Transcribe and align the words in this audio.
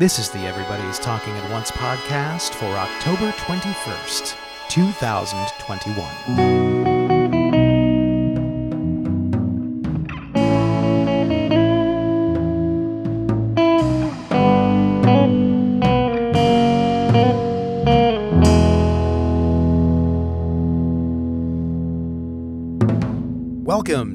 This 0.00 0.18
is 0.18 0.30
the 0.30 0.46
Everybody's 0.46 0.98
Talking 0.98 1.36
at 1.36 1.50
Once 1.50 1.70
podcast 1.70 2.54
for 2.54 2.64
October 2.64 3.32
21st, 3.32 4.34
2021. 4.70 6.89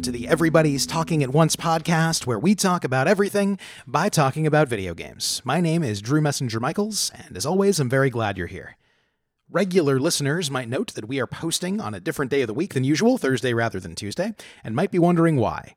To 0.05 0.11
the 0.11 0.27
Everybody's 0.27 0.85
Talking 0.85 1.23
at 1.23 1.31
Once 1.31 1.55
podcast, 1.55 2.27
where 2.27 2.37
we 2.37 2.53
talk 2.53 2.83
about 2.83 3.07
everything 3.07 3.57
by 3.87 4.07
talking 4.07 4.45
about 4.45 4.67
video 4.67 4.93
games. 4.93 5.41
My 5.43 5.59
name 5.59 5.81
is 5.81 5.99
Drew 5.99 6.21
Messenger 6.21 6.59
Michaels, 6.59 7.11
and 7.15 7.35
as 7.35 7.43
always, 7.43 7.79
I'm 7.79 7.89
very 7.89 8.11
glad 8.11 8.37
you're 8.37 8.45
here. 8.45 8.77
Regular 9.49 9.99
listeners 9.99 10.51
might 10.51 10.69
note 10.69 10.93
that 10.93 11.07
we 11.07 11.19
are 11.19 11.25
posting 11.25 11.81
on 11.81 11.95
a 11.95 11.99
different 11.99 12.29
day 12.29 12.41
of 12.41 12.47
the 12.47 12.53
week 12.53 12.75
than 12.75 12.83
usual, 12.83 13.17
Thursday 13.17 13.51
rather 13.51 13.79
than 13.79 13.95
Tuesday, 13.95 14.35
and 14.63 14.75
might 14.75 14.91
be 14.91 14.99
wondering 14.99 15.37
why. 15.37 15.73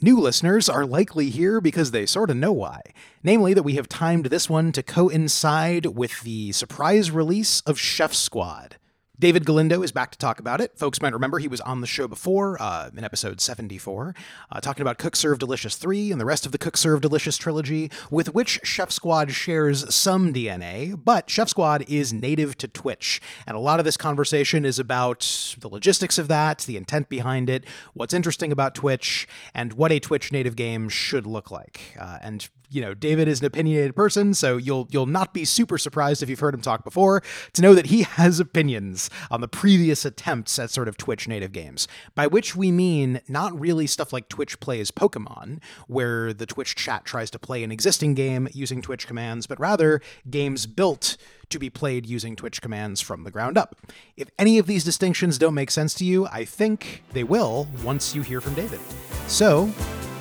New 0.00 0.18
listeners 0.18 0.70
are 0.70 0.86
likely 0.86 1.28
here 1.28 1.60
because 1.60 1.90
they 1.90 2.06
sort 2.06 2.30
of 2.30 2.38
know 2.38 2.52
why. 2.52 2.80
Namely, 3.22 3.52
that 3.52 3.64
we 3.64 3.74
have 3.74 3.86
timed 3.86 4.26
this 4.26 4.48
one 4.48 4.72
to 4.72 4.82
coincide 4.82 5.84
with 5.84 6.22
the 6.22 6.52
surprise 6.52 7.10
release 7.10 7.60
of 7.66 7.78
Chef 7.78 8.14
Squad. 8.14 8.78
David 9.20 9.44
Galindo 9.44 9.82
is 9.82 9.90
back 9.90 10.12
to 10.12 10.18
talk 10.18 10.38
about 10.38 10.60
it. 10.60 10.78
Folks 10.78 11.02
might 11.02 11.12
remember 11.12 11.40
he 11.40 11.48
was 11.48 11.60
on 11.62 11.80
the 11.80 11.88
show 11.88 12.06
before 12.06 12.56
uh, 12.62 12.90
in 12.96 13.02
episode 13.02 13.40
74, 13.40 14.14
uh, 14.52 14.60
talking 14.60 14.82
about 14.82 14.98
Cook 14.98 15.16
Serve 15.16 15.40
Delicious 15.40 15.74
3 15.74 16.12
and 16.12 16.20
the 16.20 16.24
rest 16.24 16.46
of 16.46 16.52
the 16.52 16.58
Cook 16.58 16.76
Serve 16.76 17.00
Delicious 17.00 17.36
trilogy, 17.36 17.90
with 18.12 18.32
which 18.32 18.60
Chef 18.62 18.92
Squad 18.92 19.32
shares 19.32 19.92
some 19.92 20.32
DNA, 20.32 20.96
but 21.04 21.28
Chef 21.28 21.48
Squad 21.48 21.84
is 21.88 22.12
native 22.12 22.56
to 22.58 22.68
Twitch. 22.68 23.20
And 23.44 23.56
a 23.56 23.60
lot 23.60 23.80
of 23.80 23.84
this 23.84 23.96
conversation 23.96 24.64
is 24.64 24.78
about 24.78 25.56
the 25.58 25.68
logistics 25.68 26.16
of 26.16 26.28
that, 26.28 26.60
the 26.60 26.76
intent 26.76 27.08
behind 27.08 27.50
it, 27.50 27.64
what's 27.94 28.14
interesting 28.14 28.52
about 28.52 28.76
Twitch, 28.76 29.26
and 29.52 29.72
what 29.72 29.90
a 29.90 29.98
Twitch 29.98 30.30
native 30.30 30.54
game 30.54 30.88
should 30.88 31.26
look 31.26 31.50
like. 31.50 31.96
Uh, 31.98 32.18
and 32.22 32.48
you 32.70 32.80
know, 32.80 32.94
David 32.94 33.28
is 33.28 33.40
an 33.40 33.46
opinionated 33.46 33.96
person, 33.96 34.34
so 34.34 34.56
you'll 34.56 34.88
you'll 34.90 35.06
not 35.06 35.32
be 35.32 35.44
super 35.44 35.78
surprised 35.78 36.22
if 36.22 36.28
you've 36.28 36.40
heard 36.40 36.54
him 36.54 36.60
talk 36.60 36.84
before 36.84 37.22
to 37.54 37.62
know 37.62 37.74
that 37.74 37.86
he 37.86 38.02
has 38.18 38.40
opinions 38.40 39.10
on 39.30 39.40
the 39.40 39.48
previous 39.48 40.04
attempts 40.04 40.58
at 40.58 40.70
sort 40.70 40.88
of 40.88 40.96
Twitch 40.96 41.28
native 41.28 41.52
games. 41.52 41.88
By 42.14 42.26
which 42.26 42.54
we 42.54 42.70
mean 42.70 43.20
not 43.28 43.58
really 43.58 43.86
stuff 43.86 44.12
like 44.12 44.28
Twitch 44.28 44.60
plays 44.60 44.90
Pokemon, 44.90 45.60
where 45.86 46.32
the 46.32 46.46
Twitch 46.46 46.74
chat 46.74 47.04
tries 47.04 47.30
to 47.30 47.38
play 47.38 47.62
an 47.62 47.72
existing 47.72 48.14
game 48.14 48.48
using 48.52 48.82
Twitch 48.82 49.06
commands, 49.06 49.46
but 49.46 49.58
rather 49.58 50.00
games 50.28 50.66
built 50.66 51.16
to 51.50 51.58
be 51.58 51.70
played 51.70 52.06
using 52.06 52.36
Twitch 52.36 52.60
commands 52.60 53.00
from 53.00 53.24
the 53.24 53.30
ground 53.30 53.56
up. 53.56 53.76
If 54.16 54.28
any 54.38 54.58
of 54.58 54.66
these 54.66 54.84
distinctions 54.84 55.38
don't 55.38 55.54
make 55.54 55.70
sense 55.70 55.94
to 55.94 56.04
you, 56.04 56.26
I 56.26 56.44
think 56.44 57.02
they 57.12 57.24
will 57.24 57.68
once 57.82 58.14
you 58.14 58.22
hear 58.22 58.40
from 58.40 58.54
David. 58.54 58.80
So, 59.26 59.70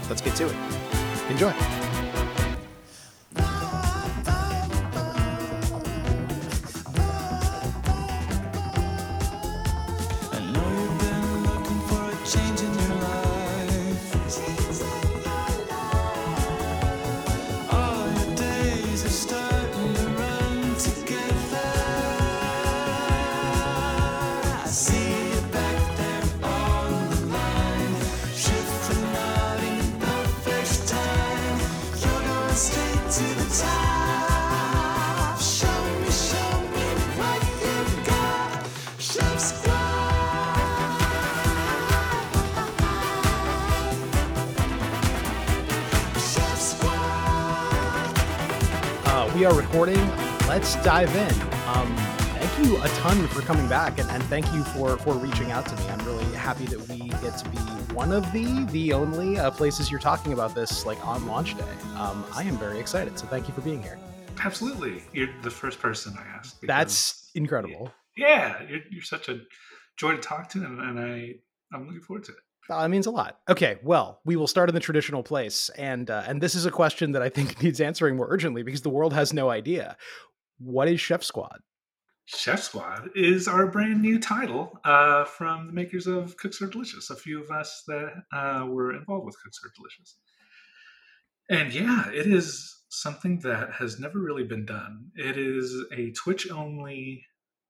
let's 0.10 0.22
get 0.22 0.36
to 0.38 0.48
it. 0.48 0.56
Enjoy. 1.30 1.54
Uh, 49.28 49.34
we 49.36 49.46
are 49.46 49.54
recording. 49.54 50.00
Let's 50.48 50.76
dive 50.84 51.14
in. 51.16 51.32
Um, 51.68 51.94
thank 52.38 52.66
you 52.66 52.82
a 52.82 52.88
ton 52.90 53.28
for 53.28 53.42
coming 53.42 53.68
back, 53.68 54.00
and, 54.00 54.10
and 54.10 54.24
thank 54.24 54.46
you 54.54 54.64
for 54.64 54.98
for 54.98 55.16
reaching 55.16 55.52
out 55.52 55.66
to 55.66 55.76
me. 55.76 55.90
I'm 55.90 56.00
really 56.06 56.24
happy 56.36 56.66
that 56.66 56.88
we 56.88 57.10
get 57.10 57.38
to 57.38 57.50
be 57.50 57.58
one 57.94 58.12
of 58.12 58.32
the 58.32 58.66
the 58.72 58.94
only 58.94 59.38
uh, 59.38 59.52
places 59.52 59.92
you're 59.92 60.00
talking 60.00 60.34
about 60.34 60.56
this 60.56 60.86
like 60.86 61.04
on 61.06 61.26
launch 61.28 61.58
day. 61.58 61.64
Um, 61.96 62.24
I 62.34 62.44
am 62.44 62.58
very 62.58 62.80
excited. 62.80 63.18
So 63.20 63.28
thank 63.28 63.48
you 63.48 63.54
for 63.54 63.62
being 63.62 63.82
here. 63.82 64.00
Absolutely. 64.44 65.04
You're 65.14 65.30
the 65.42 65.52
first 65.52 65.80
person 65.80 66.16
I 66.18 66.26
asked. 66.38 66.58
That's 66.64 67.30
incredible. 67.36 67.92
yeah, 68.16 68.62
you're, 68.70 68.82
you're 68.90 69.04
such 69.04 69.30
a 69.30 69.40
joy 69.98 70.12
to 70.12 70.22
talk 70.22 70.50
to, 70.50 70.64
and, 70.64 70.80
and 70.80 71.00
I, 71.00 71.34
I'm 71.74 71.86
looking 71.86 72.02
forward 72.02 72.24
to 72.26 72.32
it. 72.34 72.38
Uh, 72.70 72.80
it 72.80 72.90
means 72.90 73.06
a 73.06 73.12
lot. 73.12 73.40
Okay, 73.50 73.80
well, 73.82 74.20
we 74.26 74.36
will 74.36 74.48
start 74.48 74.70
in 74.70 74.76
the 74.76 74.82
traditional 74.82 75.24
place, 75.24 75.70
and 75.78 76.10
uh, 76.10 76.24
and 76.28 76.42
this 76.42 76.56
is 76.56 76.66
a 76.66 76.72
question 76.72 77.14
that 77.14 77.22
I 77.22 77.30
think 77.30 77.62
needs 77.64 77.80
answering 77.80 78.18
more 78.18 78.28
urgently 78.30 78.64
because 78.64 78.82
the 78.82 78.90
world 78.90 79.14
has 79.14 79.34
no 79.34 79.50
idea. 79.50 79.96
What 80.60 80.88
is 80.88 81.00
Chef 81.00 81.24
Squad? 81.24 81.60
Chef 82.26 82.62
Squad 82.62 83.10
is 83.16 83.48
our 83.48 83.68
brand 83.68 84.02
new 84.02 84.20
title 84.20 84.78
uh, 84.84 85.24
from 85.24 85.68
the 85.68 85.74
makers 85.74 86.08
of 86.08 86.36
Cook 86.36 86.54
Serve 86.54 86.72
Delicious, 86.72 87.10
a 87.10 87.16
few 87.16 87.42
of 87.42 87.50
us 87.50 87.84
that 87.88 88.12
uh, 88.34 88.66
were 88.68 88.94
involved 88.94 89.26
with 89.26 89.42
Cook 89.42 89.54
Serve 89.54 89.74
Delicious. 89.76 90.18
And 91.50 91.74
yeah, 91.74 92.10
it 92.10 92.28
is 92.28 92.84
something 92.90 93.40
that 93.40 93.72
has 93.72 93.98
never 93.98 94.20
really 94.20 94.44
been 94.44 94.66
done. 94.66 95.12
It 95.16 95.38
is 95.38 95.74
a 95.96 96.12
Twitch 96.12 96.52
only 96.52 97.24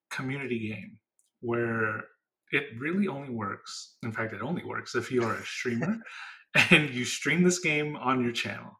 community 0.09 0.69
game 0.69 0.97
where 1.41 2.05
it 2.51 2.65
really 2.77 3.07
only 3.07 3.29
works. 3.29 3.95
In 4.03 4.11
fact, 4.11 4.33
it 4.33 4.41
only 4.41 4.63
works 4.63 4.95
if 4.95 5.11
you 5.11 5.23
are 5.23 5.35
a 5.35 5.45
streamer 5.45 5.97
and 6.71 6.89
you 6.89 7.05
stream 7.05 7.43
this 7.43 7.59
game 7.59 7.95
on 7.95 8.23
your 8.23 8.31
channel. 8.31 8.79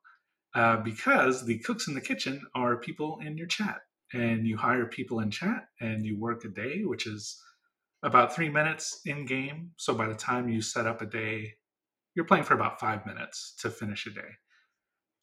Uh, 0.56 0.78
because 0.78 1.46
the 1.46 1.60
cooks 1.60 1.88
in 1.88 1.94
the 1.94 2.02
kitchen 2.02 2.42
are 2.56 2.78
people 2.78 3.20
in 3.24 3.38
your 3.38 3.48
chat 3.48 3.80
and 4.14 4.48
you 4.48 4.58
hire 4.58 4.86
people 4.86 5.20
in 5.20 5.30
chat 5.30 5.66
and 5.82 6.06
you 6.06 6.20
work 6.20 6.46
a 6.46 6.48
day, 6.48 6.82
which 6.84 7.06
is 7.06 7.40
about 8.04 8.34
three 8.34 8.50
minutes 8.50 9.02
in 9.06 9.26
game. 9.26 9.72
So 9.78 9.94
by 9.94 10.08
the 10.08 10.16
time 10.16 10.50
you 10.50 10.62
set 10.62 10.88
up 10.88 11.02
a 11.02 11.06
day, 11.06 11.54
you're 12.16 12.26
playing 12.26 12.46
for 12.46 12.54
about 12.54 12.80
five 12.80 13.06
minutes 13.06 13.56
to 13.62 13.70
finish 13.70 14.08
a 14.08 14.12
day. 14.12 14.30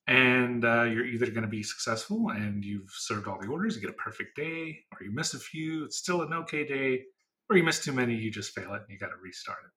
And 0.06 0.64
uh, 0.64 0.82
you're 0.82 1.06
either 1.06 1.26
going 1.30 1.42
to 1.42 1.48
be 1.48 1.62
successful 1.62 2.28
and 2.28 2.62
you've 2.62 2.90
served 2.90 3.26
all 3.26 3.38
the 3.40 3.48
orders, 3.48 3.74
you 3.74 3.80
get 3.80 3.90
a 3.90 3.94
perfect 3.94 4.36
day, 4.36 4.78
or 4.92 5.04
you 5.04 5.10
miss 5.10 5.32
a 5.32 5.38
few, 5.38 5.84
it's 5.84 5.96
still 5.96 6.22
an 6.22 6.34
okay 6.34 6.66
day, 6.66 7.02
or 7.50 7.56
you 7.56 7.62
miss 7.62 7.84
too 7.84 7.92
many, 7.92 8.14
you 8.14 8.30
just 8.30 8.52
fail 8.52 8.72
it 8.74 8.82
and 8.82 8.90
you 8.90 8.98
got 8.98 9.08
to 9.08 9.16
restart 9.22 9.58
it. 9.64 9.70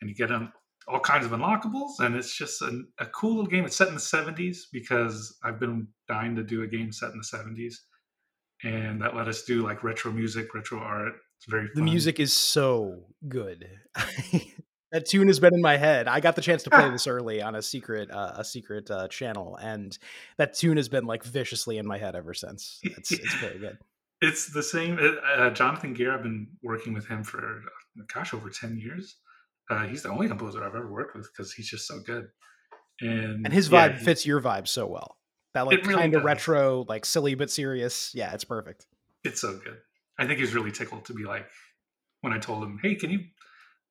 And 0.00 0.10
you 0.10 0.16
get 0.16 0.30
um, 0.30 0.52
all 0.88 1.00
kinds 1.00 1.24
of 1.24 1.32
unlockables, 1.32 2.00
and 2.00 2.14
it's 2.14 2.36
just 2.36 2.60
a, 2.62 2.82
a 3.00 3.06
cool 3.06 3.36
little 3.36 3.50
game. 3.50 3.64
It's 3.64 3.76
set 3.76 3.88
in 3.88 3.94
the 3.94 4.00
70s 4.00 4.58
because 4.72 5.36
I've 5.42 5.58
been 5.58 5.88
dying 6.06 6.36
to 6.36 6.42
do 6.42 6.62
a 6.62 6.66
game 6.66 6.92
set 6.92 7.12
in 7.12 7.18
the 7.18 7.24
70s 7.38 7.74
and 8.64 9.00
that 9.02 9.14
let 9.14 9.28
us 9.28 9.42
do 9.42 9.62
like 9.62 9.84
retro 9.84 10.12
music, 10.12 10.54
retro 10.54 10.78
art. 10.78 11.14
It's 11.38 11.46
very 11.48 11.68
The 11.68 11.80
fun. 11.80 11.84
music 11.84 12.18
is 12.20 12.32
so 12.32 13.04
good. 13.28 13.68
that 14.92 15.06
tune 15.06 15.26
has 15.28 15.38
been 15.40 15.54
in 15.54 15.60
my 15.60 15.76
head. 15.76 16.08
I 16.08 16.20
got 16.20 16.36
the 16.36 16.42
chance 16.42 16.62
to 16.64 16.70
play 16.70 16.88
this 16.92 17.06
early 17.06 17.42
on 17.42 17.54
a 17.54 17.62
secret 17.62 18.10
uh, 18.10 18.32
a 18.36 18.44
secret 18.44 18.90
uh, 18.90 19.08
channel, 19.08 19.56
and 19.56 19.96
that 20.38 20.54
tune 20.54 20.78
has 20.78 20.88
been 20.88 21.04
like 21.04 21.24
viciously 21.24 21.76
in 21.78 21.86
my 21.86 21.98
head 21.98 22.14
ever 22.16 22.32
since. 22.32 22.80
It's 22.82 23.12
it's 23.12 23.34
very 23.34 23.58
good. 23.58 23.78
It's 24.20 24.52
the 24.52 24.62
same. 24.62 24.98
uh, 24.98 25.20
Uh, 25.42 25.50
Jonathan 25.50 25.92
Geer, 25.94 26.12
I've 26.14 26.22
been 26.22 26.48
working 26.62 26.94
with 26.94 27.06
him 27.06 27.22
for 27.24 27.38
uh, 27.98 28.02
gosh 28.12 28.32
over 28.34 28.48
ten 28.50 28.78
years. 28.78 29.16
Uh, 29.70 29.86
he's 29.86 30.02
the 30.02 30.10
only 30.10 30.28
composer 30.28 30.62
I've 30.64 30.74
ever 30.74 30.90
worked 30.90 31.16
with 31.16 31.28
because 31.32 31.52
he's 31.52 31.68
just 31.68 31.86
so 31.86 32.00
good. 32.00 32.28
And 33.00 33.44
And 33.44 33.52
his 33.52 33.68
yeah, 33.68 33.88
vibe 33.90 33.98
he- 33.98 34.04
fits 34.04 34.24
your 34.24 34.40
vibe 34.40 34.68
so 34.68 34.86
well. 34.86 35.18
That 35.54 35.66
like 35.66 35.86
really 35.86 35.94
kind 36.00 36.14
of 36.14 36.22
retro, 36.24 36.84
like 36.88 37.04
silly 37.06 37.34
but 37.34 37.50
serious. 37.50 38.12
Yeah, 38.14 38.32
it's 38.34 38.44
perfect. 38.44 38.86
It's 39.24 39.40
so 39.40 39.54
good. 39.58 39.78
I 40.18 40.26
think 40.26 40.36
he 40.38 40.42
was 40.42 40.54
really 40.54 40.70
tickled 40.72 41.04
to 41.06 41.14
be 41.14 41.24
like 41.24 41.46
when 42.20 42.32
I 42.32 42.38
told 42.38 42.62
him, 42.62 42.78
"Hey, 42.82 42.94
can 42.94 43.10
you 43.10 43.20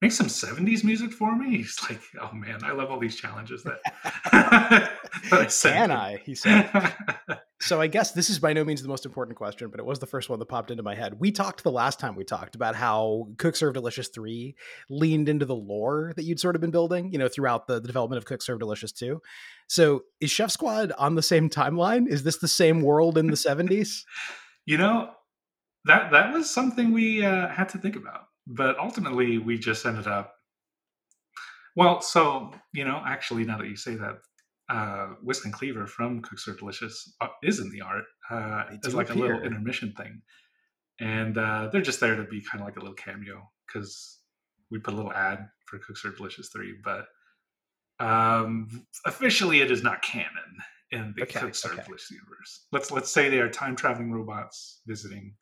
make 0.01 0.11
some 0.11 0.27
'70s 0.27 0.83
music 0.83 1.11
for 1.11 1.35
me?" 1.35 1.57
He's 1.57 1.77
like, 1.89 2.01
"Oh 2.21 2.31
man, 2.33 2.63
I 2.63 2.71
love 2.71 2.89
all 2.91 2.99
these 2.99 3.15
challenges 3.15 3.63
that." 3.63 3.79
that 4.31 4.91
I 5.33 5.45
Can 5.45 5.89
him." 5.91 5.97
I? 5.97 6.21
He 6.23 6.35
said. 6.35 6.69
So 7.61 7.79
I 7.79 7.87
guess 7.87 8.11
this 8.11 8.29
is 8.29 8.37
by 8.37 8.51
no 8.51 8.65
means 8.65 8.81
the 8.81 8.89
most 8.89 9.05
important 9.05 9.37
question, 9.37 9.69
but 9.69 9.79
it 9.79 9.85
was 9.85 9.99
the 9.99 10.05
first 10.05 10.29
one 10.29 10.39
that 10.39 10.47
popped 10.47 10.71
into 10.71 10.83
my 10.83 10.93
head. 10.93 11.19
We 11.19 11.31
talked 11.31 11.63
the 11.63 11.71
last 11.71 11.99
time 11.99 12.15
we 12.15 12.25
talked 12.25 12.53
about 12.53 12.75
how 12.75 13.29
Cook 13.37 13.55
Serve 13.55 13.73
Delicious 13.73 14.09
3 14.09 14.55
leaned 14.89 15.29
into 15.29 15.45
the 15.45 15.55
lore 15.55 16.11
that 16.17 16.23
you'd 16.23 16.39
sort 16.39 16.55
of 16.55 16.61
been 16.61 16.71
building, 16.71 17.13
you 17.13 17.17
know, 17.17 17.29
throughout 17.29 17.67
the, 17.67 17.79
the 17.79 17.87
development 17.87 18.17
of 18.17 18.25
Cook 18.25 18.41
Serve 18.41 18.59
Delicious 18.59 18.91
2. 18.91 19.21
So 19.67 20.03
is 20.19 20.31
Chef 20.31 20.51
Squad 20.51 20.91
on 20.97 21.15
the 21.15 21.21
same 21.21 21.49
timeline? 21.49 22.07
Is 22.07 22.23
this 22.23 22.37
the 22.37 22.47
same 22.47 22.81
world 22.81 23.17
in 23.17 23.27
the 23.27 23.33
70s? 23.33 24.03
You 24.67 24.79
know, 24.79 25.11
that 25.85 26.11
that 26.11 26.33
was 26.33 26.49
something 26.49 26.91
we 26.91 27.23
uh, 27.23 27.49
had 27.49 27.69
to 27.69 27.77
think 27.77 27.95
about, 27.95 28.21
but 28.47 28.79
ultimately 28.79 29.37
we 29.37 29.59
just 29.59 29.85
ended 29.85 30.07
up. 30.07 30.33
Well, 31.75 32.01
so 32.01 32.51
you 32.73 32.83
know, 32.83 33.01
actually, 33.05 33.45
now 33.45 33.59
that 33.59 33.67
you 33.67 33.75
say 33.75 33.93
that, 33.93 34.17
uh, 34.69 35.07
Whisk 35.21 35.45
and 35.45 35.53
Cleaver 35.53 35.87
from 35.87 36.21
Cook 36.21 36.39
Serve 36.39 36.59
Delicious 36.59 37.13
uh, 37.21 37.27
is 37.43 37.59
in 37.59 37.69
the 37.69 37.81
art. 37.81 38.05
Uh, 38.29 38.63
as 38.71 38.91
do 38.91 38.97
like 38.97 39.09
a 39.09 39.13
little 39.13 39.41
intermission 39.41 39.93
thing, 39.93 40.21
and 40.99 41.37
uh, 41.37 41.69
they're 41.71 41.81
just 41.81 41.99
there 41.99 42.15
to 42.15 42.23
be 42.23 42.41
kind 42.41 42.61
of 42.61 42.67
like 42.67 42.77
a 42.77 42.79
little 42.79 42.95
cameo 42.95 43.49
because 43.67 44.19
we 44.71 44.79
put 44.79 44.93
a 44.93 44.97
little 44.97 45.13
ad 45.13 45.47
for 45.65 45.79
Cook 45.79 45.97
Serve 45.97 46.17
Delicious 46.17 46.49
three, 46.49 46.75
but 46.83 47.05
um, 47.99 48.85
officially 49.05 49.61
it 49.61 49.71
is 49.71 49.83
not 49.83 50.01
canon 50.01 50.27
in 50.91 51.13
the 51.15 51.23
Okay, 51.23 51.39
Cook 51.39 51.55
Serve 51.55 51.73
okay. 51.73 51.83
Delicious 51.85 52.11
universe. 52.11 52.65
Let's 52.71 52.91
let's 52.91 53.11
say 53.11 53.29
they 53.29 53.39
are 53.39 53.49
time 53.49 53.75
traveling 53.75 54.11
robots 54.11 54.81
visiting 54.87 55.35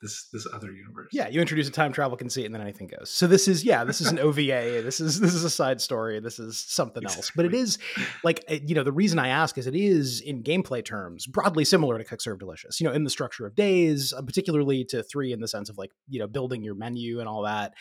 this 0.00 0.24
this 0.32 0.46
other 0.52 0.72
universe. 0.72 1.08
Yeah, 1.12 1.28
you 1.28 1.40
introduce 1.40 1.68
a 1.68 1.70
time 1.70 1.92
travel 1.92 2.16
conceit 2.16 2.46
and 2.46 2.54
then 2.54 2.62
anything 2.62 2.86
goes. 2.86 3.10
So 3.10 3.26
this 3.26 3.46
is 3.48 3.64
yeah, 3.64 3.84
this 3.84 4.00
is 4.00 4.08
an 4.08 4.18
OVA. 4.20 4.82
This 4.82 5.00
is 5.00 5.20
this 5.20 5.34
is 5.34 5.44
a 5.44 5.50
side 5.50 5.80
story. 5.80 6.20
This 6.20 6.38
is 6.38 6.58
something 6.58 7.04
else. 7.04 7.30
But 7.34 7.44
it 7.44 7.54
is 7.54 7.78
like 8.24 8.44
uh, 8.50 8.56
you 8.64 8.74
know 8.74 8.82
the 8.82 8.92
reason 8.92 9.18
I 9.18 9.28
ask 9.28 9.58
is 9.58 9.66
it 9.66 9.74
is 9.74 10.20
in 10.20 10.42
gameplay 10.42 10.84
terms 10.84 11.26
broadly 11.26 11.64
similar 11.64 11.98
to 11.98 12.04
Cook 12.04 12.20
Serve 12.20 12.38
Delicious. 12.38 12.80
You 12.80 12.86
know, 12.86 12.92
in 12.92 13.04
the 13.04 13.10
structure 13.10 13.46
of 13.46 13.54
days, 13.54 14.12
uh, 14.12 14.22
particularly 14.22 14.84
to 14.86 15.02
three 15.02 15.32
in 15.32 15.40
the 15.40 15.48
sense 15.48 15.68
of 15.68 15.76
like 15.76 15.90
you 16.08 16.18
know 16.18 16.26
building 16.26 16.62
your 16.62 16.74
menu 16.74 17.20
and 17.20 17.28
all 17.28 17.42
that, 17.42 17.74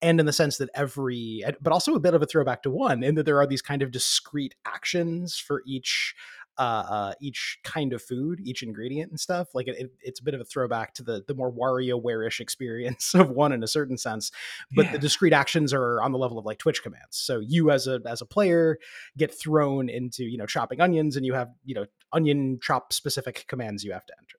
and 0.00 0.20
in 0.20 0.26
the 0.26 0.32
sense 0.32 0.58
that 0.58 0.70
every 0.74 1.42
but 1.60 1.72
also 1.72 1.94
a 1.94 2.00
bit 2.00 2.14
of 2.14 2.22
a 2.22 2.26
throwback 2.26 2.62
to 2.62 2.70
one 2.70 3.02
in 3.02 3.16
that 3.16 3.26
there 3.26 3.38
are 3.38 3.46
these 3.46 3.62
kind 3.62 3.82
of 3.82 3.90
discrete 3.90 4.54
actions 4.64 5.38
for 5.38 5.62
each 5.66 6.14
uh, 6.58 6.60
uh 6.62 7.14
each 7.20 7.58
kind 7.64 7.92
of 7.92 8.02
food 8.02 8.40
each 8.42 8.62
ingredient 8.62 9.10
and 9.10 9.18
stuff 9.18 9.54
like 9.54 9.66
it, 9.68 9.76
it- 9.78 9.92
it's 10.02 10.20
a 10.20 10.22
bit 10.22 10.34
of 10.34 10.40
a 10.40 10.44
throwback 10.44 10.94
to 10.94 11.02
the 11.02 11.24
the 11.26 11.34
more 11.34 11.52
WarioWare-ish 11.52 12.40
experience 12.40 13.14
of 13.14 13.30
one 13.30 13.52
in 13.52 13.62
a 13.62 13.68
certain 13.68 13.98
sense 13.98 14.30
but 14.74 14.86
Yeah. 14.86 14.92
the 14.92 14.98
discrete 14.98 15.32
actions 15.32 15.72
are 15.72 16.00
on 16.02 16.12
the 16.12 16.18
level 16.18 16.38
of 16.38 16.44
like 16.44 16.58
twitch 16.58 16.82
commands 16.82 17.16
so 17.16 17.40
you 17.40 17.70
as 17.70 17.86
a 17.86 18.00
as 18.06 18.20
a 18.20 18.26
player 18.26 18.78
get 19.16 19.32
thrown 19.36 19.88
into 19.88 20.24
you 20.24 20.38
know 20.38 20.46
chopping 20.46 20.80
onions 20.80 21.16
and 21.16 21.26
you 21.26 21.34
have 21.34 21.50
you 21.64 21.74
know 21.74 21.86
onion 22.12 22.58
chop 22.62 22.92
specific 22.92 23.44
commands 23.48 23.82
you 23.84 23.92
have 23.92 24.06
to 24.06 24.12
enter 24.20 24.38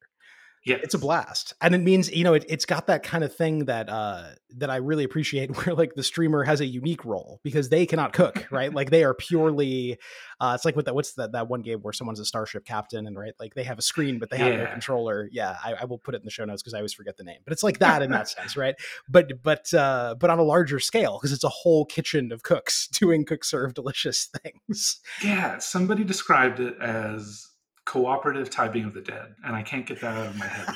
yeah, 0.66 0.78
it's 0.82 0.94
a 0.94 1.00
blast 1.00 1.54
and 1.62 1.76
it 1.76 1.82
means 1.82 2.12
you 2.12 2.24
know 2.24 2.34
it, 2.34 2.46
it's 2.50 2.66
got 2.66 2.88
that 2.88 3.04
kind 3.04 3.24
of 3.24 3.34
thing 3.36 3.66
that 3.66 3.90
uh 3.90 4.30
that 4.58 4.70
i 4.70 4.78
really 4.78 5.04
appreciate 5.04 5.56
where 5.66 5.76
like 5.76 5.94
the 5.96 6.04
streamer 6.04 6.44
has 6.44 6.62
a 6.62 6.66
unique 6.66 7.06
role 7.06 7.40
because 7.44 7.70
they 7.70 7.86
cannot 7.86 8.14
cook 8.14 8.48
right? 8.52 8.74
Like 8.74 8.90
they 8.90 9.04
are 9.04 9.14
purely 9.14 9.98
uh 10.40 10.54
it's 10.56 10.66
like 10.66 10.76
what 10.76 10.86
that 10.86 10.96
what's 10.96 11.14
that 11.14 11.34
that 11.34 11.48
one 11.48 11.62
game 11.62 11.80
where 11.80 11.94
someone's 11.94 12.20
a 12.20 12.26
starship 12.26 12.66
captain 12.66 13.06
and 13.08 13.18
right 13.18 13.34
like 13.40 13.54
they 13.54 13.64
have 13.64 13.78
a 13.78 13.82
screen 13.82 14.20
but 14.20 14.30
they 14.30 14.38
have 14.38 14.58
no 14.58 14.66
controller. 14.68 15.30
Yeah 15.32 15.58
I, 15.64 15.74
I 15.74 15.86
will 15.86 15.98
put 15.98 16.16
it 16.16 16.22
in 16.22 16.26
the 16.26 16.32
show 16.32 16.46
notes 16.46 16.62
because 16.62 16.74
i 16.74 16.78
always 16.78 16.94
forget 16.94 17.18
the 17.18 17.24
name 17.24 17.40
but 17.44 17.54
it's 17.54 17.64
like 17.64 17.80
that 17.80 18.02
in 18.02 18.12
that 18.12 18.30
sense 18.30 18.58
right? 18.58 18.76
But 19.10 19.44
but 19.44 19.74
uh 19.74 20.16
but 20.20 20.30
on 20.30 20.40
a 20.40 20.44
larger 20.44 20.80
scale 20.80 21.20
because 21.20 21.34
it's 21.34 21.44
a 21.44 21.50
whole 21.50 21.86
kitchen 21.86 22.32
of 22.32 22.44
cooks 22.44 22.88
doing 22.92 23.26
cook 23.26 23.44
serve 23.44 23.74
delicious 23.74 24.30
things. 24.44 25.00
Yeah, 25.24 25.58
somebody 25.60 26.04
described 26.04 26.60
it 26.60 26.76
as 26.82 27.48
cooperative 27.86 28.50
typing 28.50 28.84
of 28.86 28.94
the 28.94 29.02
dead, 29.02 29.36
and 29.44 29.56
I 29.56 29.62
can't 29.62 29.86
get 29.86 30.02
that 30.02 30.18
out 30.18 30.28
of 30.28 30.36
my 30.38 30.48
head. 30.48 30.68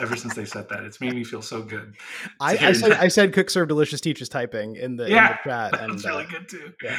Ever 0.00 0.16
since 0.16 0.34
they 0.34 0.44
said 0.44 0.68
that, 0.68 0.84
it's 0.84 1.00
made 1.00 1.14
me 1.14 1.24
feel 1.24 1.42
so 1.42 1.62
good. 1.62 1.94
I, 2.40 2.56
I 2.68 2.72
said. 2.72 2.92
I 2.92 3.08
said 3.08 3.32
cook 3.32 3.50
serve 3.50 3.68
delicious 3.68 4.00
teachers" 4.00 4.28
typing 4.28 4.76
in 4.76 4.96
the, 4.96 5.04
in 5.06 5.10
the 5.12 5.38
chat 5.44 5.78
and 5.80 5.92
That's 5.92 6.04
uh, 6.04 6.08
really 6.10 6.24
good 6.26 6.48
too. 6.48 6.72
yeah. 6.82 6.96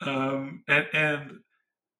Um, 0.00 0.62
and 0.68 0.86
and 0.92 1.30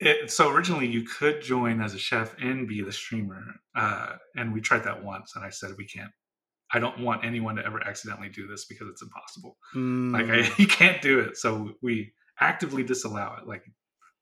it, 0.00 0.30
so 0.30 0.50
originally 0.50 0.86
you 0.86 1.02
could 1.02 1.42
join 1.42 1.80
as 1.80 1.94
a 1.94 1.98
chef 1.98 2.34
and 2.40 2.68
be 2.68 2.82
the 2.82 2.92
streamer, 2.92 3.42
uh, 3.74 4.14
and 4.36 4.52
we 4.52 4.60
tried 4.60 4.84
that 4.84 5.02
once, 5.02 5.32
and 5.34 5.44
I 5.44 5.50
said 5.50 5.70
we 5.76 5.86
can't. 5.86 6.10
I 6.72 6.78
don't 6.80 7.00
want 7.00 7.24
anyone 7.24 7.56
to 7.56 7.64
ever 7.64 7.82
accidentally 7.86 8.28
do 8.28 8.46
this 8.46 8.66
because 8.66 8.88
it's 8.88 9.02
impossible. 9.02 9.56
Like 9.74 10.26
Mm. 10.26 10.44
I, 10.44 10.54
you 10.62 10.66
can't 10.68 11.00
do 11.02 11.20
it, 11.20 11.36
so 11.36 11.72
we 11.82 12.12
actively 12.40 12.82
disallow 12.84 13.36
it. 13.40 13.48
Like 13.48 13.64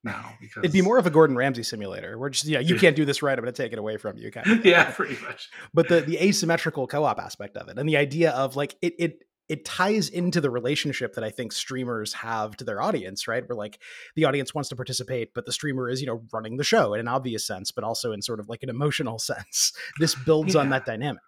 now 0.04 0.34
because 0.40 0.64
It'd 0.64 0.72
be 0.72 0.82
more 0.82 0.98
of 0.98 1.06
a 1.06 1.10
Gordon 1.10 1.36
Ramsay 1.36 1.62
simulator. 1.62 2.18
Where 2.18 2.30
just 2.30 2.46
yeah, 2.46 2.60
you 2.60 2.78
can't 2.78 2.96
do 2.96 3.04
this 3.04 3.22
right. 3.22 3.36
I'm 3.36 3.44
going 3.44 3.52
to 3.52 3.62
take 3.62 3.72
it 3.72 3.78
away 3.78 3.96
from 3.96 4.16
you. 4.16 4.30
Kind 4.30 4.50
of 4.50 4.64
yeah, 4.64 4.90
pretty 4.90 5.16
much. 5.24 5.48
But 5.74 5.88
the 5.88 6.00
the 6.00 6.18
asymmetrical 6.18 6.86
co-op 6.86 7.18
aspect 7.18 7.56
of 7.56 7.68
it, 7.68 7.78
and 7.78 7.88
the 7.88 7.96
idea 7.96 8.30
of 8.30 8.56
like 8.56 8.76
it 8.82 8.94
it 8.98 9.18
it 9.48 9.64
ties 9.64 10.08
into 10.08 10.40
the 10.40 10.50
relationship 10.50 11.14
that 11.14 11.22
I 11.22 11.30
think 11.30 11.52
streamers 11.52 12.12
have 12.14 12.56
to 12.56 12.64
their 12.64 12.80
audience, 12.80 13.28
right? 13.28 13.46
Where 13.48 13.56
like 13.56 13.80
the 14.16 14.24
audience 14.24 14.54
wants 14.54 14.68
to 14.70 14.76
participate, 14.76 15.34
but 15.34 15.46
the 15.46 15.52
streamer 15.52 15.88
is 15.88 16.00
you 16.00 16.06
know 16.06 16.22
running 16.32 16.56
the 16.56 16.64
show 16.64 16.94
in 16.94 17.00
an 17.00 17.08
obvious 17.08 17.46
sense, 17.46 17.70
but 17.70 17.84
also 17.84 18.12
in 18.12 18.22
sort 18.22 18.40
of 18.40 18.48
like 18.48 18.62
an 18.62 18.70
emotional 18.70 19.18
sense. 19.20 19.72
This 19.98 20.14
builds 20.14 20.56
on 20.56 20.70
that 20.70 20.84
dynamic. 20.84 21.22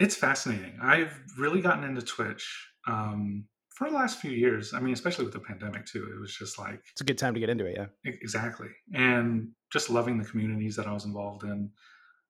It's 0.00 0.16
fascinating. 0.16 0.78
I've 0.82 1.16
really 1.38 1.60
gotten 1.60 1.84
into 1.84 2.02
Twitch 2.02 2.68
um, 2.88 3.44
for 3.84 3.90
the 3.90 3.96
last 3.96 4.20
few 4.20 4.30
years. 4.30 4.74
I 4.74 4.80
mean, 4.80 4.92
especially 4.92 5.24
with 5.24 5.34
the 5.34 5.40
pandemic 5.40 5.86
too. 5.86 6.08
It 6.14 6.20
was 6.20 6.34
just 6.34 6.58
like 6.58 6.82
It's 6.92 7.00
a 7.00 7.04
good 7.04 7.18
time 7.18 7.34
to 7.34 7.40
get 7.40 7.50
into 7.50 7.66
it. 7.66 7.76
Yeah. 7.76 7.86
Exactly. 8.04 8.68
And 8.94 9.48
just 9.72 9.90
loving 9.90 10.18
the 10.18 10.24
communities 10.24 10.76
that 10.76 10.86
I 10.86 10.92
was 10.92 11.04
involved 11.04 11.44
in. 11.44 11.70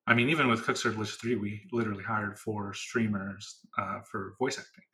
I 0.06 0.14
mean, 0.14 0.30
even 0.30 0.48
with 0.48 0.64
Cook 0.64 0.76
Serve 0.76 0.96
3, 1.08 1.36
we 1.36 1.62
literally 1.70 2.02
hired 2.02 2.38
four 2.38 2.74
streamers 2.74 3.60
uh, 3.78 4.00
for 4.10 4.34
voice 4.38 4.58
acting. 4.58 4.84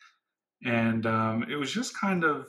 And 0.64 1.06
um, 1.06 1.46
it 1.50 1.56
was 1.56 1.72
just 1.72 1.98
kind 1.98 2.24
of, 2.24 2.46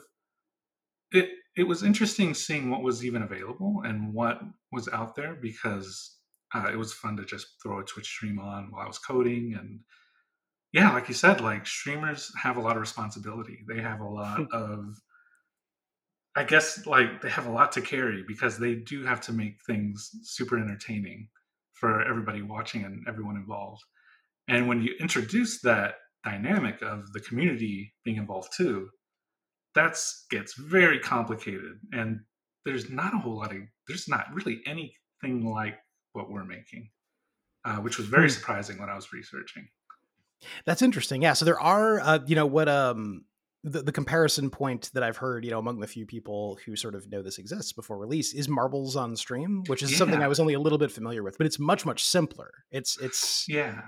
it, 1.12 1.30
it 1.56 1.64
was 1.64 1.82
interesting 1.82 2.34
seeing 2.34 2.70
what 2.70 2.82
was 2.82 3.04
even 3.04 3.22
available 3.22 3.82
and 3.84 4.12
what 4.12 4.40
was 4.72 4.88
out 4.88 5.14
there 5.14 5.36
because 5.40 6.16
uh, 6.54 6.68
it 6.70 6.76
was 6.76 6.92
fun 6.92 7.16
to 7.16 7.24
just 7.24 7.46
throw 7.62 7.80
a 7.80 7.84
Twitch 7.84 8.06
stream 8.06 8.38
on 8.38 8.70
while 8.70 8.84
I 8.84 8.88
was 8.88 8.98
coding. 8.98 9.54
And 9.58 9.80
yeah, 10.72 10.92
like 10.92 11.08
you 11.08 11.14
said, 11.14 11.40
like 11.40 11.66
streamers 11.66 12.32
have 12.40 12.56
a 12.56 12.60
lot 12.60 12.76
of 12.76 12.80
responsibility. 12.80 13.64
They 13.68 13.80
have 13.82 14.00
a 14.00 14.08
lot 14.08 14.46
of 14.52 14.96
I 16.36 16.44
guess 16.44 16.86
like 16.86 17.20
they 17.22 17.30
have 17.30 17.46
a 17.46 17.50
lot 17.52 17.72
to 17.72 17.80
carry 17.80 18.22
because 18.26 18.58
they 18.58 18.74
do 18.76 19.04
have 19.04 19.20
to 19.22 19.32
make 19.32 19.60
things 19.66 20.10
super 20.22 20.58
entertaining 20.58 21.28
for 21.74 22.02
everybody 22.02 22.42
watching 22.42 22.84
and 22.84 23.06
everyone 23.08 23.36
involved. 23.36 23.82
And 24.48 24.68
when 24.68 24.82
you 24.82 24.94
introduce 25.00 25.60
that 25.62 25.96
dynamic 26.24 26.82
of 26.82 27.12
the 27.12 27.20
community 27.20 27.94
being 28.04 28.18
involved 28.18 28.52
too, 28.56 28.90
that's 29.74 30.26
gets 30.30 30.54
very 30.54 30.98
complicated 31.00 31.80
and 31.92 32.20
there's 32.64 32.90
not 32.90 33.14
a 33.14 33.18
whole 33.18 33.38
lot 33.38 33.52
of 33.52 33.62
there's 33.88 34.08
not 34.08 34.32
really 34.34 34.62
anything 34.66 35.44
like 35.46 35.78
what 36.12 36.30
we're 36.30 36.44
making. 36.44 36.90
Uh, 37.64 37.78
which 37.78 37.98
was 37.98 38.06
very 38.08 38.28
Hmm. 38.28 38.30
surprising 38.30 38.78
when 38.78 38.90
I 38.90 38.96
was 38.96 39.12
researching. 39.12 39.68
That's 40.64 40.82
interesting. 40.82 41.22
Yeah. 41.22 41.34
So 41.34 41.44
there 41.44 41.60
are, 41.60 42.00
uh, 42.00 42.18
you 42.26 42.36
know, 42.36 42.46
what 42.46 42.68
um 42.68 43.24
the, 43.62 43.82
the 43.82 43.92
comparison 43.92 44.48
point 44.50 44.90
that 44.94 45.02
I've 45.02 45.18
heard, 45.18 45.44
you 45.44 45.50
know, 45.50 45.58
among 45.58 45.80
the 45.80 45.86
few 45.86 46.06
people 46.06 46.58
who 46.64 46.76
sort 46.76 46.94
of 46.94 47.10
know 47.10 47.22
this 47.22 47.38
exists 47.38 47.72
before 47.72 47.98
release 47.98 48.32
is 48.32 48.48
marbles 48.48 48.96
on 48.96 49.16
stream, 49.16 49.64
which 49.66 49.82
is 49.82 49.96
something 49.96 50.22
I 50.22 50.28
was 50.28 50.40
only 50.40 50.54
a 50.54 50.60
little 50.60 50.78
bit 50.78 50.90
familiar 50.90 51.22
with, 51.22 51.36
but 51.36 51.46
it's 51.46 51.58
much 51.58 51.84
much 51.84 52.02
simpler. 52.04 52.50
It's 52.70 52.98
it's 53.00 53.44
Yeah. 53.48 53.82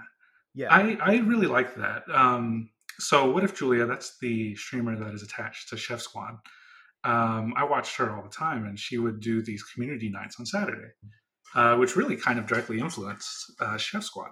yeah. 0.54 0.68
I, 0.70 0.98
I 1.00 1.16
really 1.18 1.46
like 1.46 1.76
that. 1.76 2.02
Um, 2.12 2.70
so, 2.98 3.30
what 3.30 3.44
if 3.44 3.58
Julia? 3.58 3.86
That's 3.86 4.18
the 4.18 4.54
streamer 4.56 4.96
that 4.96 5.14
is 5.14 5.22
attached 5.22 5.70
to 5.70 5.76
Chef 5.76 6.00
Squad. 6.00 6.36
Um, 7.04 7.54
I 7.56 7.64
watched 7.64 7.96
her 7.96 8.14
all 8.14 8.22
the 8.22 8.28
time, 8.28 8.66
and 8.66 8.78
she 8.78 8.98
would 8.98 9.20
do 9.20 9.42
these 9.42 9.62
community 9.62 10.10
nights 10.10 10.36
on 10.38 10.46
Saturday, 10.46 10.88
uh, 11.54 11.76
which 11.76 11.96
really 11.96 12.16
kind 12.16 12.38
of 12.38 12.46
directly 12.46 12.78
influenced 12.78 13.52
uh, 13.60 13.76
Chef 13.76 14.04
Squad. 14.04 14.30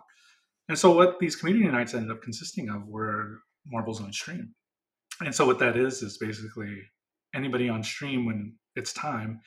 And 0.71 0.79
so, 0.79 0.93
what 0.93 1.19
these 1.19 1.35
community 1.35 1.67
nights 1.67 1.95
ended 1.95 2.13
up 2.13 2.23
consisting 2.23 2.69
of 2.69 2.87
were 2.87 3.41
marbles 3.67 4.01
on 4.01 4.13
stream. 4.13 4.55
And 5.21 5.35
so, 5.35 5.45
what 5.45 5.59
that 5.59 5.77
is 5.77 6.01
is 6.01 6.17
basically 6.17 6.81
anybody 7.35 7.69
on 7.69 7.83
stream 7.83 8.25
when 8.25 8.55
it's 8.77 8.93
time 8.93 9.41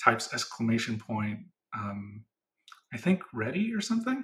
types 0.00 0.32
exclamation 0.32 0.96
point, 0.96 1.40
um, 1.76 2.24
I 2.94 2.96
think 2.96 3.22
ready 3.34 3.74
or 3.74 3.80
something, 3.80 4.22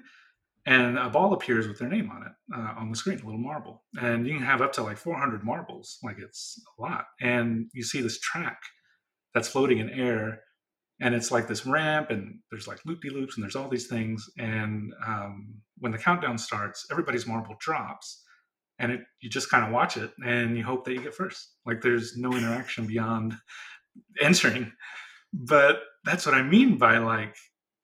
and 0.64 0.96
a 0.96 1.10
ball 1.10 1.32
appears 1.32 1.66
with 1.66 1.80
their 1.80 1.88
name 1.88 2.08
on 2.08 2.22
it 2.22 2.32
uh, 2.56 2.74
on 2.78 2.88
the 2.88 2.96
screen, 2.96 3.18
a 3.18 3.24
little 3.24 3.40
marble. 3.40 3.82
And 4.00 4.24
you 4.24 4.34
can 4.34 4.46
have 4.46 4.62
up 4.62 4.72
to 4.74 4.84
like 4.84 4.96
400 4.96 5.42
marbles, 5.42 5.98
like 6.04 6.18
it's 6.20 6.62
a 6.78 6.82
lot. 6.82 7.06
And 7.20 7.66
you 7.74 7.82
see 7.82 8.00
this 8.00 8.20
track 8.20 8.58
that's 9.34 9.48
floating 9.48 9.78
in 9.78 9.90
air, 9.90 10.40
and 11.00 11.14
it's 11.14 11.30
like 11.30 11.48
this 11.48 11.66
ramp, 11.66 12.10
and 12.10 12.38
there's 12.50 12.68
like 12.68 12.78
loop 12.84 13.00
de 13.02 13.10
loops, 13.10 13.36
and 13.36 13.42
there's 13.42 13.56
all 13.56 13.68
these 13.68 13.86
things. 13.86 14.28
And 14.38 14.92
um, 15.06 15.54
when 15.78 15.92
the 15.92 15.98
countdown 15.98 16.38
starts, 16.38 16.86
everybody's 16.90 17.26
marble 17.26 17.56
drops, 17.58 18.22
and 18.78 18.92
it 18.92 19.00
you 19.20 19.28
just 19.28 19.50
kind 19.50 19.64
of 19.64 19.72
watch 19.72 19.96
it, 19.96 20.12
and 20.24 20.56
you 20.56 20.64
hope 20.64 20.84
that 20.84 20.92
you 20.92 21.02
get 21.02 21.14
first. 21.14 21.54
Like 21.66 21.80
there's 21.80 22.16
no 22.16 22.32
interaction 22.32 22.86
beyond 22.86 23.34
entering. 24.20 24.72
But 25.32 25.80
that's 26.04 26.26
what 26.26 26.34
I 26.34 26.42
mean 26.42 26.78
by 26.78 26.98
like 26.98 27.34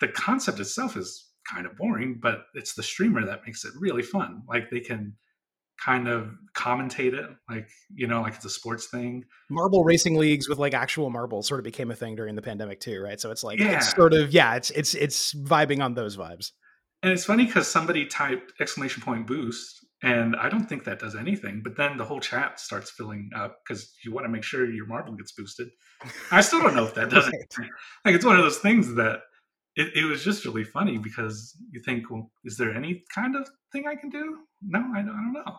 the 0.01 0.09
concept 0.09 0.61
itself 0.61 0.97
is 0.97 1.29
kind 1.53 1.67
of 1.67 1.77
boring, 1.77 2.19
but 2.23 2.43
it's 2.55 2.75
the 2.75 2.83
streamer 2.83 3.25
that 3.27 3.43
makes 3.45 3.65
it 3.65 3.73
really 3.79 4.03
fun. 4.03 4.43
Like 4.49 4.71
they 4.71 4.81
can 4.81 5.17
kind 5.85 6.09
of 6.09 6.31
commentate 6.55 7.15
it, 7.15 7.29
like 7.49 7.69
you 7.95 8.07
know, 8.07 8.23
like 8.23 8.35
it's 8.35 8.45
a 8.45 8.51
sports 8.51 8.89
thing. 8.89 9.25
Marble 9.51 9.85
racing 9.85 10.17
leagues 10.17 10.49
with 10.49 10.59
like 10.59 10.75
actual 10.75 11.11
marbles 11.11 11.47
sort 11.49 11.61
of 11.61 11.65
became 11.65 11.91
a 11.91 11.95
thing 11.95 12.17
during 12.17 12.35
the 12.35 12.43
pandemic 12.43 12.81
too, 12.81 13.01
right? 13.01 13.21
So 13.21 13.31
it's 13.31 13.43
like 13.43 13.59
Yeah. 13.61 13.77
it's 13.77 13.91
sort 13.95 14.13
of 14.15 14.31
yeah, 14.33 14.55
it's 14.57 14.71
it's 14.71 14.95
it's 14.95 15.35
vibing 15.35 15.83
on 15.83 15.95
those 15.95 16.17
vibes. 16.17 16.51
And 17.03 17.13
it's 17.13 17.25
funny 17.25 17.47
because 17.47 17.67
somebody 17.67 18.05
typed 18.07 18.53
exclamation 18.61 19.03
point 19.03 19.27
boost, 19.27 19.87
and 20.03 20.37
I 20.37 20.51
don't 20.51 20.69
think 20.69 20.85
that 20.85 20.99
does 20.99 21.17
anything. 21.17 21.63
But 21.65 21.77
then 21.77 21.97
the 21.97 22.05
whole 22.05 22.21
chat 22.21 22.61
starts 22.61 22.91
filling 22.91 23.31
up 23.35 23.57
because 23.67 23.91
you 24.05 24.13
want 24.13 24.27
to 24.27 24.29
make 24.31 24.45
sure 24.45 24.71
your 24.71 24.87
marble 24.87 25.15
gets 25.15 25.33
boosted. 25.33 25.69
I 26.31 26.43
still 26.43 26.61
don't 26.61 26.75
know 26.77 26.85
if 26.85 26.95
that 26.95 27.09
does 27.09 27.25
Right. 27.33 27.35
anything. 27.35 27.73
Like 28.05 28.15
it's 28.15 28.25
one 28.25 28.37
of 28.37 28.43
those 28.43 28.59
things 28.59 28.95
that 28.97 29.21
it, 29.81 29.97
it 30.01 30.05
was 30.05 30.25
just 30.25 30.45
really 30.45 30.65
funny 30.65 30.99
because 30.99 31.55
you 31.71 31.81
think, 31.81 32.11
well, 32.11 32.31
is 32.45 32.57
there 32.57 32.75
any 32.75 33.03
kind 33.15 33.35
of 33.37 33.49
thing 33.73 33.85
I 33.87 33.95
can 33.97 34.11
do? 34.11 34.39
No, 34.63 34.81
I 34.95 35.03
don't, 35.03 35.11
I 35.11 35.23
don't 35.23 35.33
know. 35.33 35.57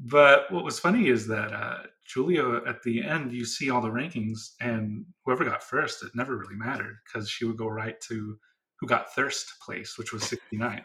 But 0.00 0.50
what 0.50 0.64
was 0.64 0.78
funny 0.80 1.08
is 1.08 1.26
that 1.28 1.52
uh, 1.52 1.78
Julia, 2.06 2.60
at 2.66 2.82
the 2.82 3.02
end, 3.04 3.32
you 3.32 3.44
see 3.44 3.70
all 3.70 3.80
the 3.80 3.88
rankings, 4.00 4.38
and 4.60 5.04
whoever 5.24 5.44
got 5.44 5.62
first, 5.62 6.02
it 6.02 6.10
never 6.14 6.36
really 6.36 6.56
mattered 6.56 6.96
because 7.06 7.28
she 7.30 7.44
would 7.44 7.56
go 7.56 7.68
right 7.68 8.00
to 8.08 8.36
who 8.80 8.86
got 8.88 9.14
thirst 9.14 9.46
place, 9.64 9.96
which 9.96 10.12
was 10.12 10.24
69. 10.24 10.84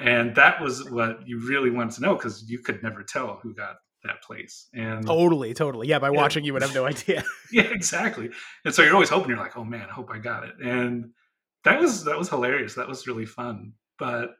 and 0.00 0.34
that 0.34 0.60
was 0.60 0.90
what 0.90 1.26
you 1.26 1.38
really 1.48 1.70
wanted 1.70 1.94
to 1.94 2.02
know 2.02 2.14
because 2.16 2.50
you 2.50 2.58
could 2.58 2.82
never 2.82 3.04
tell 3.04 3.38
who 3.42 3.54
got 3.54 3.76
that 4.02 4.20
place. 4.24 4.68
And 4.74 5.06
Totally, 5.06 5.54
totally. 5.54 5.86
Yeah, 5.86 6.00
by 6.00 6.08
Yeah. 6.10 6.16
watching 6.16 6.44
you 6.44 6.52
would 6.54 6.62
have 6.62 6.74
no 6.74 6.84
idea. 6.92 7.22
yeah, 7.52 7.62
exactly. 7.62 8.30
And 8.64 8.74
so 8.74 8.82
you're 8.82 8.94
always 8.94 9.08
hoping 9.10 9.28
you're 9.30 9.38
like, 9.38 9.56
oh 9.56 9.64
man, 9.64 9.86
I 9.88 9.92
hope 9.92 10.10
I 10.10 10.18
got 10.18 10.42
it. 10.42 10.54
And 10.60 11.10
that 11.64 11.80
was 11.80 12.04
that 12.04 12.18
was 12.18 12.28
hilarious. 12.28 12.74
That 12.74 12.88
was 12.88 13.06
really 13.06 13.26
fun. 13.26 13.74
But 13.98 14.30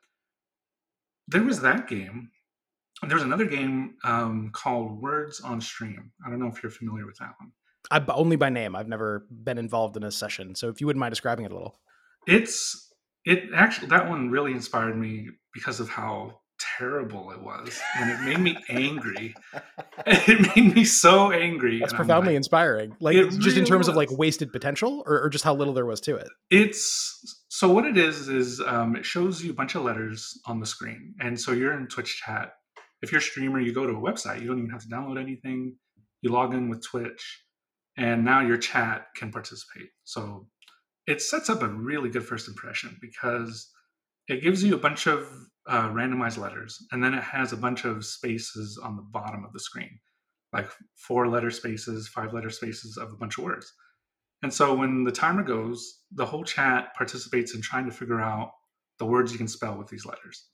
there 1.29 1.43
was 1.43 1.61
that 1.61 1.89
game. 1.89 2.31
And 3.01 3.11
there 3.11 3.17
was 3.17 3.25
another 3.25 3.47
game 3.47 3.95
um, 4.05 4.51
called 4.53 5.03
Words 5.03 5.41
on 5.41 5.61
Stream. 5.61 6.13
I 6.25 6.31
don't 6.31 6.39
know 6.39 6.47
if 6.47 6.63
you're 6.63 6.71
familiar 6.71 7.05
with 7.05 7.17
that 7.19 7.33
one. 7.39 7.51
I 7.91 8.01
only 8.13 8.37
by 8.37 8.49
name. 8.49 8.77
I've 8.77 8.89
never 8.89 9.27
been 9.31 9.59
involved 9.59 9.97
in 9.97 10.05
a 10.05 10.11
session. 10.13 10.55
So 10.55 10.69
if 10.69 10.81
you 10.81 10.87
wouldn't 10.87 11.01
mind 11.01 11.13
describing 11.13 11.45
it 11.45 11.51
a 11.51 11.55
little. 11.55 11.81
It's 12.29 12.93
it 13.25 13.51
actually 13.55 13.89
that 13.89 14.09
one 14.09 14.31
really 14.31 14.53
inspired 14.53 14.97
me 14.97 15.29
because 15.53 15.81
of 15.81 15.89
how 15.89 16.42
terrible 16.79 17.31
it 17.31 17.41
was, 17.41 17.81
and 17.97 18.11
it 18.11 18.21
made 18.21 18.39
me 18.39 18.57
angry. 18.69 19.35
it 20.07 20.57
made 20.57 20.75
me 20.75 20.85
so 20.85 21.33
angry. 21.33 21.81
That's 21.81 21.93
profoundly 21.93 22.33
like, 22.33 22.37
inspiring. 22.37 22.97
Like 23.01 23.17
just 23.17 23.37
in 23.37 23.43
really 23.45 23.65
terms 23.65 23.89
of 23.89 23.97
like 23.97 24.11
wasted 24.11 24.53
potential 24.53 25.03
or, 25.07 25.23
or 25.23 25.29
just 25.29 25.45
how 25.45 25.55
little 25.55 25.75
there 25.75 25.87
was 25.87 26.01
to 26.03 26.17
it. 26.17 26.29
It's 26.51 27.45
so 27.49 27.73
what 27.73 27.85
it 27.85 27.97
is 27.97 28.29
is 28.29 28.61
um, 28.61 28.97
it 28.97 29.05
shows 29.05 29.43
you 29.43 29.51
a 29.51 29.55
bunch 29.55 29.75
of 29.75 29.83
letters 29.83 30.39
on 30.47 30.61
the 30.61 30.67
screen, 30.67 31.15
and 31.21 31.41
so 31.41 31.53
you're 31.53 31.75
in 31.75 31.87
Twitch 31.87 32.21
chat. 32.25 32.53
If 33.03 33.11
you're 33.11 33.21
a 33.21 33.23
streamer, 33.23 33.61
you 33.61 33.73
go 33.73 33.87
to 33.87 33.93
a 33.93 34.01
website. 34.01 34.41
You 34.41 34.49
don't 34.49 34.59
even 34.59 34.71
have 34.71 34.83
to 34.83 34.89
download 34.89 35.21
anything. 35.21 35.77
You 36.23 36.31
log 36.31 36.55
in 36.55 36.69
with 36.69 36.85
Twitch, 36.85 37.43
and 37.97 38.25
now 38.25 38.41
your 38.41 38.57
chat 38.57 39.07
can 39.17 39.33
participate. 39.33 39.89
So 40.05 40.47
it 41.07 41.21
sets 41.21 41.51
up 41.51 41.63
a 41.63 41.69
really 41.69 42.11
good 42.11 42.25
first 42.25 42.49
impression 42.49 42.97
because 43.01 43.69
it 44.29 44.43
gives 44.43 44.63
you 44.63 44.75
a 44.75 44.79
bunch 44.79 45.07
of 45.07 45.29
uh, 45.67 45.89
randomized 45.89 46.39
letters, 46.39 46.85
and 46.93 47.03
then 47.03 47.15
it 47.15 47.23
has 47.23 47.53
a 47.53 47.57
bunch 47.57 47.85
of 47.85 48.05
spaces 48.05 48.79
on 48.83 48.97
the 48.97 49.03
bottom 49.03 49.45
of 49.45 49.53
the 49.53 49.61
screen, 49.61 49.99
like 50.53 50.69
four 50.97 51.29
letter 51.29 51.51
spaces, 51.51 52.09
five 52.09 52.33
letter 52.33 52.51
spaces 52.51 52.97
of 52.97 53.13
a 53.13 53.17
bunch 53.17 53.39
of 53.39 53.45
words. 53.45 53.73
And 54.43 54.53
so 54.53 54.75
when 54.75 55.05
the 55.05 55.13
timer 55.13 55.45
goes, 55.45 56.01
the 56.11 56.27
whole 56.27 56.45
chat 56.45 56.95
participates 56.97 57.55
in 57.55 57.63
trying 57.63 57.87
to 57.87 57.93
figure 57.93 58.21
out 58.21 58.51
the 58.99 59.07
words 59.07 59.33
you 59.33 59.39
can 59.39 59.49
spell 59.49 59.77
with 59.77 59.89
these 59.89 60.05
letters. 60.05 60.47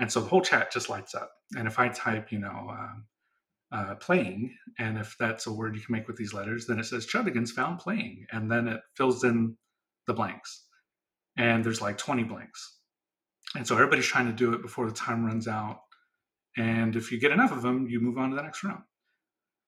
And 0.00 0.10
so 0.10 0.20
the 0.20 0.28
whole 0.28 0.40
chat 0.40 0.72
just 0.72 0.88
lights 0.88 1.14
up. 1.14 1.30
And 1.56 1.68
if 1.68 1.78
I 1.78 1.88
type, 1.88 2.32
you 2.32 2.40
know, 2.40 2.70
um, 2.70 3.04
uh, 3.72 3.94
playing, 3.96 4.52
and 4.78 4.98
if 4.98 5.14
that's 5.20 5.46
a 5.46 5.52
word 5.52 5.76
you 5.76 5.82
can 5.82 5.92
make 5.92 6.08
with 6.08 6.16
these 6.16 6.34
letters, 6.34 6.66
then 6.66 6.80
it 6.80 6.86
says 6.86 7.06
Chubbigans 7.06 7.50
found 7.50 7.78
playing. 7.78 8.26
And 8.32 8.50
then 8.50 8.66
it 8.66 8.80
fills 8.96 9.22
in 9.22 9.56
the 10.06 10.14
blanks. 10.14 10.66
And 11.36 11.64
there's 11.64 11.80
like 11.80 11.98
20 11.98 12.24
blanks. 12.24 12.79
And 13.54 13.66
so 13.66 13.74
everybody's 13.74 14.06
trying 14.06 14.26
to 14.26 14.32
do 14.32 14.52
it 14.52 14.62
before 14.62 14.86
the 14.86 14.94
time 14.94 15.24
runs 15.24 15.48
out. 15.48 15.80
And 16.56 16.96
if 16.96 17.10
you 17.10 17.20
get 17.20 17.32
enough 17.32 17.52
of 17.52 17.62
them, 17.62 17.88
you 17.88 18.00
move 18.00 18.18
on 18.18 18.30
to 18.30 18.36
the 18.36 18.42
next 18.42 18.62
round. 18.62 18.82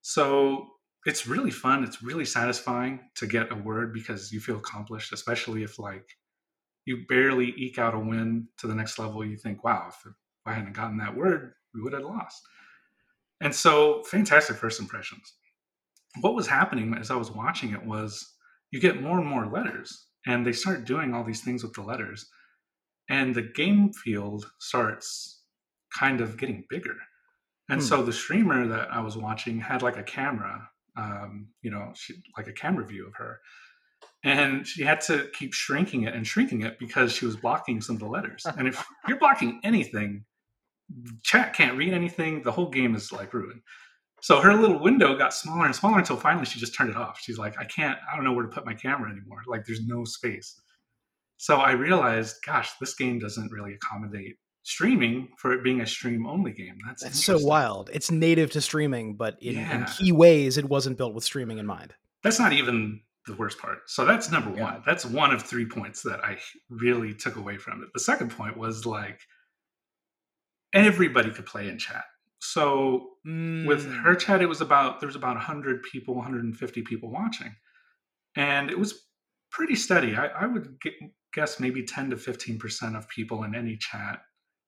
So 0.02 0.68
it's 1.04 1.26
really 1.26 1.50
fun. 1.50 1.84
It's 1.84 2.02
really 2.02 2.24
satisfying 2.24 3.00
to 3.16 3.26
get 3.26 3.52
a 3.52 3.56
word 3.56 3.92
because 3.92 4.32
you 4.32 4.40
feel 4.40 4.56
accomplished, 4.56 5.12
especially 5.12 5.62
if 5.62 5.78
like 5.78 6.06
you 6.84 7.04
barely 7.08 7.54
eke 7.56 7.78
out 7.78 7.94
a 7.94 7.98
win 7.98 8.48
to 8.58 8.66
the 8.66 8.74
next 8.74 8.98
level. 8.98 9.24
You 9.24 9.36
think, 9.36 9.64
wow, 9.64 9.88
if 9.88 10.12
I 10.46 10.52
hadn't 10.52 10.74
gotten 10.74 10.98
that 10.98 11.16
word, 11.16 11.54
we 11.74 11.82
would 11.82 11.92
have 11.92 12.02
lost. 12.02 12.42
And 13.40 13.54
so 13.54 14.02
fantastic 14.04 14.56
first 14.56 14.80
impressions. 14.80 15.34
What 16.20 16.34
was 16.34 16.46
happening 16.46 16.94
as 16.94 17.10
I 17.10 17.16
was 17.16 17.30
watching 17.30 17.72
it 17.72 17.84
was 17.84 18.34
you 18.70 18.80
get 18.80 19.02
more 19.02 19.18
and 19.18 19.26
more 19.26 19.46
letters, 19.46 20.06
and 20.26 20.46
they 20.46 20.52
start 20.52 20.84
doing 20.84 21.14
all 21.14 21.24
these 21.24 21.42
things 21.42 21.62
with 21.62 21.72
the 21.72 21.82
letters, 21.82 22.28
and 23.12 23.36
the 23.36 23.42
game 23.42 23.92
field 23.92 24.50
starts 24.58 25.44
kind 25.98 26.20
of 26.22 26.38
getting 26.38 26.64
bigger. 26.70 26.96
And 27.68 27.80
Hmm. 27.80 27.86
so 27.86 28.02
the 28.02 28.12
streamer 28.12 28.66
that 28.68 28.92
I 28.92 29.00
was 29.00 29.16
watching 29.16 29.60
had 29.60 29.82
like 29.82 29.98
a 29.98 30.02
camera, 30.04 30.68
um, 30.96 31.48
you 31.62 31.70
know, 31.70 31.92
she, 31.94 32.14
like 32.38 32.48
a 32.48 32.52
camera 32.54 32.86
view 32.86 33.06
of 33.06 33.14
her. 33.16 33.40
And 34.24 34.66
she 34.66 34.82
had 34.84 35.00
to 35.02 35.30
keep 35.38 35.54
shrinking 35.54 36.04
it 36.04 36.14
and 36.14 36.26
shrinking 36.26 36.62
it 36.62 36.78
because 36.78 37.12
she 37.12 37.26
was 37.26 37.36
blocking 37.36 37.80
some 37.82 37.96
of 37.96 38.00
the 38.00 38.08
letters. 38.08 38.52
And 38.58 38.68
if 38.68 38.84
you're 39.08 39.18
blocking 39.18 39.60
anything, 39.64 40.24
chat 41.22 41.54
can't 41.54 41.76
read 41.78 41.92
anything. 41.94 42.42
The 42.42 42.52
whole 42.52 42.70
game 42.70 42.94
is 42.94 43.12
like 43.12 43.34
ruined. 43.34 43.62
So 44.22 44.40
her 44.40 44.54
little 44.54 44.80
window 44.80 45.16
got 45.18 45.34
smaller 45.34 45.66
and 45.66 45.76
smaller 45.76 45.98
until 45.98 46.16
finally 46.16 46.46
she 46.46 46.60
just 46.60 46.74
turned 46.74 46.90
it 46.90 46.96
off. 46.96 47.20
She's 47.20 47.38
like, 47.38 47.58
I 47.58 47.64
can't, 47.64 47.98
I 48.10 48.16
don't 48.16 48.24
know 48.24 48.32
where 48.34 48.46
to 48.46 48.50
put 48.52 48.66
my 48.66 48.74
camera 48.74 49.10
anymore. 49.10 49.42
Like 49.48 49.66
there's 49.66 49.86
no 49.86 50.04
space. 50.04 50.60
So 51.42 51.56
I 51.56 51.72
realized, 51.72 52.36
gosh, 52.46 52.70
this 52.78 52.94
game 52.94 53.18
doesn't 53.18 53.50
really 53.50 53.74
accommodate 53.74 54.36
streaming 54.62 55.26
for 55.38 55.52
it 55.52 55.64
being 55.64 55.80
a 55.80 55.86
stream 55.88 56.24
only 56.24 56.52
game. 56.52 56.78
That's, 56.86 57.02
That's 57.02 57.24
so 57.24 57.36
wild. 57.36 57.90
It's 57.92 58.12
native 58.12 58.52
to 58.52 58.60
streaming, 58.60 59.16
but 59.16 59.42
in, 59.42 59.58
in 59.58 59.84
key 59.86 60.12
ways, 60.12 60.56
it 60.56 60.64
wasn't 60.64 60.98
built 60.98 61.14
with 61.14 61.24
streaming 61.24 61.58
in 61.58 61.66
mind. 61.66 61.94
That's 62.22 62.38
not 62.38 62.52
even 62.52 63.00
the 63.26 63.34
worst 63.34 63.58
part. 63.58 63.78
So 63.90 64.04
that's 64.04 64.30
number 64.30 64.54
Yeah. 64.56 64.62
one. 64.62 64.82
That's 64.86 65.04
one 65.04 65.32
of 65.34 65.42
three 65.42 65.66
points 65.66 66.02
that 66.02 66.20
I 66.24 66.38
really 66.70 67.12
took 67.12 67.34
away 67.34 67.58
from 67.58 67.82
it. 67.82 67.88
The 67.92 67.98
second 67.98 68.30
point 68.30 68.56
was 68.56 68.86
like 68.86 69.18
everybody 70.72 71.32
could 71.32 71.46
play 71.46 71.68
in 71.68 71.76
chat. 71.76 72.04
So 72.38 73.14
with 73.24 73.84
Mm. 73.86 74.02
her 74.04 74.14
chat, 74.14 74.42
it 74.42 74.46
was 74.46 74.60
about 74.60 75.00
there 75.00 75.08
was 75.08 75.16
about 75.16 75.34
100 75.36 75.82
people, 75.82 76.14
150 76.14 76.82
people 76.82 77.10
watching, 77.10 77.52
and 78.36 78.70
it 78.70 78.78
was 78.78 79.08
pretty 79.50 79.74
steady. 79.74 80.14
I, 80.16 80.26
I 80.28 80.46
would 80.46 80.78
gu- 80.80 81.10
guess 81.34 81.60
maybe 81.60 81.82
10 81.84 82.10
to 82.10 82.16
15 82.16 82.58
percent 82.58 82.96
of 82.96 83.08
people 83.08 83.44
in 83.44 83.54
any 83.54 83.76
chat 83.76 84.20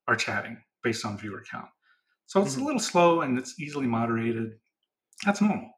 are 0.08 0.16
chatting 0.16 0.58
based 0.82 1.04
on 1.06 1.18
viewer 1.18 1.44
count. 1.50 1.68
So 2.26 2.42
it's 2.42 2.56
Mhm. 2.56 2.62
a 2.62 2.64
little 2.64 2.80
slow 2.80 3.22
and 3.22 3.38
it's 3.38 3.60
easily 3.60 3.86
moderated. 3.86 4.60
That's 5.24 5.40
normal. 5.40 5.72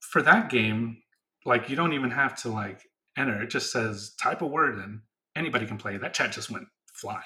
For 0.00 0.22
that 0.22 0.50
game, 0.50 1.02
like 1.46 1.70
you 1.70 1.76
don't 1.76 1.92
even 1.94 2.10
have 2.12 2.36
to 2.42 2.50
like 2.50 2.82
enter. 3.18 3.42
It 3.42 3.50
just 3.50 3.72
says 3.72 4.14
type 4.16 4.42
a 4.42 4.46
word 4.46 4.78
and 4.78 5.02
Anybody 5.36 5.66
can 5.66 5.78
play. 5.78 5.96
That 5.98 6.14
chat 6.14 6.32
just 6.32 6.50
went 6.50 6.68
flying. 6.94 7.22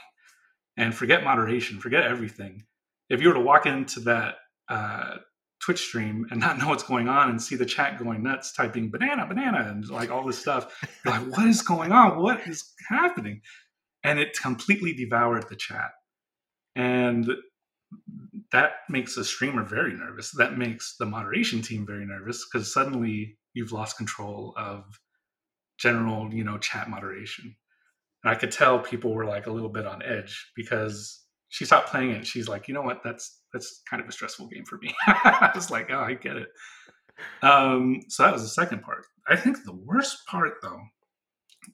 And 0.77 0.95
forget 0.95 1.25
moderation, 1.25 1.81
forget 1.81 2.05
everything. 2.05 2.67
If 3.11 3.23
you 3.23 3.29
were 3.29 3.35
to 3.35 3.41
walk 3.41 3.67
into 3.67 4.01
that 4.01 4.37
uh, 4.69 5.19
Twitch 5.61 5.81
stream 5.81 6.27
and 6.31 6.41
not 6.41 6.59
know 6.59 6.69
what's 6.69 6.83
going 6.83 7.09
on 7.09 7.31
and 7.31 7.41
see 7.41 7.57
the 7.57 7.67
chat 7.67 7.99
going 7.99 8.23
nuts, 8.23 8.53
typing 8.53 8.91
banana, 8.91 9.27
banana, 9.27 9.69
and 9.71 9.89
like 9.89 10.11
all 10.11 10.25
this 10.25 10.39
stuff, 10.39 10.81
you're 11.05 11.15
like, 11.15 11.27
what 11.29 11.47
is 11.47 11.63
going 11.63 11.93
on? 11.93 12.21
What 12.21 12.47
is 12.47 12.73
happening? 12.89 13.41
And 14.05 14.19
it 14.19 14.39
completely 14.41 14.93
devoured 14.93 15.49
the 15.49 15.57
chat. 15.57 15.91
And 16.75 17.31
that 18.53 18.73
makes 18.89 19.17
a 19.17 19.25
streamer 19.25 19.65
very 19.65 19.95
nervous. 19.95 20.31
That 20.33 20.59
makes 20.59 20.97
the 20.99 21.07
moderation 21.07 21.63
team 21.63 21.87
very 21.87 22.07
nervous 22.07 22.47
because 22.47 22.73
suddenly 22.73 23.39
you've 23.55 23.73
lost 23.73 23.97
control 23.97 24.55
of 24.57 24.85
general, 25.79 26.33
you 26.33 26.45
know, 26.45 26.59
chat 26.59 26.89
moderation. 26.89 27.57
And 28.23 28.31
I 28.31 28.35
could 28.35 28.53
tell 28.53 28.79
people 28.79 29.15
were 29.15 29.25
like 29.25 29.47
a 29.47 29.53
little 29.53 29.69
bit 29.69 29.87
on 29.87 30.03
edge 30.03 30.51
because 30.55 31.26
she 31.57 31.65
stopped 31.65 31.89
playing 31.89 32.11
it. 32.11 32.27
She's 32.27 32.49
like, 32.49 32.69
you 32.69 32.75
know 32.75 32.83
what? 32.83 33.01
That's 33.03 33.41
that's 33.51 33.81
kind 33.89 34.03
of 34.03 34.07
a 34.09 34.13
stressful 34.13 34.49
game 34.49 34.67
for 34.67 34.77
me. 34.77 34.95
I 35.07 35.51
was 35.55 35.71
like, 35.71 35.91
oh, 35.91 36.01
I 36.01 36.13
get 36.13 36.37
it. 36.37 36.49
Um, 37.43 38.03
so 38.09 38.25
that 38.25 38.33
was 38.35 38.43
the 38.43 38.49
second 38.49 38.83
part. 38.83 39.07
I 39.27 39.37
think 39.37 39.65
the 39.65 39.73
worst 39.75 40.19
part 40.27 40.57
though 40.61 40.83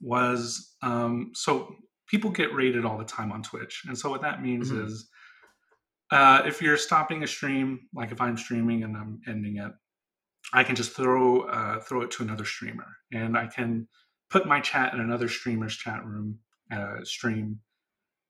was 0.01 0.75
um, 0.81 1.31
so 1.35 1.75
people 2.07 2.29
get 2.31 2.53
rated 2.55 2.85
all 2.85 2.97
the 2.97 3.03
time 3.03 3.33
on 3.33 3.43
Twitch, 3.43 3.83
and 3.85 3.97
so 3.97 4.09
what 4.09 4.21
that 4.21 4.41
means 4.41 4.71
Mhm. 4.71 4.85
is 4.85 5.09
uh, 6.11 6.43
if 6.45 6.61
you're 6.61 6.77
stopping 6.77 7.23
a 7.23 7.27
stream, 7.27 7.81
like 7.93 8.11
if 8.13 8.21
I'm 8.21 8.37
streaming 8.37 8.83
and 8.83 8.95
I'm 8.95 9.19
ending 9.27 9.57
it, 9.57 9.71
I 10.53 10.63
can 10.63 10.75
just 10.77 10.95
throw 10.95 11.41
uh, 11.41 11.81
throw 11.81 12.03
it 12.03 12.11
to 12.11 12.23
another 12.23 12.45
streamer, 12.45 12.87
and 13.11 13.37
I 13.37 13.47
can 13.47 13.85
put 14.29 14.47
my 14.47 14.61
chat 14.61 14.93
in 14.93 15.01
another 15.01 15.27
streamer's 15.27 15.75
chat 15.75 16.05
room, 16.05 16.39
uh, 16.71 17.03
stream. 17.03 17.59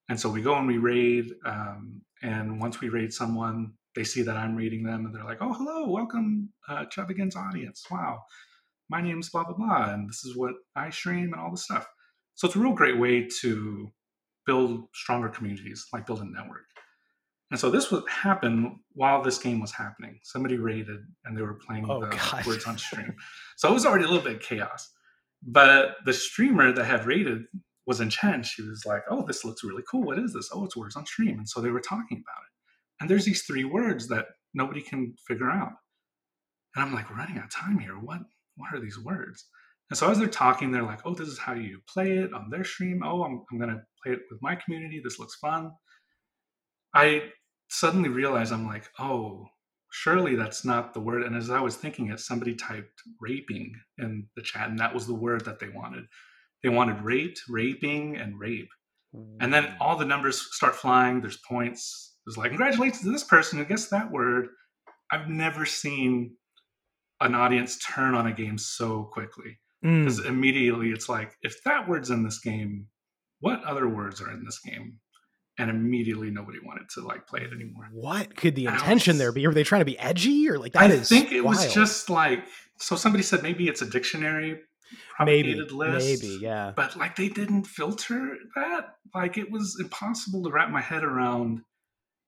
And 0.10 0.20
so 0.20 0.30
we 0.30 0.42
go 0.42 0.56
and 0.56 0.68
we 0.68 0.78
raid. 0.78 1.32
Um, 1.46 2.02
and 2.22 2.60
once 2.60 2.82
we 2.82 2.90
raid 2.90 3.14
someone, 3.14 3.74
they 3.96 4.04
see 4.04 4.22
that 4.24 4.38
I'm 4.38 4.56
reading 4.56 4.84
them 4.84 5.06
and 5.06 5.14
they're 5.14 5.24
like, 5.24 5.38
oh, 5.42 5.54
hello, 5.54 5.90
welcome 5.90 6.50
uh, 6.68 6.86
to 6.86 7.06
Begins 7.06 7.36
audience. 7.36 7.86
Wow, 7.92 8.22
my 8.90 9.02
name's 9.02 9.30
blah, 9.30 9.44
blah, 9.44 9.56
blah. 9.56 9.94
And 9.94 10.10
this 10.10 10.24
is 10.26 10.36
what 10.36 10.54
I 10.76 10.90
stream 10.90 11.32
and 11.34 11.36
all 11.36 11.52
this 11.52 11.64
stuff. 11.64 11.86
So 12.36 12.48
it's 12.48 12.56
a 12.56 12.60
real 12.60 12.74
great 12.74 12.98
way 13.00 13.28
to 13.42 13.92
build 14.46 14.86
stronger 14.94 15.30
communities, 15.30 15.86
like 15.94 16.06
build 16.08 16.22
a 16.22 16.26
network. 16.26 16.66
And 17.52 17.60
so 17.60 17.70
this 17.70 17.92
would 17.92 18.04
happen 18.10 18.80
while 18.94 19.22
this 19.22 19.38
game 19.38 19.60
was 19.62 19.72
happening. 19.72 20.20
Somebody 20.24 20.58
raided 20.58 21.02
and 21.24 21.38
they 21.38 21.44
were 21.44 21.54
playing 21.54 21.86
Oh, 21.88 22.02
the 22.02 22.08
God. 22.32 22.46
words 22.48 22.66
on 22.66 22.78
stream. 22.80 23.14
So 23.58 23.70
it 23.70 23.74
was 23.74 23.86
already 23.86 24.06
a 24.06 24.08
little 24.08 24.24
bit 24.24 24.42
chaos. 24.42 24.90
But 25.46 25.98
the 26.06 26.14
streamer 26.14 26.72
that 26.72 26.86
had 26.86 27.06
raided 27.06 27.44
was 27.86 28.02
in 28.02 28.10
chat. 28.10 28.46
She 28.46 28.62
was 28.62 28.86
like, 28.86 29.04
"Oh, 29.10 29.26
this 29.26 29.44
looks 29.46 29.64
really 29.64 29.84
cool. 29.90 30.04
What 30.04 30.20
is 30.20 30.34
this? 30.34 30.50
Oh, 30.54 30.66
it's 30.66 30.78
words 30.78 30.96
on 30.96 31.06
stream." 31.06 31.38
And 31.40 31.50
so 31.50 31.62
they 31.62 31.72
were 31.72 31.82
talking 31.82 32.18
about 32.18 32.44
it. 32.44 32.52
And 33.02 33.10
there's 33.10 33.26
these 33.26 33.44
three 33.44 33.66
words 33.66 34.08
that 34.10 34.28
nobody 34.54 34.82
can 34.82 35.16
figure 35.28 35.50
out. 35.52 35.74
And 36.76 36.86
I'm 36.86 36.94
like, 36.94 37.10
"We're 37.10 37.18
running 37.18 37.38
out 37.38 37.46
of 37.46 37.52
time 37.52 37.80
here. 37.80 37.96
What? 38.00 38.22
What 38.56 38.74
are 38.74 38.80
these 38.80 39.00
words?" 39.00 39.48
And 39.90 39.98
so 39.98 40.10
as 40.10 40.20
they're 40.20 40.28
talking, 40.28 40.72
they're 40.72 40.84
like, 40.84 41.02
"Oh, 41.06 41.14
this 41.16 41.28
is 41.28 41.38
how 41.40 41.54
you 41.54 41.82
play 41.88 42.18
it 42.20 42.34
on 42.34 42.50
their 42.50 42.64
stream. 42.64 43.04
Oh, 43.04 43.24
I'm, 43.24 43.46
I'm 43.52 43.60
gonna 43.60 43.84
play 44.04 44.14
it 44.14 44.22
with 44.32 44.42
my 44.42 44.56
community. 44.56 45.02
This 45.04 45.20
looks 45.20 45.36
fun." 45.36 45.72
I 46.96 47.32
suddenly 47.70 48.10
realized 48.10 48.54
I'm 48.54 48.68
like, 48.68 48.90
"Oh, 49.00 49.48
surely 49.92 50.36
that's 50.36 50.66
not 50.66 50.94
the 50.94 51.02
word." 51.02 51.24
And 51.24 51.36
as 51.36 51.50
I 51.50 51.60
was 51.62 51.76
thinking 51.78 52.10
it, 52.12 52.20
somebody 52.20 52.56
typed 52.56 53.02
"raping" 53.20 53.76
in 54.00 54.28
the 54.36 54.42
chat, 54.42 54.70
and 54.70 54.80
that 54.80 54.94
was 54.94 55.08
the 55.08 55.16
word 55.16 55.46
that 55.46 55.60
they 55.60 55.70
wanted. 55.70 56.06
They 56.64 56.70
wanted 56.70 57.02
raped, 57.04 57.42
raping, 57.50 58.16
and 58.18 58.40
rape. 58.40 58.70
And 59.40 59.54
then 59.54 59.76
all 59.80 59.96
the 59.96 60.06
numbers 60.06 60.42
start 60.56 60.76
flying. 60.76 61.22
There's 61.22 61.38
points. 61.38 62.16
There's 62.26 62.38
like, 62.38 62.50
congratulations 62.50 63.02
to 63.04 63.12
this 63.12 63.24
person 63.24 63.60
who 63.60 63.66
gets 63.66 63.90
that 63.90 64.10
word. 64.12 64.48
I've 65.12 65.28
never 65.28 65.66
seen 65.66 66.36
an 67.22 67.36
audience 67.36 67.78
turn 67.78 68.16
on 68.16 68.26
a 68.26 68.34
game 68.34 68.58
so 68.58 69.04
quickly. 69.04 69.60
Mm. 69.86 70.06
Because 70.06 70.26
immediately 70.26 70.90
it's 70.90 71.08
like, 71.10 71.36
if 71.44 71.64
that 71.64 71.88
word's 71.88 72.10
in 72.10 72.24
this 72.24 72.40
game, 72.40 72.88
what 73.40 73.64
other 73.66 73.88
words 73.88 74.20
are 74.20 74.32
in 74.32 74.44
this 74.44 74.60
game? 74.60 75.00
And 75.60 75.70
immediately 75.70 76.32
nobody 76.32 76.58
wanted 76.66 76.90
to 76.96 77.02
like 77.02 77.28
play 77.28 77.42
it 77.42 77.54
anymore. 77.54 77.90
What 77.92 78.36
could 78.36 78.56
the 78.56 78.66
intention 78.66 79.12
was- 79.12 79.20
there 79.20 79.32
be? 79.32 79.46
Were 79.46 79.54
they 79.54 79.64
trying 79.64 79.82
to 79.82 79.86
be 79.86 80.00
edgy 80.00 80.50
or 80.50 80.58
like 80.58 80.74
that 80.74 80.90
I 80.90 80.94
is 80.94 81.08
think 81.08 81.32
it 81.32 81.46
was 81.46 81.72
just 81.72 82.10
like, 82.10 82.44
so 82.80 82.96
somebody 82.96 83.24
said 83.24 83.44
maybe 83.44 83.68
it's 83.68 83.84
a 83.84 83.86
dictionary 83.86 84.60
maybe, 85.26 85.56
list. 85.56 86.22
maybe, 86.24 86.38
yeah. 86.42 86.72
but 86.76 86.96
like 86.96 87.16
they 87.16 87.30
didn't 87.30 87.66
filter 87.66 88.38
that 88.56 88.96
like 89.16 89.38
it 89.38 89.50
was 89.52 89.78
impossible 89.80 90.44
to 90.44 90.52
wrap 90.52 90.70
my 90.70 90.82
head 90.82 91.04
around 91.04 91.62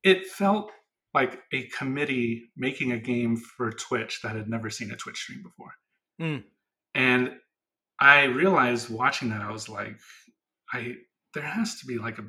it 0.04 0.28
felt 0.28 0.72
like 1.14 1.40
a 1.54 1.64
committee 1.68 2.44
making 2.58 2.92
a 2.92 2.98
game 3.00 3.38
for 3.38 3.72
twitch 3.72 4.20
that 4.22 4.36
had 4.36 4.50
never 4.50 4.70
seen 4.70 4.92
a 4.92 4.96
twitch 4.96 5.18
stream 5.18 5.42
before 5.44 5.72
Mm. 6.22 6.44
and 6.94 7.32
i 8.00 8.24
realized 8.24 8.90
watching 8.90 9.30
that 9.30 9.42
i 9.42 9.52
was 9.52 9.68
like 9.68 9.98
i 10.74 10.96
there 11.34 11.44
has 11.44 11.80
to 11.80 11.86
be 11.86 11.98
like 11.98 12.18
a 12.20 12.26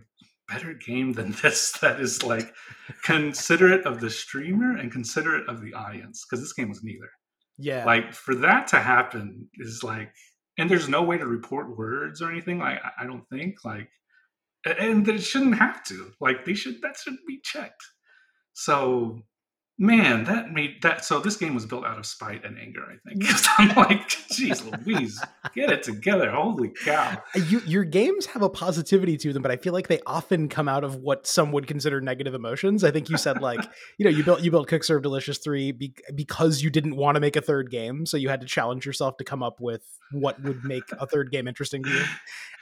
better 0.49 0.75
game 0.75 1.13
than 1.13 1.33
this 1.43 1.73
that 1.81 2.01
is 2.01 2.23
like 2.25 2.53
considerate 3.05 3.85
of 3.87 4.01
the 4.01 4.11
streamer 4.11 4.77
and 4.77 4.91
considerate 4.93 5.49
of 5.49 5.61
the 5.63 5.75
audience 5.75 6.25
because 6.25 6.43
this 6.43 6.53
game 6.53 6.69
was 6.69 6.83
neither 6.83 7.09
Yeah. 7.59 7.85
like 7.85 8.13
for 8.13 8.35
that 8.37 8.67
to 8.69 8.77
happen 8.81 9.49
is 9.59 9.83
like 9.85 10.13
and 10.59 10.71
there's 10.71 10.89
no 10.89 11.03
way 11.03 11.19
to 11.19 11.27
report 11.27 11.77
words 11.77 12.23
or 12.23 12.31
anything 12.31 12.59
like 12.59 12.81
i 12.99 13.05
don't 13.05 13.29
think 13.29 13.65
like 13.65 13.89
and 14.67 15.07
that 15.07 15.15
it 15.15 15.23
shouldn't 15.23 15.59
have 15.59 15.83
to 15.85 16.13
like 16.21 16.45
they 16.45 16.55
should 16.55 16.83
that 16.83 16.97
should 16.97 17.17
be 17.27 17.41
checked. 17.43 17.83
So 18.55 19.23
man 19.79 20.25
that 20.25 20.53
made 20.53 20.81
that 20.83 21.05
so 21.05 21.21
this 21.21 21.37
game 21.37 21.55
was 21.55 21.67
built 21.67 21.85
out 21.85 21.99
of 21.99 22.07
spite 22.07 22.45
and 22.45 22.59
anger 22.59 22.83
i 22.91 23.09
think 23.09 23.25
i'm 23.59 23.75
like 23.77 24.09
geez 24.31 24.65
louise 24.65 25.23
get 25.55 25.71
it 25.71 25.83
together 25.83 26.31
holy 26.31 26.71
cow 26.85 27.23
uh, 27.35 27.39
you, 27.39 27.61
your 27.67 27.85
games 27.85 28.27
have 28.27 28.43
a 28.43 28.49
positivity 28.49 29.17
to 29.17 29.33
them, 29.33 29.43
but 29.43 29.51
I 29.51 29.57
feel 29.57 29.73
like 29.73 29.89
they 29.89 30.01
often 30.07 30.49
come 30.49 30.69
out 30.69 30.85
of 30.85 30.97
what 30.97 31.27
some 31.27 31.53
would 31.53 31.67
consider 31.67 32.01
negative 32.01 32.35
emotions. 32.35 32.85
I 32.85 32.91
think 32.91 33.09
you 33.11 33.17
said 33.17 33.41
like, 33.41 33.61
you 33.99 34.05
know, 34.05 34.11
you 34.11 34.25
built 34.25 34.43
you 34.43 34.51
built 34.51 34.69
Cook 34.69 34.85
Serve 34.85 35.03
Delicious 35.03 35.39
three 35.39 35.73
be, 35.73 35.95
because 36.15 36.63
you 36.63 36.71
didn't 36.71 36.97
want 36.97 37.17
to 37.17 37.21
make 37.21 37.37
a 37.37 37.41
third 37.41 37.71
game, 37.71 38.07
so 38.07 38.17
you 38.17 38.29
had 38.29 38.41
to 38.41 38.47
challenge 38.47 38.87
yourself 38.87 39.17
to 39.19 39.25
come 39.25 39.43
up 39.43 39.61
with 39.61 39.83
what 40.13 40.41
would 40.43 40.65
make 40.65 40.85
a 40.99 41.07
third 41.07 41.31
game 41.31 41.49
interesting 41.49 41.83
to 41.83 41.91
you. 41.91 42.05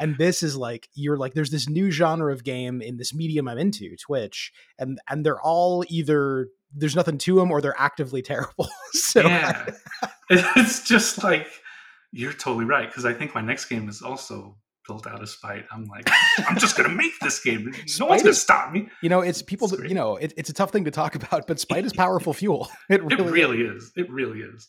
And 0.00 0.16
this 0.18 0.42
is 0.42 0.56
like 0.56 0.88
you're 0.94 1.16
like, 1.16 1.34
there's 1.34 1.50
this 1.50 1.68
new 1.68 1.90
genre 1.90 2.32
of 2.32 2.44
game 2.44 2.82
in 2.82 2.96
this 2.96 3.14
medium 3.14 3.48
I'm 3.48 3.58
into, 3.58 3.96
Twitch, 3.96 4.52
and 4.78 4.98
and 5.08 5.24
they're 5.24 5.40
all 5.40 5.84
either 5.88 6.48
there's 6.74 6.96
nothing 6.96 7.18
to 7.18 7.36
them 7.36 7.50
or 7.50 7.60
they're 7.60 7.78
actively 7.78 8.22
terrible. 8.22 8.68
so 8.92 9.20
yeah 9.22 9.66
it's 10.30 10.86
just 10.86 11.22
like 11.22 11.46
you're 12.12 12.32
totally 12.32 12.64
right 12.64 12.88
because 12.88 13.04
i 13.04 13.12
think 13.12 13.34
my 13.34 13.40
next 13.40 13.66
game 13.66 13.88
is 13.88 14.00
also 14.02 14.56
built 14.86 15.06
out 15.06 15.20
of 15.22 15.28
spite 15.28 15.64
i'm 15.72 15.84
like 15.86 16.08
i'm 16.46 16.56
just 16.58 16.76
gonna 16.76 16.88
make 16.88 17.12
this 17.20 17.40
game 17.42 17.64
no 17.72 17.72
Spite 17.86 18.08
one's 18.10 18.22
gonna 18.22 18.30
is- 18.30 18.42
stop 18.42 18.72
me 18.72 18.88
You 19.02 19.08
know, 19.08 19.20
it's 19.20 19.42
people. 19.42 19.66
It's 19.68 19.76
that- 19.78 19.88
you 19.88 19.94
know, 19.94 20.16
it, 20.16 20.32
it's 20.36 20.50
a 20.50 20.52
tough 20.52 20.70
thing 20.70 20.84
to 20.84 20.90
talk 20.90 21.14
about, 21.14 21.46
but 21.46 21.58
spite 21.58 21.84
is 21.84 21.92
powerful 21.92 22.32
fuel. 22.34 22.68
It 22.90 23.00
It 23.00 23.18
really, 23.18 23.32
really 23.32 23.60
is. 23.62 23.92
It 23.96 24.10
really 24.10 24.40
is. 24.40 24.68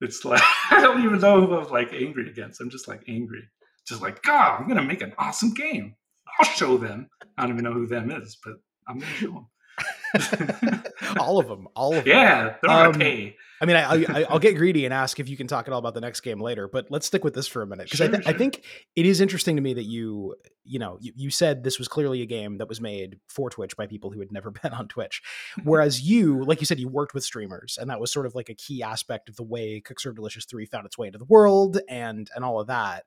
It's 0.00 0.24
like 0.24 0.42
I 0.70 0.80
don't 0.80 1.02
even 1.04 1.20
know 1.20 1.46
who 1.46 1.54
I'm 1.56 1.70
like 1.70 1.92
angry 1.94 2.28
against. 2.28 2.60
I'm 2.60 2.68
just 2.70 2.86
like 2.86 3.02
angry. 3.08 3.42
Just 3.88 4.02
like 4.02 4.22
God, 4.22 4.60
I'm 4.60 4.68
gonna 4.68 4.82
make 4.82 5.00
an 5.02 5.14
awesome 5.18 5.54
game. 5.54 5.94
I'll 6.38 6.44
show 6.46 6.76
them. 6.76 7.08
I 7.38 7.42
don't 7.42 7.52
even 7.52 7.64
know 7.64 7.72
who 7.72 7.86
them 7.86 8.10
is, 8.10 8.36
but 8.44 8.54
I'm 8.86 8.98
gonna 8.98 9.12
show 9.12 9.32
them. 9.32 9.46
all 11.18 11.38
of 11.38 11.48
them, 11.48 11.68
all 11.74 11.94
of 11.94 12.04
them. 12.04 12.12
yeah, 12.14 12.56
they're 12.62 12.70
Um, 12.70 12.94
a 12.94 12.98
pay. 12.98 13.36
I 13.58 13.64
mean, 13.64 13.76
I, 13.76 14.04
I, 14.04 14.26
I'll 14.28 14.38
get 14.38 14.54
greedy 14.56 14.84
and 14.84 14.92
ask 14.92 15.18
if 15.18 15.30
you 15.30 15.36
can 15.36 15.46
talk 15.46 15.66
at 15.66 15.72
all 15.72 15.78
about 15.78 15.94
the 15.94 16.00
next 16.00 16.20
game 16.20 16.40
later, 16.40 16.68
but 16.68 16.90
let's 16.90 17.06
stick 17.06 17.24
with 17.24 17.32
this 17.32 17.48
for 17.48 17.62
a 17.62 17.66
minute 17.66 17.86
because 17.86 18.02
I, 18.02 18.10
Sure, 18.10 18.20
I 18.26 18.34
think 18.34 18.64
it 18.94 19.06
is 19.06 19.22
interesting 19.22 19.56
to 19.56 19.62
me 19.62 19.72
that 19.72 19.84
you, 19.84 20.34
you 20.64 20.78
know, 20.78 20.98
you, 21.00 21.12
you 21.16 21.30
said 21.30 21.64
this 21.64 21.78
was 21.78 21.88
clearly 21.88 22.20
a 22.20 22.26
game 22.26 22.58
that 22.58 22.68
was 22.68 22.82
made 22.82 23.18
for 23.30 23.48
Twitch 23.48 23.74
by 23.74 23.86
people 23.86 24.10
who 24.10 24.20
had 24.20 24.30
never 24.30 24.50
been 24.62 24.74
on 24.74 24.88
Twitch, 24.88 25.22
whereas 25.64 26.02
you, 26.02 26.44
like 26.44 26.60
you 26.60 26.66
said, 26.66 26.78
you 26.78 26.88
worked 26.88 27.14
with 27.14 27.24
streamers, 27.24 27.78
and 27.80 27.88
that 27.88 27.98
was 27.98 28.12
sort 28.12 28.26
of 28.26 28.34
like 28.34 28.50
a 28.50 28.54
key 28.54 28.82
aspect 28.82 29.30
of 29.30 29.36
the 29.36 29.42
way 29.42 29.80
Cook 29.80 30.00
Serve 30.00 30.16
Delicious 30.16 30.44
Three 30.44 30.66
found 30.66 30.84
its 30.84 30.98
way 30.98 31.06
into 31.06 31.18
the 31.18 31.24
world 31.24 31.78
and 31.88 32.28
and 32.36 32.44
all 32.44 32.60
of 32.60 32.66
that, 32.66 33.04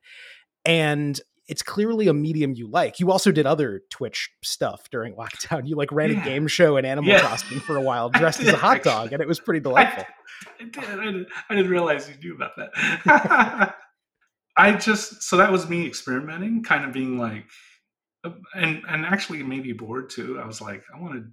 and. 0.65 1.19
It's 1.49 1.63
clearly 1.63 2.07
a 2.07 2.13
medium 2.13 2.53
you 2.53 2.67
like. 2.69 2.99
You 2.99 3.11
also 3.11 3.31
did 3.31 3.45
other 3.47 3.81
Twitch 3.89 4.29
stuff 4.43 4.89
during 4.91 5.13
lockdown. 5.15 5.67
You 5.67 5.75
like 5.75 5.91
ran 5.91 6.11
a 6.11 6.23
game 6.23 6.47
show 6.47 6.77
in 6.77 6.85
Animal 6.85 7.11
Yeah. 7.11 7.19
Crossing 7.21 7.59
for 7.59 7.75
a 7.75 7.81
while, 7.81 8.09
dressed 8.13 8.39
as 8.41 8.49
a 8.49 8.55
hot 8.55 8.77
actually. 8.77 8.91
dog, 8.91 9.13
and 9.13 9.21
it 9.21 9.27
was 9.27 9.39
pretty 9.39 9.59
delightful. 9.59 10.05
I, 10.59 10.63
did. 10.63 10.77
I 10.77 10.95
didn't, 11.05 11.27
I 11.49 11.55
didn't 11.55 11.71
realize 11.71 12.07
you 12.07 12.15
knew 12.21 12.35
about 12.35 12.51
that. 12.57 13.75
I 14.57 14.73
just 14.73 15.23
so 15.23 15.37
that 15.37 15.51
was 15.51 15.67
me 15.67 15.85
experimenting, 15.87 16.63
kind 16.63 16.85
of 16.85 16.93
being 16.93 17.17
like, 17.17 17.45
uh, 18.23 18.31
and 18.53 18.83
and 18.87 19.05
actually 19.05 19.41
maybe 19.41 19.73
bored 19.73 20.09
too. 20.09 20.39
I 20.39 20.45
was 20.45 20.61
like, 20.61 20.83
I 20.93 21.01
want 21.01 21.15
to. 21.15 21.25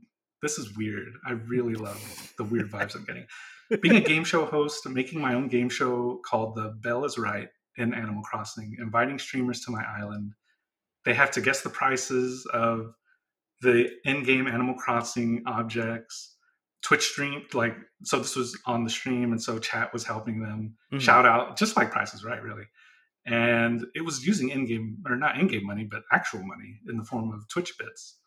This 0.42 0.58
is 0.58 0.76
weird. 0.76 1.14
I 1.26 1.32
really 1.32 1.74
love 1.74 2.32
the 2.38 2.44
weird 2.44 2.70
vibes 2.70 2.94
I'm 2.94 3.04
getting. 3.04 3.26
Being 3.82 3.96
a 3.96 4.00
game 4.00 4.22
show 4.22 4.44
host, 4.44 4.86
making 4.88 5.20
my 5.20 5.34
own 5.34 5.48
game 5.48 5.68
show 5.68 6.20
called 6.24 6.54
The 6.54 6.76
Bell 6.82 7.04
is 7.04 7.18
Right 7.18 7.48
in 7.78 7.94
Animal 7.94 8.22
Crossing, 8.22 8.76
inviting 8.78 9.18
streamers 9.18 9.60
to 9.62 9.70
my 9.70 9.84
island. 9.84 10.32
They 11.04 11.14
have 11.14 11.30
to 11.32 11.40
guess 11.40 11.60
the 11.62 11.70
prices 11.70 12.46
of 12.52 12.94
the 13.60 13.90
in-game 14.04 14.46
Animal 14.46 14.74
Crossing 14.74 15.42
objects. 15.46 16.34
Twitch 16.82 17.08
stream 17.08 17.42
like 17.52 17.74
so 18.04 18.18
this 18.18 18.36
was 18.36 18.56
on 18.66 18.84
the 18.84 18.90
stream 18.90 19.32
and 19.32 19.42
so 19.42 19.58
chat 19.58 19.92
was 19.92 20.04
helping 20.04 20.40
them 20.40 20.76
Mhm. 20.92 21.00
shout 21.00 21.26
out 21.26 21.56
just 21.58 21.76
like 21.76 21.90
prices 21.90 22.22
right 22.22 22.40
really 22.40 22.66
and 23.24 23.84
it 23.96 24.02
was 24.02 24.24
using 24.24 24.50
in-game 24.50 24.98
or 25.04 25.16
not 25.16 25.36
in-game 25.40 25.66
money 25.66 25.82
but 25.84 26.04
actual 26.12 26.44
money 26.44 26.78
in 26.88 26.96
the 26.96 27.02
form 27.02 27.32
of 27.32 27.48
twitch 27.48 27.76
bits 27.78 28.20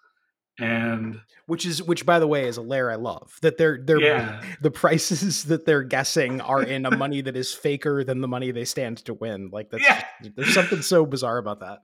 and 0.60 1.20
which 1.48 1.66
is 1.66 1.82
which 1.84 2.06
by 2.06 2.20
the 2.20 2.28
way 2.28 2.48
is 2.48 2.58
a 2.58 2.62
layer 2.62 2.92
I 2.92 2.96
love 2.96 3.38
that 3.42 3.58
they're 3.58 3.80
they're 3.84 4.02
yeah. 4.02 4.42
the 4.62 4.72
prices 4.72 5.44
that 5.52 5.66
they're 5.66 5.84
guessing 5.84 6.42
are 6.42 6.62
in 6.64 6.86
a 6.86 6.96
money 6.96 7.22
that 7.22 7.36
is 7.36 7.54
faker 7.54 8.04
than 8.04 8.22
the 8.22 8.28
money 8.28 8.52
they 8.52 8.66
stand 8.66 8.98
to 9.06 9.14
win. 9.14 9.50
Like 9.52 9.70
that's 9.70 9.84
Yeah. 9.84 10.04
there's 10.36 10.54
something 10.54 10.82
so 10.82 11.06
bizarre 11.06 11.38
about 11.38 11.60
that. 11.62 11.80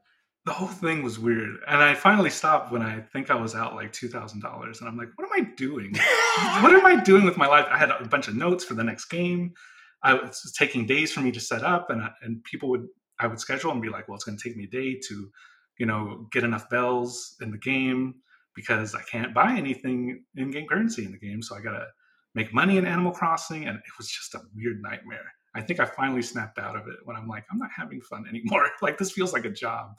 the 0.46 0.54
whole 0.54 0.68
thing 0.68 1.02
was 1.04 1.18
weird. 1.18 1.56
And 1.68 1.82
i 1.82 1.94
finally 1.96 2.30
stopped 2.30 2.72
when 2.72 2.82
i 2.82 3.00
think 3.14 3.32
i 3.32 3.36
was 3.36 3.56
out 3.56 3.76
like 3.76 3.92
$2000 3.94 4.34
and 4.80 4.88
i'm 4.90 4.98
like 4.98 5.10
what 5.16 5.26
am 5.26 5.44
i 5.44 5.50
doing? 5.56 5.92
What 6.62 6.74
am 6.74 6.86
i 6.86 7.02
doing 7.04 7.26
with 7.26 7.38
my 7.38 7.48
life? 7.48 7.66
I 7.70 7.78
had 7.78 7.90
a 7.92 8.08
bunch 8.08 8.28
of 8.28 8.36
notes 8.36 8.64
for 8.64 8.74
the 8.76 8.84
next 8.84 9.06
game. 9.06 9.54
I 10.04 10.14
was 10.14 10.54
taking 10.58 10.86
days 10.86 11.12
for 11.12 11.22
me 11.22 11.32
to 11.32 11.40
set 11.40 11.64
up 11.64 11.90
and, 11.90 12.02
I- 12.04 12.14
and 12.22 12.44
people 12.44 12.70
would 12.70 12.86
i 13.20 13.26
would 13.28 13.40
schedule 13.40 13.72
and 13.72 13.82
be 13.82 13.90
like 13.90 14.08
well 14.08 14.16
it's 14.16 14.26
going 14.26 14.38
to 14.38 14.44
take 14.48 14.58
me 14.58 14.66
a 14.66 14.68
day 14.68 15.00
to 15.08 15.30
you 15.80 15.86
know 15.86 16.28
get 16.34 16.44
enough 16.44 16.70
bells 16.70 17.36
in 17.42 17.50
the 17.50 17.58
game 17.58 18.16
because 18.56 18.96
i 18.96 19.02
can't 19.04 19.34
buy 19.34 19.54
anything 19.56 20.24
in 20.36 20.52
game 20.52 20.68
currency 20.68 21.06
in 21.06 21.12
the 21.12 21.18
game 21.20 21.42
so 21.42 21.56
i 21.56 21.62
gotta 21.62 21.86
make 22.34 22.54
money 22.54 22.78
in 22.78 22.86
animal 22.86 23.12
crossing 23.12 23.66
and 23.68 23.78
it 23.78 23.84
was 23.98 24.10
just 24.10 24.34
a 24.36 24.42
weird 24.56 24.82
nightmare 24.82 25.32
I 25.58 25.62
think 25.62 25.80
I 25.80 25.86
finally 25.86 26.22
snapped 26.22 26.60
out 26.60 26.76
of 26.76 26.86
it 26.90 26.98
when 27.06 27.16
I'm 27.16 27.30
like, 27.30 27.46
I'm 27.50 27.58
not 27.58 27.70
having 27.74 28.02
fun 28.02 28.26
anymore. 28.30 28.68
like 28.82 28.98
this 28.98 29.14
feels 29.14 29.32
like 29.32 29.46
a 29.46 29.50
job. 29.50 29.92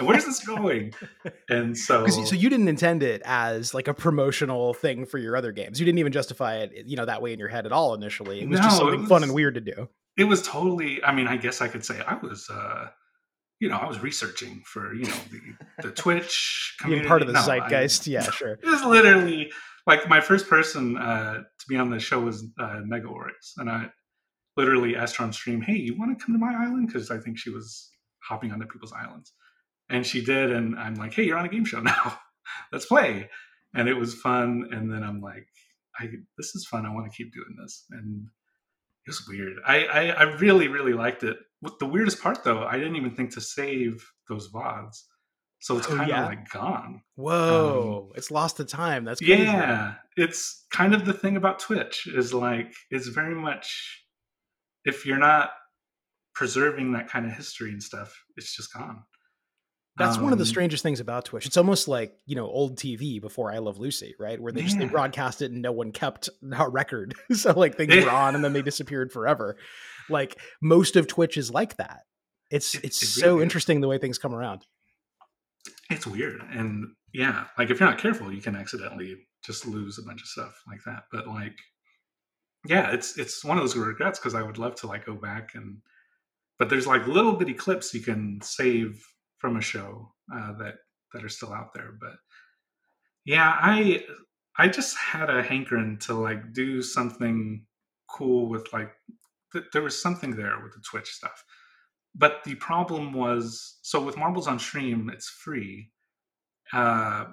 And 0.00 0.08
where's 0.08 0.24
this 0.24 0.44
going? 0.44 0.94
And 1.48 1.78
so, 1.78 2.08
so 2.08 2.34
you 2.34 2.50
didn't 2.50 2.66
intend 2.66 3.04
it 3.04 3.22
as 3.24 3.72
like 3.72 3.86
a 3.86 3.94
promotional 3.94 4.74
thing 4.74 5.06
for 5.06 5.18
your 5.18 5.36
other 5.36 5.52
games. 5.52 5.78
You 5.78 5.86
didn't 5.86 6.00
even 6.00 6.10
justify 6.10 6.56
it, 6.56 6.86
you 6.86 6.96
know, 6.96 7.04
that 7.04 7.22
way 7.22 7.32
in 7.32 7.38
your 7.38 7.46
head 7.46 7.66
at 7.66 7.70
all 7.70 7.94
initially. 7.94 8.40
It 8.42 8.48
was 8.48 8.58
just 8.58 8.80
No, 8.80 8.88
it 8.88 8.90
something 8.90 9.06
fun 9.06 9.22
and 9.22 9.32
weird 9.32 9.54
to 9.54 9.60
do. 9.60 9.88
it 10.16 10.24
was 10.24 10.42
totally. 10.42 11.00
I 11.04 11.14
mean, 11.14 11.28
I 11.28 11.36
guess 11.36 11.60
I 11.60 11.68
could 11.68 11.84
say 11.84 12.00
I 12.04 12.16
was. 12.16 12.50
uh 12.50 12.88
you 13.60 13.68
know, 13.68 13.76
I 13.76 13.86
was 13.86 14.00
researching 14.00 14.62
for 14.66 14.94
you 14.94 15.04
know 15.04 15.16
the, 15.30 15.88
the 15.88 15.90
Twitch 15.94 16.76
Being 16.86 17.04
part 17.04 17.22
of 17.22 17.28
the 17.28 17.34
No, 17.34 17.40
I- 17.40 17.68
yeah, 18.06 18.22
sure. 18.30 18.52
it 18.62 18.66
was 18.66 18.82
literally 18.84 19.50
like 19.86 20.08
my 20.08 20.20
first 20.20 20.48
person 20.48 20.96
uh, 20.96 21.34
to 21.34 21.66
be 21.68 21.76
on 21.76 21.90
the 21.90 21.98
show 21.98 22.20
was 22.20 22.44
uh, 22.58 22.80
Mega 22.84 23.06
Oryx, 23.08 23.54
and 23.56 23.70
I 23.70 23.90
literally 24.56 24.96
asked 24.96 25.16
her 25.16 25.24
on 25.24 25.32
stream, 25.32 25.60
"Hey, 25.62 25.76
you 25.76 25.96
want 25.98 26.18
to 26.18 26.24
come 26.24 26.34
to 26.34 26.38
my 26.38 26.54
island?" 26.54 26.88
Because 26.88 27.10
I 27.10 27.18
think 27.18 27.38
she 27.38 27.50
was 27.50 27.90
hopping 28.22 28.52
onto 28.52 28.66
people's 28.66 28.92
islands, 28.92 29.32
and 29.88 30.04
she 30.04 30.24
did. 30.24 30.50
And 30.50 30.78
I'm 30.78 30.94
like, 30.94 31.14
"Hey, 31.14 31.24
you're 31.24 31.38
on 31.38 31.46
a 31.46 31.48
game 31.50 31.64
show 31.64 31.80
now. 31.82 32.18
Let's 32.72 32.86
play." 32.86 33.30
And 33.74 33.88
it 33.88 33.94
was 33.94 34.14
fun. 34.14 34.68
And 34.72 34.90
then 34.92 35.02
I'm 35.02 35.20
like, 35.20 35.46
"I 35.98 36.08
this 36.36 36.54
is 36.54 36.66
fun. 36.66 36.84
I 36.84 36.92
want 36.94 37.10
to 37.10 37.16
keep 37.16 37.32
doing 37.32 37.56
this." 37.62 37.84
And 37.90 38.26
it 39.06 39.10
was 39.10 39.26
weird. 39.28 39.56
I, 39.66 39.84
I 39.84 40.02
I 40.08 40.22
really 40.38 40.68
really 40.68 40.92
liked 40.94 41.22
it. 41.22 41.36
What 41.60 41.78
the 41.78 41.86
weirdest 41.86 42.20
part 42.22 42.44
though, 42.44 42.64
I 42.64 42.78
didn't 42.78 42.96
even 42.96 43.14
think 43.14 43.32
to 43.34 43.40
save 43.40 44.04
those 44.28 44.50
vods. 44.50 45.02
So 45.60 45.78
it's 45.78 45.86
Oh, 45.86 45.90
kind 45.96 46.02
of 46.02 46.08
yeah? 46.08 46.26
like 46.26 46.48
gone. 46.50 46.84
Um, 46.86 47.02
Whoa, 47.16 48.12
it's 48.14 48.30
lost 48.30 48.58
to 48.58 48.64
time. 48.64 49.04
That's 49.04 49.20
crazy. 49.20 49.42
Yeah, 49.42 49.94
it's 50.16 50.66
kind 50.70 50.94
of 50.94 51.06
the 51.06 51.14
thing 51.14 51.36
about 51.36 51.58
Twitch 51.58 52.06
is 52.06 52.34
like 52.34 52.72
it's 52.90 53.08
very 53.08 53.34
much 53.34 54.04
if 54.84 55.06
you're 55.06 55.18
not 55.18 55.50
preserving 56.34 56.92
that 56.92 57.08
kind 57.08 57.24
of 57.26 57.32
history 57.32 57.70
and 57.72 57.82
stuff, 57.82 58.14
it's 58.36 58.54
just 58.54 58.72
gone. 58.72 59.02
That's 59.98 60.18
one 60.18 60.32
of 60.32 60.38
the 60.38 60.42
Um, 60.44 60.48
strangest 60.48 60.82
things 60.82 61.00
about 61.00 61.24
Twitch. 61.24 61.46
It's 61.46 61.56
almost 61.56 61.88
like, 61.88 62.18
you 62.26 62.36
know, 62.36 62.46
old 62.46 62.76
TV 62.76 63.18
before 63.20 63.50
I 63.50 63.58
Love 63.58 63.78
Lucy, 63.78 64.14
right? 64.18 64.38
Where 64.40 64.52
they 64.52 64.62
just 64.62 64.78
they 64.78 64.84
broadcast 64.86 65.40
it 65.40 65.52
and 65.52 65.62
no 65.62 65.72
one 65.72 65.90
kept 65.90 66.28
a 66.52 66.68
record. 66.68 67.14
so 67.32 67.52
like 67.52 67.76
things 67.76 67.94
were 67.96 68.10
on 68.10 68.34
and 68.34 68.44
then 68.44 68.52
they 68.52 68.60
disappeared 68.62 69.10
forever. 69.10 69.56
Like 70.10 70.38
most 70.60 70.96
of 70.96 71.06
Twitch 71.06 71.36
is 71.38 71.50
like 71.50 71.76
that. 71.76 72.02
It's 72.50 72.74
It- 72.74 72.84
it's 72.84 73.02
it 73.02 73.06
so 73.06 73.32
really 73.32 73.44
interesting 73.44 73.80
the 73.80 73.88
way 73.88 73.96
things 73.98 74.18
come 74.18 74.34
around. 74.34 74.66
It's 75.88 76.06
weird, 76.06 76.42
and 76.50 76.94
yeah, 77.12 77.44
like 77.58 77.70
if 77.70 77.78
you're 77.80 77.88
not 77.88 77.98
careful, 77.98 78.32
you 78.32 78.42
can 78.42 78.54
accidentally 78.56 79.16
just 79.44 79.66
lose 79.66 79.98
a 79.98 80.02
bunch 80.02 80.20
of 80.20 80.26
stuff 80.28 80.60
like 80.68 80.80
that. 80.84 81.04
But 81.12 81.26
like, 81.28 81.56
yeah, 82.66 82.90
it's 82.90 83.16
it's 83.18 83.44
one 83.44 83.56
of 83.56 83.62
those 83.62 83.76
regrets 83.76 84.18
because 84.18 84.34
I 84.34 84.42
would 84.42 84.58
love 84.58 84.74
to 84.76 84.86
like 84.88 85.06
go 85.06 85.14
back 85.14 85.54
and, 85.54 85.78
but 86.58 86.68
there's 86.68 86.86
like 86.86 87.06
little 87.06 87.32
bitty 87.34 87.54
clips 87.54 87.94
you 87.94 88.00
can 88.00 88.40
save 88.42 89.00
from 89.46 89.56
a 89.56 89.62
show 89.62 90.12
uh, 90.34 90.54
that 90.54 90.74
that 91.12 91.22
are 91.22 91.28
still 91.28 91.52
out 91.52 91.72
there. 91.72 91.92
But 92.00 92.16
yeah, 93.24 93.56
I 93.62 94.04
I 94.58 94.66
just 94.66 94.96
had 94.96 95.30
a 95.30 95.40
hankering 95.40 95.98
to 96.00 96.14
like 96.14 96.52
do 96.52 96.82
something 96.82 97.64
cool 98.10 98.48
with 98.48 98.72
like 98.72 98.90
th- 99.52 99.66
there 99.72 99.82
was 99.82 100.02
something 100.02 100.34
there 100.34 100.58
with 100.64 100.72
the 100.72 100.82
Twitch 100.90 101.08
stuff. 101.10 101.44
But 102.12 102.42
the 102.44 102.56
problem 102.56 103.12
was 103.12 103.78
so 103.82 104.02
with 104.02 104.16
Marbles 104.16 104.48
on 104.48 104.58
Stream, 104.58 105.10
it's 105.14 105.28
free. 105.28 105.92
Uh, 106.72 107.26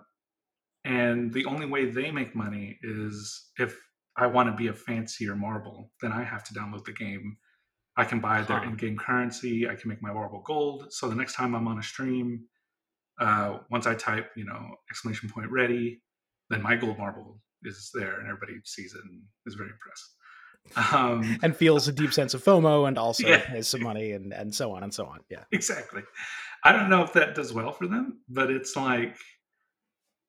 and 0.86 1.34
the 1.34 1.46
only 1.46 1.66
way 1.66 1.86
they 1.90 2.12
make 2.12 2.36
money 2.36 2.78
is 2.84 3.50
if 3.58 3.76
I 4.18 4.28
want 4.28 4.50
to 4.50 4.56
be 4.56 4.68
a 4.68 4.74
fancier 4.74 5.36
marble, 5.36 5.92
then 6.00 6.12
I 6.12 6.22
have 6.22 6.44
to 6.44 6.54
download 6.54 6.86
the 6.86 6.94
game. 6.94 7.38
I 7.96 8.04
can 8.06 8.20
buy 8.20 8.42
their 8.42 8.60
Huh. 8.60 8.66
in-game 8.70 8.98
currency. 8.98 9.68
I 9.70 9.76
can 9.76 9.90
make 9.90 10.02
my 10.02 10.12
marble 10.12 10.42
gold. 10.46 10.92
So 10.92 11.08
the 11.10 11.16
next 11.16 11.34
time 11.34 11.54
I'm 11.56 11.68
on 11.68 11.78
a 11.80 11.84
stream, 11.84 12.46
uh, 13.20 13.60
once 13.70 13.86
I 13.86 13.94
type, 13.96 14.32
you 14.36 14.46
know, 14.46 14.76
exclamation 14.90 15.30
point 15.30 15.52
ready, 15.52 16.02
then 16.50 16.62
my 16.64 16.76
gold 16.76 16.98
marble 16.98 17.40
is 17.64 17.92
there, 17.94 18.20
and 18.20 18.28
everybody 18.28 18.60
sees 18.66 18.94
it 18.96 19.02
and 19.04 19.22
is 19.46 19.54
very 19.56 19.70
impressed. 19.70 20.94
Um, 20.94 21.38
And 21.44 21.56
feels 21.56 21.88
a 21.88 21.92
deep 21.92 22.14
sense 22.14 22.34
of 22.34 22.44
FOMO 22.44 22.88
and 22.88 22.98
also 22.98 23.28
Yeah. 23.28 23.46
pays 23.46 23.68
some 23.68 23.84
money 23.84 24.14
and, 24.14 24.34
and 24.34 24.54
so 24.56 24.72
on 24.72 24.82
and 24.84 24.94
so 24.94 25.06
on. 25.06 25.20
Yeah. 25.30 25.44
exactly. 25.52 26.02
I 26.64 26.72
don't 26.72 26.90
know 26.90 27.04
if 27.04 27.14
that 27.14 27.36
does 27.36 27.54
well 27.54 27.72
for 27.74 27.88
them, 27.88 28.22
but 28.30 28.50
it's 28.50 28.76
like 28.76 29.18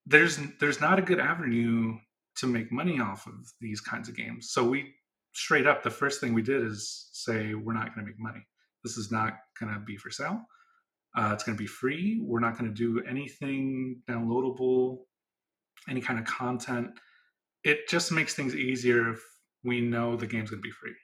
there's 0.07 0.39
there's 0.61 0.81
not 0.81 0.99
a 0.99 1.03
good 1.03 1.19
avenue 1.21 1.97
to 2.37 2.47
make 2.47 2.71
money 2.73 3.01
off 3.01 3.27
of 3.27 3.35
these 3.61 3.81
kinds 3.81 4.09
of 4.09 4.17
games. 4.17 4.51
So 4.51 4.65
we 4.69 4.93
straight 5.35 5.67
up 5.67 5.83
the 5.83 5.91
first 5.91 6.21
thing 6.21 6.33
we 6.33 6.43
did 6.43 6.65
is 6.65 7.09
say 7.13 7.55
we're 7.55 7.75
not 7.75 7.95
going 7.95 8.07
to 8.07 8.11
make 8.11 8.19
money. 8.19 8.47
This 8.83 8.97
is 8.97 9.11
not 9.11 9.35
going 9.59 9.73
to 9.73 9.81
be 9.81 9.97
for 9.97 10.11
sale. 10.11 10.41
Uh, 11.17 11.31
it's 11.33 11.45
going 11.45 11.57
to 11.57 11.63
be 11.63 11.67
free. 11.67 12.21
We're 12.23 12.41
not 12.41 12.59
going 12.59 12.73
to 12.73 12.75
do 12.75 13.03
anything 13.09 14.01
downloadable, 14.09 14.99
any 15.89 16.01
kind 16.01 16.19
of 16.19 16.25
content. 16.25 16.91
It 17.63 17.89
just 17.89 18.13
makes 18.13 18.35
things 18.35 18.55
easier 18.55 19.11
if 19.11 19.21
we 19.63 19.81
know 19.81 20.17
the 20.17 20.27
game's 20.27 20.51
going 20.51 20.63
to 20.63 20.67
be 20.67 20.73
free. 20.73 20.95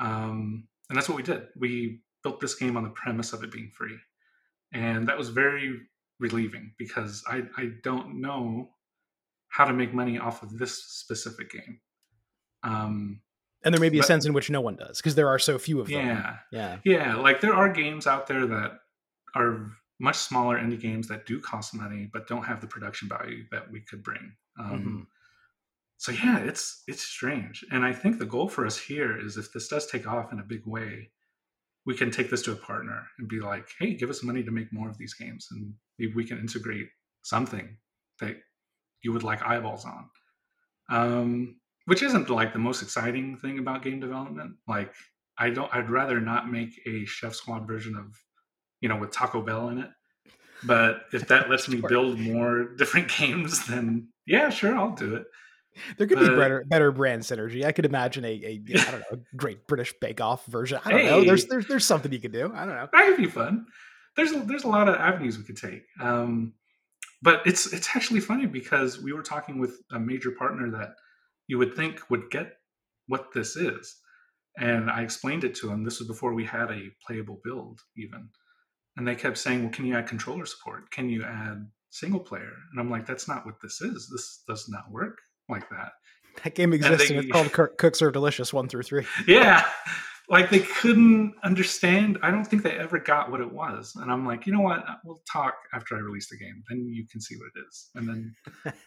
Um, 0.00 0.68
and 0.88 0.96
that's 0.96 1.08
what 1.08 1.16
we 1.16 1.22
did. 1.22 1.48
We 1.56 2.00
built 2.22 2.40
this 2.40 2.54
game 2.54 2.76
on 2.76 2.84
the 2.84 2.90
premise 2.90 3.32
of 3.32 3.42
it 3.42 3.50
being 3.50 3.70
free. 3.76 3.96
And 4.72 5.08
that 5.08 5.18
was 5.18 5.30
very 5.30 5.80
relieving 6.20 6.72
because 6.78 7.22
I, 7.28 7.42
I 7.56 7.70
don't 7.82 8.20
know 8.20 8.70
how 9.48 9.64
to 9.64 9.72
make 9.72 9.92
money 9.92 10.18
off 10.18 10.42
of 10.42 10.58
this 10.58 10.84
specific 10.84 11.50
game. 11.50 11.80
Um, 12.62 13.20
And 13.64 13.72
there 13.72 13.80
may 13.80 13.88
be 13.90 13.98
a 13.98 14.00
But- 14.00 14.06
sense 14.08 14.26
in 14.26 14.32
which 14.32 14.50
no 14.50 14.60
one 14.60 14.76
does 14.76 14.98
because 14.98 15.14
there 15.14 15.28
are 15.28 15.38
so 15.38 15.58
few 15.58 15.80
of 15.80 15.88
them. 15.88 16.06
yeah. 16.06 16.38
Yeah. 16.50 16.78
Yeah, 16.84 17.14
like 17.16 17.40
there 17.40 17.54
are 17.54 17.68
games 17.72 18.06
out 18.06 18.26
there 18.26 18.46
that 18.46 18.80
are 19.34 19.70
much 20.00 20.16
smaller 20.16 20.58
indie 20.58 20.80
games 20.80 21.06
that 21.08 21.26
do 21.26 21.40
cost 21.40 21.72
money 21.74 22.08
but 22.12 22.26
don't 22.26 22.42
have 22.44 22.60
the 22.60 22.66
production 22.66 23.08
value 23.08 23.44
that 23.52 23.70
we 23.70 23.80
could 23.80 24.02
bring. 24.02 24.36
Um, 24.58 24.84
Mhm. 24.84 25.06
So 25.98 26.10
yeah, 26.10 26.38
it's 26.38 26.82
it's 26.88 27.02
strange, 27.04 27.64
and 27.70 27.84
I 27.84 27.92
think 27.92 28.18
the 28.18 28.26
goal 28.26 28.48
for 28.48 28.66
us 28.66 28.76
here 28.76 29.16
is 29.16 29.36
if 29.36 29.52
this 29.52 29.68
does 29.68 29.86
take 29.86 30.04
off 30.08 30.32
in 30.32 30.40
a 30.40 30.42
big 30.42 30.66
way, 30.66 31.12
we 31.84 31.96
can 31.96 32.10
take 32.10 32.28
this 32.28 32.42
to 32.42 32.52
a 32.52 32.56
partner 32.56 33.06
and 33.18 33.28
be 33.28 33.38
like, 33.38 33.68
"Hey, 33.78 33.94
give 33.94 34.10
us 34.10 34.24
money 34.24 34.42
to 34.42 34.50
make 34.50 34.72
more 34.72 34.88
of 34.88 34.98
these 34.98 35.14
games, 35.14 35.46
and 35.52 35.74
maybe 36.00 36.12
we 36.12 36.24
can 36.24 36.38
integrate 36.40 36.88
something 37.22 37.78
that 38.18 38.42
you 39.02 39.12
would 39.12 39.22
like 39.22 39.42
eyeballs 39.42 39.84
on." 39.84 40.10
Um, 40.88 41.60
which 41.86 42.02
isn't 42.02 42.30
like 42.30 42.52
the 42.52 42.58
most 42.58 42.82
exciting 42.82 43.36
thing 43.36 43.58
about 43.58 43.82
game 43.82 44.00
development. 44.00 44.54
Like, 44.66 44.92
I 45.38 45.50
don't. 45.50 45.74
I'd 45.74 45.90
rather 45.90 46.20
not 46.20 46.50
make 46.50 46.80
a 46.86 47.04
Chef 47.04 47.34
Squad 47.34 47.66
version 47.66 47.96
of, 47.96 48.16
you 48.80 48.88
know, 48.88 48.96
with 48.96 49.10
Taco 49.10 49.42
Bell 49.42 49.68
in 49.70 49.78
it. 49.78 49.90
But 50.64 51.02
if 51.12 51.28
that 51.28 51.50
lets 51.50 51.68
me 51.68 51.80
build 51.86 52.18
more 52.18 52.64
different 52.78 53.08
games, 53.08 53.66
then 53.66 54.08
yeah, 54.26 54.50
sure, 54.50 54.76
I'll 54.76 54.94
do 54.94 55.16
it. 55.16 55.26
There 55.96 56.06
could 56.06 56.18
be 56.18 56.28
better 56.28 56.64
better 56.68 56.92
brand 56.92 57.22
synergy. 57.22 57.64
I 57.64 57.72
could 57.72 57.86
imagine 57.86 58.26
a, 58.26 58.28
a 58.28 58.62
I 58.78 58.90
don't 58.90 59.00
know, 59.00 59.06
a 59.12 59.36
Great 59.36 59.66
British 59.66 59.94
Bake 60.00 60.20
Off 60.20 60.44
version. 60.46 60.78
I 60.84 60.90
don't 60.90 61.06
know. 61.06 61.24
There's 61.24 61.46
there's 61.46 61.66
there's 61.66 61.86
something 61.86 62.12
you 62.12 62.20
could 62.20 62.32
do. 62.32 62.52
I 62.54 62.66
don't 62.66 62.74
know. 62.74 62.88
that 62.92 63.06
could 63.06 63.16
be 63.16 63.26
fun. 63.26 63.64
There's 64.14 64.32
a, 64.32 64.40
there's 64.40 64.64
a 64.64 64.68
lot 64.68 64.90
of 64.90 64.96
avenues 64.96 65.38
we 65.38 65.44
could 65.44 65.56
take, 65.56 65.84
um, 65.98 66.52
but 67.22 67.40
it's 67.46 67.72
it's 67.72 67.88
actually 67.96 68.20
funny 68.20 68.44
because 68.44 69.00
we 69.00 69.14
were 69.14 69.22
talking 69.22 69.58
with 69.58 69.78
a 69.90 69.98
major 69.98 70.32
partner 70.32 70.70
that 70.72 70.90
you 71.52 71.58
would 71.58 71.74
think 71.78 71.94
would 72.10 72.26
get 72.30 72.48
what 73.08 73.24
this 73.34 73.56
is, 73.56 73.84
and 74.56 74.90
I 74.90 75.02
explained 75.02 75.44
it 75.44 75.54
to 75.56 75.66
them. 75.68 75.84
This 75.84 75.98
was 75.98 76.08
before 76.08 76.32
we 76.34 76.44
had 76.46 76.70
a 76.70 76.82
playable 77.06 77.38
build 77.44 77.76
even, 78.02 78.22
and 78.96 79.06
they 79.06 79.14
kept 79.14 79.36
saying, 79.36 79.58
"Well, 79.62 79.72
can 79.76 79.84
you 79.84 79.94
add 79.98 80.06
controller 80.14 80.46
support? 80.46 80.90
Can 80.90 81.10
you 81.10 81.22
add 81.24 81.58
single 81.90 82.20
player?" 82.20 82.54
And 82.70 82.80
I'm 82.80 82.90
like, 82.90 83.04
"That's 83.06 83.28
not 83.28 83.44
what 83.46 83.56
this 83.62 83.76
is. 83.82 84.08
This 84.12 84.42
does 84.48 84.68
not 84.74 84.90
work 84.90 85.16
like 85.54 85.68
that." 85.68 85.92
That 86.42 86.54
game 86.54 86.72
exists 86.72 87.10
and, 87.10 87.18
they- 87.18 87.24
it's 87.24 87.32
called 87.32 87.52
Cook- 87.58 87.76
Cooks 87.76 88.00
Are 88.00 88.10
Delicious 88.10 88.50
one 88.54 88.66
through 88.68 88.84
three. 88.84 89.04
yeah 89.26 89.68
like 90.28 90.50
they 90.50 90.60
couldn't 90.60 91.34
understand 91.42 92.18
i 92.22 92.30
don't 92.30 92.44
think 92.44 92.62
they 92.62 92.72
ever 92.72 92.98
got 92.98 93.30
what 93.30 93.40
it 93.40 93.52
was. 93.52 93.94
And 93.96 94.10
i'm 94.10 94.26
like 94.26 94.46
you 94.46 94.52
know 94.52 94.60
what? 94.60 94.84
We'll 95.04 95.22
talk 95.30 95.54
after 95.72 95.96
i 95.96 96.00
release 96.00 96.28
the 96.28 96.36
game. 96.36 96.62
Then 96.68 96.86
you 96.88 97.06
can 97.06 97.20
see 97.20 97.36
what 97.36 97.48
it 97.54 97.64
is. 97.68 97.90
And 97.94 98.08
then 98.08 98.34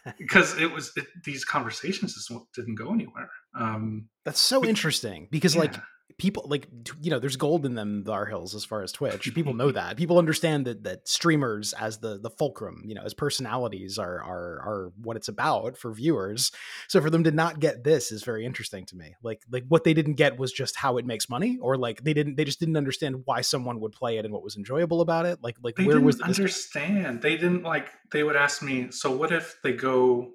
because 0.18 0.58
it 0.58 0.70
was 0.72 0.92
it, 0.96 1.06
these 1.24 1.44
conversations 1.44 2.14
just 2.14 2.32
didn't 2.54 2.76
go 2.76 2.92
anywhere. 2.92 3.30
Um 3.54 4.08
That's 4.24 4.40
so 4.40 4.64
interesting 4.64 5.28
because 5.30 5.56
like 5.56 5.74
yeah. 5.74 5.80
People 6.18 6.46
like 6.48 6.66
you 7.02 7.10
know 7.10 7.18
there's 7.18 7.36
gold 7.36 7.66
in 7.66 7.74
them 7.74 8.02
Thar 8.04 8.26
hills 8.26 8.54
as 8.54 8.64
far 8.64 8.82
as 8.82 8.92
Twitch. 8.92 9.32
People 9.34 9.54
know 9.54 9.70
that. 9.72 9.96
People 9.96 10.18
understand 10.18 10.66
that 10.66 10.84
that 10.84 11.08
streamers 11.08 11.72
as 11.74 11.98
the 11.98 12.18
the 12.18 12.30
fulcrum, 12.30 12.82
you 12.84 12.94
know, 12.94 13.02
as 13.02 13.14
personalities 13.14 13.98
are 13.98 14.22
are 14.22 14.60
are 14.62 14.92
what 15.02 15.16
it's 15.16 15.28
about 15.28 15.76
for 15.76 15.92
viewers. 15.92 16.52
So 16.88 17.00
for 17.00 17.10
them 17.10 17.24
to 17.24 17.30
not 17.30 17.60
get 17.60 17.84
this 17.84 18.12
is 18.12 18.22
very 18.22 18.46
interesting 18.46 18.86
to 18.86 18.96
me. 18.96 19.14
Like 19.22 19.42
like 19.50 19.64
what 19.68 19.84
they 19.84 19.94
didn't 19.94 20.14
get 20.14 20.38
was 20.38 20.52
just 20.52 20.76
how 20.76 20.96
it 20.96 21.06
makes 21.06 21.28
money 21.28 21.58
or 21.60 21.76
like 21.76 22.02
they 22.02 22.14
didn't 22.14 22.36
they 22.36 22.44
just 22.44 22.60
didn't 22.60 22.76
understand 22.76 23.22
why 23.24 23.40
someone 23.40 23.80
would 23.80 23.92
play 23.92 24.18
it 24.18 24.24
and 24.24 24.32
what 24.32 24.42
was 24.42 24.56
enjoyable 24.56 25.00
about 25.00 25.26
it. 25.26 25.38
Like 25.42 25.56
like 25.62 25.76
they 25.76 25.84
where 25.84 26.00
was 26.00 26.18
the 26.18 26.24
understand 26.24 27.22
they 27.22 27.36
didn't 27.36 27.62
like 27.62 27.90
they 28.12 28.22
would 28.22 28.36
ask 28.36 28.62
me 28.62 28.90
so 28.90 29.14
what 29.14 29.32
if 29.32 29.56
they 29.62 29.72
go 29.72 30.32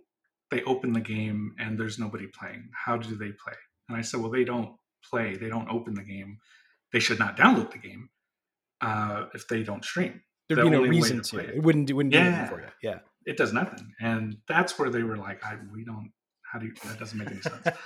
they 0.49 0.61
open 0.63 0.93
the 0.93 0.99
game 0.99 1.55
and 1.59 1.79
there's 1.79 1.97
nobody 1.97 2.27
playing 2.27 2.69
how 2.73 2.97
do 2.97 3.15
they 3.15 3.31
play 3.31 3.53
and 3.87 3.97
i 3.97 4.01
said 4.01 4.19
well 4.19 4.29
they 4.29 4.43
don't 4.43 4.75
play, 5.09 5.35
they 5.35 5.49
don't 5.49 5.69
open 5.69 5.93
the 5.93 6.03
game, 6.03 6.37
they 6.93 6.99
should 6.99 7.19
not 7.19 7.37
download 7.37 7.71
the 7.71 7.77
game 7.79 8.09
uh, 8.81 9.25
if 9.33 9.47
they 9.47 9.63
don't 9.63 9.83
stream. 9.85 10.21
There'd 10.49 10.59
the 10.59 10.63
be 10.63 10.69
no 10.69 10.81
reason 10.81 11.21
to 11.21 11.29
to. 11.31 11.37
it. 11.39 11.49
It 11.55 11.63
wouldn't 11.63 11.87
do 11.87 11.95
wouldn't 11.95 12.13
do 12.13 12.19
anything 12.19 12.47
for 12.47 12.59
you. 12.61 12.67
Yeah. 12.83 12.99
It 13.25 13.37
does 13.37 13.53
nothing, 13.53 13.93
and 14.01 14.37
that's 14.47 14.79
where 14.79 14.89
they 14.89 15.03
were 15.03 15.15
like, 15.15 15.43
I, 15.45 15.55
"We 15.71 15.83
don't. 15.85 16.11
How 16.51 16.57
do 16.59 16.65
you, 16.65 16.73
that 16.85 16.97
doesn't 16.99 17.17
make 17.17 17.29
any 17.29 17.39
sense?" 17.41 17.61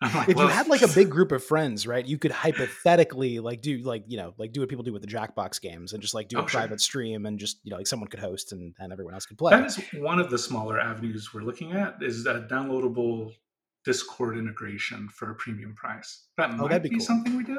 Like, 0.00 0.28
if 0.28 0.36
"Well, 0.36 0.46
you 0.46 0.52
had 0.52 0.68
like 0.68 0.82
a 0.82 0.88
big 0.88 1.10
group 1.10 1.30
of 1.32 1.44
friends, 1.44 1.84
right, 1.86 2.06
you 2.06 2.18
could 2.18 2.30
hypothetically 2.30 3.38
like 3.40 3.60
do 3.60 3.78
like 3.78 4.04
you 4.06 4.16
know 4.16 4.32
like 4.38 4.52
do 4.52 4.60
what 4.60 4.68
people 4.68 4.84
do 4.84 4.92
with 4.92 5.02
the 5.02 5.08
Jackbox 5.08 5.60
games 5.60 5.92
and 5.92 6.00
just 6.00 6.14
like 6.14 6.28
do 6.28 6.38
a 6.38 6.42
Oh, 6.42 6.46
sure. 6.46 6.60
private 6.60 6.80
stream 6.80 7.26
and 7.26 7.38
just 7.38 7.58
you 7.64 7.70
know 7.70 7.76
like 7.76 7.86
someone 7.86 8.08
could 8.08 8.20
host 8.20 8.52
and, 8.52 8.74
and 8.78 8.92
everyone 8.92 9.12
else 9.14 9.26
could 9.26 9.36
play. 9.38 9.50
That 9.50 9.66
is 9.66 9.78
one 9.94 10.18
of 10.18 10.30
the 10.30 10.38
smaller 10.38 10.78
avenues 10.80 11.34
we're 11.34 11.42
looking 11.42 11.72
at 11.72 11.96
is 12.00 12.24
a 12.26 12.46
downloadable 12.50 13.34
Discord 13.84 14.36
integration 14.36 15.08
for 15.08 15.30
a 15.30 15.34
premium 15.34 15.74
price. 15.74 16.26
That 16.36 16.50
oh, 16.50 16.56
might 16.56 16.64
Oh, 16.64 16.68
that'd 16.68 16.82
be 16.82 16.88
be, 16.90 16.96
cool. 16.96 17.04
something 17.04 17.36
we 17.36 17.44
do, 17.44 17.58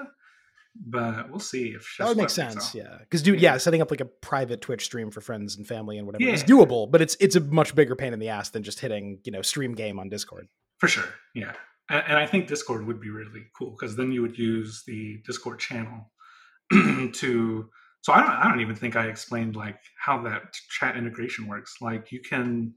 but 0.76 1.30
we'll 1.30 1.40
see 1.40 1.70
if 1.70 1.96
that 1.98 2.08
would 2.08 2.18
make 2.18 2.30
sense, 2.30 2.74
yeah. 2.76 2.98
Because 3.00 3.22
dude, 3.22 3.42
yeah, 3.42 3.58
setting 3.58 3.82
up 3.82 3.92
like 3.92 4.02
a 4.02 4.06
private 4.06 4.62
Twitch 4.62 4.86
stream 4.86 5.12
for 5.12 5.22
friends 5.22 5.58
and 5.58 5.68
family 5.68 5.98
and 5.98 6.06
whatever 6.06 6.24
is 6.30 6.44
doable, 6.44 6.90
but 6.90 7.02
it's 7.02 7.16
it's 7.20 7.36
a 7.36 7.40
much 7.40 7.76
bigger 7.76 7.96
pain 7.96 8.14
in 8.14 8.20
the 8.20 8.30
ass 8.30 8.50
than 8.50 8.64
just 8.64 8.80
hitting 8.80 9.20
you 9.24 9.32
know 9.32 9.42
stream 9.42 9.74
game 9.74 10.00
on 10.00 10.10
Discord. 10.10 10.48
For 10.78 10.88
sure, 10.88 11.06
yeah. 11.34 11.54
And, 11.90 12.04
and 12.08 12.18
I 12.18 12.26
think 12.26 12.48
Discord 12.48 12.86
would 12.86 13.02
be 13.02 13.10
really 13.10 13.46
cool 13.58 13.72
because 13.72 13.96
then 13.96 14.12
you 14.12 14.22
would 14.22 14.38
use 14.38 14.84
the 14.86 15.22
Discord 15.26 15.60
channel 15.60 16.12
to. 16.72 17.70
So 18.02 18.14
I 18.14 18.22
don't. 18.22 18.30
I 18.30 18.48
don't 18.48 18.62
even 18.62 18.76
think 18.76 18.96
I 18.96 19.08
explained 19.08 19.56
like 19.56 19.80
how 20.00 20.22
that 20.24 20.54
chat 20.70 20.96
integration 20.96 21.48
works. 21.48 21.76
Like 21.82 22.12
you 22.12 22.22
can, 22.22 22.74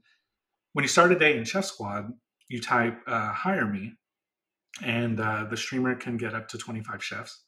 when 0.73 0.83
you 0.83 0.89
start 0.89 1.13
a 1.13 1.19
day 1.19 1.37
in 1.37 1.45
Chef 1.45 1.63
Squad, 1.63 2.09
you 2.53 2.61
type 2.61 2.99
uh, 3.07 3.33
"hire 3.33 3.67
me," 3.67 3.95
and 4.83 5.19
uh, 5.19 5.45
the 5.49 5.57
streamer 5.57 5.95
can 5.95 6.17
get 6.17 6.35
up 6.35 6.49
to 6.49 6.59
twenty 6.59 6.83
five 6.83 7.03
chefs. 7.03 7.43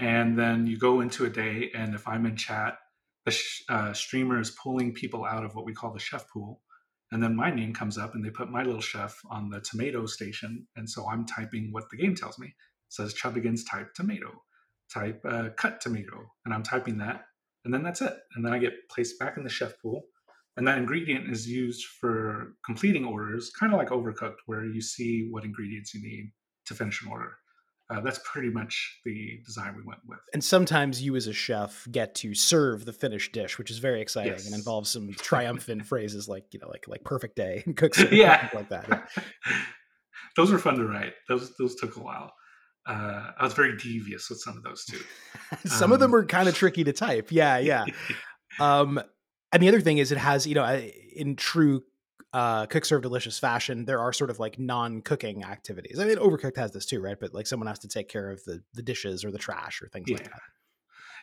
And 0.00 0.38
then 0.38 0.66
you 0.66 0.78
go 0.78 1.00
into 1.02 1.26
a 1.26 1.30
day, 1.30 1.70
and 1.74 1.94
if 1.94 2.08
I'm 2.08 2.26
in 2.26 2.36
chat, 2.36 2.78
the 3.26 3.32
sh- 3.32 3.64
uh, 3.70 3.94
streamer 3.94 4.40
is 4.40 4.52
pulling 4.52 4.94
people 4.94 5.24
out 5.26 5.44
of 5.44 5.54
what 5.56 5.66
we 5.66 5.74
call 5.74 5.92
the 5.92 6.00
chef 6.00 6.28
pool. 6.30 6.62
And 7.12 7.22
then 7.22 7.36
my 7.36 7.50
name 7.52 7.74
comes 7.74 7.98
up 7.98 8.14
and 8.14 8.24
they 8.24 8.30
put 8.30 8.50
my 8.50 8.64
little 8.64 8.82
chef 8.82 9.20
on 9.30 9.50
the 9.50 9.60
tomato 9.60 10.06
station. 10.06 10.66
And 10.76 10.90
so 10.90 11.08
i'm 11.08 11.26
typing 11.26 11.70
what 11.72 11.90
the 11.90 11.98
game 11.98 12.16
tells 12.16 12.38
me. 12.40 12.48
It 12.48 12.54
says 12.90 13.14
chubbigans 13.14 13.62
type 13.70 13.94
tomato 13.94 14.32
type 14.92 15.22
uh, 15.28 15.50
cut 15.56 15.80
tomato. 15.80 16.32
And 16.44 16.54
i'm 16.54 16.64
typing 16.64 16.98
that 16.98 17.24
and 17.64 17.74
then 17.74 17.84
that's 17.84 18.02
it. 18.02 18.14
And 18.36 18.44
then 18.44 18.52
i 18.54 18.58
get 18.58 18.88
placed 18.90 19.18
back 19.20 19.38
in 19.38 19.44
the 19.44 19.50
chef 19.50 19.80
pool 19.82 20.04
and 20.56 20.66
that 20.68 20.78
ingredient 20.78 21.28
is 21.30 21.48
used 21.48 21.84
for 22.00 22.54
completing 22.64 23.04
orders 23.04 23.50
kind 23.58 23.72
of 23.72 23.78
like 23.78 23.88
overcooked 23.88 24.36
where 24.46 24.64
you 24.64 24.80
see 24.80 25.28
what 25.30 25.44
ingredients 25.44 25.92
you 25.94 26.00
need 26.02 26.30
to 26.66 26.74
finish 26.74 27.02
an 27.02 27.08
order 27.10 27.36
uh, 27.90 28.00
that's 28.00 28.18
pretty 28.24 28.48
much 28.48 28.98
the 29.04 29.38
design 29.44 29.74
we 29.76 29.82
went 29.84 30.00
with 30.08 30.18
And 30.32 30.42
sometimes 30.42 31.02
you 31.02 31.14
as 31.16 31.26
a 31.26 31.34
chef 31.34 31.86
get 31.92 32.14
to 32.16 32.34
serve 32.34 32.86
the 32.86 32.94
finished 32.94 33.32
dish, 33.32 33.58
which 33.58 33.70
is 33.70 33.76
very 33.76 34.00
exciting 34.00 34.40
and 34.46 34.54
involves 34.54 34.88
some 34.88 35.12
triumphant 35.18 35.84
phrases 35.84 36.26
like 36.26 36.44
you 36.52 36.60
know 36.60 36.68
like 36.68 36.88
like 36.88 37.04
perfect 37.04 37.36
day 37.36 37.62
and 37.66 37.76
cook 37.76 37.92
Yeah. 38.10 38.48
like 38.54 38.70
that. 38.70 39.10
those 40.36 40.50
were 40.50 40.58
fun 40.58 40.76
to 40.76 40.86
write 40.86 41.12
those 41.28 41.54
those 41.58 41.74
took 41.76 41.96
a 41.96 42.00
while 42.00 42.32
uh, 42.86 43.30
i 43.38 43.44
was 43.44 43.52
very 43.54 43.76
devious 43.76 44.28
with 44.30 44.40
some 44.40 44.56
of 44.56 44.62
those 44.62 44.84
too 44.86 45.00
Some 45.66 45.92
of 45.92 46.00
them 46.00 46.10
Um, 46.10 46.14
are 46.20 46.24
kind 46.24 46.48
of 46.48 46.54
tricky 46.54 46.84
to 46.84 46.92
type. 46.92 47.28
Yeah, 47.30 47.58
yeah. 47.58 47.84
Um, 48.60 49.00
and 49.54 49.62
the 49.62 49.68
other 49.68 49.80
thing 49.80 49.98
is, 49.98 50.10
it 50.10 50.18
has 50.18 50.46
you 50.46 50.54
know, 50.56 50.66
in 51.14 51.36
true 51.36 51.84
uh, 52.34 52.66
cook 52.66 52.84
serve 52.84 53.00
delicious 53.00 53.38
fashion, 53.38 53.84
there 53.84 54.00
are 54.00 54.12
sort 54.12 54.28
of 54.28 54.40
like 54.40 54.58
non-cooking 54.58 55.44
activities. 55.44 56.00
I 56.00 56.04
mean, 56.04 56.16
Overcooked 56.16 56.56
has 56.56 56.72
this 56.72 56.84
too, 56.84 57.00
right? 57.00 57.18
But 57.18 57.32
like 57.32 57.46
someone 57.46 57.68
has 57.68 57.78
to 57.78 57.88
take 57.88 58.08
care 58.08 58.32
of 58.32 58.42
the 58.44 58.60
the 58.74 58.82
dishes 58.82 59.24
or 59.24 59.30
the 59.30 59.38
trash 59.38 59.80
or 59.80 59.88
things 59.88 60.10
like 60.10 60.24
that. 60.24 60.40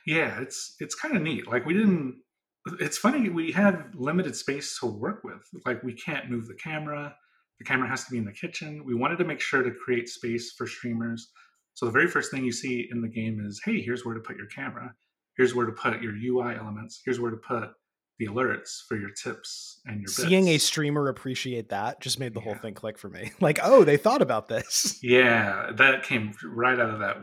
yeah 0.07 0.39
it's 0.39 0.75
it's 0.79 0.95
kind 0.95 1.17
of 1.17 1.21
neat. 1.21 1.47
Like 1.47 1.65
we 1.65 1.73
didn't 1.73 2.21
it's 2.79 2.97
funny 2.97 3.27
we 3.27 3.51
have 3.51 3.87
limited 3.93 4.37
space 4.37 4.79
to 4.79 4.85
work 4.85 5.25
with. 5.25 5.43
Like 5.65 5.83
we 5.83 5.93
can't 5.93 6.31
move 6.31 6.47
the 6.47 6.55
camera. 6.55 7.13
The 7.59 7.65
camera 7.65 7.89
has 7.89 8.05
to 8.05 8.11
be 8.11 8.17
in 8.17 8.25
the 8.25 8.31
kitchen. 8.31 8.85
We 8.85 8.95
wanted 8.95 9.17
to 9.17 9.25
make 9.25 9.41
sure 9.41 9.63
to 9.63 9.71
create 9.71 10.07
space 10.07 10.53
for 10.57 10.65
streamers. 10.65 11.29
So 11.73 11.85
the 11.85 11.91
very 11.91 12.07
first 12.07 12.31
thing 12.31 12.45
you 12.45 12.53
see 12.53 12.87
in 12.89 13.01
the 13.01 13.09
game 13.09 13.45
is 13.45 13.61
hey 13.65 13.81
here's 13.81 14.05
where 14.05 14.15
to 14.15 14.21
put 14.21 14.37
your 14.37 14.47
camera. 14.47 14.93
Here's 15.35 15.53
where 15.53 15.65
to 15.65 15.73
put 15.73 16.01
your 16.01 16.13
ui 16.15 16.55
elements. 16.55 17.01
Here's 17.03 17.19
where 17.19 17.31
to 17.31 17.37
put 17.37 17.71
the 18.19 18.27
alerts 18.27 18.81
for 18.87 18.95
your 18.97 19.09
tips 19.09 19.79
and 19.85 20.01
your 20.01 20.07
Seeing 20.07 20.47
a 20.49 20.57
streamer 20.59 21.07
appreciate 21.09 21.69
that 21.69 21.99
just 22.01 22.19
made 22.19 22.33
the 22.35 22.39
whole 22.39 22.55
thing 22.55 22.73
click 22.75 22.97
for 22.97 23.09
me. 23.09 23.31
Like, 23.41 23.59
oh, 23.63 23.83
they 23.83 23.97
thought 23.97 24.21
about 24.21 24.47
this. 24.47 24.99
Yeah, 25.03 25.71
that 25.77 26.03
came 26.03 26.33
right 26.45 26.79
out 26.79 26.91
of 26.91 26.99
that 26.99 27.17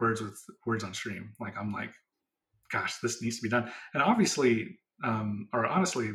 words 0.00 0.20
with 0.22 0.38
words 0.64 0.82
on 0.84 0.94
stream. 0.94 1.32
Like 1.40 1.56
I'm 1.58 1.72
like, 1.72 1.90
gosh, 2.72 2.98
this 3.02 3.20
needs 3.22 3.36
to 3.36 3.42
be 3.42 3.48
done. 3.50 3.70
And 3.94 4.02
obviously, 4.02 4.78
um, 5.04 5.48
or 5.52 5.66
honestly, 5.66 6.10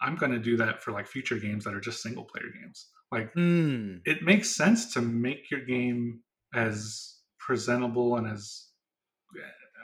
I'm 0.00 0.14
going 0.14 0.32
to 0.32 0.38
do 0.38 0.56
that 0.58 0.82
for 0.82 0.92
like 0.92 1.06
future 1.06 1.38
games 1.38 1.64
that 1.64 1.74
are 1.74 1.80
just 1.80 2.02
single 2.02 2.24
player 2.24 2.46
games. 2.62 2.88
Like 3.10 3.34
Mm. 3.34 4.00
it 4.04 4.22
makes 4.22 4.50
sense 4.54 4.92
to 4.94 5.00
make 5.00 5.50
your 5.50 5.64
game 5.64 6.20
as 6.54 7.16
presentable 7.40 8.16
and 8.16 8.26
as 8.30 8.66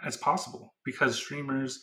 as 0.04 0.16
possible 0.16 0.74
because 0.84 1.16
streamers 1.16 1.80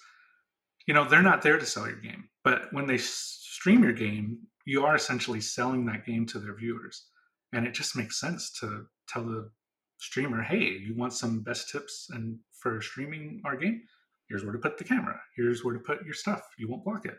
you 0.90 0.94
know 0.94 1.06
they're 1.08 1.22
not 1.22 1.42
there 1.42 1.60
to 1.60 1.66
sell 1.66 1.88
your 1.88 2.02
game 2.02 2.28
but 2.44 2.64
when 2.74 2.88
they 2.88 2.98
stream 2.98 3.84
your 3.84 3.94
game 3.94 4.40
you 4.70 4.86
are 4.86 4.96
essentially 4.96 5.42
selling 5.42 5.84
that 5.84 6.06
game 6.06 6.28
to 6.28 6.38
their 6.38 6.56
viewers. 6.56 7.08
And 7.54 7.66
it 7.66 7.74
just 7.74 7.96
makes 7.96 8.20
sense 8.20 8.52
to 8.60 8.86
tell 9.08 9.24
the 9.24 9.50
streamer 9.98 10.44
hey 10.44 10.78
you 10.86 10.96
want 10.96 11.14
some 11.14 11.42
best 11.42 11.72
tips 11.72 12.08
and 12.12 12.38
for 12.62 12.80
streaming 12.80 13.42
our 13.46 13.58
game? 13.58 13.82
Here's 14.30 14.44
where 14.44 14.54
to 14.54 14.60
put 14.60 14.78
the 14.78 14.84
camera. 14.84 15.20
Here's 15.36 15.66
where 15.66 15.74
to 15.74 15.80
put 15.80 16.06
your 16.06 16.14
stuff. 16.14 16.42
You 16.60 16.70
won't 16.70 16.84
block 16.86 17.06
it. 17.06 17.18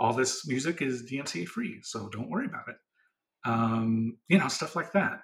All 0.00 0.12
this 0.12 0.46
music 0.48 0.82
is 0.82 1.08
dmca 1.10 1.46
free 1.46 1.78
so 1.82 2.08
don't 2.08 2.30
worry 2.30 2.46
about 2.46 2.68
it. 2.68 2.76
Um, 3.44 4.18
you 4.26 4.38
know 4.38 4.48
stuff 4.48 4.74
like 4.74 4.92
that. 4.94 5.20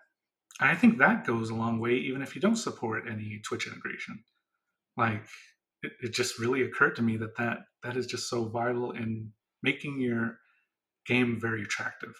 I 0.60 0.76
think 0.76 0.98
that 0.98 1.26
goes 1.26 1.50
a 1.50 1.54
long 1.56 1.80
way 1.80 1.94
even 1.94 2.22
if 2.22 2.36
you 2.36 2.40
don't 2.40 2.56
support 2.56 3.10
any 3.10 3.40
twitch 3.44 3.66
integration. 3.66 4.22
Like 4.96 5.26
it, 5.84 5.92
it 6.02 6.12
just 6.12 6.38
really 6.38 6.62
occurred 6.62 6.96
to 6.96 7.02
me 7.02 7.16
that, 7.16 7.36
that 7.36 7.58
that 7.82 7.96
is 7.96 8.06
just 8.06 8.28
so 8.28 8.46
vital 8.46 8.92
in 8.92 9.30
making 9.62 10.00
your 10.00 10.38
game 11.06 11.38
very 11.40 11.62
attractive 11.62 12.14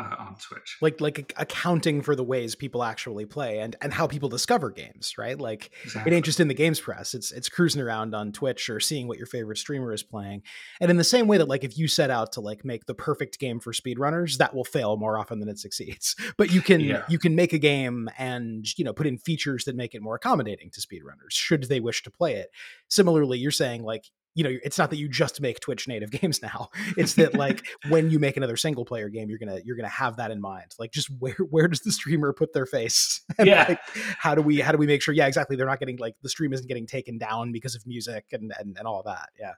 uh, 0.00 0.16
on 0.18 0.36
twitch 0.36 0.78
Like 0.80 1.00
like 1.00 1.32
accounting 1.36 2.02
for 2.02 2.14
the 2.16 2.24
ways 2.24 2.54
people 2.54 2.82
actually 2.82 3.26
play 3.26 3.58
and 3.60 3.76
and 3.80 3.92
how 3.92 4.06
people 4.06 4.28
discover 4.28 4.70
games, 4.70 5.14
right? 5.18 5.38
Like 5.38 5.70
it 6.06 6.12
ain't 6.12 6.24
just 6.24 6.40
in 6.40 6.48
the 6.48 6.54
games 6.54 6.80
press. 6.80 7.14
It's 7.14 7.32
it's 7.32 7.48
cruising 7.48 7.82
around 7.82 8.14
on 8.14 8.32
Twitch 8.32 8.68
or 8.70 8.80
seeing 8.80 9.08
what 9.08 9.18
your 9.18 9.26
favorite 9.26 9.58
streamer 9.58 9.92
is 9.92 10.02
playing. 10.02 10.42
And 10.80 10.90
in 10.90 10.96
the 10.96 11.04
same 11.04 11.26
way 11.26 11.38
that 11.38 11.48
like 11.48 11.64
if 11.64 11.76
you 11.78 11.88
set 11.88 12.10
out 12.10 12.32
to 12.32 12.40
like 12.40 12.64
make 12.64 12.86
the 12.86 12.94
perfect 12.94 13.38
game 13.38 13.60
for 13.60 13.72
speedrunners, 13.72 14.38
that 14.38 14.54
will 14.54 14.64
fail 14.64 14.96
more 14.96 15.18
often 15.18 15.40
than 15.40 15.48
it 15.48 15.58
succeeds. 15.58 16.16
But 16.36 16.52
you 16.52 16.62
can 16.62 16.80
Yeah. 16.80 17.02
you 17.08 17.18
can 17.18 17.34
make 17.34 17.52
a 17.52 17.58
game 17.58 18.08
and 18.18 18.66
you 18.78 18.84
know 18.84 18.92
put 18.92 19.06
in 19.06 19.18
features 19.18 19.64
that 19.64 19.76
make 19.76 19.94
it 19.94 20.02
more 20.02 20.14
accommodating 20.14 20.70
to 20.70 20.80
speedrunners 20.80 21.30
should 21.32 21.64
they 21.64 21.80
wish 21.80 22.02
to 22.04 22.10
play 22.10 22.34
it. 22.36 22.50
Similarly, 22.88 23.38
you're 23.38 23.50
saying 23.50 23.82
like 23.82 24.04
you 24.34 24.44
know 24.44 24.56
it's 24.62 24.78
not 24.78 24.90
that 24.90 24.96
you 24.96 25.08
just 25.08 25.40
make 25.40 25.60
twitch 25.60 25.88
native 25.88 26.10
games 26.20 26.40
now 26.42 26.68
it's 26.96 27.14
that 27.14 27.34
like 27.44 27.66
when 27.88 28.10
you 28.10 28.18
make 28.18 28.36
another 28.36 28.56
single 28.56 28.84
player 28.84 29.08
game 29.08 29.28
you're 29.28 29.38
gonna 29.38 29.58
you're 29.64 29.76
gonna 29.76 29.88
have 29.88 30.16
that 30.16 30.30
in 30.30 30.40
mind 30.40 30.72
like 30.78 30.92
just 30.92 31.08
where 31.18 31.34
where 31.50 31.68
does 31.68 31.80
the 31.80 31.92
streamer 31.92 32.32
put 32.32 32.52
their 32.52 32.66
face 32.66 33.22
And, 33.38 33.48
Yeah. 33.48 33.66
like, 33.68 33.80
how 34.18 34.34
do 34.34 34.42
we 34.42 34.60
how 34.60 34.72
do 34.72 34.78
we 34.78 34.86
make 34.86 35.02
sure 35.02 35.14
yeah 35.14 35.26
exactly 35.26 35.56
they're 35.56 35.66
not 35.66 35.80
getting 35.80 35.96
like 35.96 36.14
the 36.22 36.28
stream 36.28 36.52
isn't 36.52 36.66
getting 36.66 36.86
taken 36.86 37.18
down 37.18 37.52
because 37.52 37.74
of 37.74 37.86
music 37.86 38.26
and 38.32 38.52
and, 38.58 38.76
and 38.78 38.86
all 38.86 39.02
that 39.04 39.28
yeah 39.38 39.52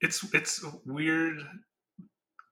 it's 0.00 0.24
it's 0.34 0.64
a 0.64 0.70
weird 0.86 1.38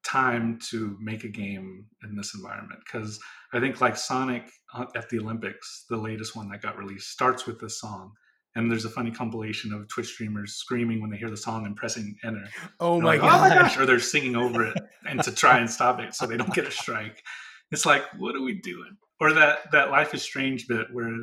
time 0.04 0.58
to 0.70 0.96
make 1.00 1.24
a 1.24 1.28
game 1.28 1.84
in 2.04 2.16
this 2.16 2.34
environment 2.34 2.80
because 2.84 3.20
I 3.52 3.60
think 3.60 3.80
like 3.80 3.96
Sonic 3.96 4.44
uh, 4.74 4.86
at 4.96 5.08
the 5.10 5.18
Olympics, 5.18 5.84
the 5.90 5.96
latest 5.96 6.34
one 6.34 6.48
that 6.50 6.62
got 6.62 6.78
released, 6.78 7.10
starts 7.10 7.46
with 7.46 7.60
this 7.60 7.78
song. 7.80 8.12
And 8.56 8.70
there's 8.70 8.84
a 8.84 8.90
funny 8.90 9.12
compilation 9.12 9.72
of 9.72 9.86
Twitch 9.88 10.08
streamers 10.08 10.54
screaming 10.54 11.00
when 11.00 11.10
they 11.10 11.16
hear 11.16 11.30
the 11.30 11.36
song 11.36 11.66
and 11.66 11.76
pressing 11.76 12.16
enter. 12.24 12.48
oh 12.80 13.00
my 13.00 13.10
like, 13.10 13.20
god 13.20 13.36
oh 13.36 13.48
my 13.48 13.54
gosh! 13.62 13.78
Or 13.78 13.86
they're 13.86 14.00
singing 14.00 14.34
over 14.34 14.66
it 14.66 14.76
and 15.06 15.22
to 15.22 15.32
try 15.32 15.58
and 15.58 15.70
stop 15.70 16.00
it 16.00 16.14
so 16.14 16.26
they 16.26 16.36
don't 16.36 16.52
get 16.54 16.66
a 16.66 16.70
strike. 16.70 17.22
It's 17.70 17.86
like, 17.86 18.02
what 18.18 18.34
are 18.34 18.42
we 18.42 18.54
doing? 18.54 18.96
Or 19.20 19.32
that 19.32 19.70
that 19.70 19.90
Life 19.90 20.14
is 20.14 20.22
Strange 20.22 20.66
bit 20.66 20.88
where 20.92 21.14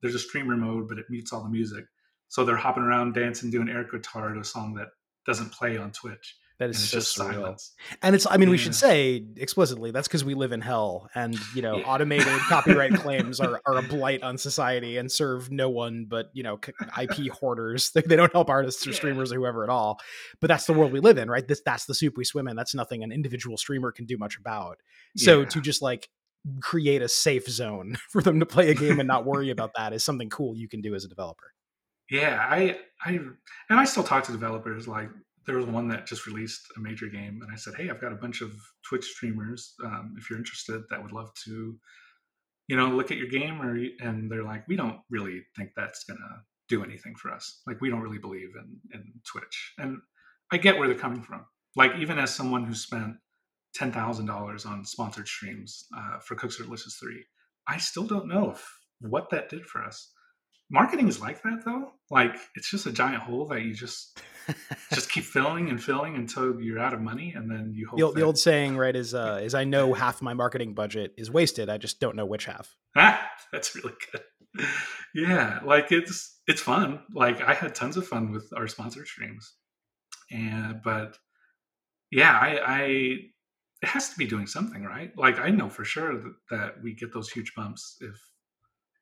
there's 0.00 0.14
a 0.14 0.18
streamer 0.18 0.56
mode, 0.56 0.88
but 0.88 0.98
it 0.98 1.06
mutes 1.10 1.32
all 1.32 1.42
the 1.42 1.50
music, 1.50 1.84
so 2.28 2.44
they're 2.44 2.56
hopping 2.56 2.84
around 2.84 3.12
dancing, 3.12 3.50
doing 3.50 3.68
air 3.68 3.84
guitar 3.84 4.32
to 4.32 4.40
a 4.40 4.44
song 4.44 4.74
that 4.74 4.88
doesn't 5.26 5.52
play 5.52 5.76
on 5.76 5.92
Twitch. 5.92 6.36
That 6.60 6.70
is 6.70 6.88
so 6.88 6.98
just 6.98 7.18
surreal 7.18 7.32
silence. 7.42 7.74
and 8.02 8.14
it's 8.14 8.26
i 8.30 8.36
mean 8.36 8.48
we 8.50 8.56
should 8.56 8.74
say 8.76 9.24
explicitly 9.36 9.90
that's 9.90 10.06
because 10.06 10.24
we 10.24 10.34
live 10.34 10.52
in 10.52 10.60
hell 10.60 11.08
and 11.16 11.36
you 11.56 11.62
know 11.62 11.78
Yeah. 11.78 11.84
automated 11.86 12.28
copyright 12.48 12.94
claims 12.94 13.40
are, 13.40 13.60
are 13.66 13.78
a 13.78 13.82
blight 13.82 14.22
on 14.22 14.38
society 14.38 14.96
and 14.98 15.10
serve 15.10 15.50
no 15.50 15.68
one 15.68 16.04
but 16.08 16.30
you 16.32 16.44
know 16.44 16.60
ip 17.00 17.16
hoarders 17.32 17.90
they, 17.94 18.02
they 18.02 18.14
don't 18.14 18.32
help 18.32 18.48
artists 18.48 18.86
or 18.86 18.90
Yeah. 18.90 18.96
streamers 18.96 19.32
or 19.32 19.36
whoever 19.36 19.64
at 19.64 19.70
all 19.70 19.98
but 20.40 20.46
that's 20.46 20.66
the 20.66 20.72
world 20.72 20.92
we 20.92 21.00
live 21.00 21.18
in 21.18 21.28
right 21.28 21.48
this 21.48 21.60
that's 21.66 21.86
the 21.86 21.94
soup 21.94 22.16
we 22.16 22.24
swim 22.24 22.46
in 22.46 22.54
that's 22.54 22.74
nothing 22.74 23.02
an 23.02 23.10
individual 23.10 23.56
streamer 23.56 23.90
can 23.90 24.04
do 24.06 24.16
much 24.16 24.36
about 24.38 24.78
so 25.16 25.40
Yeah. 25.40 25.46
to 25.46 25.60
just 25.60 25.82
like 25.82 26.08
create 26.62 27.02
a 27.02 27.08
safe 27.08 27.48
zone 27.48 27.96
for 28.10 28.22
them 28.22 28.40
to 28.40 28.46
play 28.46 28.70
a 28.70 28.74
game 28.74 28.98
and 29.00 29.06
not 29.08 29.26
worry 29.26 29.50
about 29.50 29.72
that 29.76 29.92
is 29.92 30.04
something 30.04 30.30
cool 30.30 30.56
you 30.56 30.68
can 30.68 30.80
do 30.80 30.94
as 30.94 31.04
a 31.04 31.08
developer. 31.08 31.52
Yeah, 32.10 32.44
I 32.48 32.78
I 33.04 33.10
and 33.68 33.78
I 33.78 33.84
still 33.84 34.02
talk 34.02 34.24
to 34.24 34.32
developers. 34.32 34.88
Like 34.88 35.10
there 35.46 35.56
was 35.56 35.66
one 35.66 35.88
that 35.88 36.06
just 36.06 36.26
released 36.26 36.66
a 36.76 36.80
major 36.80 37.06
game, 37.06 37.40
and 37.42 37.50
I 37.52 37.56
said, 37.56 37.74
"Hey, 37.76 37.90
I've 37.90 38.00
got 38.00 38.12
a 38.12 38.16
bunch 38.16 38.40
of 38.42 38.52
Twitch 38.88 39.04
streamers. 39.04 39.74
Um, 39.84 40.14
if 40.18 40.28
you're 40.28 40.38
interested, 40.38 40.82
that 40.90 41.02
would 41.02 41.12
love 41.12 41.32
to, 41.44 41.78
you 42.68 42.76
know, 42.76 42.88
look 42.88 43.10
at 43.10 43.18
your 43.18 43.28
game." 43.28 43.60
Or 43.60 43.76
and 44.00 44.30
they're 44.30 44.44
like, 44.44 44.68
"We 44.68 44.76
don't 44.76 45.00
really 45.10 45.42
think 45.56 45.70
that's 45.74 46.04
gonna 46.04 46.44
do 46.68 46.84
anything 46.84 47.14
for 47.16 47.32
us. 47.32 47.62
Like 47.66 47.80
we 47.80 47.90
don't 47.90 48.02
really 48.02 48.18
believe 48.18 48.50
in 48.56 48.80
in 48.92 49.12
Twitch." 49.24 49.74
And 49.78 50.00
I 50.52 50.58
get 50.58 50.78
where 50.78 50.88
they're 50.88 50.98
coming 50.98 51.22
from. 51.22 51.46
Like 51.76 51.96
even 51.96 52.18
as 52.18 52.34
someone 52.34 52.64
who 52.64 52.74
spent 52.74 53.16
ten 53.74 53.92
thousand 53.92 54.26
dollars 54.26 54.66
on 54.66 54.84
sponsored 54.84 55.28
streams 55.28 55.86
uh, 55.96 56.18
for 56.18 56.34
Cook 56.34 56.52
Serve 56.52 56.66
Delicious 56.66 56.96
Three, 56.96 57.24
I 57.66 57.78
still 57.78 58.06
don't 58.06 58.28
know 58.28 58.50
if 58.50 58.80
what 59.00 59.30
that 59.30 59.48
did 59.48 59.64
for 59.64 59.82
us 59.82 60.12
marketing 60.70 61.08
is 61.08 61.20
like 61.20 61.42
that 61.42 61.62
though. 61.64 61.92
Like 62.10 62.36
it's 62.54 62.70
just 62.70 62.86
a 62.86 62.92
giant 62.92 63.22
hole 63.22 63.46
that 63.48 63.62
you 63.62 63.74
just 63.74 64.20
just 64.92 65.10
keep 65.10 65.24
filling 65.24 65.68
and 65.68 65.82
filling 65.82 66.16
until 66.16 66.60
you're 66.60 66.78
out 66.78 66.94
of 66.94 67.00
money 67.00 67.32
and 67.36 67.50
then 67.50 67.72
you 67.74 67.88
hope 67.88 67.98
the, 67.98 68.04
old- 68.04 68.16
the 68.16 68.22
old 68.22 68.38
saying, 68.38 68.76
right, 68.76 68.94
is 68.94 69.14
uh, 69.14 69.40
is 69.44 69.54
I 69.54 69.64
know 69.64 69.92
half 69.94 70.22
my 70.22 70.34
marketing 70.34 70.74
budget 70.74 71.12
is 71.18 71.30
wasted. 71.30 71.68
I 71.68 71.78
just 71.78 72.00
don't 72.00 72.16
know 72.16 72.26
which 72.26 72.46
half. 72.46 72.74
ah, 72.96 73.20
that's 73.52 73.74
really 73.74 73.94
good. 74.12 74.22
Yeah 75.14 75.60
like 75.64 75.92
it's 75.92 76.40
it's 76.46 76.60
fun. 76.60 77.00
Like 77.14 77.40
i 77.42 77.54
had 77.54 77.74
tons 77.74 77.96
of 77.96 78.06
fun 78.06 78.32
with 78.32 78.48
our 78.56 78.66
sponsor 78.68 79.04
streams. 79.06 79.54
And 80.32 80.80
but 80.82 81.16
yeah 82.10 82.32
i 82.32 82.58
i 82.66 82.80
it 83.82 83.88
has 83.88 84.10
to 84.10 84.18
be 84.18 84.26
doing 84.26 84.46
something 84.46 84.82
right? 84.82 85.12
Like 85.16 85.38
i 85.38 85.50
know 85.50 85.68
for 85.68 85.84
sure 85.84 86.14
that, 86.14 86.34
that 86.50 86.82
we 86.82 86.94
get 86.94 87.12
those 87.12 87.30
huge 87.30 87.52
bumps 87.56 87.96
if 88.00 88.16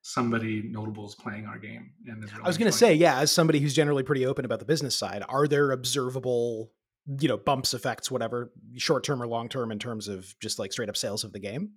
somebody 0.09 0.63
notable 0.63 1.07
is 1.07 1.15
playing 1.15 1.47
our 1.47 1.59
game 1.59 1.91
and 2.07 2.25
is 2.25 2.31
I 2.43 2.47
was 2.47 2.59
going 2.59 2.71
to 2.71 2.77
say, 2.77 2.95
yeah, 2.95 3.19
as 3.19 3.31
somebody 3.31 3.61
who's 3.61 3.75
generally 3.75 4.03
pretty 4.03 4.25
open 4.27 4.45
about 4.45 4.59
the 4.59 4.65
business 4.65 4.97
side, 4.97 5.23
are 5.29 5.47
there 5.47 5.71
observable, 5.71 6.73
you 7.21 7.29
know, 7.29 7.37
bumps, 7.37 7.75
effects, 7.75 8.11
whatever, 8.11 8.53
short 8.77 9.05
term 9.05 9.23
or 9.23 9.27
long 9.27 9.49
term, 9.49 9.71
in 9.71 9.79
terms 9.79 10.09
of 10.09 10.35
just 10.41 10.59
like 10.59 10.73
straight 10.73 10.89
up 10.89 10.97
sales 10.97 11.25
of 11.25 11.33
the 11.33 11.39
game? 11.41 11.73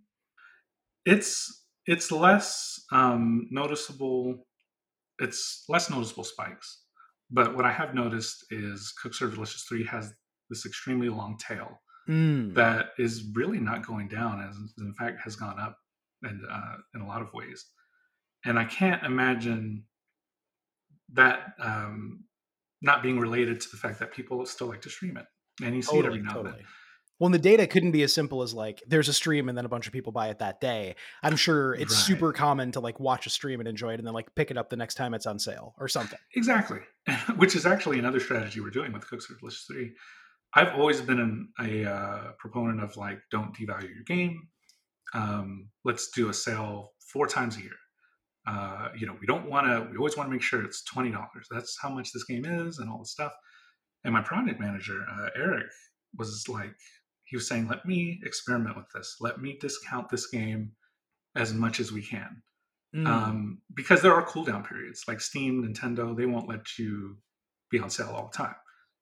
it's 1.06 1.66
it's 1.88 2.12
less 2.12 2.80
um, 2.92 3.48
noticeable 3.52 4.46
it's 5.20 5.64
less 5.68 5.90
noticeable 5.90 6.24
spikes 6.24 6.84
but 7.32 7.56
what 7.56 7.66
i 7.66 7.72
have 7.72 7.96
noticed 7.96 8.46
is 8.52 8.94
cook 9.02 9.14
serve 9.16 9.34
delicious 9.34 9.64
3 9.64 9.84
has 9.86 10.14
this 10.50 10.66
extremely 10.66 11.10
long 11.10 11.38
tail 11.38 11.82
Mm. 12.10 12.56
that 12.56 12.88
is 12.98 13.30
really 13.36 13.60
not 13.60 13.86
going 13.86 14.08
down 14.08 14.42
as 14.48 14.56
in 14.80 14.92
fact 14.96 15.22
has 15.24 15.36
gone 15.36 15.60
up 15.60 15.78
and 16.24 16.42
uh, 16.52 16.76
in 16.96 17.02
a 17.02 17.08
lot 17.08 17.22
of 17.22 17.32
ways 17.32 17.64
and 18.46 18.58
i 18.60 18.64
can't 18.66 19.04
imagine 19.04 19.84
that 21.14 21.54
um, 21.60 22.24
not 22.82 23.04
being 23.04 23.20
related 23.20 23.60
to 23.62 23.70
the 23.70 23.78
fact 23.78 24.00
that 24.00 24.14
people 24.14 24.46
still 24.46 24.68
like 24.68 24.82
to 24.82 24.90
stream 24.90 25.18
it 25.18 25.26
and 25.64 25.76
you 25.76 25.82
see 25.82 25.98
it 25.98 26.06
every 26.06 26.22
now 26.22 26.38
and 26.38 26.46
then 26.46 26.54
totally. 26.54 26.66
Well, 27.20 27.28
and 27.28 27.36
the 27.36 27.40
data 27.40 27.68
couldn't 27.68 27.92
be 27.92 28.02
as 28.02 28.12
simple 28.12 28.42
as 28.42 28.52
like 28.52 28.82
there's 28.88 29.08
a 29.08 29.14
stream 29.14 29.48
and 29.48 29.56
then 29.56 29.64
a 29.64 29.70
bunch 29.70 29.86
of 29.86 29.94
people 29.94 30.12
buy 30.12 30.30
it 30.30 30.40
that 30.40 30.60
day. 30.60 30.96
I'm 31.22 31.36
sure 31.36 31.76
it's 31.76 31.94
Right. 31.94 32.18
super 32.18 32.34
common 32.34 32.72
to 32.72 32.80
like 32.80 33.00
watch 33.00 33.28
a 33.28 33.30
stream 33.30 33.60
and 33.60 33.70
enjoy 33.70 33.94
it 33.94 34.00
and 34.00 34.08
then 34.08 34.16
like 34.16 34.34
pick 34.34 34.50
it 34.50 34.58
up 34.58 34.72
the 34.72 34.76
next 34.76 34.96
time 34.96 35.14
it's 35.14 35.28
on 35.28 35.38
sale 35.38 35.76
or 35.78 35.88
something. 35.88 36.18
Exactly, 36.34 36.80
which 37.36 37.56
is 37.56 37.68
actually 37.68 38.00
another 38.00 38.20
strategy 38.20 38.60
we're 38.60 38.72
doing 38.72 38.92
with 38.92 39.08
Cook 39.08 39.22
Serve 39.22 39.38
Delicious 39.40 39.66
Three. 39.70 39.92
I've 40.56 40.74
always 40.74 41.00
been 41.00 41.20
an, 41.20 41.50
a 41.60 41.86
uh, 41.86 42.32
proponent 42.40 42.82
of 42.82 42.98
like, 42.98 43.20
don't 43.30 43.56
devalue 43.56 43.94
your 43.94 44.04
game. 44.08 44.48
Um, 45.14 45.70
let's 45.86 46.10
do 46.10 46.30
a 46.30 46.34
sale 46.34 46.94
four 47.14 47.28
times 47.28 47.56
a 47.58 47.62
year. 47.62 47.76
Uh, 48.48 48.90
you 48.98 49.06
know, 49.06 49.16
we 49.22 49.28
don't 49.28 49.48
want 49.50 49.68
to. 49.68 49.88
We 49.92 49.98
always 49.98 50.18
want 50.18 50.28
to 50.28 50.32
make 50.32 50.42
sure 50.42 50.64
it's 50.64 50.84
twenty 50.84 51.12
dollars. 51.12 51.48
That's 51.52 51.78
how 51.82 51.90
much 51.90 52.12
this 52.12 52.24
game 52.24 52.46
is, 52.46 52.80
and 52.80 52.90
all 52.90 53.00
the 53.00 53.06
stuff. 53.06 53.34
And 54.04 54.14
my 54.14 54.22
project 54.22 54.60
manager, 54.60 55.06
uh, 55.12 55.30
Eric, 55.36 55.68
was 56.18 56.46
like, 56.50 56.74
he 57.26 57.36
was 57.36 57.48
saying, 57.48 57.68
"Let 57.68 57.86
me 57.86 58.20
experiment 58.24 58.78
with 58.78 58.88
this. 58.96 59.18
Let 59.22 59.40
me 59.40 59.58
discount 59.62 60.10
this 60.10 60.28
game 60.28 60.72
as 61.36 61.54
much 61.54 61.80
as 61.80 61.92
we 61.92 62.02
can." 62.02 62.42
Mm. 62.94 63.08
um, 63.08 63.62
because 63.74 64.02
there 64.02 64.14
are 64.14 64.26
cooldown 64.26 64.68
periods 64.68 65.06
like 65.08 65.22
steam 65.22 65.64
nintendo 65.64 66.14
they 66.14 66.26
won't 66.26 66.50
let 66.50 66.78
you 66.78 67.16
be 67.70 67.80
on 67.80 67.90
sale 67.90 68.10
all 68.14 68.30
the 68.30 68.38
time 68.38 68.54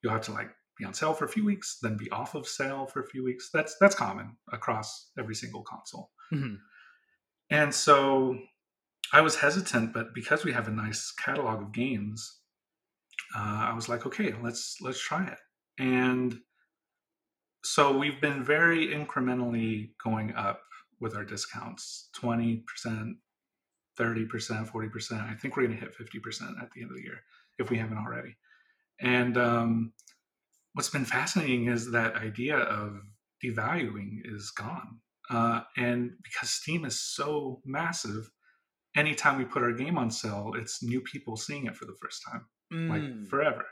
you'll 0.03 0.13
have 0.13 0.21
to 0.21 0.31
like 0.31 0.51
be 0.77 0.85
on 0.85 0.93
sale 0.93 1.11
for 1.15 1.25
a 1.25 1.27
few 1.27 1.43
weeks 1.43 1.79
then 1.81 1.97
be 1.97 2.07
off 2.11 2.35
of 2.35 2.47
sale 2.47 2.85
for 2.85 2.99
a 3.01 3.07
few 3.07 3.23
weeks 3.23 3.49
that's 3.51 3.75
that's 3.81 3.95
common 3.95 4.37
across 4.53 5.09
every 5.17 5.33
single 5.33 5.63
console 5.63 6.11
Mhm. 6.31 6.57
and 7.49 7.73
so 7.73 8.37
i 9.13 9.21
was 9.21 9.37
hesitant 9.37 9.93
but 9.93 10.13
because 10.13 10.43
we 10.43 10.53
have 10.53 10.67
a 10.67 10.71
nice 10.71 11.11
catalog 11.11 11.61
of 11.61 11.73
games 11.73 12.39
uh, 13.35 13.67
i 13.69 13.73
was 13.73 13.89
like 13.89 14.05
okay 14.05 14.33
let's 14.43 14.77
let's 14.81 15.01
try 15.01 15.25
it 15.25 15.37
and 15.77 16.39
so 17.63 17.97
we've 17.97 18.21
been 18.21 18.43
very 18.43 18.87
incrementally 18.87 19.89
going 20.03 20.33
up 20.33 20.61
with 21.01 21.15
our 21.15 21.25
discounts 21.25 22.09
20% 22.21 23.15
30%, 23.99 24.71
40%. 24.71 25.29
I 25.29 25.35
think 25.35 25.55
we're 25.57 25.67
going 25.67 25.77
to 25.77 25.85
hit 25.85 25.95
50% 25.95 26.61
at 26.61 26.71
the 26.71 26.81
end 26.81 26.91
of 26.91 26.95
the 26.95 27.03
year 27.03 27.21
if 27.59 27.69
we 27.69 27.77
haven't 27.77 27.97
already. 27.97 28.37
And 29.01 29.37
um, 29.37 29.93
what's 30.73 30.89
been 30.89 31.05
fascinating 31.05 31.67
is 31.67 31.91
that 31.91 32.15
idea 32.15 32.57
of 32.57 33.01
devaluing 33.43 34.21
is 34.23 34.51
gone. 34.51 34.99
Uh, 35.29 35.61
and 35.77 36.11
because 36.23 36.49
Steam 36.49 36.85
is 36.85 36.99
so 36.99 37.61
massive, 37.65 38.31
anytime 38.95 39.37
we 39.37 39.45
put 39.45 39.63
our 39.63 39.71
game 39.73 39.97
on 39.97 40.11
sale, 40.11 40.53
it's 40.55 40.81
new 40.83 41.01
people 41.01 41.37
seeing 41.37 41.65
it 41.65 41.75
for 41.75 41.85
the 41.85 41.95
first 42.01 42.23
time, 42.29 42.45
like 42.89 43.01
Mm. 43.01 43.27
forever. 43.27 43.65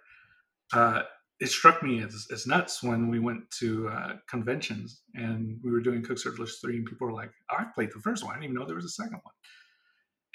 Uh, 0.73 1.03
it 1.39 1.47
struck 1.49 1.83
me 1.83 2.01
as, 2.01 2.27
as 2.31 2.47
nuts 2.47 2.81
when 2.81 3.09
we 3.09 3.19
went 3.19 3.49
to 3.59 3.87
uh, 3.89 4.13
conventions 4.27 5.03
and 5.13 5.59
we 5.63 5.71
were 5.71 5.81
doing 5.81 6.01
Cook 6.03 6.17
Delicious 6.21 6.59
3 6.59 6.77
and 6.77 6.85
people 6.85 7.07
were 7.07 7.13
like, 7.13 7.31
I 7.49 7.65
played 7.75 7.91
the 7.93 7.99
first 7.99 8.23
one. 8.23 8.31
I 8.31 8.35
didn't 8.35 8.45
even 8.45 8.55
know 8.55 8.65
there 8.65 8.75
was 8.75 8.85
a 8.85 8.89
second 8.89 9.19
one 9.23 9.33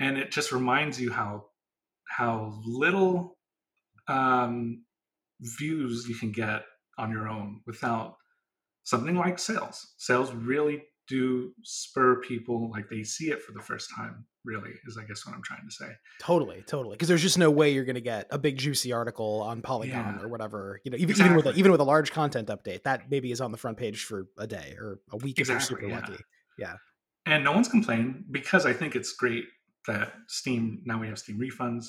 and 0.01 0.17
it 0.19 0.31
just 0.31 0.53
reminds 0.53 1.01
you 1.01 1.11
how 1.13 1.47
how 2.09 2.61
little 2.65 3.39
um, 4.09 4.85
views 5.41 6.09
you 6.09 6.15
can 6.15 6.31
get 6.33 6.65
on 6.99 7.11
your 7.11 7.29
own 7.29 7.61
without 7.67 8.17
something 8.83 9.17
like 9.17 9.39
sales. 9.39 9.95
Sales 9.99 10.33
really 10.33 10.83
do 11.09 11.53
spur 11.63 12.21
people 12.21 12.71
like 12.71 12.89
they 12.91 13.03
see 13.03 13.31
it 13.31 13.43
for 13.43 13.53
the 13.53 13.61
first 13.61 13.91
time. 13.97 14.27
Really, 14.45 14.71
is 14.87 14.99
I 15.01 15.05
guess 15.07 15.25
what 15.25 15.37
I'm 15.37 15.43
trying 15.43 15.65
to 15.65 15.71
say. 15.73 15.87
Totally, 16.21 16.63
totally. 16.67 16.95
Because 16.95 17.07
there's 17.09 17.23
just 17.23 17.39
no 17.39 17.51
way 17.51 17.71
you're 17.73 17.85
going 17.85 17.95
to 17.95 18.01
get 18.01 18.27
a 18.31 18.39
big 18.39 18.57
juicy 18.59 18.93
article 18.93 19.41
on 19.43 19.63
Polygon 19.63 20.17
Yeah. 20.19 20.23
or 20.25 20.29
whatever. 20.29 20.81
You 20.85 20.91
know, 20.91 20.97
even 20.99 21.15
even 21.17 21.37
with 21.37 21.47
a, 21.47 21.53
even 21.55 21.71
with 21.71 21.81
a 21.81 21.85
large 21.85 22.11
content 22.11 22.49
update, 22.49 22.83
that 22.83 23.09
maybe 23.11 23.31
is 23.31 23.41
on 23.41 23.53
the 23.53 23.59
front 23.59 23.77
page 23.79 24.03
for 24.05 24.27
a 24.39 24.47
day 24.49 24.75
or 24.81 24.99
a 25.13 25.17
week 25.19 25.39
if 25.39 25.49
Exactly, 25.49 25.83
you're 25.83 25.91
yeah. 25.91 26.01
super 26.01 26.13
lucky. 26.13 26.25
and 27.27 27.45
no 27.45 27.53
one's 27.53 27.69
complaining 27.69 28.25
because 28.33 28.67
I 28.67 28.73
think 28.73 28.97
it's 28.97 29.13
great 29.13 29.45
that 29.87 30.13
Steam 30.27 30.83
now 30.85 30.99
we 30.99 31.07
have 31.09 31.19
Steam 31.21 31.39
refunds, 31.39 31.87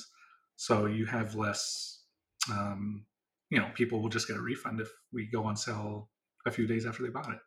so 0.56 0.86
you 0.86 1.06
have 1.06 1.34
less. 1.34 2.02
Um, 2.50 3.04
you 3.50 3.58
know, 3.58 3.68
people 3.74 4.00
will 4.02 4.08
just 4.10 4.28
get 4.28 4.36
a 4.36 4.40
refund 4.40 4.80
if 4.80 4.88
we 5.12 5.26
go 5.26 5.44
on 5.44 5.56
sale 5.56 6.08
a 6.46 6.50
few 6.50 6.66
days 6.66 6.86
after 6.86 7.02
they 7.02 7.08
bought 7.08 7.30
it, 7.32 7.38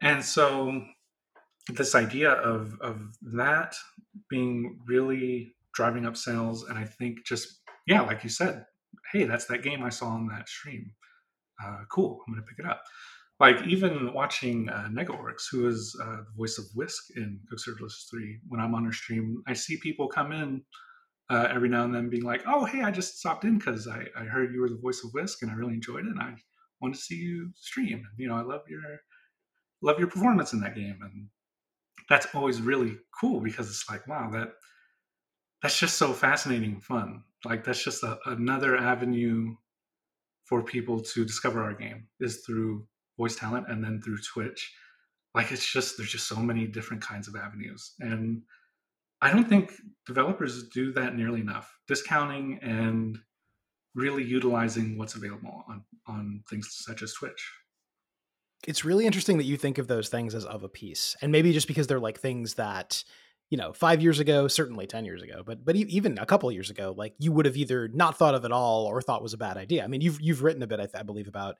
and 0.00 0.24
so 0.24 0.82
this 1.70 1.94
idea 1.94 2.32
of 2.32 2.78
of 2.80 3.00
that 3.22 3.74
being 4.28 4.80
really 4.86 5.54
driving 5.74 6.06
up 6.06 6.16
sales, 6.16 6.64
and 6.64 6.78
I 6.78 6.84
think 6.84 7.24
just 7.24 7.60
yeah, 7.86 8.02
like 8.02 8.24
you 8.24 8.30
said, 8.30 8.64
hey, 9.12 9.24
that's 9.24 9.46
that 9.46 9.62
game 9.62 9.82
I 9.82 9.90
saw 9.90 10.08
on 10.08 10.28
that 10.28 10.48
stream. 10.48 10.92
Uh, 11.62 11.84
cool, 11.90 12.20
I'm 12.26 12.34
gonna 12.34 12.46
pick 12.46 12.58
it 12.58 12.66
up 12.66 12.82
like 13.42 13.66
even 13.66 14.12
watching 14.12 14.68
uh, 14.68 14.88
Negaoryx, 14.92 15.48
who 15.50 15.66
is 15.66 15.98
uh, 16.00 16.18
the 16.18 16.32
voice 16.36 16.58
of 16.58 16.66
Whisk 16.76 17.02
in 17.16 17.40
Cook 17.50 17.58
Serve 17.58 17.78
Delicious 17.78 18.06
3, 18.08 18.38
when 18.46 18.60
I'm 18.60 18.72
on 18.72 18.84
her 18.84 18.92
stream, 18.92 19.42
I 19.48 19.52
see 19.52 19.78
people 19.78 20.06
come 20.06 20.30
in 20.30 20.62
uh, 21.28 21.48
every 21.50 21.68
now 21.68 21.82
and 21.82 21.92
then 21.92 22.08
being 22.08 22.22
like, 22.22 22.44
oh, 22.46 22.64
hey, 22.64 22.82
I 22.82 22.92
just 22.92 23.18
stopped 23.18 23.42
in 23.42 23.58
because 23.58 23.88
I, 23.88 24.06
I 24.16 24.26
heard 24.26 24.54
you 24.54 24.60
were 24.60 24.68
the 24.68 24.78
voice 24.80 25.02
of 25.02 25.12
Whisk 25.12 25.42
and 25.42 25.50
I 25.50 25.54
really 25.54 25.74
enjoyed 25.74 26.04
it 26.04 26.12
and 26.12 26.20
I 26.20 26.34
want 26.80 26.94
to 26.94 27.00
see 27.00 27.16
you 27.16 27.50
stream. 27.56 28.06
You 28.16 28.28
know, 28.28 28.36
I 28.36 28.42
love 28.42 28.62
your 28.68 28.80
love 29.82 29.98
your 29.98 30.06
performance 30.06 30.52
in 30.52 30.60
that 30.60 30.76
game. 30.76 31.00
And 31.02 31.26
that's 32.08 32.26
always 32.34 32.60
really 32.60 32.96
cool 33.18 33.40
because 33.40 33.68
it's 33.68 33.88
like, 33.90 34.06
wow, 34.06 34.30
that 34.30 34.52
that's 35.62 35.78
just 35.78 35.96
so 35.96 36.12
fascinating 36.12 36.72
and 36.72 36.82
fun. 36.82 37.22
Like 37.44 37.64
that's 37.64 37.82
just 37.82 38.02
a, 38.02 38.18
another 38.26 38.76
avenue 38.76 39.54
for 40.44 40.62
people 40.62 41.00
to 41.00 41.24
discover 41.24 41.62
our 41.62 41.74
game 41.74 42.08
is 42.20 42.42
through 42.44 42.86
voice 43.16 43.36
talent 43.36 43.66
and 43.68 43.82
then 43.82 44.00
through 44.02 44.18
twitch. 44.32 44.72
Like 45.34 45.52
it's 45.52 45.70
just 45.70 45.96
there's 45.96 46.10
just 46.10 46.28
so 46.28 46.36
many 46.36 46.66
different 46.66 47.02
kinds 47.02 47.28
of 47.28 47.36
avenues. 47.36 47.94
And 48.00 48.42
i 49.20 49.32
don't 49.32 49.48
think 49.48 49.72
developers 50.04 50.68
do 50.68 50.92
that 50.92 51.16
nearly 51.16 51.40
enough. 51.40 51.72
Discounting 51.86 52.58
and 52.62 53.18
really 53.94 54.24
utilizing 54.24 54.98
what's 54.98 55.14
available 55.14 55.64
on 55.68 55.84
on 56.06 56.42
things 56.48 56.68
such 56.72 57.02
as 57.02 57.12
twitch 57.12 57.52
It's 58.66 58.84
really 58.84 59.06
interesting 59.06 59.38
that 59.38 59.44
you 59.44 59.56
think 59.56 59.78
of 59.78 59.88
those 59.88 60.08
things 60.08 60.34
as 60.34 60.44
of 60.44 60.62
a 60.62 60.68
piece, 60.68 61.16
and 61.20 61.32
maybe 61.32 61.52
just 61.52 61.66
because 61.68 61.86
they're 61.86 62.00
like 62.00 62.20
things 62.20 62.54
that 62.54 63.02
you 63.50 63.58
know 63.58 63.72
five 63.72 64.00
years 64.00 64.18
ago, 64.20 64.48
certainly 64.48 64.86
ten 64.86 65.04
years 65.04 65.22
ago, 65.22 65.42
but 65.44 65.64
but 65.64 65.76
even 65.76 66.18
a 66.18 66.26
couple 66.26 66.50
years 66.52 66.70
ago, 66.70 66.94
like 66.96 67.14
you 67.18 67.32
would 67.32 67.46
have 67.46 67.56
either 67.56 67.88
not 67.88 68.16
thought 68.16 68.34
of 68.34 68.44
at 68.44 68.52
all 68.52 68.86
or 68.86 69.02
thought 69.02 69.22
was 69.22 69.34
a 69.34 69.38
bad 69.38 69.56
idea. 69.56 69.84
I 69.84 69.88
mean, 69.88 70.00
you've 70.00 70.20
you've 70.20 70.42
written 70.42 70.62
a 70.62 70.66
bit, 70.66 70.80
I, 70.80 70.84
th- 70.84 70.94
I 70.94 71.02
believe, 71.02 71.28
about 71.28 71.56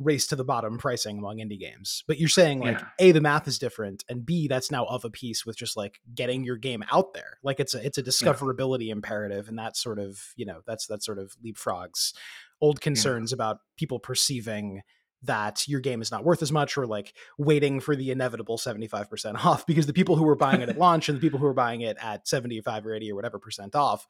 race 0.00 0.26
to 0.26 0.34
the 0.36 0.44
bottom 0.44 0.76
pricing 0.76 1.18
among 1.18 1.38
indie 1.38 1.58
games, 1.58 2.02
but 2.08 2.18
you're 2.18 2.28
saying 2.28 2.58
like 2.58 2.80
Yeah. 2.80 2.86
a 2.98 3.12
the 3.12 3.20
math 3.20 3.46
is 3.48 3.58
different, 3.60 4.04
and 4.08 4.26
b 4.26 4.48
that's 4.48 4.70
now 4.70 4.84
of 4.86 5.04
a 5.04 5.10
piece 5.10 5.46
with 5.46 5.56
just 5.56 5.76
like 5.76 6.00
getting 6.14 6.44
your 6.44 6.56
game 6.56 6.84
out 6.92 7.14
there. 7.14 7.38
Like 7.42 7.58
it's 7.60 7.74
a 7.74 7.84
it's 7.86 7.96
a 7.96 8.02
discoverability 8.02 8.90
imperative, 8.90 9.48
and 9.48 9.58
that 9.58 9.76
sort 9.76 9.98
of 9.98 10.20
you 10.36 10.46
know 10.46 10.60
that's 10.66 10.88
that 10.88 11.02
sort 11.02 11.18
of 11.18 11.34
leapfrogs 11.44 12.12
old 12.60 12.80
concerns 12.80 13.32
about 13.32 13.58
people 13.76 13.98
perceiving 13.98 14.82
that 15.24 15.66
your 15.68 15.80
game 15.80 16.02
is 16.02 16.10
not 16.10 16.24
worth 16.24 16.42
as 16.42 16.52
much 16.52 16.76
or 16.76 16.86
like 16.86 17.14
waiting 17.38 17.80
for 17.80 17.96
the 17.96 18.10
inevitable 18.10 18.58
75% 18.58 19.44
off 19.44 19.66
because 19.66 19.86
the 19.86 19.92
people 19.92 20.16
who 20.16 20.24
were 20.24 20.36
buying 20.36 20.60
it 20.60 20.68
at 20.68 20.78
launch 20.78 21.08
and 21.08 21.16
the 21.16 21.20
people 21.20 21.38
who 21.38 21.46
were 21.46 21.54
buying 21.54 21.80
it 21.80 21.96
at 22.00 22.26
75 22.26 22.86
or 22.86 22.94
80 22.94 23.12
or 23.12 23.14
whatever 23.14 23.38
percent 23.38 23.74
off 23.74 24.06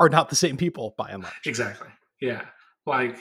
are 0.00 0.08
not 0.08 0.30
the 0.30 0.36
same 0.36 0.56
people 0.56 0.94
by 0.96 1.10
and 1.10 1.22
large. 1.22 1.46
Exactly. 1.46 1.88
Yeah. 2.20 2.42
Like 2.86 3.16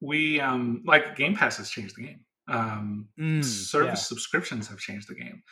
we 0.00 0.40
um 0.40 0.82
like 0.86 1.16
Game 1.16 1.34
Pass 1.34 1.56
has 1.58 1.70
changed 1.70 1.96
the 1.96 2.02
game. 2.02 2.20
Um 2.48 3.08
Mm, 3.18 3.44
service 3.44 4.06
subscriptions 4.06 4.68
have 4.68 4.78
changed 4.78 5.08
the 5.08 5.14
game. 5.14 5.42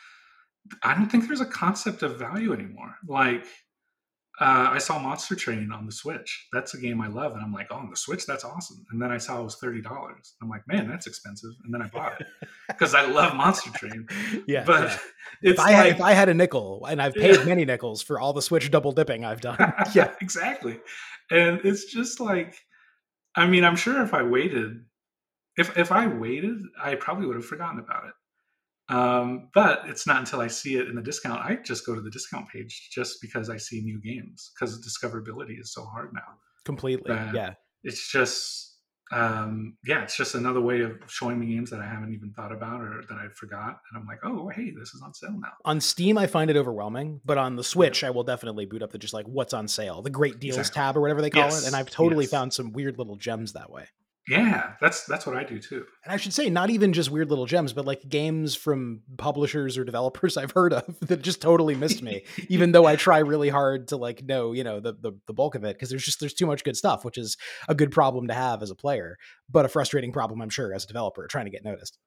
I 0.83 0.93
don't 0.93 1.09
think 1.09 1.27
there's 1.27 1.41
a 1.41 1.45
concept 1.45 2.03
of 2.03 2.19
value 2.19 2.53
anymore. 2.53 2.95
Like 3.07 3.45
uh, 4.39 4.69
I 4.71 4.77
saw 4.77 4.99
Monster 4.99 5.35
Train 5.35 5.71
on 5.71 5.85
the 5.87 5.91
Switch. 5.91 6.47
That's 6.53 6.73
a 6.75 6.77
game 6.79 7.01
I 7.01 7.07
love, 7.07 7.33
and 7.33 7.41
I'm 7.41 7.51
like, 7.51 7.67
oh, 7.71 7.77
on 7.77 7.89
the 7.89 7.95
Switch, 7.97 8.25
that's 8.27 8.43
awesome. 8.45 8.85
And 8.91 9.01
then 9.01 9.11
I 9.11 9.17
saw 9.17 9.39
it 9.41 9.43
was 9.43 9.55
thirty 9.55 9.81
dollars. 9.81 10.33
I'm 10.41 10.47
like, 10.49 10.61
man, 10.67 10.87
that's 10.87 11.07
expensive. 11.07 11.51
And 11.63 11.73
then 11.73 11.81
I 11.81 11.87
bought 11.87 12.21
it 12.21 12.27
because 12.67 12.93
I 12.93 13.05
love 13.07 13.35
Monster 13.35 13.71
Train. 13.71 14.07
Yeah. 14.47 14.63
but 14.63 14.89
yeah. 14.89 14.97
it's 15.41 15.59
If 15.59 15.65
I, 15.65 15.71
had, 15.71 15.85
like, 15.87 15.95
if 15.95 16.01
I 16.01 16.13
had 16.13 16.29
a 16.29 16.33
nickel, 16.35 16.85
and 16.87 17.01
I've 17.01 17.13
paid 17.15 17.35
Yeah. 17.37 17.43
many 17.45 17.65
nickels 17.65 18.01
for 18.03 18.19
all 18.19 18.33
the 18.33 18.41
Switch 18.41 18.69
double 18.69 18.91
dipping 18.91 19.25
I've 19.25 19.41
done, 19.41 19.57
yeah, 19.95 20.11
exactly. 20.21 20.79
And 21.31 21.59
it's 21.63 21.85
just 21.85 22.19
like, 22.19 22.55
I 23.35 23.47
mean, 23.47 23.63
I'm 23.63 23.75
sure 23.75 24.03
if 24.03 24.13
I 24.13 24.21
waited, 24.23 24.83
if 25.57 25.75
if 25.77 25.91
I 25.91 26.05
waited, 26.07 26.59
I 26.81 26.93
probably 26.95 27.25
would 27.25 27.35
have 27.37 27.45
forgotten 27.45 27.79
about 27.79 28.05
it. 28.05 28.13
Um, 28.89 29.49
but 29.53 29.81
it's 29.87 30.07
not 30.07 30.19
until 30.19 30.39
I 30.39 30.47
see 30.47 30.77
it 30.77 30.87
in 30.87 30.95
the 30.95 31.01
discount. 31.01 31.41
I 31.41 31.55
just 31.55 31.85
go 31.85 31.93
to 31.93 32.01
the 32.01 32.09
discount 32.11 32.47
page 32.49 32.89
just 32.91 33.21
because 33.21 33.49
I 33.49 33.57
see 33.57 33.81
new 33.81 33.99
games 34.01 34.51
because 34.53 34.79
discoverability 34.85 35.59
is 35.59 35.73
so 35.73 35.83
hard 35.85 36.11
now. 36.13 36.21
completely. 36.63 37.11
Uh, 37.11 37.31
yeah. 37.33 37.53
It's 37.83 38.09
just, 38.11 38.77
um, 39.11 39.77
yeah, 39.85 40.03
it's 40.03 40.17
just 40.17 40.35
another 40.35 40.59
way 40.61 40.81
of 40.81 40.91
showing 41.07 41.39
me 41.39 41.47
games 41.55 41.69
that 41.69 41.79
I 41.79 41.85
haven't 41.85 42.13
even 42.13 42.31
thought 42.33 42.51
about 42.51 42.81
or 42.81 43.03
that 43.07 43.17
I 43.17 43.27
forgot. 43.35 43.77
And 43.91 44.01
I'm 44.01 44.05
like, 44.05 44.19
oh, 44.23 44.49
hey, 44.49 44.71
this 44.71 44.93
is 44.93 45.01
on 45.03 45.13
sale 45.13 45.31
now. 45.39 45.51
On 45.65 45.79
Steam, 45.79 46.17
I 46.17 46.27
find 46.27 46.49
it 46.49 46.57
overwhelming, 46.57 47.21
but 47.23 47.37
on 47.37 47.55
the 47.55 47.63
Switch, 47.63 48.03
I 48.03 48.09
will 48.09 48.23
definitely 48.23 48.65
boot 48.65 48.81
up 48.83 48.91
the 48.91 48.97
just 48.97 49.13
like 49.13 49.25
what's 49.25 49.53
on 49.53 49.67
sale, 49.67 50.01
the 50.01 50.09
great 50.09 50.39
deals 50.39 50.57
Exactly. 50.57 50.79
tab 50.81 50.97
or 50.97 51.01
whatever 51.01 51.21
they 51.21 51.29
call 51.29 51.43
Yes, 51.43 51.63
it. 51.63 51.67
And 51.67 51.75
I've 51.75 51.89
totally 51.89 52.25
yes. 52.25 52.31
found 52.31 52.53
some 52.53 52.73
weird 52.73 52.97
little 52.97 53.15
gems 53.15 53.53
that 53.53 53.69
way. 53.69 53.87
Yeah, 54.29 54.73
that's 54.81 55.05
that's 55.05 55.25
what 55.25 55.37
I 55.37 55.43
do 55.43 55.57
too. 55.59 55.85
And 56.03 56.13
I 56.13 56.17
should 56.17 56.33
say, 56.33 56.49
not 56.49 56.69
even 56.69 56.91
just 56.91 57.09
weird 57.09 57.29
little 57.29 57.45
gems, 57.45 57.71
but 57.71 57.85
like 57.85 58.09
games 58.09 58.55
from 58.55 59.01
publishers 59.17 59.77
or 59.77 59.85
developers 59.85 60.35
I've 60.35 60.51
heard 60.51 60.73
of 60.73 60.99
that 61.07 61.21
just 61.21 61.41
totally 61.41 61.75
missed 61.75 62.03
me, 62.03 62.23
even 62.49 62.73
though 62.73 62.85
I 62.85 62.97
try 62.97 63.19
really 63.19 63.49
hard 63.49 63.87
to 63.89 63.97
like 63.97 64.23
know, 64.23 64.51
you 64.51 64.63
know, 64.65 64.79
the 64.81 64.93
the, 64.93 65.13
the 65.27 65.33
bulk 65.33 65.55
of 65.55 65.63
it 65.63 65.75
because 65.77 65.89
there's 65.89 66.03
just 66.03 66.19
there's 66.19 66.33
too 66.33 66.45
much 66.45 66.63
good 66.63 66.75
stuff, 66.75 67.05
which 67.05 67.17
is 67.17 67.37
a 67.69 67.75
good 67.75 67.91
problem 67.91 68.27
to 68.27 68.33
have 68.33 68.61
as 68.61 68.69
a 68.69 68.75
player, 68.75 69.17
but 69.49 69.65
a 69.65 69.69
frustrating 69.69 70.11
problem, 70.11 70.41
I'm 70.41 70.49
sure, 70.49 70.73
as 70.73 70.83
a 70.83 70.87
developer 70.87 71.25
trying 71.27 71.45
to 71.45 71.51
get 71.51 71.63
noticed. 71.63 71.97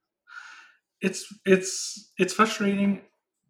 it's 1.00 1.26
it's 1.44 2.12
it's 2.18 2.34
frustrating 2.34 3.02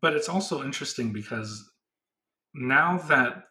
but 0.02 0.14
it's 0.14 0.28
also 0.28 0.62
interesting 0.64 1.12
because 1.12 1.70
now 2.54 2.98
that 3.08 3.44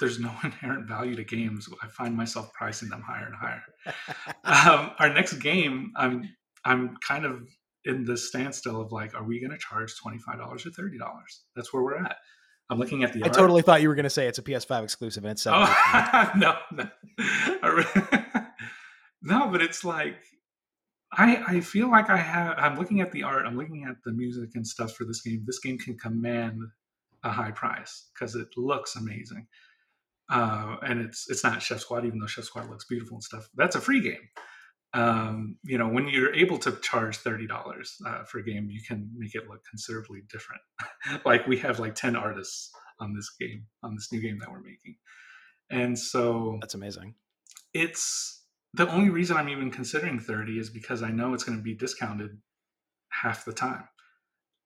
there's 0.00 0.18
no 0.18 0.32
inherent 0.44 0.86
value 0.88 1.14
to 1.14 1.24
games 1.24 1.68
i 1.82 1.86
find 1.88 2.16
myself 2.16 2.52
pricing 2.52 2.88
them 2.88 3.02
higher 3.02 3.26
and 3.26 3.34
higher 3.34 3.62
um, 4.44 4.90
our 4.98 5.12
next 5.12 5.34
game 5.34 5.92
i'm 5.96 6.28
i'm 6.64 6.96
kind 7.06 7.24
of 7.24 7.48
in 7.84 8.04
this 8.04 8.28
standstill 8.28 8.80
of 8.80 8.92
like 8.92 9.14
are 9.14 9.24
we 9.24 9.40
going 9.40 9.50
to 9.50 9.58
charge 9.58 9.94
$25 9.94 10.20
or 10.38 10.56
$30 10.56 10.98
that's 11.56 11.72
where 11.72 11.82
we're 11.82 11.96
at 11.96 12.16
i'm 12.70 12.78
looking 12.78 13.02
at 13.02 13.12
the 13.12 13.22
I 13.22 13.26
art. 13.26 13.34
totally 13.34 13.62
thought 13.62 13.80
you 13.82 13.88
were 13.88 13.94
going 13.94 14.04
to 14.04 14.10
say 14.10 14.26
it's 14.26 14.38
a 14.38 14.42
PS5 14.42 14.84
exclusive 14.84 15.24
and 15.24 15.32
it's. 15.32 15.46
Oh 15.46 16.32
no, 16.36 16.56
no, 16.72 16.88
no, 19.22 19.48
but 19.50 19.62
it's 19.62 19.84
like 19.84 20.16
I 21.12 21.42
I 21.46 21.60
feel 21.60 21.90
like 21.90 22.10
I 22.10 22.16
have. 22.18 22.56
I'm 22.58 22.78
looking 22.78 23.00
at 23.00 23.12
the 23.12 23.22
art. 23.22 23.46
I'm 23.46 23.56
looking 23.56 23.84
at 23.84 23.96
the 24.04 24.12
music 24.12 24.50
and 24.54 24.66
stuff 24.66 24.92
for 24.92 25.04
this 25.04 25.22
game. 25.22 25.42
This 25.46 25.58
game 25.58 25.78
can 25.78 25.96
command 25.96 26.60
a 27.24 27.30
high 27.30 27.50
price 27.50 28.10
because 28.12 28.34
it 28.34 28.48
looks 28.56 28.96
amazing. 28.96 29.46
Uh, 30.30 30.76
and 30.82 31.00
it's 31.00 31.28
it's 31.30 31.42
not 31.44 31.62
Chef 31.62 31.80
Squad, 31.80 32.04
even 32.04 32.18
though 32.18 32.26
Chef 32.26 32.44
Squad 32.44 32.68
looks 32.68 32.84
beautiful 32.84 33.16
and 33.16 33.22
stuff. 33.24 33.48
That's 33.54 33.76
a 33.76 33.80
free 33.80 34.00
game. 34.00 34.28
Um, 34.94 35.56
you 35.64 35.78
know, 35.78 35.88
when 35.88 36.08
you're 36.08 36.34
able 36.34 36.58
to 36.58 36.72
charge 36.82 37.18
thirty 37.18 37.46
dollars 37.46 37.96
uh, 38.06 38.24
for 38.24 38.38
a 38.38 38.44
game, 38.44 38.68
you 38.70 38.80
can 38.86 39.10
make 39.16 39.34
it 39.34 39.48
look 39.48 39.60
considerably 39.68 40.20
different. 40.30 40.62
like 41.24 41.46
we 41.46 41.58
have 41.58 41.78
like 41.78 41.94
ten 41.94 42.16
artists 42.16 42.70
on 43.00 43.14
this 43.14 43.30
game, 43.40 43.66
on 43.82 43.94
this 43.94 44.10
new 44.12 44.20
game 44.20 44.38
that 44.40 44.50
we're 44.50 44.60
making, 44.60 44.96
and 45.70 45.98
so 45.98 46.58
That's 46.60 46.74
amazing. 46.74 47.14
it's 47.72 48.42
the 48.74 48.88
only 48.90 49.08
reason 49.10 49.36
I'm 49.36 49.48
even 49.48 49.70
considering 49.70 50.20
30 50.20 50.58
is 50.58 50.68
because 50.70 51.02
I 51.02 51.10
know 51.10 51.32
it's 51.32 51.44
going 51.44 51.56
to 51.56 51.64
be 51.64 51.74
discounted 51.74 52.38
half 53.08 53.44
the 53.44 53.52
time. 53.52 53.84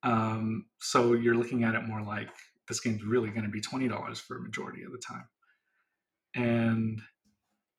Um, 0.03 0.67
so 0.81 1.13
you're 1.13 1.37
looking 1.37 1.63
at 1.63 1.75
it 1.77 1.87
more 1.87 2.03
like 2.03 2.29
this 2.69 2.81
game's 2.81 3.05
really 3.05 3.31
going 3.31 3.45
to 3.45 3.49
be 3.49 3.61
$20 3.61 4.21
for 4.21 4.39
a 4.39 4.43
majority 4.43 4.83
of 4.83 4.91
the 4.93 4.99
time. 4.99 5.25
And 6.35 7.01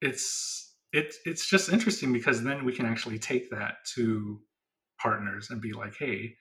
it's 0.02 0.76
it, 0.92 1.16
it's 1.26 1.50
just 1.50 1.70
interesting 1.70 2.14
because 2.14 2.44
then 2.44 2.66
we 2.66 2.74
can 2.74 2.86
actually 2.86 3.18
take 3.18 3.50
that 3.50 3.78
to 3.96 4.40
partners 5.02 5.50
and 5.50 5.60
be 5.60 5.74
like, 5.74 5.96
hey, 5.98 6.36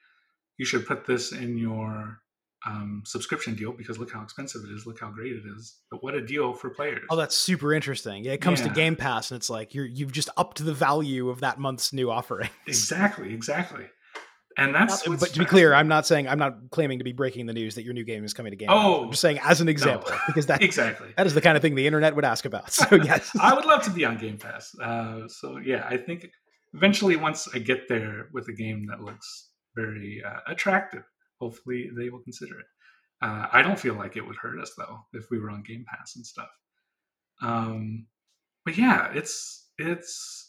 you 0.57 0.65
should 0.65 0.85
put 0.85 1.05
this 1.05 1.31
in 1.31 1.57
your 1.57 2.19
um, 2.65 3.03
subscription 3.05 3.55
deal 3.55 3.73
because 3.73 3.97
look 3.97 4.11
how 4.11 4.21
expensive 4.21 4.61
it 4.63 4.73
is, 4.73 4.85
look 4.85 4.99
how 4.99 5.09
great 5.09 5.33
it 5.33 5.43
is. 5.57 5.77
But 5.91 6.03
what 6.03 6.13
a 6.13 6.25
deal 6.25 6.53
for 6.53 6.69
players. 6.69 7.03
Oh, 7.09 7.15
that's 7.15 7.35
super 7.35 7.73
interesting. 7.73 8.23
Yeah, 8.23 8.33
it 8.33 8.41
comes 8.41 8.61
to 8.61 8.69
Game 8.69 8.95
Pass 8.95 9.31
and 9.31 9.37
it's 9.37 9.49
like 9.49 9.73
you're 9.73 9.85
you've 9.85 10.11
just 10.11 10.29
upped 10.37 10.63
the 10.63 10.73
value 10.73 11.29
of 11.29 11.41
that 11.41 11.59
month's 11.59 11.91
new 11.93 12.09
offering. 12.09 12.49
Exactly, 12.67 13.33
exactly. 13.33 13.85
And 14.57 14.75
that's 14.75 15.07
but 15.07 15.19
to 15.33 15.39
be 15.39 15.45
clear, 15.45 15.73
I'm 15.73 15.87
not 15.87 16.05
saying 16.05 16.27
I'm 16.27 16.37
not 16.37 16.69
claiming 16.69 16.99
to 16.99 17.03
be 17.03 17.11
breaking 17.11 17.47
the 17.47 17.53
news 17.53 17.75
that 17.75 17.83
your 17.83 17.93
new 17.93 18.03
game 18.03 18.23
is 18.23 18.33
coming 18.33 18.51
to 18.51 18.55
Game 18.55 18.67
Pass. 18.67 18.77
Oh, 18.79 19.03
I'm 19.03 19.09
just 19.09 19.21
saying 19.21 19.39
as 19.43 19.61
an 19.61 19.67
example 19.67 20.11
because 20.27 20.45
that 20.45 20.61
exactly. 20.61 21.09
that 21.17 21.25
is 21.25 21.33
the 21.33 21.41
kind 21.41 21.55
of 21.55 21.61
thing 21.61 21.75
the 21.75 21.87
internet 21.87 22.15
would 22.15 22.25
ask 22.25 22.45
about. 22.45 22.71
So 22.71 22.95
yes, 23.03 23.31
I 23.39 23.53
would 23.53 23.65
love 23.65 23.83
to 23.83 23.89
be 23.89 24.05
on 24.05 24.17
Game 24.17 24.37
Pass. 24.37 24.75
Uh, 24.79 25.27
so 25.27 25.57
yeah, 25.57 25.87
I 25.89 25.97
think 25.97 26.29
eventually 26.73 27.15
once 27.15 27.47
I 27.53 27.59
get 27.59 27.87
there 27.87 28.27
with 28.31 28.47
a 28.47 28.53
game 28.53 28.85
that 28.89 29.01
looks 29.01 29.49
very 29.75 30.21
uh, 30.23 30.39
attractive, 30.47 31.03
hopefully 31.39 31.89
they 31.97 32.09
will 32.09 32.21
consider 32.21 32.59
it. 32.59 32.65
Uh, 33.23 33.47
I 33.51 33.61
don't 33.61 33.79
feel 33.79 33.95
like 33.95 34.17
it 34.17 34.27
would 34.27 34.35
hurt 34.35 34.59
us 34.59 34.73
though 34.77 34.99
if 35.13 35.25
we 35.31 35.39
were 35.39 35.49
on 35.49 35.63
Game 35.63 35.85
Pass 35.87 36.15
and 36.15 36.25
stuff. 36.25 36.49
Um, 37.41 38.05
but 38.65 38.77
yeah, 38.77 39.11
it's 39.13 39.67
it's 39.77 40.47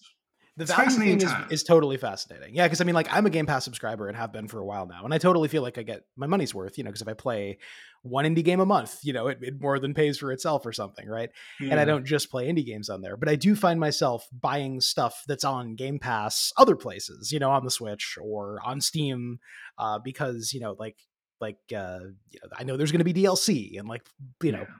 the 0.56 0.66
value 0.66 0.90
thing 0.90 1.20
is, 1.20 1.32
is 1.50 1.62
totally 1.64 1.96
fascinating. 1.96 2.54
Yeah, 2.54 2.66
because 2.66 2.80
I 2.80 2.84
mean, 2.84 2.94
like 2.94 3.08
I'm 3.12 3.26
a 3.26 3.30
Game 3.30 3.46
Pass 3.46 3.64
subscriber 3.64 4.06
and 4.08 4.16
have 4.16 4.32
been 4.32 4.46
for 4.46 4.60
a 4.60 4.64
while 4.64 4.86
now, 4.86 5.04
and 5.04 5.12
I 5.12 5.18
totally 5.18 5.48
feel 5.48 5.62
like 5.62 5.78
I 5.78 5.82
get 5.82 6.04
my 6.16 6.26
money's 6.26 6.54
worth. 6.54 6.78
You 6.78 6.84
know, 6.84 6.90
because 6.90 7.02
if 7.02 7.08
I 7.08 7.14
play 7.14 7.58
one 8.02 8.24
indie 8.24 8.44
game 8.44 8.60
a 8.60 8.66
month, 8.66 8.98
you 9.02 9.12
know, 9.12 9.28
it, 9.28 9.38
it 9.40 9.60
more 9.60 9.78
than 9.78 9.94
pays 9.94 10.18
for 10.18 10.30
itself 10.30 10.64
or 10.66 10.72
something, 10.72 11.08
right? 11.08 11.30
and 11.70 11.80
I 11.80 11.84
don't 11.84 12.04
just 12.04 12.30
play 12.30 12.46
indie 12.46 12.64
games 12.64 12.88
on 12.88 13.00
there, 13.00 13.16
but 13.16 13.28
I 13.28 13.34
do 13.34 13.56
find 13.56 13.80
myself 13.80 14.26
buying 14.30 14.80
stuff 14.80 15.24
that's 15.26 15.44
on 15.44 15.74
Game 15.74 15.98
Pass 15.98 16.52
other 16.56 16.76
places, 16.76 17.32
you 17.32 17.38
know, 17.38 17.50
on 17.50 17.64
the 17.64 17.70
Switch 17.70 18.16
or 18.22 18.60
on 18.64 18.80
Steam, 18.80 19.38
uh, 19.78 19.98
because 19.98 20.52
you 20.52 20.60
know, 20.60 20.76
like 20.78 20.98
like 21.40 21.58
uh, 21.74 21.98
you 22.30 22.40
know, 22.42 22.48
I 22.56 22.64
know 22.64 22.76
there's 22.76 22.92
going 22.92 23.04
to 23.04 23.12
be 23.12 23.14
DLC, 23.14 23.78
and 23.78 23.88
like 23.88 24.06
you 24.42 24.52
know, 24.52 24.60
Yeah. 24.60 24.74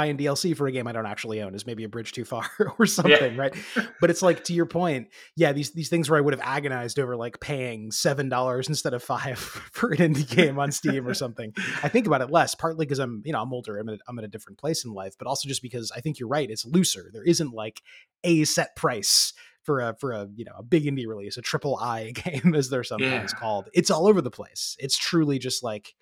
Buying 0.00 0.16
DLC 0.16 0.56
for 0.56 0.66
a 0.66 0.72
game 0.72 0.86
I 0.86 0.92
don't 0.92 1.04
actually 1.06 1.42
own 1.42 1.54
is 1.54 1.66
maybe 1.66 1.84
a 1.84 1.88
bridge 1.88 2.12
too 2.12 2.24
far 2.24 2.48
or 2.78 2.86
something, 2.86 3.36
right? 3.36 3.54
But 4.00 4.08
it's 4.08 4.22
like 4.22 4.44
to 4.44 4.54
your 4.54 4.64
point, 4.66 5.08
yeah, 5.36 5.52
these 5.52 5.72
these 5.72 5.88
things 5.90 6.08
where 6.08 6.16
I 6.18 6.22
would 6.22 6.32
have 6.32 6.40
agonized 6.42 6.98
over 6.98 7.16
like 7.16 7.38
paying 7.40 7.90
seven 7.92 8.28
dollars 8.30 8.68
instead 8.68 8.94
of 8.94 9.02
five 9.02 9.38
for 9.72 9.90
an 9.92 9.98
indie 9.98 10.28
game 10.28 10.58
on 10.58 10.72
Steam 10.72 11.06
or 11.06 11.12
something. 11.14 11.52
I 11.82 11.88
think 11.88 12.06
about 12.06 12.22
it 12.22 12.30
less, 12.30 12.54
partly 12.54 12.86
because 12.86 12.98
I'm 12.98 13.22
you 13.26 13.32
know 13.32 13.42
I'm 13.42 13.52
older, 13.52 13.78
I'm 13.78 13.88
at, 13.90 14.00
I'm 14.08 14.18
at 14.18 14.24
a 14.24 14.28
different 14.28 14.58
place 14.58 14.84
in 14.84 14.92
life, 14.94 15.16
but 15.18 15.26
also 15.28 15.48
just 15.48 15.60
because 15.62 15.92
I 15.94 16.00
think 16.00 16.18
you're 16.18 16.28
right, 16.28 16.50
it's 16.50 16.64
looser. 16.64 17.10
There 17.12 17.24
isn't 17.24 17.52
like 17.52 17.82
a 18.24 18.44
set 18.44 18.74
price 18.76 19.34
for 19.62 19.80
a 19.80 19.94
for 20.00 20.12
a 20.12 20.28
you 20.34 20.44
know 20.46 20.54
a 20.56 20.62
big 20.62 20.84
indie 20.84 21.06
release, 21.06 21.36
a 21.36 21.42
triple 21.42 21.76
I 21.76 22.10
game 22.24 22.54
as 22.54 22.70
they're 22.70 22.84
sometimes 22.84 23.32
Yeah. 23.34 23.38
called. 23.38 23.68
It's 23.74 23.90
all 23.90 24.06
over 24.06 24.22
the 24.22 24.30
place. 24.30 24.76
It's 24.78 24.96
truly 24.96 25.38
just 25.38 25.62
like 25.62 25.94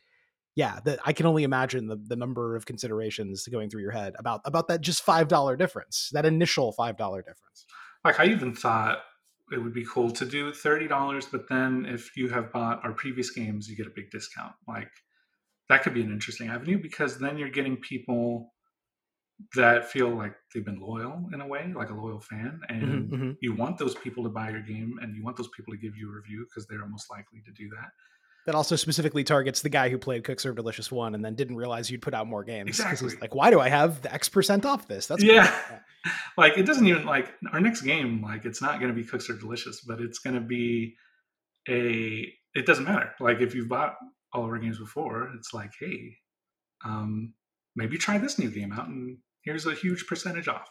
yeah, 0.54 0.80
that 0.84 0.98
I 1.04 1.12
can 1.12 1.26
only 1.26 1.44
imagine 1.44 1.86
the 1.88 1.96
the 1.96 2.16
number 2.16 2.56
of 2.56 2.66
considerations 2.66 3.46
going 3.48 3.70
through 3.70 3.82
your 3.82 3.92
head 3.92 4.14
about 4.18 4.40
about 4.44 4.68
that 4.68 4.80
just 4.80 5.02
five 5.02 5.28
dollar 5.28 5.56
difference, 5.56 6.10
that 6.12 6.26
initial 6.26 6.72
five 6.72 6.96
dollar 6.96 7.22
difference. 7.22 7.68
like 8.04 8.20
I 8.20 8.26
even 8.26 8.54
thought 8.54 9.02
it 9.50 9.58
would 9.58 9.72
be 9.72 9.84
cool 9.84 10.10
to 10.12 10.24
do 10.26 10.52
thirty 10.52 10.88
dollars, 10.88 11.26
but 11.26 11.48
then 11.48 11.86
if 11.86 12.16
you 12.16 12.28
have 12.28 12.52
bought 12.52 12.84
our 12.84 12.92
previous 12.92 13.30
games, 13.30 13.68
you 13.68 13.76
get 13.76 13.86
a 13.86 13.90
big 13.94 14.10
discount. 14.10 14.54
Like 14.66 14.90
that 15.68 15.82
could 15.82 15.94
be 15.94 16.02
an 16.02 16.12
interesting 16.12 16.48
avenue 16.50 16.78
because 16.80 17.18
then 17.20 17.38
you're 17.38 17.50
getting 17.50 17.76
people 17.78 18.54
that 19.54 19.90
feel 19.90 20.10
like 20.10 20.34
they've 20.52 20.64
been 20.64 20.80
loyal 20.80 21.28
in 21.32 21.40
a 21.40 21.46
way, 21.46 21.72
like 21.72 21.90
a 21.90 21.94
loyal 21.94 22.20
fan, 22.20 22.60
and 22.68 23.10
Mhm, 23.10 23.12
mhm. 23.12 23.38
you 23.40 23.54
want 23.54 23.78
those 23.78 23.94
people 23.94 24.24
to 24.24 24.28
buy 24.30 24.50
your 24.50 24.62
game 24.62 24.98
and 25.00 25.14
you 25.14 25.22
want 25.22 25.36
those 25.36 25.48
people 25.56 25.72
to 25.72 25.78
give 25.78 25.96
you 25.96 26.10
a 26.10 26.14
review 26.14 26.44
because 26.48 26.66
they're 26.66 26.84
most 26.86 27.08
likely 27.10 27.40
to 27.42 27.52
do 27.52 27.68
that. 27.70 27.90
That 28.48 28.54
also 28.54 28.76
specifically 28.76 29.24
targets 29.24 29.60
the 29.60 29.68
guy 29.68 29.90
who 29.90 29.98
played 29.98 30.24
Cook 30.24 30.40
Serve 30.40 30.56
Delicious 30.56 30.90
one 30.90 31.14
and 31.14 31.22
then 31.22 31.34
didn't 31.34 31.56
realize 31.56 31.90
you'd 31.90 32.00
put 32.00 32.14
out 32.14 32.26
more 32.26 32.42
games. 32.42 32.78
'cause 32.78 32.80
Exactly. 32.80 33.10
He's 33.10 33.20
like, 33.20 33.34
why 33.34 33.50
do 33.50 33.60
I 33.60 33.68
have 33.68 34.00
the 34.00 34.10
X 34.10 34.30
percent 34.30 34.64
off 34.64 34.88
this? 34.88 35.06
That's 35.06 35.22
yeah. 35.34 35.54
like 36.38 36.56
it 36.56 36.62
doesn't 36.62 36.86
even 36.86 37.04
like 37.04 37.30
our 37.52 37.60
next 37.60 37.82
game, 37.82 38.22
like 38.22 38.46
it's 38.46 38.62
not 38.62 38.80
gonna 38.80 38.94
be 38.94 39.04
Cook 39.04 39.20
Serve 39.20 39.38
Delicious, 39.38 39.82
but 39.86 40.00
it's 40.00 40.18
gonna 40.18 40.40
be 40.40 40.94
a 41.68 42.26
it 42.54 42.64
doesn't 42.64 42.84
matter. 42.84 43.12
Like 43.20 43.42
if 43.42 43.54
you've 43.54 43.68
bought 43.68 43.96
all 44.32 44.44
of 44.44 44.48
our 44.48 44.56
games 44.58 44.78
before, 44.78 45.30
it's 45.36 45.52
like, 45.52 45.72
hey, 45.78 46.16
um, 46.86 47.34
maybe 47.76 47.98
try 47.98 48.16
this 48.16 48.38
new 48.38 48.50
game 48.50 48.72
out 48.72 48.88
and 48.88 49.18
here's 49.42 49.66
a 49.66 49.74
huge 49.74 50.06
percentage 50.06 50.48
off. 50.48 50.70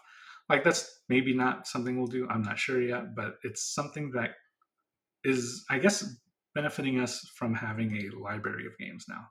Like 0.50 0.64
that's 0.64 1.00
maybe 1.10 1.36
not 1.36 1.68
something 1.68 1.96
we'll 1.96 2.08
do. 2.08 2.28
I'm 2.28 2.42
not 2.42 2.58
sure 2.58 2.82
yet, 2.82 3.16
but 3.16 3.36
it's 3.44 3.72
something 3.76 4.14
that 4.16 4.32
is, 5.24 5.64
I 5.70 5.78
guess, 5.78 6.04
benefiting 6.58 7.00
us 7.00 7.20
from 7.36 7.54
having 7.54 7.96
a 7.96 8.18
library 8.20 8.66
of 8.66 8.76
games 8.80 9.06
now 9.08 9.24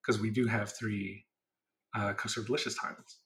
because 0.00 0.20
we 0.20 0.30
do 0.30 0.48
have 0.48 0.72
three 0.72 1.24
uh, 1.94 2.12
Cooks 2.14 2.34
Delicious 2.44 2.74
titles. 2.74 3.18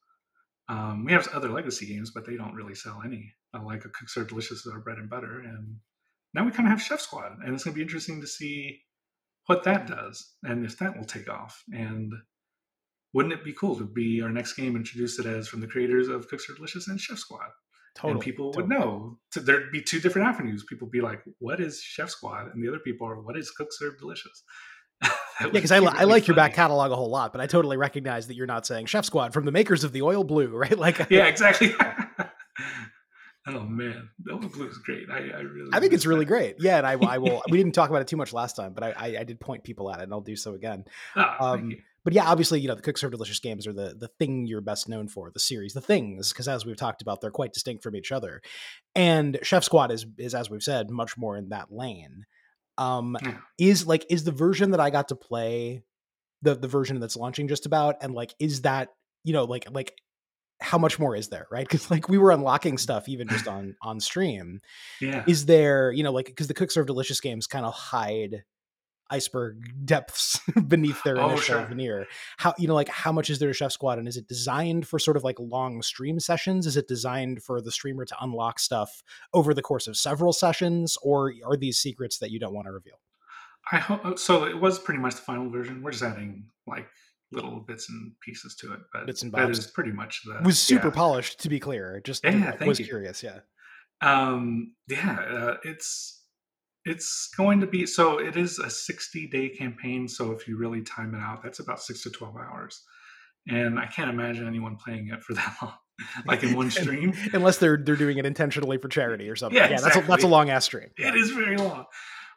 Um, 0.68 1.07
we 1.07 1.12
have 1.12 1.26
other 1.28 1.48
legacy 1.48 1.86
games, 1.86 2.11
but 2.14 2.26
they 2.26 2.36
don't 2.36 2.54
really 2.54 2.74
sell 2.74 3.00
any. 3.02 3.32
Uh, 3.54 3.64
like 3.64 3.86
a 3.86 3.88
Cooks 3.88 4.14
Delicious 4.28 4.66
is 4.66 4.70
our 4.70 4.80
bread 4.80 4.98
and 4.98 5.09
butter, 5.09 5.40
and 5.40 5.76
now 6.34 6.44
we 6.44 6.50
kind 6.50 6.68
of 6.68 6.70
have 6.72 6.82
Chef 6.82 7.00
Squad, 7.00 7.38
and 7.42 7.54
it's 7.54 7.64
going 7.64 7.72
to 7.72 7.76
be 7.76 7.82
interesting 7.82 8.20
to 8.20 8.26
see 8.26 8.80
what 9.46 9.64
that 9.64 9.86
does 9.86 10.34
and 10.42 10.66
if 10.66 10.76
that 10.78 10.94
will 10.94 11.07
take 11.07 11.30
off. 11.30 11.62
And 11.72 12.12
wouldn't 13.14 13.32
it 13.32 13.44
be 13.44 13.54
cool 13.54 13.76
to 13.76 13.84
be 13.84 14.20
our 14.20 14.28
next 14.28 14.52
game 14.52 14.76
introduce 14.76 15.18
it 15.18 15.24
as 15.24 15.48
from 15.48 15.61
the 15.61 15.66
creators 15.66 16.09
of 16.09 16.28
Cooks 16.28 16.46
Delicious 16.54 16.88
and 16.88 17.00
Chef 17.00 17.16
Squad? 17.16 17.48
Totally. 17.97 18.12
and 18.12 18.20
people 18.20 18.53
would 18.57 18.68
know. 18.68 19.18
So 19.32 19.40
there'd 19.40 19.72
be 19.72 19.82
two 19.82 19.99
different 20.01 20.28
avenues. 20.28 20.64
People 20.68 20.86
would 20.86 20.92
be 20.92 21.01
like, 21.01 21.22
"What 21.38 21.61
is 21.61 21.80
Chef 21.80 22.11
Squad?" 22.11 22.53
and 22.55 22.62
the 22.62 22.68
other 22.68 22.78
people 22.78 23.07
are, 23.09 23.20
"What 23.20 23.36
is 23.36 23.51
Cook 23.51 23.68
Serve 23.72 23.99
Delicious?" 23.99 24.42
Yeah, 25.38 25.49
because 25.49 25.70
I, 25.70 25.80
li- 25.80 25.90
I 25.92 26.05
like 26.05 26.26
your 26.26 26.34
back 26.34 26.55
catalog 26.55 26.90
a 26.92 26.97
whole 26.97 27.11
lot, 27.11 27.30
but 27.30 27.42
I 27.42 27.47
totally 27.47 27.76
recognize 27.76 28.26
that 28.28 28.36
you're 28.36 28.47
not 28.47 28.64
saying 28.64 28.86
Chef 28.86 29.05
Squad 29.05 29.34
from 29.34 29.44
the 29.44 29.53
makers 29.53 29.84
of 29.84 29.92
the 29.92 30.01
Oil 30.01 30.24
Blue, 30.24 30.49
right? 30.57 30.78
Like, 30.78 31.11
yeah, 31.11 31.26
exactly. 31.26 31.74
oh 33.47 33.61
man, 33.61 34.09
the 34.24 34.32
Oil 34.32 34.38
Blue 34.49 34.66
is 34.66 34.78
great. 34.78 35.11
I, 35.11 35.16
I 35.18 35.40
really. 35.40 35.70
I 35.72 35.80
think 35.80 35.92
it's 35.92 36.07
really 36.07 36.24
great. 36.24 36.57
Yeah, 36.59 36.78
and 36.78 36.86
I, 36.86 36.92
I 36.92 37.18
will. 37.18 37.42
we 37.51 37.59
didn't 37.59 37.72
talk 37.74 37.90
about 37.90 38.01
it 38.03 38.09
too 38.09 38.16
much 38.16 38.32
last 38.32 38.57
time, 38.57 38.72
but 38.72 38.82
I, 38.82 38.92
I, 38.97 39.07
I 39.20 39.24
did 39.24 39.38
point 39.38 39.62
people 39.62 39.90
at 39.90 40.01
it, 40.01 40.05
and 40.05 40.12
I'll 40.12 40.20
do 40.20 40.36
so 40.36 40.55
again. 40.55 40.84
Ah, 41.14 41.53
Um. 41.53 41.76
But 42.07 42.12
yeah, 42.12 42.24
obviously, 42.30 42.61
you 42.61 42.68
know, 42.68 42.76
the 42.76 42.82
Cook 42.82 42.98
Serve 42.98 43.11
Delicious 43.11 43.40
games 43.40 43.66
are 43.66 43.72
the 43.72 43.92
the 43.98 44.07
thing 44.07 44.46
you're 44.46 44.61
best 44.61 44.88
known 44.88 45.09
for, 45.09 45.28
the 45.32 45.40
series, 45.40 45.72
the 45.72 45.80
things, 45.80 46.32
because 46.32 46.46
as 46.46 46.64
we've 46.64 46.76
talked 46.76 47.02
about, 47.02 47.20
they're 47.20 47.32
quite 47.32 47.52
distinct 47.52 47.82
from 47.82 47.96
each 47.96 48.12
other. 48.12 48.40
And 48.94 49.40
Chef 49.42 49.64
Squad 49.64 49.90
is 49.90 50.07
is 50.16 50.32
as 50.32 50.48
we've 50.48 50.62
said, 50.62 50.88
much 50.88 51.18
more 51.18 51.36
in 51.36 51.48
that 51.48 51.72
lane. 51.72 52.24
Um, 52.78 53.18
Yeah. 53.20 53.38
is 53.59 53.88
like 53.88 54.07
is 54.09 54.22
the 54.22 54.30
version 54.30 54.70
that 54.70 54.78
I 54.78 54.90
got 54.90 55.09
to 55.09 55.16
play 55.16 55.82
the 56.42 56.54
the 56.54 56.68
version 56.68 57.00
that's 57.00 57.16
launching 57.16 57.48
just 57.48 57.66
about, 57.66 57.96
and 58.00 58.14
like 58.14 58.34
is 58.38 58.62
that 58.62 58.90
you 59.24 59.32
know 59.32 59.42
like 59.42 59.66
like 59.72 59.92
how 60.61 60.78
much 60.78 61.00
more 61.00 61.16
is 61.16 61.28
there, 61.28 61.48
right? 61.50 61.66
Because 61.66 61.90
like 61.90 62.09
we 62.09 62.18
were 62.18 62.30
unlocking 62.30 62.78
stuff 62.78 63.09
even 63.09 63.26
just 63.26 63.48
on 63.48 63.74
on 63.82 63.98
stream 63.98 64.61
Yeah. 65.00 65.24
is 65.26 65.46
there 65.46 65.90
you 65.90 66.04
know 66.04 66.12
like 66.12 66.26
because 66.26 66.46
the 66.46 66.54
cook 66.54 66.70
serve 66.70 66.86
delicious 66.86 67.20
games 67.20 67.48
kind 67.48 67.66
of 67.66 67.74
hide 67.74 68.44
iceberg 69.11 69.72
depths 69.86 70.40
beneath 70.68 71.02
their 71.04 71.18
Oh, 71.18 71.28
initial 71.30 71.57
sure. 71.59 71.66
veneer 71.66 72.07
how 72.38 72.54
you 72.59 72.66
know 72.68 72.74
like 72.74 72.88
how 72.88 73.12
much 73.12 73.30
is 73.30 73.38
there 73.38 73.48
to 73.48 73.54
chef 73.54 73.72
squad 73.72 73.98
and 73.98 74.09
is 74.09 74.16
it 74.16 74.28
designed 74.28 74.86
for 74.88 74.98
sort 74.98 75.16
of 75.16 75.24
like 75.24 75.38
long 75.38 75.82
stream 75.82 76.18
sessions 76.20 76.66
is 76.66 76.76
it 76.76 76.88
designed 76.88 77.42
for 77.42 77.61
the 77.61 77.70
streamer 77.72 78.04
to 78.04 78.16
unlock 78.20 78.59
stuff 78.59 79.02
over 79.32 79.54
the 79.54 79.62
course 79.62 79.86
of 79.86 79.96
several 79.96 80.32
sessions 80.32 80.96
or 81.02 81.32
are 81.44 81.57
these 81.57 81.78
secrets 81.78 82.18
that 82.18 82.30
you 82.30 82.38
don't 82.40 82.54
want 82.54 82.66
to 82.66 82.72
reveal 82.72 83.00
I 83.72 83.78
hope 83.78 84.18
so. 84.20 84.44
It 84.44 84.61
was 84.61 84.78
pretty 84.78 85.00
much 85.00 85.16
the 85.16 85.22
final 85.22 85.50
version. 85.50 85.82
We're 85.82 85.90
just 85.90 86.04
adding 86.04 86.44
like 86.68 86.86
little 87.32 87.59
bits 87.59 87.88
and 87.90 88.12
pieces 88.20 88.54
to 88.61 88.72
it, 88.72 88.78
but 88.92 89.07
Bits 89.07 89.22
and 89.22 89.32
that 89.32 89.46
bobs. 89.46 89.59
is 89.59 89.66
pretty 89.66 89.90
much 89.90 90.22
the 90.24 90.38
was 90.44 90.57
super 90.61 90.86
yeah. 90.86 90.94
polished 90.94 91.40
to 91.40 91.48
be 91.48 91.59
clear 91.59 92.00
just 92.04 92.22
Yeah, 92.22 92.62
was 92.64 92.78
you. 92.78 92.86
curious 92.86 93.24
yeah 93.24 93.40
um 94.02 94.74
yeah 94.88 95.18
uh, 95.18 95.57
it's 95.64 96.15
it's 96.87 97.28
going 97.37 97.61
to 97.61 97.66
be 97.66 97.84
so 97.84 98.18
it 98.18 98.37
is 98.37 98.59
a 98.59 98.70
60 98.70 99.26
day 99.26 99.49
campaign 99.49 100.09
so 100.09 100.30
if 100.30 100.47
you 100.49 100.57
really 100.57 100.82
time 100.82 101.14
it 101.14 101.18
out 101.18 101.43
that's 101.43 101.59
about 101.59 101.82
six 101.82 102.03
to 102.03 102.11
12 102.11 102.37
hours. 102.37 102.82
And 103.49 103.78
i 103.78 103.87
can't 103.87 104.11
imagine 104.11 104.47
anyone 104.47 104.76
playing 104.76 105.09
it 105.09 105.22
for 105.22 105.34
that 105.34 105.57
long 105.61 105.74
like 106.26 106.43
in 106.43 106.57
one 106.57 106.70
stream. 106.82 107.12
unless 107.32 107.59
they're 107.59 107.76
they're 107.76 107.97
doing 107.97 108.18
it 108.18 108.26
intentionally 108.26 108.78
for 108.78 108.89
charity 108.89 109.28
or 109.28 109.37
something. 109.37 109.57
Yeah, 109.57 109.70
yeah, 109.70 109.80
that's 109.80 109.97
a, 109.97 110.01
that's 110.03 110.24
a 110.24 110.28
long 110.28 110.51
ass 110.51 110.64
stream. 110.64 110.89
It 110.97 111.14
is 111.14 111.30
very 111.30 111.57
long. 111.57 111.84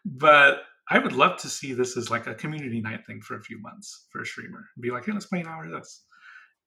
But 0.05 0.63
i 0.91 0.97
would 0.97 1.13
love 1.13 1.37
to 1.37 1.47
see 1.47 1.73
this 1.73 1.95
as 1.97 2.09
like 2.09 2.25
a 2.25 2.33
community 2.33 2.81
night 2.81 3.05
thing 3.05 3.21
for 3.21 3.37
a 3.37 3.43
few 3.43 3.61
months 3.61 4.07
for 4.11 4.21
a 4.21 4.25
streamer. 4.25 4.65
Be 4.79 4.91
like 4.91 5.05
hey 5.05 5.11
let's 5.11 5.27
play 5.27 5.41
an 5.41 5.47
hour 5.47 5.65
of 5.65 5.71
this. 5.71 6.05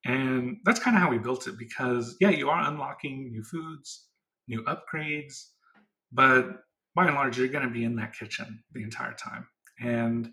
And 0.04 0.56
that's 0.64 0.80
kind 0.80 0.96
of 0.96 1.02
how 1.02 1.10
we 1.10 1.18
built 1.18 1.46
it 1.46 1.58
because 1.58 2.16
yeah 2.20 2.30
you 2.30 2.48
are 2.50 2.68
unlocking 2.68 3.30
new 3.30 3.42
foods 3.42 4.08
new 4.48 4.64
upgrades 4.64 5.44
but 6.12 6.46
by 6.94 7.06
and 7.06 7.14
large 7.14 7.38
you're 7.38 7.48
going 7.48 7.64
to 7.66 7.70
be 7.70 7.84
in 7.84 7.96
that 7.96 8.16
kitchen 8.16 8.62
the 8.72 8.82
entire 8.82 9.14
time. 9.14 9.46
And 9.80 10.30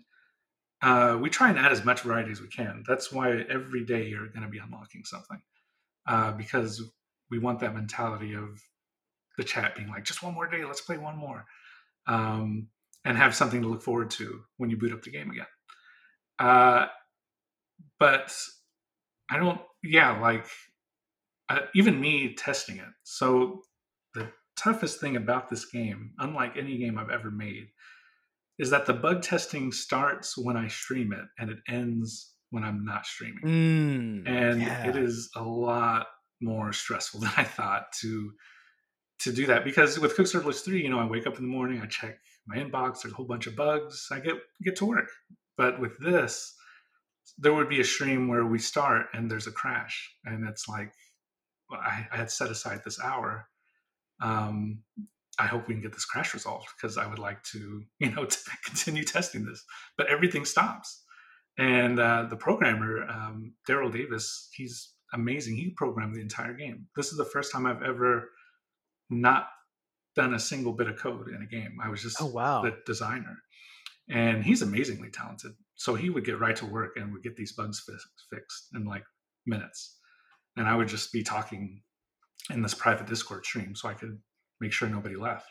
uh, 0.82 1.18
we 1.20 1.30
try 1.30 1.50
and 1.50 1.58
add 1.58 1.72
as 1.72 1.84
much 1.84 2.02
variety 2.02 2.30
as 2.30 2.40
we 2.40 2.48
can. 2.48 2.84
That's 2.86 3.12
why 3.12 3.44
every 3.50 3.84
day 3.84 4.08
you're 4.08 4.28
going 4.28 4.42
to 4.42 4.48
be 4.48 4.58
unlocking 4.58 5.04
something 5.04 5.40
uh, 6.06 6.32
because 6.32 6.82
we 7.30 7.38
want 7.38 7.60
that 7.60 7.74
mentality 7.74 8.34
of 8.34 8.60
the 9.36 9.44
chat 9.44 9.76
being 9.76 9.88
like 9.88 10.04
just 10.04 10.22
one 10.22 10.34
more 10.34 10.46
day 10.46 10.64
let's 10.64 10.80
play 10.80 10.98
one 10.98 11.16
more 11.16 11.46
um, 12.06 12.68
and 13.04 13.16
have 13.16 13.34
something 13.34 13.62
to 13.62 13.68
look 13.68 13.82
forward 13.82 14.10
to 14.10 14.40
when 14.58 14.68
you 14.68 14.76
boot 14.76 14.92
up 14.92 15.02
the 15.02 15.10
game 15.10 15.30
again. 15.30 15.46
Uh, 16.38 16.86
but 17.98 18.34
i 19.30 19.38
don't 19.38 19.60
yeah 19.82 20.18
like 20.20 20.46
uh, 21.50 21.62
even 21.74 22.00
me 22.00 22.34
testing 22.34 22.78
it. 22.78 22.88
So 23.02 23.62
the 24.14 24.28
toughest 24.62 25.00
thing 25.00 25.16
about 25.16 25.48
this 25.48 25.64
game 25.66 26.12
unlike 26.18 26.56
any 26.56 26.76
game 26.78 26.98
i've 26.98 27.10
ever 27.10 27.30
made 27.30 27.68
is 28.58 28.70
that 28.70 28.86
the 28.86 28.92
bug 28.92 29.22
testing 29.22 29.72
starts 29.72 30.36
when 30.36 30.56
i 30.56 30.68
stream 30.68 31.12
it 31.12 31.24
and 31.38 31.50
it 31.50 31.58
ends 31.68 32.34
when 32.50 32.64
i'm 32.64 32.84
not 32.84 33.06
streaming 33.06 33.42
Mm, 33.44 34.28
and 34.28 34.60
yeah. 34.60 34.88
it 34.88 34.96
is 34.96 35.30
a 35.36 35.42
lot 35.42 36.06
more 36.42 36.72
stressful 36.72 37.20
than 37.24 37.32
I 37.36 37.44
thought 37.44 37.92
to 38.00 38.32
to 39.20 39.32
do 39.32 39.46
that 39.46 39.64
because 39.64 39.98
with 39.98 40.16
Cook 40.16 40.26
Serve 40.26 40.42
Delicious 40.42 40.62
three, 40.62 40.82
you 40.82 40.88
know, 40.88 40.98
I 40.98 41.04
wake 41.04 41.26
up 41.26 41.36
in 41.36 41.42
the 41.42 41.48
morning, 41.56 41.80
I 41.82 41.86
check 41.86 42.16
my 42.46 42.56
inbox, 42.56 43.02
there's 43.02 43.12
a 43.12 43.16
whole 43.16 43.26
bunch 43.26 43.46
of 43.46 43.54
bugs, 43.54 44.08
I 44.10 44.18
get 44.20 44.36
get 44.64 44.76
to 44.76 44.86
work. 44.86 45.08
But 45.58 45.78
with 45.78 45.98
this, 45.98 46.54
there 47.38 47.52
would 47.52 47.68
be 47.68 47.80
a 47.80 47.84
stream 47.84 48.28
where 48.28 48.46
we 48.46 48.58
start 48.58 49.06
and 49.12 49.30
there's 49.30 49.46
a 49.46 49.52
crash, 49.52 50.10
and 50.24 50.48
it's 50.48 50.66
like, 50.68 50.90
I, 51.70 52.06
I 52.10 52.16
had 52.16 52.30
set 52.30 52.50
aside 52.50 52.80
this 52.84 52.98
hour. 52.98 53.46
Um, 54.20 54.82
I 55.38 55.46
hope 55.46 55.68
we 55.68 55.74
can 55.74 55.82
get 55.82 55.94
this 55.94 56.04
crash 56.04 56.34
resolved 56.34 56.68
because 56.76 56.98
I 56.98 57.06
would 57.06 57.18
like 57.18 57.42
to, 57.44 57.82
you 57.98 58.10
know, 58.10 58.24
to 58.26 58.38
continue 58.64 59.04
testing 59.04 59.44
this. 59.44 59.64
But 59.96 60.08
everything 60.08 60.44
stops. 60.44 61.02
And 61.58 61.98
uh, 61.98 62.26
the 62.30 62.36
programmer 62.36 63.04
um, 63.08 63.54
daryl 63.68 63.92
davis 63.92 64.48
he's 64.54 64.92
amazing. 65.12 65.56
He 65.56 65.70
programmed 65.76 66.14
the 66.14 66.20
entire 66.20 66.54
game. 66.54 66.86
This 66.96 67.10
is 67.10 67.18
the 67.18 67.24
first 67.24 67.52
time 67.52 67.66
i've 67.66 67.82
ever 67.82 68.30
not 69.10 69.48
done 70.14 70.34
a 70.34 70.38
single 70.38 70.72
bit 70.72 70.88
of 70.88 70.96
code 70.96 71.28
in 71.28 71.42
a 71.42 71.46
game. 71.46 71.78
I 71.82 71.88
was 71.88 72.02
just 72.02 72.22
oh 72.22 72.26
wow. 72.26 72.62
the 72.62 72.76
designer. 72.86 73.36
And 74.08 74.42
he's 74.42 74.62
amazingly 74.62 75.10
talented. 75.10 75.52
So 75.76 75.94
he 75.94 76.10
would 76.10 76.24
get 76.24 76.40
right 76.40 76.56
to 76.56 76.66
work 76.66 76.96
and 76.96 77.12
would 77.12 77.22
get 77.22 77.36
these 77.36 77.52
bugs 77.52 77.80
fi- 77.80 78.36
fixed 78.36 78.68
in 78.74 78.84
like 78.84 79.04
minutes. 79.46 79.96
And 80.56 80.68
i 80.68 80.74
would 80.74 80.88
just 80.88 81.12
be 81.12 81.22
talking 81.22 81.82
in 82.52 82.62
this 82.62 82.74
private 82.74 83.06
discord 83.06 83.44
stream 83.44 83.74
so 83.74 83.88
i 83.88 83.94
could 83.94 84.18
make 84.60 84.72
sure 84.72 84.88
nobody 84.88 85.16
left 85.16 85.46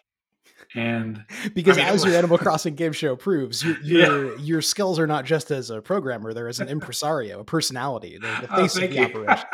and 0.75 1.23
because 1.53 1.77
I 1.77 1.81
mean, 1.81 1.93
as 1.93 2.05
your 2.05 2.15
Animal 2.15 2.37
Crossing 2.37 2.75
game 2.75 2.91
show 2.91 3.15
proves, 3.15 3.63
your 3.63 3.77
Yeah. 3.81 4.35
your, 4.39 4.61
skills 4.61 4.99
are 4.99 5.07
not 5.07 5.25
just 5.25 5.51
as 5.51 5.69
a 5.69 5.81
programmer; 5.81 6.33
they're 6.33 6.47
as 6.47 6.59
an 6.59 6.67
impresario, 6.69 7.39
a 7.41 7.43
personality, 7.43 8.17
the, 8.17 8.27
the 8.27 8.47
Oh, 8.51 8.55
face 8.61 8.75
of 8.77 8.89
the 8.89 8.95
you. 8.95 9.03
operation. 9.05 9.47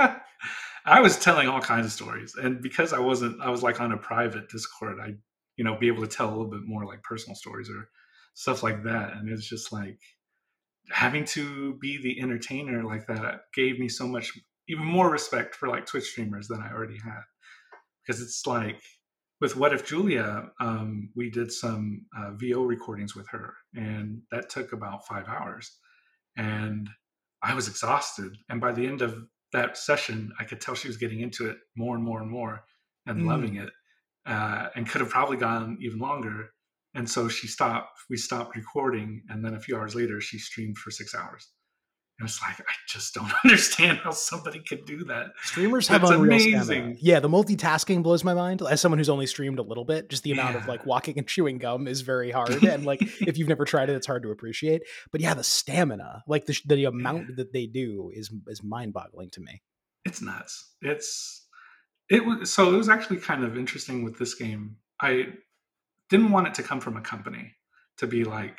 I 0.85 1.01
was 1.01 1.17
telling 1.17 1.47
all 1.47 1.61
kinds 1.61 1.85
of 1.85 1.91
stories, 1.91 2.35
and 2.35 2.61
because 2.61 2.93
I 2.93 2.99
wasn't, 2.99 3.41
I 3.41 3.49
was 3.49 3.61
like 3.63 3.81
on 3.81 3.91
a 3.91 3.97
private 3.97 4.49
Discord. 4.49 4.99
I, 4.99 5.13
you 5.57 5.63
know, 5.63 5.75
be 5.77 5.87
able 5.87 6.01
to 6.01 6.07
tell 6.07 6.27
a 6.27 6.31
little 6.31 6.49
bit 6.49 6.61
more 6.65 6.85
like 6.85 7.01
personal 7.03 7.35
stories 7.35 7.69
or 7.69 7.89
stuff 8.33 8.63
like 8.63 8.83
that, 8.83 9.13
and 9.13 9.29
it's 9.29 9.47
just 9.47 9.71
like 9.71 9.99
having 10.91 11.25
to 11.25 11.75
be 11.75 12.01
the 12.01 12.21
entertainer 12.21 12.83
like 12.83 13.07
that 13.07 13.41
gave 13.53 13.79
me 13.79 13.89
so 13.89 14.07
much, 14.07 14.31
even 14.67 14.85
more 14.85 15.09
respect 15.09 15.55
for 15.55 15.67
like 15.67 15.85
Twitch 15.85 16.05
streamers 16.09 16.47
than 16.47 16.61
I 16.61 16.71
already 16.71 16.97
had, 17.03 17.21
because 18.05 18.21
it's 18.21 18.45
like 18.45 18.81
with 19.41 19.55
What 19.55 19.73
If 19.73 19.85
Julia, 19.85 20.51
um, 20.59 21.09
we 21.15 21.29
did 21.29 21.51
some 21.51 22.05
uh, 22.17 22.31
VO 22.35 22.63
recordings 22.63 23.15
with 23.15 23.27
her, 23.29 23.53
and 23.73 24.21
that 24.31 24.49
took 24.49 24.71
about 24.73 25.05
five 25.07 25.27
hours. 25.27 25.77
And 26.37 26.89
I 27.41 27.53
was 27.53 27.67
exhausted. 27.67 28.37
And 28.49 28.61
by 28.61 28.71
the 28.71 28.87
end 28.87 29.01
of 29.01 29.25
that 29.53 29.77
session, 29.77 30.31
I 30.39 30.43
could 30.43 30.61
tell 30.61 30.75
she 30.75 30.87
was 30.87 30.97
getting 30.97 31.19
into 31.21 31.49
it 31.49 31.57
more 31.75 31.95
and 31.95 32.03
more 32.03 32.21
and 32.21 32.31
more 32.31 32.65
and 33.05 33.19
Mm. 33.19 33.27
loving 33.27 33.55
it, 33.55 33.69
uh, 34.25 34.69
and 34.75 34.87
could 34.87 35.01
have 35.01 35.09
probably 35.09 35.37
gone 35.37 35.77
even 35.81 35.99
longer. 35.99 36.51
And 36.93 37.09
so 37.09 37.27
she 37.27 37.47
stopped. 37.47 37.99
We 38.09 38.17
stopped 38.17 38.55
recording, 38.55 39.23
and 39.29 39.43
then 39.43 39.53
a 39.53 39.59
few 39.59 39.75
hours 39.77 39.95
later, 39.95 40.21
she 40.21 40.39
streamed 40.39 40.77
for 40.77 40.91
six 40.91 41.13
hours. 41.13 41.51
And 42.17 42.29
it's 42.29 42.39
like 42.41 42.57
I 42.59 42.73
just 42.87 43.13
don't 43.13 43.31
understand 43.43 43.97
how 43.97 44.11
somebody 44.11 44.59
could 44.59 44.85
do 44.85 45.03
that. 45.05 45.27
Streamers 45.43 45.87
have 45.89 46.01
That's 46.01 46.11
unreal 46.13 46.31
amazing. 46.33 46.63
stamina. 46.63 46.95
Yeah, 46.99 47.19
the 47.19 47.27
multitasking 47.27 48.03
blows 48.03 48.23
my 48.23 48.33
mind. 48.33 48.61
As 48.61 48.79
someone 48.79 48.99
who's 48.99 49.09
only 49.09 49.25
streamed 49.27 49.59
a 49.59 49.63
little 49.63 49.83
bit, 49.83 50.09
just 50.09 50.23
the 50.23 50.31
amount 50.31 50.55
of 50.55 50.65
like 50.67 50.85
walking 50.85 51.17
and 51.17 51.27
chewing 51.27 51.57
gum 51.57 51.87
is 51.87 52.01
very 52.01 52.31
hard. 52.37 52.63
and 52.63 52.85
like 52.85 53.01
if 53.01 53.37
you've 53.37 53.49
never 53.49 53.65
tried 53.65 53.89
it, 53.89 53.95
it's 53.95 54.07
hard 54.07 54.23
to 54.23 54.31
appreciate. 54.31 54.83
But 55.11 55.19
yeah, 55.21 55.33
the 55.33 55.43
stamina, 55.43 56.23
like 56.27 56.45
the 56.45 56.57
the 56.65 56.85
amount 56.85 57.35
that 57.35 57.51
they 57.51 57.65
do, 57.65 58.11
is 58.13 58.31
is 58.47 58.63
mind 58.63 58.93
boggling 58.93 59.29
to 59.31 59.41
me. 59.41 59.61
it's 60.05 60.21
nuts. 60.21 60.73
It's 60.81 61.45
it 62.09 62.25
was 62.25 62.53
so 62.53 62.73
it 62.73 62.77
was 62.77 62.87
actually 62.87 63.17
kind 63.17 63.43
of 63.43 63.57
interesting 63.57 64.03
with 64.03 64.17
this 64.19 64.35
game. 64.35 64.77
I 65.01 65.25
didn't 66.09 66.31
want 66.31 66.47
it 66.47 66.53
to 66.53 66.63
come 66.63 66.79
from 66.79 66.95
a 66.95 67.01
company 67.01 67.55
to 67.97 68.07
be 68.07 68.23
like 68.23 68.57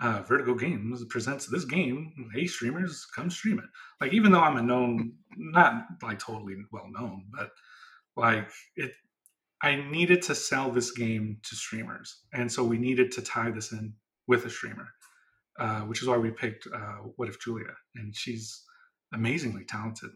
uh, 0.00 0.22
Vertigo 0.22 0.54
Games 0.54 1.04
presents 1.06 1.46
this 1.46 1.64
game. 1.64 2.30
Hey, 2.32 2.46
streamers, 2.46 3.06
come 3.14 3.30
stream 3.30 3.58
it. 3.58 3.64
Like 4.00 4.12
even 4.12 4.32
though 4.32 4.40
I'm 4.40 4.56
a 4.56 4.62
known, 4.62 5.14
not 5.36 5.86
like 6.02 6.18
totally 6.18 6.56
well 6.70 6.88
known, 6.90 7.24
but 7.36 7.50
like 8.16 8.50
it, 8.76 8.92
I 9.62 9.76
needed 9.76 10.22
to 10.22 10.34
sell 10.34 10.70
this 10.70 10.92
game 10.92 11.38
to 11.42 11.56
streamers, 11.56 12.22
and 12.32 12.50
so 12.50 12.62
we 12.62 12.78
needed 12.78 13.10
to 13.12 13.22
tie 13.22 13.50
this 13.50 13.72
in 13.72 13.94
with 14.28 14.44
a 14.44 14.50
streamer, 14.50 14.88
uh, 15.58 15.80
which 15.80 16.00
is 16.00 16.08
why 16.08 16.16
we 16.16 16.30
picked 16.30 16.68
uh, 16.72 16.98
What 17.16 17.28
If 17.28 17.40
Julia, 17.40 17.74
and 17.96 18.14
she's 18.14 18.62
amazingly 19.12 19.64
talented. 19.64 20.10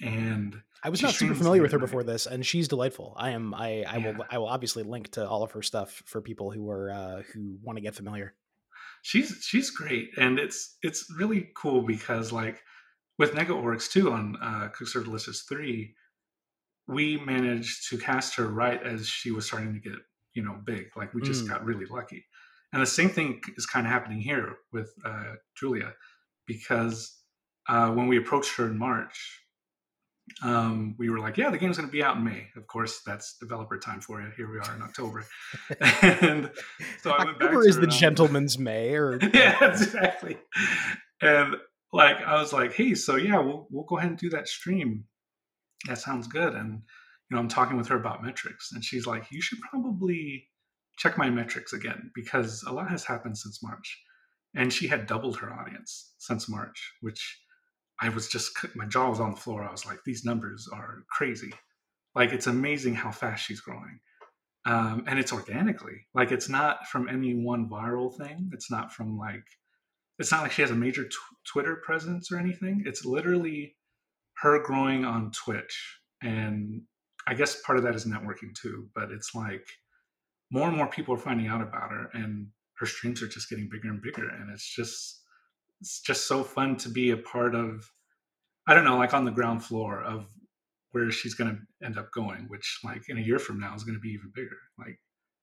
And 0.00 0.60
I 0.82 0.88
was 0.88 1.02
not 1.02 1.14
super 1.14 1.34
familiar 1.34 1.62
with 1.62 1.72
her 1.72 1.78
before 1.78 2.02
this, 2.02 2.26
and 2.26 2.44
she's 2.44 2.68
delightful. 2.68 3.14
I 3.16 3.30
am. 3.30 3.54
I 3.54 3.84
I 3.86 3.98
will. 3.98 4.16
I 4.30 4.38
will 4.38 4.48
obviously 4.48 4.82
link 4.82 5.10
to 5.12 5.28
all 5.28 5.42
of 5.42 5.52
her 5.52 5.62
stuff 5.62 6.02
for 6.06 6.20
people 6.20 6.50
who 6.50 6.68
are 6.70 6.90
uh, 6.90 7.22
who 7.32 7.58
want 7.62 7.76
to 7.76 7.82
get 7.82 7.94
familiar. 7.94 8.34
She's 9.02 9.42
she's 9.42 9.70
great 9.70 10.10
and 10.18 10.38
it's 10.38 10.76
it's 10.82 11.06
really 11.18 11.50
cool 11.56 11.82
because 11.82 12.32
like 12.32 12.60
with 13.18 13.32
Negaoryx 13.32 13.90
too 13.90 14.12
on 14.12 14.36
uh 14.42 14.68
Cook 14.68 14.88
Serve 14.88 15.04
Delicious 15.04 15.42
3 15.42 15.94
we 16.88 17.16
managed 17.18 17.88
to 17.88 17.98
cast 17.98 18.34
her 18.36 18.48
right 18.48 18.82
as 18.82 19.06
she 19.08 19.30
was 19.30 19.46
starting 19.46 19.72
to 19.74 19.80
get 19.80 19.98
you 20.34 20.42
know 20.42 20.58
big 20.64 20.86
like 20.96 21.14
we 21.14 21.22
just 21.22 21.44
Mm. 21.44 21.48
got 21.48 21.64
really 21.64 21.86
lucky 21.86 22.24
and 22.72 22.82
the 22.82 22.86
same 22.86 23.08
thing 23.10 23.40
is 23.56 23.66
kind 23.66 23.86
of 23.86 23.92
happening 23.92 24.20
here 24.20 24.56
with 24.72 24.92
uh 25.04 25.34
Julia 25.58 25.94
because 26.46 27.16
uh 27.68 27.90
when 27.90 28.06
we 28.08 28.18
approached 28.18 28.56
her 28.56 28.66
in 28.66 28.78
March 28.78 29.40
um, 30.42 30.94
we 30.98 31.10
were 31.10 31.18
like, 31.18 31.36
yeah, 31.36 31.50
the 31.50 31.58
game's 31.58 31.76
going 31.76 31.88
to 31.88 31.92
be 31.92 32.02
out 32.02 32.16
in 32.16 32.24
May. 32.24 32.48
Of 32.56 32.66
course, 32.66 33.02
that's 33.04 33.36
developer 33.38 33.78
time 33.78 34.00
for 34.00 34.20
you. 34.20 34.30
Here 34.36 34.50
we 34.50 34.58
are 34.58 34.74
in 34.74 34.82
October. 34.82 35.26
and 35.80 36.50
so 37.02 37.10
I 37.10 37.24
went 37.24 37.38
back 37.38 37.48
October 37.48 37.62
to 37.62 37.68
is 37.68 37.76
the 37.76 37.82
and 37.82 37.92
gentleman's 37.92 38.58
May, 38.58 38.94
or 38.94 39.18
yeah, 39.34 39.56
exactly. 39.64 40.38
And 41.20 41.56
like 41.92 42.16
I 42.22 42.40
was 42.40 42.52
like, 42.52 42.72
hey, 42.72 42.94
so 42.94 43.16
yeah, 43.16 43.38
we'll 43.38 43.66
we'll 43.70 43.84
go 43.84 43.98
ahead 43.98 44.10
and 44.10 44.18
do 44.18 44.30
that 44.30 44.48
stream. 44.48 45.04
That 45.86 45.98
sounds 45.98 46.26
good. 46.26 46.54
And 46.54 46.72
you 46.72 47.34
know, 47.34 47.38
I'm 47.38 47.48
talking 47.48 47.76
with 47.76 47.88
her 47.88 47.96
about 47.96 48.22
metrics, 48.22 48.72
and 48.72 48.84
she's 48.84 49.06
like, 49.06 49.30
you 49.30 49.40
should 49.40 49.60
probably 49.60 50.46
check 51.00 51.16
my 51.16 51.30
metrics 51.30 51.72
again 51.72 52.10
because 52.14 52.62
a 52.66 52.72
lot 52.72 52.90
has 52.90 53.04
happened 53.04 53.38
since 53.38 53.62
March. 53.62 53.98
And 54.54 54.72
she 54.72 54.88
had 54.88 55.06
doubled 55.06 55.38
her 55.38 55.52
audience 55.52 56.12
since 56.18 56.48
March, 56.48 56.92
which 57.00 57.40
I 58.00 58.08
was 58.08 58.28
just 58.28 58.52
my 58.74 58.86
jaw 58.86 59.10
was 59.10 59.20
on 59.20 59.32
the 59.32 59.36
floor. 59.36 59.64
I 59.64 59.70
was 59.70 59.86
like, 59.86 59.98
these 60.04 60.24
numbers 60.24 60.68
are 60.72 61.04
crazy. 61.10 61.52
Like 62.14 62.32
it's 62.32 62.46
amazing 62.46 62.94
how 62.94 63.10
fast 63.10 63.44
she's 63.44 63.60
growing. 63.60 64.00
Um, 64.66 65.04
and 65.06 65.18
it's 65.18 65.32
organically. 65.32 66.06
Like 66.14 66.32
it's 66.32 66.48
not 66.48 66.86
from 66.88 67.08
any 67.08 67.34
one 67.34 67.68
viral 67.68 68.14
thing. 68.16 68.50
It's 68.52 68.70
not 68.70 68.92
from 68.92 69.18
like 69.18 69.44
it's 70.18 70.30
not 70.30 70.42
like 70.42 70.52
she 70.52 70.62
has 70.62 70.70
a 70.70 70.76
major 70.76 71.04
tw- 71.04 71.36
twitter 71.46 71.76
presence 71.76 72.30
or 72.30 72.38
anything. 72.38 72.82
It's 72.86 73.04
literally 73.04 73.76
her 74.38 74.62
growing 74.62 75.04
on 75.04 75.32
twitch. 75.32 75.98
And 76.22 76.82
i 77.26 77.34
guess 77.34 77.60
part 77.60 77.76
of 77.76 77.84
that 77.84 77.94
is 77.94 78.06
networking 78.06 78.54
too 78.54 78.88
but 78.94 79.10
it's 79.10 79.34
like 79.34 79.66
more 80.50 80.68
and 80.68 80.76
more 80.76 80.86
people 80.86 81.14
are 81.14 81.18
finding 81.18 81.46
out 81.46 81.60
about 81.60 81.90
her 81.90 82.10
and 82.12 82.48
her 82.78 82.86
streams 82.86 83.22
are 83.22 83.28
just 83.28 83.48
getting 83.48 83.68
bigger 83.70 83.88
and 83.88 84.02
bigger. 84.02 84.28
And 84.28 84.50
it's 84.50 84.74
just 84.74 85.19
it's 85.80 86.00
just 86.00 86.26
so 86.26 86.42
fun 86.42 86.76
to 86.76 86.88
be 86.88 87.10
a 87.10 87.16
part 87.16 87.54
of 87.54 87.90
i 88.66 88.74
don't 88.74 88.84
know 88.84 88.98
like 88.98 89.14
on 89.14 89.24
the 89.24 89.30
ground 89.30 89.64
floor 89.64 90.02
of 90.02 90.26
where 90.92 91.10
she's 91.10 91.34
going 91.34 91.50
to 91.50 91.86
end 91.86 91.98
up 91.98 92.10
going 92.12 92.46
which 92.48 92.80
like 92.84 93.08
in 93.08 93.18
a 93.18 93.20
year 93.20 93.38
from 93.38 93.60
now 93.60 93.74
is 93.74 93.84
going 93.84 93.94
to 93.94 94.00
be 94.00 94.10
even 94.10 94.30
bigger. 94.34 94.56
Like 94.78 94.98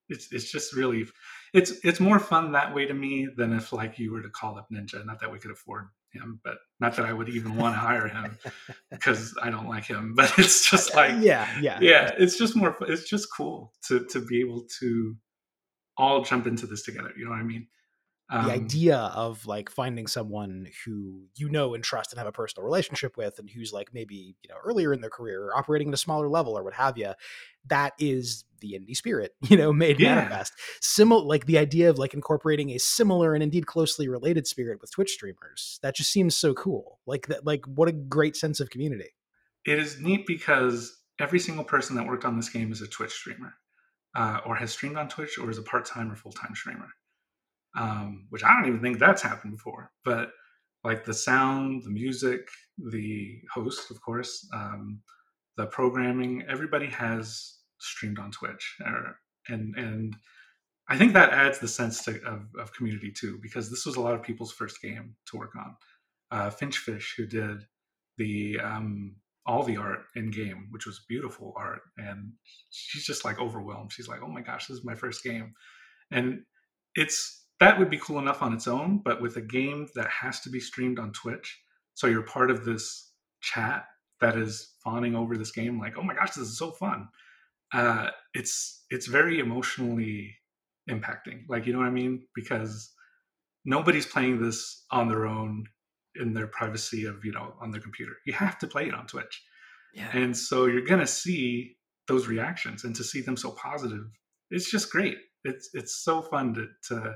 it's 0.09 0.31
it's 0.31 0.51
just 0.51 0.73
really 0.73 1.05
it's 1.53 1.71
it's 1.83 1.99
more 1.99 2.19
fun 2.19 2.51
that 2.53 2.73
way 2.73 2.85
to 2.85 2.93
me 2.93 3.27
than 3.35 3.53
if 3.53 3.73
like 3.73 3.99
you 3.99 4.11
were 4.11 4.21
to 4.21 4.29
call 4.29 4.57
up 4.57 4.67
ninja. 4.71 5.05
Not 5.05 5.19
that 5.21 5.31
we 5.31 5.39
could 5.39 5.51
afford 5.51 5.87
him 6.13 6.39
but 6.41 6.55
not 6.79 6.95
that 6.95 7.05
i 7.05 7.11
would 7.11 7.27
even 7.27 7.57
want 7.57 7.75
to 7.75 7.79
hire 7.79 8.07
him 8.07 8.37
because 8.91 9.35
i 9.43 9.49
don't 9.49 9.67
like 9.67 9.83
him 9.83 10.13
but 10.15 10.31
it's 10.37 10.71
just 10.71 10.95
like 10.95 11.11
yeah, 11.19 11.45
yeah, 11.59 11.77
yeah 11.81 12.11
it's 12.17 12.37
just 12.37 12.55
more 12.55 12.75
it's 12.87 13.07
just 13.07 13.27
cool 13.35 13.73
to 13.85 14.05
to 14.05 14.21
be 14.21 14.39
able 14.39 14.65
to 14.79 15.15
all 15.97 16.23
jump 16.23 16.47
into 16.47 16.65
this 16.65 16.83
together 16.83 17.11
you 17.17 17.25
know 17.25 17.31
what 17.31 17.41
i 17.41 17.43
mean 17.43 17.67
the 18.29 18.35
Um, 18.35 18.49
idea 18.51 18.97
of 18.97 19.45
like 19.45 19.69
finding 19.69 20.05
someone 20.07 20.67
who 20.85 21.27
you 21.35 21.49
know 21.49 21.73
and 21.73 21.83
trust 21.83 22.11
and 22.11 22.17
have 22.17 22.27
a 22.27 22.31
personal 22.31 22.65
relationship 22.65 23.15
with 23.17 23.39
and 23.39 23.49
who's 23.49 23.71
like 23.71 23.93
maybe 23.93 24.35
you 24.43 24.49
know 24.49 24.55
earlier 24.63 24.91
in 24.93 25.01
their 25.01 25.09
career 25.09 25.45
or 25.45 25.57
operating 25.57 25.87
at 25.87 25.93
a 25.93 25.97
smaller 25.97 26.27
level 26.27 26.57
or 26.57 26.63
what 26.63 26.73
have 26.73 26.97
you 26.97 27.13
that 27.67 27.93
is 27.99 28.43
the 28.59 28.73
indie 28.73 28.95
spirit 28.97 29.33
you 29.43 29.55
know 29.55 29.71
made 29.71 29.99
Yeah. 29.99 30.15
manifest 30.15 30.53
similar 30.81 31.23
like 31.23 31.45
the 31.45 31.57
idea 31.57 31.89
of 31.89 31.97
like 31.97 32.13
incorporating 32.13 32.71
a 32.71 32.77
similar 32.79 33.33
and 33.33 33.41
indeed 33.43 33.65
closely 33.65 34.07
related 34.09 34.45
spirit 34.45 34.81
with 34.81 34.91
twitch 34.91 35.11
streamers 35.11 35.79
that 35.81 35.95
just 35.95 36.11
seems 36.11 36.35
so 36.35 36.53
cool 36.53 36.99
like 37.05 37.27
that 37.27 37.45
like 37.45 37.65
what 37.65 37.87
a 37.87 37.93
great 37.93 38.35
sense 38.35 38.59
of 38.59 38.69
community 38.69 39.09
it 39.65 39.79
is 39.79 39.99
neat 39.99 40.25
because 40.25 40.97
every 41.19 41.39
single 41.39 41.63
person 41.65 41.95
that 41.95 42.07
worked 42.07 42.25
on 42.25 42.35
this 42.37 42.49
game 42.49 42.71
is 42.71 42.81
a 42.81 42.87
Twitch 42.87 43.11
streamer, 43.11 43.53
uh, 44.15 44.39
or 44.45 44.55
has 44.55 44.71
streamed 44.71 44.97
on 44.97 45.09
Twitch, 45.09 45.37
or 45.37 45.49
is 45.49 45.57
a 45.57 45.63
part-time 45.63 46.11
or 46.11 46.15
full-time 46.15 46.55
streamer. 46.55 46.87
Um, 47.77 48.25
which 48.29 48.43
I 48.43 48.53
don't 48.53 48.67
even 48.67 48.81
think 48.81 48.97
that's 48.99 49.21
happened 49.21 49.53
before. 49.53 49.91
But 50.03 50.31
like 50.83 51.05
the 51.05 51.13
sound, 51.13 51.83
the 51.83 51.89
music, 51.91 52.47
the 52.77 53.39
host, 53.53 53.91
of 53.91 54.01
course, 54.01 54.47
um, 54.53 55.01
the 55.57 55.65
programming, 55.67 56.43
everybody 56.49 56.87
has 56.87 57.57
streamed 57.79 58.19
on 58.19 58.31
Twitch, 58.31 58.75
or, 58.85 59.17
and 59.47 59.75
and 59.75 60.15
I 60.89 60.97
think 60.97 61.13
that 61.13 61.33
adds 61.33 61.59
the 61.59 61.67
sense 61.67 62.03
to, 62.05 62.21
of, 62.23 62.47
of 62.57 62.73
community 62.73 63.11
too, 63.11 63.39
because 63.41 63.69
this 63.69 63.85
was 63.85 63.97
a 63.97 64.01
lot 64.01 64.13
of 64.15 64.23
people's 64.23 64.53
first 64.53 64.81
game 64.81 65.15
to 65.27 65.37
work 65.37 65.55
on. 65.55 65.75
Uh, 66.31 66.49
Finchfish, 66.49 67.13
who 67.17 67.25
did 67.25 67.65
the 68.17 68.59
um, 68.63 69.15
all 69.45 69.63
the 69.63 69.77
art 69.77 70.05
in 70.15 70.31
game, 70.31 70.67
which 70.71 70.85
was 70.85 71.05
beautiful 71.07 71.53
art, 71.55 71.81
and 71.97 72.33
she's 72.69 73.05
just 73.05 73.25
like 73.25 73.39
overwhelmed. 73.39 73.91
She's 73.91 74.07
like, 74.07 74.21
"Oh 74.23 74.29
my 74.29 74.41
gosh, 74.41 74.67
this 74.67 74.77
is 74.77 74.85
my 74.85 74.95
first 74.95 75.23
game," 75.23 75.53
and 76.11 76.41
it's 76.95 77.46
that 77.59 77.77
would 77.79 77.89
be 77.89 77.97
cool 77.97 78.19
enough 78.19 78.41
on 78.41 78.53
its 78.53 78.67
own, 78.67 79.01
but 79.03 79.21
with 79.21 79.37
a 79.37 79.41
game 79.41 79.87
that 79.95 80.07
has 80.09 80.41
to 80.41 80.49
be 80.49 80.59
streamed 80.59 80.99
on 80.99 81.11
Twitch, 81.11 81.59
so 81.93 82.07
you're 82.07 82.23
part 82.23 82.51
of 82.51 82.65
this 82.65 83.11
chat 83.41 83.85
that 84.21 84.37
is 84.37 84.75
fawning 84.83 85.15
over 85.15 85.37
this 85.37 85.51
game, 85.51 85.79
like, 85.79 85.97
"Oh 85.97 86.03
my 86.03 86.13
gosh, 86.13 86.31
this 86.31 86.47
is 86.47 86.57
so 86.57 86.71
fun." 86.71 87.07
Uh, 87.73 88.09
it's 88.33 88.85
it's 88.89 89.07
very 89.07 89.39
emotionally 89.39 90.35
impacting, 90.89 91.43
like 91.49 91.65
you 91.65 91.73
know 91.73 91.79
what 91.79 91.87
I 91.87 91.91
mean, 91.91 92.27
because 92.35 92.93
nobody's 93.65 94.05
playing 94.05 94.41
this 94.41 94.85
on 94.91 95.07
their 95.07 95.25
own 95.25 95.65
in 96.15 96.33
their 96.33 96.47
privacy 96.47 97.05
of 97.05 97.23
you 97.25 97.31
know 97.31 97.55
on 97.61 97.71
their 97.71 97.81
computer. 97.81 98.13
You 98.25 98.33
have 98.33 98.57
to 98.59 98.67
play 98.67 98.87
it 98.87 98.93
on 98.93 99.07
twitch. 99.07 99.43
Yeah. 99.93 100.09
And 100.13 100.37
so 100.37 100.65
you're 100.65 100.85
going 100.85 100.99
to 100.99 101.07
see 101.07 101.77
those 102.07 102.27
reactions 102.27 102.83
and 102.83 102.95
to 102.95 103.03
see 103.03 103.21
them 103.21 103.35
so 103.37 103.51
positive 103.51 104.05
it's 104.49 104.69
just 104.69 104.91
great. 104.91 105.17
It's 105.43 105.69
it's 105.73 106.03
so 106.03 106.21
fun 106.21 106.53
to, 106.55 106.67
to 106.89 107.15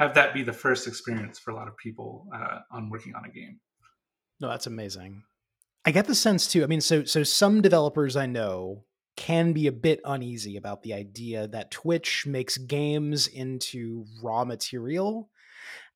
have 0.00 0.14
that 0.14 0.32
be 0.34 0.42
the 0.42 0.52
first 0.52 0.88
experience 0.88 1.38
for 1.38 1.50
a 1.50 1.54
lot 1.54 1.68
of 1.68 1.76
people 1.76 2.26
uh, 2.34 2.58
on 2.72 2.90
working 2.90 3.14
on 3.14 3.24
a 3.24 3.28
game 3.28 3.60
No, 4.40 4.48
that's 4.48 4.66
amazing. 4.66 5.22
I 5.84 5.92
get 5.92 6.06
the 6.06 6.14
sense 6.14 6.46
too. 6.46 6.62
I 6.62 6.66
mean, 6.66 6.80
so 6.80 7.04
so 7.04 7.22
some 7.22 7.62
developers 7.62 8.16
I 8.16 8.26
know 8.26 8.84
can 9.16 9.52
be 9.52 9.66
a 9.66 9.72
bit 9.72 10.00
uneasy 10.04 10.56
about 10.56 10.82
the 10.82 10.94
idea 10.94 11.46
that 11.48 11.70
Twitch 11.70 12.24
makes 12.26 12.56
games 12.56 13.26
into 13.26 14.06
raw 14.22 14.44
material 14.44 15.30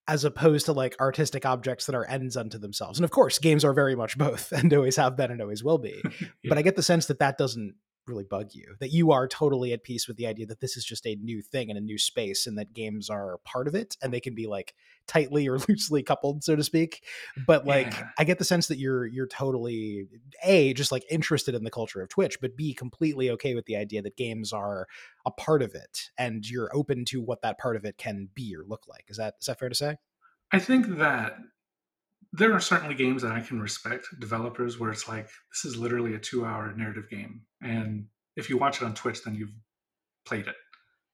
as 0.06 0.24
opposed 0.24 0.66
to 0.66 0.72
like 0.72 0.94
artistic 1.00 1.46
objects 1.46 1.86
that 1.86 1.94
are 1.94 2.06
ends 2.06 2.36
unto 2.36 2.58
themselves. 2.58 2.98
And 2.98 3.04
of 3.04 3.10
course, 3.10 3.38
games 3.38 3.64
are 3.64 3.72
very 3.72 3.96
much 3.96 4.18
both 4.18 4.52
and 4.58 4.72
always 4.74 4.96
have 4.96 5.16
been 5.16 5.30
and 5.30 5.40
always 5.40 5.64
will 5.64 5.78
be. 5.78 6.02
But 6.48 6.58
I 6.58 6.62
get 6.62 6.76
the 6.76 6.82
sense 6.82 7.06
that 7.06 7.20
that 7.20 7.38
doesn't 7.38 7.74
really 8.06 8.24
bug 8.24 8.50
you 8.52 8.74
that 8.80 8.90
you 8.90 9.12
are 9.12 9.26
totally 9.26 9.72
at 9.72 9.82
peace 9.82 10.06
with 10.06 10.16
the 10.16 10.26
idea 10.26 10.46
that 10.46 10.60
this 10.60 10.76
is 10.76 10.84
just 10.84 11.06
a 11.06 11.16
new 11.16 11.40
thing 11.40 11.70
and 11.70 11.78
a 11.78 11.80
new 11.80 11.98
space 11.98 12.46
and 12.46 12.58
that 12.58 12.72
games 12.74 13.08
are 13.08 13.38
part 13.44 13.66
of 13.66 13.74
it 13.74 13.96
and 14.02 14.12
they 14.12 14.20
can 14.20 14.34
be 14.34 14.46
like 14.46 14.74
tightly 15.06 15.48
or 15.48 15.58
loosely 15.68 16.02
coupled 16.02 16.44
so 16.44 16.54
to 16.56 16.62
speak 16.64 17.04
but 17.46 17.66
like 17.66 17.92
Yeah. 17.92 18.08
i 18.18 18.24
get 18.24 18.38
the 18.38 18.44
sense 18.44 18.66
that 18.68 18.78
you're 18.78 19.06
you're 19.06 19.26
totally 19.26 20.06
a 20.44 20.74
just 20.74 20.92
like 20.92 21.04
interested 21.10 21.54
in 21.54 21.64
the 21.64 21.70
culture 21.70 22.02
of 22.02 22.08
twitch 22.08 22.40
but 22.40 22.56
b 22.56 22.74
completely 22.74 23.30
okay 23.30 23.54
with 23.54 23.66
the 23.66 23.76
idea 23.76 24.02
that 24.02 24.16
games 24.16 24.52
are 24.52 24.86
a 25.26 25.30
part 25.30 25.62
of 25.62 25.74
it 25.74 26.10
and 26.18 26.48
you're 26.48 26.70
open 26.74 27.04
to 27.04 27.20
what 27.20 27.42
that 27.42 27.58
part 27.58 27.76
of 27.76 27.84
it 27.84 27.96
can 27.96 28.28
be 28.34 28.54
or 28.56 28.64
look 28.66 28.82
like 28.88 29.04
is 29.08 29.16
that 29.16 29.34
is 29.40 29.46
that 29.46 29.58
fair 29.58 29.68
to 29.68 29.74
say 29.74 29.96
I 30.52 30.58
think 30.60 30.98
that 30.98 31.36
there 32.36 32.52
are 32.52 32.60
certainly 32.60 32.94
games 32.94 33.22
that 33.22 33.32
I 33.32 33.40
can 33.40 33.60
respect 33.60 34.08
developers 34.20 34.78
where 34.78 34.90
it's 34.90 35.08
like 35.08 35.26
this 35.52 35.64
is 35.64 35.76
literally 35.76 36.14
a 36.14 36.18
two-hour 36.18 36.74
narrative 36.76 37.08
game, 37.10 37.42
and 37.62 38.06
if 38.36 38.50
you 38.50 38.58
watch 38.58 38.82
it 38.82 38.84
on 38.84 38.94
Twitch, 38.94 39.22
then 39.24 39.34
you've 39.34 39.54
played 40.26 40.46
it, 40.48 40.56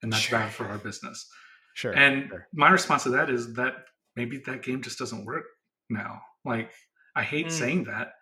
and 0.02 0.12
that's 0.12 0.22
Sure. 0.22 0.38
bad 0.38 0.52
for 0.52 0.66
our 0.66 0.78
business. 0.78 1.28
sure 1.74 1.92
And 1.94 2.28
sure. 2.28 2.48
my 2.52 2.70
response 2.70 3.04
to 3.04 3.10
that 3.10 3.30
is 3.30 3.54
that 3.54 3.74
maybe 4.16 4.38
that 4.46 4.62
game 4.62 4.82
just 4.82 4.98
doesn't 4.98 5.24
work 5.24 5.46
now. 5.90 6.22
Like 6.44 6.72
I 7.16 7.22
hate 7.22 7.48
Mm. 7.48 7.52
saying 7.52 7.84
that, 7.84 8.14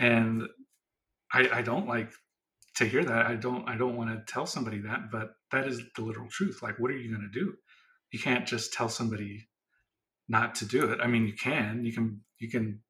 and 0.00 0.48
I, 1.32 1.48
I 1.58 1.62
don't 1.62 1.86
like 1.88 2.12
to 2.76 2.86
hear 2.86 3.04
that. 3.04 3.26
I 3.26 3.36
don't 3.36 3.68
I 3.68 3.76
don't 3.76 3.96
want 3.96 4.10
to 4.10 4.32
tell 4.32 4.46
somebody 4.46 4.78
that, 4.80 5.10
but 5.10 5.34
that 5.52 5.66
is 5.68 5.82
the 5.96 6.02
literal 6.04 6.28
truth. 6.30 6.62
Like, 6.62 6.78
what 6.78 6.90
are 6.90 6.96
you 6.98 7.10
going 7.10 7.28
to 7.32 7.40
do? 7.40 7.56
You 8.12 8.18
can't 8.20 8.46
just 8.46 8.72
tell 8.72 8.88
somebody 8.88 9.48
not 10.28 10.54
to 10.56 10.66
do 10.66 10.90
it. 10.90 11.00
I 11.02 11.06
mean, 11.06 11.26
you 11.26 11.34
can. 11.34 11.84
You 11.84 11.92
can 11.92 12.20
you 12.38 12.50
can 12.50 12.80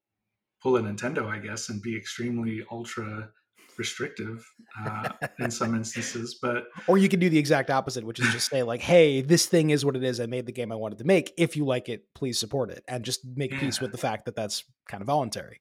pull 0.62 0.76
a 0.76 0.80
Nintendo, 0.82 1.26
I 1.26 1.38
guess, 1.38 1.68
and 1.68 1.82
be 1.82 1.96
extremely 1.96 2.64
ultra 2.70 3.30
restrictive 3.76 4.46
uh, 4.86 5.08
in 5.40 5.50
some 5.50 5.74
instances. 5.76 6.38
But 6.40 6.64
or 6.86 6.96
you 6.96 7.08
can 7.08 7.18
do 7.18 7.28
the 7.28 7.38
exact 7.38 7.70
opposite 7.70 8.04
which 8.04 8.20
is 8.20 8.30
just 8.32 8.48
say 8.48 8.62
like 8.62 8.80
hey 8.80 9.20
this 9.20 9.46
thing 9.46 9.70
is 9.70 9.84
what 9.84 9.96
it 9.96 10.04
is 10.04 10.20
i 10.20 10.26
made 10.26 10.46
the 10.46 10.52
game 10.52 10.70
i 10.70 10.76
wanted 10.76 10.98
to 10.98 11.04
make 11.04 11.34
if 11.36 11.56
you 11.56 11.64
like 11.64 11.88
it 11.88 12.04
please 12.14 12.38
support 12.38 12.70
it 12.70 12.84
and 12.86 13.04
just 13.04 13.26
make 13.34 13.50
peace 13.58 13.80
with 13.80 13.90
the 13.90 13.98
fact 13.98 14.26
that 14.26 14.36
that's 14.36 14.62
kind 14.86 15.00
of 15.00 15.08
voluntary 15.08 15.58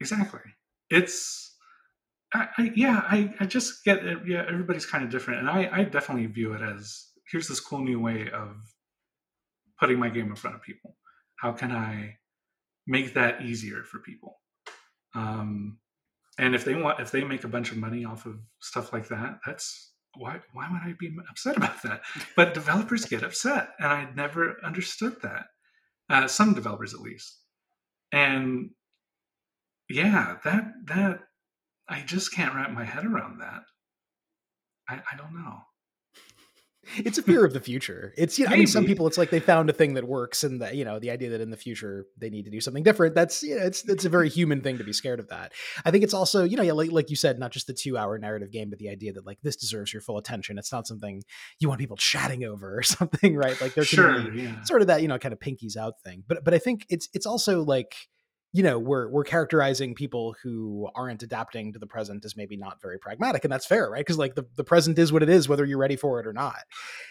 Exactly. 0.00 0.40
It's, 0.90 1.54
I, 2.34 2.48
I 2.58 2.72
yeah, 2.74 3.02
I, 3.08 3.34
I 3.40 3.46
just 3.46 3.84
get 3.84 4.04
it. 4.04 4.18
Yeah, 4.26 4.44
everybody's 4.48 4.86
kind 4.86 5.04
of 5.04 5.10
different, 5.10 5.40
and 5.40 5.50
I, 5.50 5.68
I 5.72 5.84
definitely 5.84 6.26
view 6.26 6.52
it 6.52 6.62
as 6.62 7.06
here's 7.30 7.48
this 7.48 7.60
cool 7.60 7.80
new 7.80 8.00
way 8.00 8.30
of 8.30 8.56
putting 9.80 9.98
my 9.98 10.08
game 10.08 10.28
in 10.28 10.36
front 10.36 10.56
of 10.56 10.62
people. 10.62 10.95
How 11.36 11.52
can 11.52 11.72
I 11.72 12.16
make 12.86 13.14
that 13.14 13.42
easier 13.42 13.82
for 13.84 13.98
people? 14.00 14.40
Um, 15.14 15.78
and 16.38 16.54
if 16.54 16.64
they 16.64 16.74
want, 16.74 17.00
if 17.00 17.10
they 17.10 17.24
make 17.24 17.44
a 17.44 17.48
bunch 17.48 17.72
of 17.72 17.78
money 17.78 18.04
off 18.04 18.26
of 18.26 18.38
stuff 18.60 18.92
like 18.92 19.08
that, 19.08 19.38
that's 19.46 19.92
why. 20.16 20.40
Why 20.52 20.68
would 20.70 20.82
I 20.82 20.94
be 20.98 21.16
upset 21.30 21.56
about 21.56 21.82
that? 21.82 22.02
But 22.36 22.54
developers 22.54 23.06
get 23.06 23.22
upset, 23.22 23.70
and 23.78 23.88
I 23.88 24.08
never 24.14 24.56
understood 24.64 25.16
that. 25.22 25.46
Uh, 26.08 26.28
some 26.28 26.54
developers, 26.54 26.94
at 26.94 27.00
least, 27.00 27.40
and 28.12 28.70
yeah 29.88 30.36
that 30.44 30.64
that 30.84 31.20
i 31.88 32.00
just 32.00 32.32
can't 32.32 32.54
wrap 32.54 32.70
my 32.70 32.84
head 32.84 33.04
around 33.04 33.38
that 33.40 33.62
i 34.88 34.94
i 35.12 35.16
don't 35.16 35.34
know 35.34 35.58
it's 36.98 37.18
a 37.18 37.22
fear 37.22 37.44
of 37.44 37.52
the 37.52 37.60
future. 37.60 38.12
It's 38.16 38.38
you 38.38 38.46
know 38.46 38.52
i 38.52 38.56
mean 38.56 38.66
some 38.66 38.84
people 38.84 39.06
it's 39.06 39.18
like 39.18 39.30
they 39.30 39.40
found 39.40 39.70
a 39.70 39.72
thing 39.72 39.94
that 39.94 40.06
works 40.06 40.44
and 40.44 40.60
that 40.62 40.76
you 40.76 40.84
know 40.84 40.98
the 40.98 41.10
idea 41.10 41.30
that 41.30 41.40
in 41.40 41.50
the 41.50 41.56
future 41.56 42.06
they 42.18 42.30
need 42.30 42.44
to 42.44 42.50
do 42.50 42.60
something 42.60 42.82
different 42.82 43.14
that's 43.14 43.42
you 43.42 43.56
know 43.56 43.64
it's 43.64 43.88
it's 43.88 44.04
a 44.04 44.08
very 44.08 44.28
human 44.28 44.60
thing 44.60 44.78
to 44.78 44.84
be 44.84 44.92
scared 44.92 45.20
of 45.20 45.28
that. 45.28 45.52
I 45.84 45.90
think 45.90 46.04
it's 46.04 46.14
also 46.14 46.44
you 46.44 46.56
know 46.56 46.62
yeah, 46.62 46.72
like, 46.72 46.92
like 46.92 47.10
you 47.10 47.16
said 47.16 47.38
not 47.38 47.52
just 47.52 47.66
the 47.66 47.74
two 47.74 47.96
hour 47.96 48.18
narrative 48.18 48.50
game 48.50 48.70
but 48.70 48.78
the 48.78 48.88
idea 48.88 49.12
that 49.12 49.26
like 49.26 49.38
this 49.42 49.56
deserves 49.56 49.92
your 49.92 50.02
full 50.02 50.18
attention. 50.18 50.58
It's 50.58 50.72
not 50.72 50.86
something 50.86 51.22
you 51.58 51.68
want 51.68 51.80
people 51.80 51.96
chatting 51.96 52.44
over 52.44 52.78
or 52.78 52.82
something 52.96 53.36
right? 53.36 53.60
Like 53.60 53.74
there 53.74 53.84
can 53.84 53.96
sure 53.96 54.30
be 54.30 54.42
yeah. 54.42 54.62
sort 54.62 54.80
of 54.80 54.88
that 54.88 55.02
you 55.02 55.08
know 55.08 55.18
kind 55.18 55.32
of 55.32 55.38
pinkies 55.38 55.76
out 55.76 55.94
thing. 56.04 56.24
But 56.26 56.44
but 56.44 56.54
i 56.54 56.58
think 56.58 56.86
it's 56.88 57.08
it's 57.12 57.26
also 57.26 57.62
like 57.62 57.94
you 58.52 58.62
know 58.62 58.78
we're 58.78 59.08
we're 59.08 59.24
characterizing 59.24 59.94
people 59.94 60.34
who 60.42 60.88
aren't 60.94 61.22
adapting 61.22 61.72
to 61.72 61.78
the 61.78 61.86
present 61.86 62.24
as 62.24 62.36
maybe 62.36 62.56
not 62.56 62.80
very 62.80 62.98
pragmatic 62.98 63.44
and 63.44 63.52
that's 63.52 63.66
fair 63.66 63.90
right? 63.90 64.00
Because 64.00 64.18
like 64.18 64.34
the, 64.34 64.46
the 64.56 64.64
present 64.64 64.98
is 64.98 65.12
what 65.12 65.22
it 65.22 65.28
is 65.28 65.48
whether 65.48 65.64
you're 65.64 65.78
ready 65.78 65.96
for 65.96 66.20
it 66.20 66.26
or 66.26 66.32
not 66.32 66.60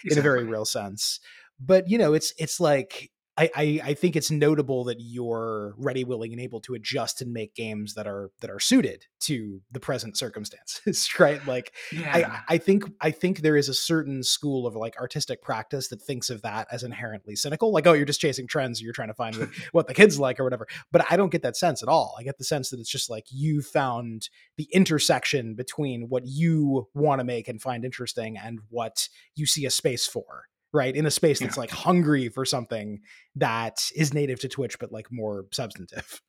in 0.05 0.17
a 0.17 0.21
very 0.21 0.43
real 0.43 0.65
sense. 0.65 1.19
But 1.59 1.89
you 1.89 1.97
know 1.97 2.13
it's 2.13 2.33
it's 2.37 2.59
like 2.59 3.11
I, 3.37 3.49
I 3.55 3.81
i 3.83 3.93
think 3.93 4.15
it's 4.15 4.31
notable 4.31 4.85
that 4.85 4.97
you're 4.99 5.73
ready 5.77 6.03
willing 6.03 6.31
and 6.31 6.41
able 6.41 6.61
to 6.61 6.73
adjust 6.73 7.21
and 7.21 7.33
make 7.33 7.55
games 7.55 7.93
that 7.95 8.07
are 8.07 8.31
that 8.41 8.49
are 8.49 8.59
suited 8.59 9.05
to 9.21 9.61
the 9.71 9.79
present 9.79 10.17
circumstances 10.17 11.09
right 11.19 11.45
like 11.47 11.73
yeah 11.91 12.41
I, 12.47 12.55
I 12.55 12.57
think 12.57 12.85
I 13.01 13.11
think 13.11 13.39
there 13.39 13.57
is 13.57 13.69
a 13.69 13.73
certain 13.73 14.23
school 14.23 14.65
of 14.65 14.75
like 14.75 14.97
artistic 14.99 15.41
practice 15.41 15.87
that 15.89 16.01
thinks 16.01 16.29
of 16.29 16.41
that 16.41 16.67
as 16.71 16.83
inherently 16.83 17.35
cynical, 17.35 17.71
like 17.71 17.87
oh 17.87 17.93
you're 17.93 18.05
just 18.05 18.21
chasing 18.21 18.47
trends, 18.47 18.81
you're 18.81 18.93
trying 18.93 19.09
to 19.09 19.13
find 19.13 19.35
what, 19.35 19.49
what 19.71 19.87
the 19.87 19.93
kids 19.93 20.19
like 20.19 20.39
or 20.39 20.43
whatever. 20.43 20.67
But 20.91 21.05
I 21.11 21.17
don't 21.17 21.31
get 21.31 21.41
that 21.43 21.57
sense 21.57 21.83
at 21.83 21.89
all. 21.89 22.15
I 22.17 22.23
get 22.23 22.37
the 22.37 22.43
sense 22.43 22.69
that 22.69 22.79
it's 22.79 22.89
just 22.89 23.09
like 23.09 23.25
you 23.29 23.61
found 23.61 24.29
the 24.57 24.67
intersection 24.71 25.55
between 25.55 26.09
what 26.09 26.23
you 26.25 26.87
want 26.93 27.19
to 27.19 27.25
make 27.25 27.47
and 27.47 27.61
find 27.61 27.85
interesting 27.85 28.37
and 28.37 28.59
what 28.69 29.09
you 29.35 29.45
see 29.45 29.65
a 29.65 29.71
space 29.71 30.07
for, 30.07 30.45
right? 30.75 30.95
In 30.95 31.05
a 31.05 31.11
space 31.11 31.39
that's 31.39 31.55
Yeah. 31.57 31.61
like 31.61 31.71
hungry 31.71 32.29
for 32.29 32.45
something 32.45 32.99
that 33.35 33.89
is 33.95 34.13
native 34.13 34.39
to 34.41 34.47
Twitch 34.49 34.77
but 34.79 34.91
like 34.91 35.07
more 35.11 35.45
substantive. 35.51 36.21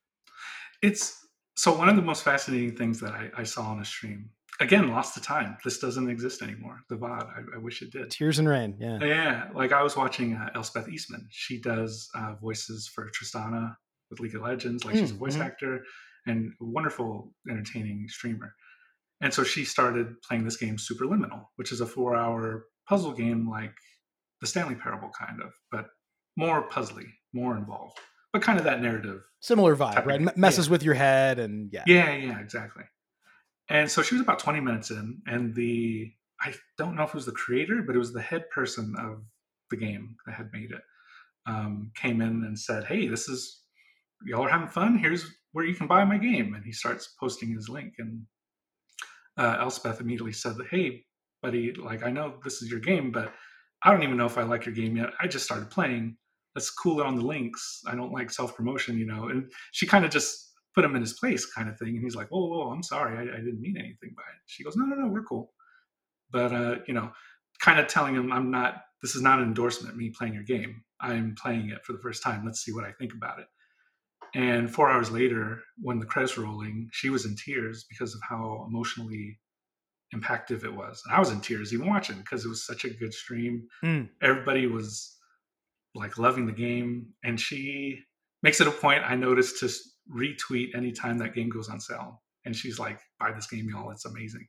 it's 0.81 1.15
so 1.55 1.75
one 1.75 1.89
of 1.89 1.95
the 1.95 2.01
most 2.01 2.23
fascinating 2.23 2.75
things 2.75 2.99
that 2.99 3.11
I, 3.11 3.29
I 3.37 3.43
saw 3.43 3.63
on 3.71 3.79
a 3.79 3.85
stream 3.85 4.29
again 4.59 4.89
lost 4.89 5.13
to 5.15 5.21
time 5.21 5.57
this 5.63 5.79
doesn't 5.79 6.09
exist 6.09 6.41
anymore 6.41 6.81
the 6.89 6.95
vod 6.95 7.27
i, 7.27 7.55
I 7.55 7.57
wish 7.59 7.81
it 7.81 7.91
did 7.91 8.09
Tears 8.11 8.39
and 8.39 8.47
rain, 8.47 8.77
yeah. 8.79 8.99
yeah 9.03 9.49
like 9.53 9.71
i 9.71 9.81
was 9.83 9.95
watching 9.95 10.33
uh, 10.33 10.49
elspeth 10.55 10.87
eastman 10.89 11.27
she 11.31 11.59
does 11.59 12.09
uh, 12.15 12.35
voices 12.41 12.87
for 12.93 13.09
tristana 13.09 13.75
with 14.09 14.19
league 14.19 14.35
of 14.35 14.41
legends 14.43 14.85
like 14.85 14.95
she's 14.95 15.11
a 15.11 15.15
Mm, 15.15 15.17
voice 15.19 15.35
mhm. 15.37 15.45
actor 15.45 15.83
and 16.25 16.51
a 16.61 16.65
wonderful 16.65 17.33
entertaining 17.49 18.07
streamer 18.07 18.53
and 19.21 19.33
so 19.33 19.43
she 19.43 19.65
started 19.65 20.21
playing 20.21 20.43
this 20.45 20.57
game 20.57 20.77
superliminal 20.77 21.45
which 21.55 21.71
is 21.71 21.81
a 21.81 21.85
four 21.87 22.15
hour 22.15 22.65
puzzle 22.87 23.13
game 23.13 23.49
like 23.49 23.73
the 24.41 24.47
stanley 24.47 24.75
parable 24.75 25.09
kind 25.17 25.41
of 25.41 25.53
but 25.71 25.87
more 26.35 26.67
puzzly 26.69 27.05
more 27.33 27.57
involved 27.57 27.97
but 28.33 28.41
kind 28.41 28.59
of 28.59 28.65
that 28.65 28.81
narrative 28.81 29.21
Similar 29.39 29.75
vibe, 29.75 30.05
right? 30.05 30.21
M- 30.21 30.31
messes 30.35 30.69
with 30.69 30.83
your 30.83 30.95
head 30.95 31.37
and 31.37 31.69
yeah. 31.71 31.83
yeah, 31.85 32.15
yeah, 32.15 32.39
exactly. 32.39 32.83
And 33.69 33.89
so 33.89 34.01
she 34.01 34.15
was 34.15 34.21
about 34.21 34.39
20 34.39 34.59
minutes 34.61 34.91
in, 34.91 35.21
and 35.27 35.53
the 35.53 36.11
I 36.41 36.53
don't 36.77 36.95
know 36.95 37.03
if 37.03 37.09
it 37.09 37.15
was 37.15 37.25
the 37.25 37.31
creator, 37.31 37.83
but 37.85 37.95
it 37.95 37.99
was 37.99 38.13
the 38.13 38.21
head 38.21 38.49
person 38.49 38.95
of 38.97 39.23
the 39.69 39.77
game 39.77 40.15
that 40.25 40.33
had 40.35 40.49
made 40.53 40.71
it. 40.71 40.81
Um, 41.45 41.91
came 41.95 42.21
in 42.21 42.43
and 42.43 42.57
said, 42.57 42.85
"Hey, 42.85 43.07
this 43.07 43.29
is 43.29 43.61
y'all 44.25 44.45
are 44.45 44.49
having 44.49 44.67
fun. 44.67 44.97
Here's 44.97 45.25
where 45.51 45.65
you 45.65 45.75
can 45.75 45.87
buy 45.87 46.03
my 46.03 46.17
game." 46.17 46.53
And 46.55 46.65
he 46.65 46.71
starts 46.71 47.13
posting 47.19 47.53
his 47.53 47.69
link, 47.69 47.93
and 47.99 48.23
uh, 49.37 49.57
Elspeth 49.59 50.01
immediately 50.01 50.33
said, 50.33 50.55
"Hey, 50.71 51.05
buddy, 51.41 51.73
like 51.73 52.03
I 52.03 52.11
know 52.11 52.35
this 52.43 52.61
is 52.61 52.71
your 52.71 52.79
game, 52.79 53.11
but 53.11 53.31
I 53.83 53.91
don't 53.91 54.03
even 54.03 54.17
know 54.17 54.25
if 54.25 54.37
I 54.37 54.43
like 54.43 54.65
your 54.65 54.75
game 54.75 54.97
yet. 54.97 55.09
I 55.19 55.27
just 55.27 55.45
started 55.45 55.69
playing. 55.69 56.17
Let's 56.55 56.69
cool 56.71 56.99
it 56.99 57.05
on 57.05 57.15
the 57.15 57.25
links. 57.25 57.81
I 57.85 57.95
don't 57.95 58.11
like 58.11 58.31
self 58.31 58.55
promotion, 58.55 58.97
you 58.97 59.05
know." 59.05 59.29
And 59.29 59.51
she 59.71 59.85
kind 59.85 60.05
of 60.05 60.11
just 60.11 60.53
put 60.73 60.85
him 60.85 60.95
in 60.95 61.01
his 61.01 61.13
place, 61.13 61.45
kind 61.45 61.69
of 61.69 61.77
thing. 61.77 61.89
And 61.89 62.03
he's 62.03 62.15
like, 62.15 62.29
"Whoa, 62.29 62.47
whoa, 62.47 62.71
I'm 62.71 62.83
sorry, 62.83 63.17
I, 63.17 63.21
I 63.21 63.37
didn't 63.37 63.61
mean 63.61 63.77
anything 63.77 64.13
by 64.15 64.23
it." 64.23 64.41
She 64.47 64.63
goes, 64.63 64.75
"No, 64.75 64.85
no, 64.85 64.95
no, 64.95 65.07
we're 65.07 65.23
cool." 65.23 65.53
But 66.31 66.53
uh, 66.53 66.75
you 66.87 66.93
know, 66.93 67.11
kind 67.59 67.79
of 67.79 67.87
telling 67.87 68.15
him, 68.15 68.31
"I'm 68.31 68.51
not. 68.51 68.83
This 69.01 69.15
is 69.15 69.21
not 69.21 69.39
an 69.39 69.45
endorsement. 69.45 69.95
Me 69.95 70.09
playing 70.09 70.33
your 70.33 70.43
game. 70.43 70.83
I'm 70.99 71.35
playing 71.35 71.69
it 71.69 71.85
for 71.85 71.93
the 71.93 71.99
first 71.99 72.23
time. 72.23 72.43
Let's 72.45 72.61
see 72.61 72.73
what 72.73 72.85
I 72.85 72.91
think 72.93 73.13
about 73.13 73.39
it." 73.39 73.47
And 74.35 74.69
four 74.71 74.89
hours 74.89 75.09
later, 75.09 75.61
when 75.81 75.99
the 75.99 76.05
credits 76.05 76.37
were 76.37 76.43
rolling, 76.43 76.89
she 76.91 77.09
was 77.09 77.25
in 77.25 77.35
tears 77.35 77.85
because 77.89 78.13
of 78.13 78.21
how 78.27 78.65
emotionally 78.69 79.39
impactful 80.15 80.63
it 80.63 80.73
was. 80.73 81.01
And 81.05 81.15
I 81.15 81.19
was 81.19 81.31
in 81.31 81.41
tears 81.41 81.73
even 81.73 81.87
watching 81.87 82.17
because 82.17 82.45
it 82.45 82.49
was 82.49 82.65
such 82.65 82.85
a 82.85 82.89
good 82.89 83.13
stream. 83.13 83.67
Mm. 83.83 84.09
Everybody 84.21 84.67
was 84.67 85.15
like 85.95 86.17
loving 86.17 86.45
the 86.45 86.51
game, 86.51 87.07
and 87.23 87.39
she 87.39 87.99
makes 88.43 88.61
it 88.61 88.67
a 88.67 88.71
point. 88.71 89.03
I 89.03 89.15
noticed 89.15 89.59
to 89.59 89.69
retweet 90.15 90.75
anytime 90.75 91.17
that 91.17 91.33
game 91.33 91.49
goes 91.49 91.69
on 91.69 91.79
sale, 91.79 92.21
and 92.45 92.55
she's 92.55 92.79
like, 92.79 92.99
"Buy 93.19 93.31
this 93.31 93.47
game, 93.47 93.67
y'all! 93.69 93.91
It's 93.91 94.05
amazing." 94.05 94.47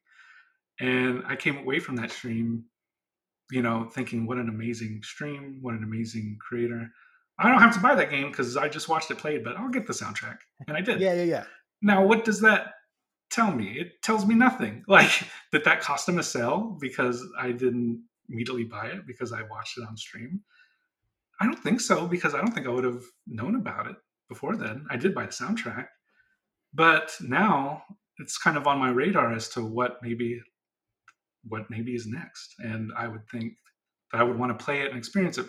And 0.81 1.23
I 1.27 1.35
came 1.37 1.57
away 1.59 1.81
from 1.81 1.97
that 1.97 2.13
stream, 2.13 2.65
you 3.51 3.63
know, 3.63 3.89
thinking, 3.93 4.27
"What 4.27 4.39
an 4.39 4.49
amazing 4.49 5.01
stream! 5.03 5.59
What 5.61 5.75
an 5.75 5.83
amazing 5.83 6.39
creator!" 6.41 6.89
I 7.41 7.51
don't 7.51 7.61
have 7.61 7.75
to 7.75 7.81
buy 7.81 7.95
that 7.95 8.11
game 8.11 8.31
because 8.31 8.57
I 8.57 8.69
just 8.69 8.89
watched 8.89 9.11
it 9.11 9.19
played, 9.19 9.45
but 9.45 9.57
I'll 9.57 9.71
get 9.71 9.87
the 9.87 9.93
soundtrack, 9.93 10.39
and 10.67 10.77
I 10.77 10.81
did. 10.81 11.01
Yeah, 11.01 11.15
yeah, 11.15 11.23
yeah. 11.23 11.45
Now, 11.81 12.05
what 12.05 12.25
does 12.25 12.41
that 12.41 12.73
tell 13.31 13.53
me? 13.53 13.79
It 13.79 14.03
tells 14.03 14.27
me 14.27 14.35
nothing. 14.35 14.85
Like 14.89 15.11
that 15.53 15.65
that 15.65 15.81
cost 15.81 16.09
him 16.09 16.19
a 16.19 16.23
sale 16.23 16.77
because 16.81 17.25
I 17.39 17.53
didn't 17.53 18.05
immediately 18.29 18.65
buy 18.65 18.87
it 18.87 19.07
because 19.07 19.33
I 19.33 19.43
watched 19.43 19.79
it 19.79 19.87
on 19.89 19.97
stream. 19.97 20.41
I 21.41 21.45
don't 21.45 21.63
think 21.63 21.81
so 21.81 22.07
because 22.07 22.35
I 22.35 22.39
don't 22.39 22.53
think 22.53 22.67
I 22.67 22.71
would 22.71 22.85
have 22.85 23.03
known 23.27 23.55
about 23.55 23.87
it 23.87 23.97
before 24.29 24.57
then. 24.57 24.87
I 24.91 24.97
did 24.97 25.15
buy 25.15 25.27
the 25.27 25.33
soundtrack, 25.33 25.87
but 26.75 27.15
now 27.21 27.85
it's 28.19 28.39
kind 28.39 28.57
of 28.57 28.67
on 28.67 28.79
my 28.79 28.91
radar 28.91 29.33
as 29.33 29.49
to 29.51 29.65
what 29.65 29.99
maybe 30.03 30.41
what 31.45 31.71
maybe 31.71 31.95
is 31.95 32.07
next. 32.07 32.55
And 32.59 32.91
I 32.97 33.09
would 33.09 33.27
think 33.31 33.55
that 34.13 34.21
I 34.21 34.25
would 34.25 34.39
want 34.39 34.57
to 34.57 34.65
play 34.65 34.83
it 34.83 34.89
and 34.89 34.99
experience 34.99 35.39
it 35.39 35.47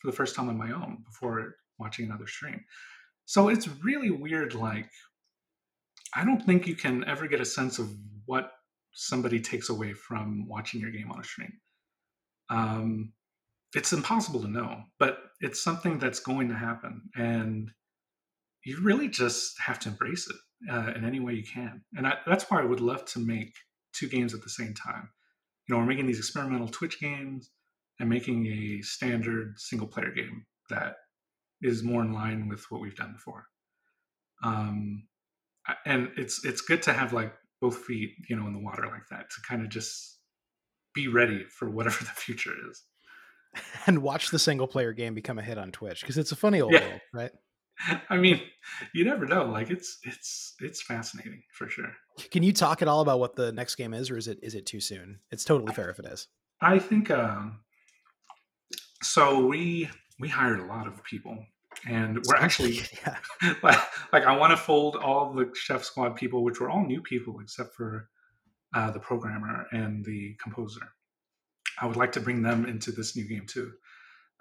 for 0.00 0.10
the 0.10 0.16
first 0.16 0.34
time 0.34 0.48
on 0.48 0.56
my 0.56 0.72
own 0.72 0.98
before 1.04 1.56
watching 1.78 2.06
another 2.06 2.26
stream. 2.26 2.60
So 3.24 3.48
it's 3.48 3.68
really 3.82 4.10
weird. 4.10 4.54
Like, 4.54 4.90
I 6.14 6.24
don't 6.24 6.44
think 6.44 6.66
you 6.66 6.74
can 6.74 7.04
ever 7.04 7.26
get 7.26 7.40
a 7.40 7.44
sense 7.44 7.78
of 7.78 7.90
what 8.26 8.52
somebody 8.92 9.40
takes 9.40 9.68
away 9.70 9.94
from 9.94 10.46
watching 10.46 10.80
your 10.80 10.90
game 10.90 11.10
on 11.10 11.20
a 11.20 11.24
stream. 11.24 11.52
Um, 12.50 13.12
it's 13.74 13.92
impossible 13.92 14.40
to 14.42 14.48
know, 14.48 14.82
but 14.98 15.18
it's 15.40 15.62
something 15.62 15.98
that's 15.98 16.20
going 16.20 16.48
to 16.48 16.54
happen. 16.54 17.02
And 17.16 17.70
you 18.64 18.80
really 18.82 19.08
just 19.08 19.58
have 19.60 19.78
to 19.80 19.88
embrace 19.88 20.28
it 20.28 20.36
uh, 20.70 20.92
in 20.94 21.04
any 21.04 21.20
way 21.20 21.32
you 21.34 21.42
can. 21.42 21.82
And 21.96 22.06
I, 22.06 22.16
that's 22.26 22.50
why 22.50 22.60
I 22.60 22.64
would 22.64 22.80
love 22.80 23.04
to 23.06 23.18
make 23.18 23.54
two 23.94 24.08
games 24.08 24.34
at 24.34 24.42
the 24.42 24.50
same 24.50 24.74
time. 24.74 25.08
You 25.66 25.74
know, 25.74 25.80
we're 25.80 25.86
making 25.86 26.06
these 26.06 26.18
experimental 26.18 26.68
Twitch 26.68 27.00
games 27.00 27.50
and 27.98 28.08
making 28.08 28.46
a 28.46 28.82
standard 28.82 29.54
single 29.58 29.88
player 29.88 30.10
game 30.10 30.44
that 30.68 30.96
is 31.62 31.82
more 31.82 32.02
in 32.02 32.12
line 32.12 32.48
with 32.48 32.64
what 32.70 32.80
we've 32.80 32.96
done 32.96 33.12
before. 33.12 33.46
Um, 34.44 35.04
and 35.84 36.10
it's 36.16 36.44
it's 36.44 36.60
good 36.60 36.82
to 36.82 36.92
have 36.92 37.12
like 37.12 37.34
both 37.60 37.78
feet, 37.78 38.10
you 38.28 38.36
know, 38.36 38.46
in 38.46 38.52
the 38.52 38.58
water 38.58 38.86
like 38.86 39.06
that 39.10 39.30
to 39.30 39.36
kind 39.48 39.62
of 39.62 39.68
just 39.68 40.18
be 40.94 41.08
ready 41.08 41.44
for 41.44 41.70
whatever 41.70 41.98
the 42.04 42.10
future 42.10 42.54
is. 42.70 42.82
and 43.86 44.02
watch 44.02 44.30
the 44.30 44.38
single 44.38 44.66
player 44.66 44.92
game 44.92 45.14
become 45.14 45.38
a 45.38 45.42
hit 45.42 45.58
on 45.58 45.72
Twitch 45.72 46.00
because 46.00 46.18
it's 46.18 46.32
a 46.32 46.36
funny 46.36 46.60
old 46.60 46.72
Yeah. 46.72 46.86
world, 46.86 47.00
right? 47.12 47.30
I 48.10 48.16
mean, 48.16 48.40
you 48.94 49.04
never 49.04 49.26
know. 49.26 49.44
Like 49.44 49.70
it's 49.70 49.98
it's 50.04 50.54
it's 50.60 50.82
fascinating 50.82 51.42
for 51.52 51.68
sure. 51.68 51.92
Can 52.30 52.42
you 52.42 52.52
talk 52.52 52.82
at 52.82 52.88
all 52.88 53.00
about 53.00 53.18
what 53.18 53.36
the 53.36 53.52
next 53.52 53.76
game 53.76 53.94
is, 53.94 54.10
or 54.10 54.16
is 54.16 54.28
it 54.28 54.38
is 54.42 54.54
it 54.54 54.66
too 54.66 54.80
soon? 54.80 55.20
It's 55.30 55.44
totally 55.44 55.72
fair 55.72 55.90
if 55.90 55.98
it 55.98 56.06
is. 56.06 56.28
I 56.60 56.78
think 56.78 57.10
um, 57.10 57.60
so. 59.02 59.46
We 59.46 59.90
we 60.20 60.28
hired 60.28 60.60
a 60.60 60.66
lot 60.66 60.86
of 60.86 61.02
people, 61.02 61.44
and 61.88 62.18
we're 62.26 62.36
actually 62.36 62.80
yeah. 63.06 63.16
like, 63.62 63.78
like 64.12 64.24
I 64.24 64.36
want 64.36 64.50
to 64.52 64.56
fold 64.56 64.96
all 64.96 65.32
the 65.32 65.50
Chef 65.54 65.84
Squad 65.84 66.16
people, 66.16 66.44
which 66.44 66.60
were 66.60 66.70
all 66.70 66.84
new 66.84 67.00
people 67.00 67.38
except 67.40 67.74
for 67.74 68.08
uh, 68.74 68.90
the 68.90 69.00
programmer 69.00 69.66
and 69.72 70.04
the 70.04 70.36
composer. 70.42 70.92
I 71.80 71.86
would 71.86 71.96
like 71.96 72.12
to 72.12 72.20
bring 72.20 72.42
them 72.42 72.66
into 72.66 72.92
this 72.92 73.16
new 73.16 73.24
game 73.24 73.46
too, 73.46 73.72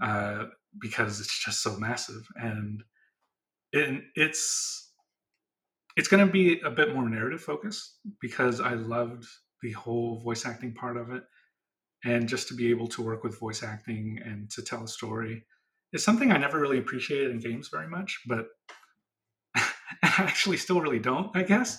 uh, 0.01 0.45
because 0.79 1.19
it's 1.19 1.43
just 1.43 1.63
so 1.63 1.77
massive 1.77 2.27
and 2.35 2.83
it, 3.73 4.03
it's 4.15 4.91
it's 5.97 6.07
going 6.07 6.25
to 6.25 6.31
be 6.31 6.59
a 6.61 6.69
bit 6.69 6.93
more 6.93 7.07
narrative 7.07 7.41
focused 7.41 7.97
because 8.21 8.61
I 8.61 8.75
loved 8.75 9.25
the 9.61 9.71
whole 9.71 10.19
voice 10.19 10.45
acting 10.45 10.73
part 10.73 10.97
of 10.97 11.11
it, 11.11 11.23
and 12.03 12.27
just 12.27 12.47
to 12.47 12.53
be 12.53 12.69
able 12.69 12.87
to 12.87 13.01
work 13.01 13.23
with 13.23 13.39
voice 13.39 13.63
acting 13.63 14.19
and 14.23 14.49
to 14.51 14.61
tell 14.61 14.83
a 14.83 14.87
story 14.87 15.45
is 15.93 16.03
something 16.03 16.31
I 16.31 16.37
never 16.37 16.59
really 16.59 16.77
appreciated 16.77 17.31
in 17.31 17.39
games 17.39 17.69
very 17.71 17.87
much, 17.87 18.19
but 18.27 18.47
I 19.55 19.63
actually 20.03 20.57
still 20.57 20.81
really 20.81 20.99
don't, 20.99 21.35
I 21.35 21.43
guess. 21.43 21.77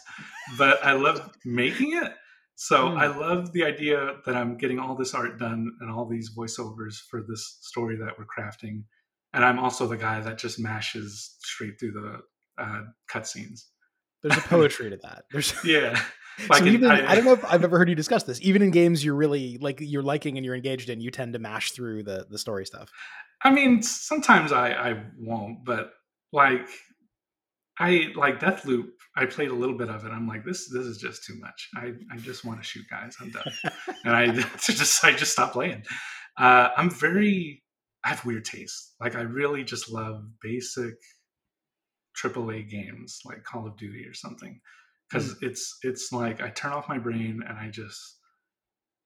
But 0.58 0.84
I 0.84 0.92
love 0.92 1.30
making 1.44 1.92
it. 1.96 2.12
So 2.54 2.90
Hmm. 2.90 2.98
I 2.98 3.06
love 3.06 3.52
the 3.52 3.64
idea 3.64 4.16
that 4.26 4.36
I'm 4.36 4.56
getting 4.56 4.78
all 4.78 4.94
this 4.94 5.14
art 5.14 5.38
done 5.38 5.72
and 5.80 5.90
all 5.90 6.06
these 6.06 6.30
voiceovers 6.36 6.96
for 7.10 7.22
this 7.26 7.58
story 7.62 7.96
that 7.96 8.12
we're 8.18 8.26
crafting. 8.26 8.84
And 9.32 9.44
I'm 9.44 9.58
also 9.58 9.86
the 9.86 9.96
guy 9.96 10.20
that 10.20 10.36
just 10.38 10.60
mashes 10.60 11.36
straight 11.40 11.80
through 11.80 11.92
the 11.92 12.18
uh, 12.62 12.82
cutscenes. 13.10 13.62
There's 14.22 14.36
a 14.36 14.42
poetry 14.42 14.90
to 14.90 14.98
that. 14.98 15.24
There's 15.32 15.54
Yeah. 15.64 16.00
so 16.52 16.56
in- 16.64 16.68
even 16.68 16.90
I, 16.90 17.14
don't 17.14 17.24
know 17.24 17.32
if 17.32 17.44
I've 17.44 17.64
ever 17.64 17.78
heard 17.78 17.88
you 17.88 17.94
discuss 17.94 18.22
this. 18.24 18.40
Even 18.42 18.62
in 18.62 18.70
games 18.70 19.04
you're 19.04 19.14
really 19.16 19.58
like 19.58 19.78
you're 19.80 20.02
liking 20.02 20.36
and 20.36 20.44
you're 20.44 20.54
engaged 20.54 20.90
in, 20.90 21.00
you 21.00 21.10
tend 21.10 21.32
to 21.32 21.38
mash 21.38 21.72
through 21.72 22.02
the 22.04 22.26
the 22.30 22.38
story 22.38 22.64
stuff. 22.66 22.90
I 23.44 23.50
mean, 23.50 23.82
sometimes 23.82 24.52
I, 24.52 24.70
I 24.70 25.02
won't, 25.18 25.64
but 25.64 25.92
like 26.32 26.68
I 27.78 28.08
like 28.14 28.40
Deathloop. 28.40 28.88
I 29.16 29.26
played 29.26 29.50
a 29.50 29.54
little 29.54 29.76
bit 29.76 29.88
of 29.90 30.04
it. 30.04 30.10
I'm 30.10 30.26
like, 30.28 30.44
this 30.44 30.68
this 30.72 30.86
is 30.86 30.98
just 30.98 31.24
too 31.24 31.34
much. 31.38 31.68
I, 31.76 31.92
I 32.12 32.16
just 32.18 32.44
want 32.44 32.60
to 32.60 32.64
shoot 32.64 32.84
guys. 32.90 33.16
I'm 33.20 33.30
done, 33.30 33.52
and 34.04 34.16
I 34.16 34.32
just 34.32 35.04
I 35.04 35.12
just 35.12 35.32
stop 35.32 35.52
playing. 35.52 35.82
Uh, 36.38 36.68
I'm 36.76 36.90
very 36.90 37.62
I 38.04 38.08
have 38.08 38.24
weird 38.24 38.44
taste. 38.44 38.94
Like 39.00 39.16
I 39.16 39.22
really 39.22 39.64
just 39.64 39.90
love 39.90 40.22
basic 40.40 40.94
AAA 42.22 42.68
games 42.68 43.20
like 43.24 43.44
Call 43.44 43.66
of 43.66 43.76
Duty 43.76 44.04
or 44.06 44.14
something 44.14 44.60
because 45.08 45.36
it's 45.42 45.78
it's 45.82 46.12
like 46.12 46.42
I 46.42 46.50
turn 46.50 46.72
off 46.72 46.88
my 46.88 46.98
brain 46.98 47.42
and 47.46 47.58
I 47.58 47.68
just 47.68 48.18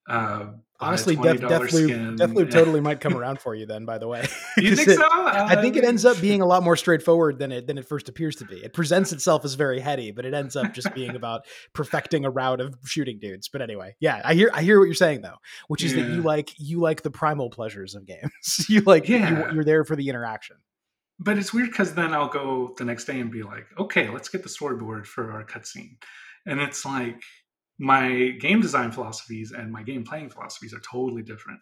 uh, 0.09 0.46
Honestly, 0.78 1.16
Death, 1.16 1.36
$20 1.38 1.48
Deathloop. 1.48 2.18
Deathloop 2.18 2.50
totally 2.50 2.80
might 2.82 3.00
come 3.00 3.16
around 3.16 3.40
for 3.40 3.54
you 3.54 3.64
then. 3.64 3.86
By 3.86 3.96
the 3.96 4.07
way, 4.07 4.26
You 4.59 4.76
think 4.76 4.88
it- 4.88 4.98
so? 4.98 5.09
I 5.11 5.57
think 5.62 5.74
it 5.76 5.84
Uh, 5.84 5.88
ends 5.88 6.04
up 6.04 6.20
being 6.20 6.42
a 6.42 6.46
lot 6.46 6.62
more 6.62 6.76
straightforward 6.84 7.38
than 7.38 7.50
it 7.50 7.66
than 7.66 7.78
it 7.78 7.86
first 7.88 8.11
appears 8.11 8.36
to 8.36 8.44
be. 8.44 8.57
It 8.62 8.74
presents 8.74 9.11
itself 9.11 9.46
as 9.46 9.54
very 9.54 9.80
heady, 9.80 10.11
but 10.11 10.26
it 10.26 10.34
ends 10.34 10.54
up 10.54 10.74
just 10.74 10.92
being 10.94 11.16
about 11.16 11.46
perfecting 11.72 12.26
a 12.26 12.30
route 12.30 12.61
of 12.61 12.74
shooting 12.84 13.18
dudes. 13.18 13.48
But 13.48 13.62
anyway, 13.62 13.96
yeah, 14.00 14.20
I 14.22 14.34
hear 14.34 14.50
I 14.52 14.61
hear 14.62 14.78
what 14.78 14.84
you're 14.84 14.94
saying 14.94 15.22
though, 15.22 15.36
which 15.68 15.82
is 15.82 15.94
that 15.94 16.11
you 16.11 16.20
like 16.20 16.50
you 16.59 16.78
like 16.78 17.00
the 17.02 17.11
primal 17.11 17.48
pleasures 17.48 17.94
of 17.94 18.04
games. 18.07 18.66
you 18.68 18.82
like 18.82 19.09
Yeah. 19.09 19.48
you, 19.48 19.54
you're 19.54 19.64
there 19.64 19.82
for 19.84 19.96
the 19.96 20.11
interaction. 20.11 20.57
but 21.18 21.38
it's 21.38 21.54
weird 21.54 21.70
because 21.70 21.94
then 21.94 22.12
I'll 22.12 22.28
go 22.28 22.74
the 22.76 22.84
next 22.84 23.07
day 23.07 23.18
and 23.18 23.30
be 23.30 23.42
like, 23.42 23.64
okay, 23.78 24.11
let's 24.11 24.28
get 24.28 24.42
the 24.42 24.50
storyboard 24.50 25.07
for 25.07 25.32
our 25.32 25.42
cutscene, 25.42 25.96
and 26.44 26.61
it's 26.61 26.84
like 26.84 27.22
my 27.78 28.36
game 28.40 28.60
design 28.60 28.90
philosophies 28.92 29.52
and 29.52 29.70
my 29.70 29.82
game 29.82 30.04
playing 30.04 30.30
philosophies 30.30 30.72
are 30.74 30.80
totally 30.80 31.22
different, 31.22 31.60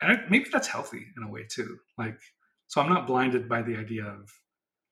and 0.00 0.12
I, 0.12 0.20
maybe 0.28 0.46
that's 0.52 0.68
healthy 0.68 1.06
in 1.16 1.22
a 1.22 1.30
way 1.30 1.46
too. 1.48 1.78
Like, 1.98 2.18
so 2.68 2.80
I'm 2.80 2.88
not 2.88 3.06
blinded 3.06 3.48
by 3.48 3.62
the 3.62 3.76
idea 3.76 4.04
of 4.04 4.30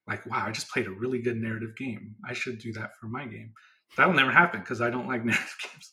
like, 0.07 0.27
wow, 0.27 0.45
I 0.47 0.51
just 0.51 0.71
played 0.71 0.87
a 0.87 0.91
really 0.91 1.23
good 1.23 1.37
narrative 1.37 1.77
game. 1.77 2.17
I 2.29 2.33
should 2.33 2.59
do 2.59 2.73
that 2.73 2.97
for 3.01 3.07
my 3.07 3.27
game. 3.27 3.53
That'll 3.97 4.13
never 4.13 4.33
happen 4.33 4.61
because 4.61 4.81
I 4.81 4.91
don't 4.91 5.09
like 5.09 5.25
narrative 5.25 5.57
games. 5.63 5.93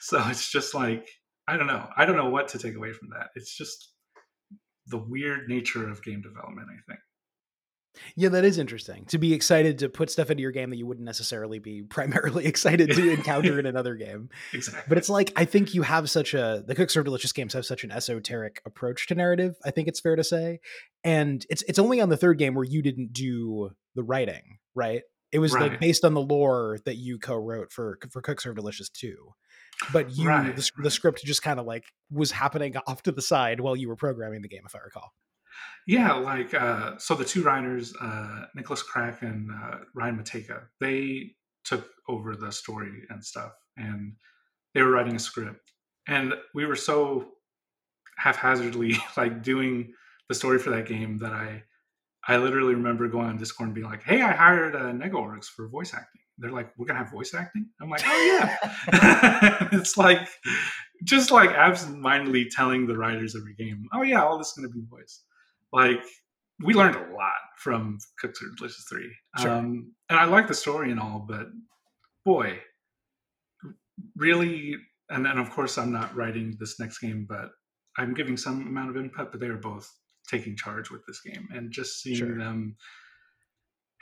So 0.00 0.22
it's 0.28 0.50
just 0.50 0.74
like 0.74 1.08
I 1.46 1.56
don't 1.56 1.66
know. 1.66 1.88
I 1.96 2.06
don't 2.06 2.16
know 2.16 2.30
what 2.30 2.48
to 2.48 2.58
take 2.58 2.74
away 2.74 2.92
from 2.92 3.10
that. 3.10 3.28
It's 3.34 3.56
just 3.56 3.92
the 4.86 4.98
weird 4.98 5.48
nature 5.48 5.88
of 5.88 6.02
game 6.02 6.22
development. 6.22 6.68
I 6.70 6.80
think. 6.90 7.00
Yeah, 8.16 8.28
that 8.30 8.44
is 8.44 8.58
interesting. 8.58 9.04
To 9.06 9.18
be 9.18 9.32
excited 9.32 9.78
to 9.80 9.88
put 9.88 10.10
stuff 10.10 10.30
into 10.30 10.42
your 10.42 10.50
game 10.50 10.70
that 10.70 10.76
you 10.76 10.86
wouldn't 10.86 11.04
necessarily 11.04 11.58
be 11.58 11.82
primarily 11.88 12.46
excited 12.46 12.90
to 12.90 13.10
encounter 13.10 13.58
in 13.58 13.66
another 13.74 13.94
game. 13.94 14.30
Exactly. 14.52 14.82
But 14.88 14.98
it's 14.98 15.08
like 15.08 15.32
I 15.36 15.44
think 15.44 15.74
you 15.74 15.82
have 15.82 16.10
such 16.10 16.34
a 16.34 16.62
the 16.66 16.74
Cook 16.74 16.90
Serve 16.90 17.04
Delicious 17.04 17.32
games 17.32 17.52
have 17.54 17.66
such 17.66 17.84
an 17.84 17.90
esoteric 17.90 18.62
approach 18.64 19.06
to 19.08 19.14
narrative. 19.14 19.56
I 19.64 19.70
think 19.70 19.88
it's 19.88 20.00
fair 20.00 20.16
to 20.16 20.24
say, 20.24 20.60
and 21.02 21.44
it's 21.48 21.62
it's 21.62 21.78
only 21.78 22.00
on 22.00 22.08
the 22.08 22.16
third 22.16 22.38
game 22.38 22.54
where 22.54 22.64
you 22.64 22.82
didn't 22.82 23.12
do 23.12 23.70
the 23.94 24.02
writing, 24.02 24.58
right? 24.74 25.02
It 25.32 25.40
was 25.40 25.52
like 25.52 25.80
based 25.80 26.04
on 26.04 26.14
the 26.14 26.20
lore 26.20 26.78
that 26.84 26.94
you 26.94 27.18
co-wrote 27.18 27.72
for 27.72 27.98
for 28.10 28.22
Cook 28.22 28.40
Serve 28.40 28.54
Delicious 28.54 28.88
too. 28.88 29.34
But 29.92 30.16
you 30.16 30.28
Right, 30.28 30.54
the, 30.54 30.70
the 30.78 30.90
script 30.90 31.24
just 31.24 31.42
kind 31.42 31.58
of 31.58 31.66
like 31.66 31.84
was 32.08 32.30
happening 32.30 32.76
off 32.86 33.02
to 33.02 33.12
the 33.12 33.20
side 33.20 33.60
while 33.60 33.74
you 33.74 33.88
were 33.88 33.96
programming 33.96 34.42
the 34.42 34.48
game, 34.48 34.62
if 34.64 34.76
I 34.76 34.78
recall. 34.78 35.12
Yeah, 35.86 36.14
like 36.14 36.54
uh, 36.54 36.96
so 36.98 37.14
the 37.14 37.24
two 37.24 37.42
writers, 37.42 37.94
uh, 38.00 38.46
Nicholas 38.54 38.82
Crack 38.82 39.22
and 39.22 39.50
uh, 39.50 39.78
Ryan 39.94 40.18
Mateka, 40.18 40.62
they 40.80 41.32
took 41.64 41.88
over 42.08 42.36
the 42.36 42.50
story 42.50 43.02
and 43.10 43.22
stuff, 43.22 43.52
and 43.76 44.14
they 44.74 44.82
were 44.82 44.90
writing 44.90 45.16
a 45.16 45.18
script, 45.18 45.72
and 46.08 46.34
we 46.54 46.64
were 46.64 46.76
so 46.76 47.32
haphazardly 48.16 48.96
like 49.16 49.42
doing 49.42 49.92
the 50.28 50.34
story 50.34 50.58
for 50.58 50.70
that 50.70 50.86
game 50.86 51.18
that 51.18 51.32
I, 51.32 51.62
I 52.26 52.38
literally 52.38 52.74
remember 52.74 53.06
going 53.08 53.26
on 53.26 53.36
Discord 53.36 53.68
and 53.68 53.74
being 53.74 53.86
like, 53.86 54.02
"Hey, 54.02 54.22
I 54.22 54.32
hired 54.32 54.74
uh, 54.74 55.40
for 55.54 55.68
voice 55.68 55.92
acting." 55.92 56.22
They're 56.38 56.50
like, 56.50 56.72
"We're 56.78 56.86
gonna 56.86 57.00
have 57.00 57.12
voice 57.12 57.34
acting." 57.34 57.66
I'm 57.80 57.90
like, 57.90 58.02
"Oh 58.06 58.56
yeah." 58.90 59.68
it's 59.72 59.98
like 59.98 60.26
just 61.04 61.30
like 61.30 61.50
absentmindedly 61.50 62.48
telling 62.50 62.86
the 62.86 62.96
writers 62.96 63.36
every 63.36 63.54
game, 63.54 63.86
"Oh 63.92 64.02
yeah, 64.02 64.24
all 64.24 64.38
this 64.38 64.48
is 64.48 64.54
gonna 64.54 64.70
be 64.70 64.80
voice." 64.88 65.22
Like 65.74 66.04
we 66.64 66.72
learned 66.72 66.94
a 66.96 67.12
lot 67.12 67.32
from 67.58 67.98
Cook 68.20 68.36
Serve 68.36 68.56
Delicious 68.56 68.86
Three, 68.88 69.12
Sure. 69.40 69.50
um, 69.50 69.92
and 70.08 70.18
I 70.20 70.24
like 70.24 70.46
the 70.46 70.54
story 70.54 70.92
and 70.92 71.00
all, 71.00 71.26
but 71.28 71.48
boy, 72.24 72.60
really, 74.16 74.76
and 75.10 75.26
then 75.26 75.36
of 75.38 75.50
course 75.50 75.76
I'm 75.76 75.92
not 75.92 76.14
writing 76.14 76.56
this 76.60 76.78
next 76.78 76.98
game, 76.98 77.26
but 77.28 77.50
I'm 77.98 78.14
giving 78.14 78.36
some 78.36 78.66
amount 78.68 78.90
of 78.90 78.96
input. 78.96 79.32
But 79.32 79.40
they 79.40 79.48
are 79.48 79.56
both 79.58 79.90
taking 80.30 80.56
charge 80.56 80.90
with 80.90 81.02
this 81.06 81.20
game, 81.20 81.48
and 81.52 81.72
just 81.72 82.00
seeing 82.02 82.18
Sure. 82.18 82.38
them 82.38 82.76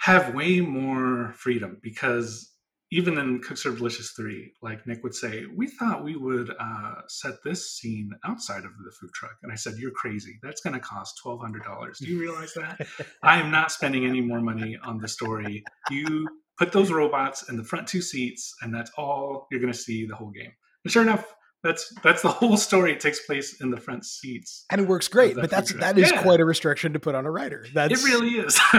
have 0.01 0.35
way 0.35 0.61
more 0.61 1.33
freedom 1.37 1.79
because 1.83 2.55
even 2.93 3.17
in 3.17 3.41
Cook 3.41 3.57
Serve 3.57 3.79
Delicious 3.79 4.11
3, 4.11 4.53
like 4.61 4.87
Nick 4.87 5.03
would 5.03 5.15
say, 5.15 5.47
we 5.57 5.67
thought 5.67 6.05
we 6.05 6.15
would 6.15 6.55
uh, 6.61 6.97
set 7.09 7.43
this 7.43 7.73
scene 7.73 8.11
outside 8.23 8.67
of 8.67 8.73
the 8.85 8.93
food 9.01 9.11
truck. 9.15 9.33
And 9.43 9.51
I 9.51 9.55
said, 9.55 9.77
You're 9.79 9.93
crazy. 9.93 10.39
That's 10.43 10.61
going 10.61 10.75
to 10.75 10.81
cost 10.81 11.19
$1,200. 11.25 11.97
Do 11.99 12.07
you 12.07 12.21
realize 12.21 12.53
that? 12.53 12.87
I 13.23 13.41
am 13.41 13.51
not 13.51 13.73
spending 13.73 14.05
any 14.05 14.21
more 14.21 14.43
money 14.43 14.79
on 14.85 14.99
the 14.99 15.09
story. 15.09 15.65
You 15.91 16.29
put 16.59 16.73
those 16.73 16.93
robots 16.93 17.49
in 17.49 17.57
the 17.57 17.65
front 17.65 17.89
two 17.89 18.03
seats, 18.03 18.55
and 18.61 18.75
that's 18.75 18.91
all 18.99 19.47
you're 19.51 19.61
going 19.61 19.73
to 19.73 19.79
see 19.79 20.05
the 20.05 20.15
whole 20.15 20.31
game. 20.31 20.53
And 20.85 20.93
sure 20.93 21.03
enough, 21.03 21.35
That's 21.63 21.93
that's 22.03 22.23
the 22.23 22.29
whole 22.41 22.57
story. 22.57 22.93
It 22.93 23.01
takes 23.01 23.25
place 23.25 23.61
in 23.61 23.71
the 23.71 23.77
front 23.77 24.05
seats. 24.05 24.65
and 24.71 24.81
it 24.81 24.89
works 24.89 25.09
great. 25.09 25.35
that 25.37 25.41
But 25.43 25.51
that's 25.51 25.73
that 25.75 25.97
is 25.99 26.11
Yeah. 26.11 26.23
quite 26.23 26.41
a 26.41 26.45
restriction 26.45 26.93
to 26.95 26.99
put 27.01 27.15
on 27.15 27.25
a 27.27 27.31
writer. 27.31 27.67
That's 27.73 28.03
It 28.03 28.09
really 28.09 28.31
is. 28.31 28.59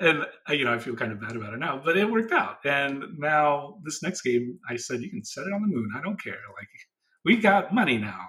and 0.00 0.24
uh, 0.48 0.52
you 0.52 0.64
know, 0.64 0.72
I 0.72 0.78
feel 0.78 0.94
kind 0.96 1.12
of 1.12 1.20
bad 1.20 1.36
about 1.36 1.52
it 1.54 1.58
now, 1.58 1.80
but 1.84 1.96
it 1.96 2.10
worked 2.10 2.32
out. 2.32 2.58
And 2.64 3.02
now 3.18 3.78
this 3.84 4.02
next 4.02 4.22
game, 4.22 4.58
I 4.68 4.76
said 4.76 5.00
you 5.00 5.10
can 5.10 5.24
set 5.24 5.42
it 5.46 5.52
on 5.52 5.62
the 5.62 5.68
moon. 5.68 5.88
I 5.96 6.00
don't 6.02 6.22
care. 6.22 6.32
Like 6.58 6.68
we 7.24 7.36
got 7.36 7.74
money 7.74 7.98
now. 7.98 8.20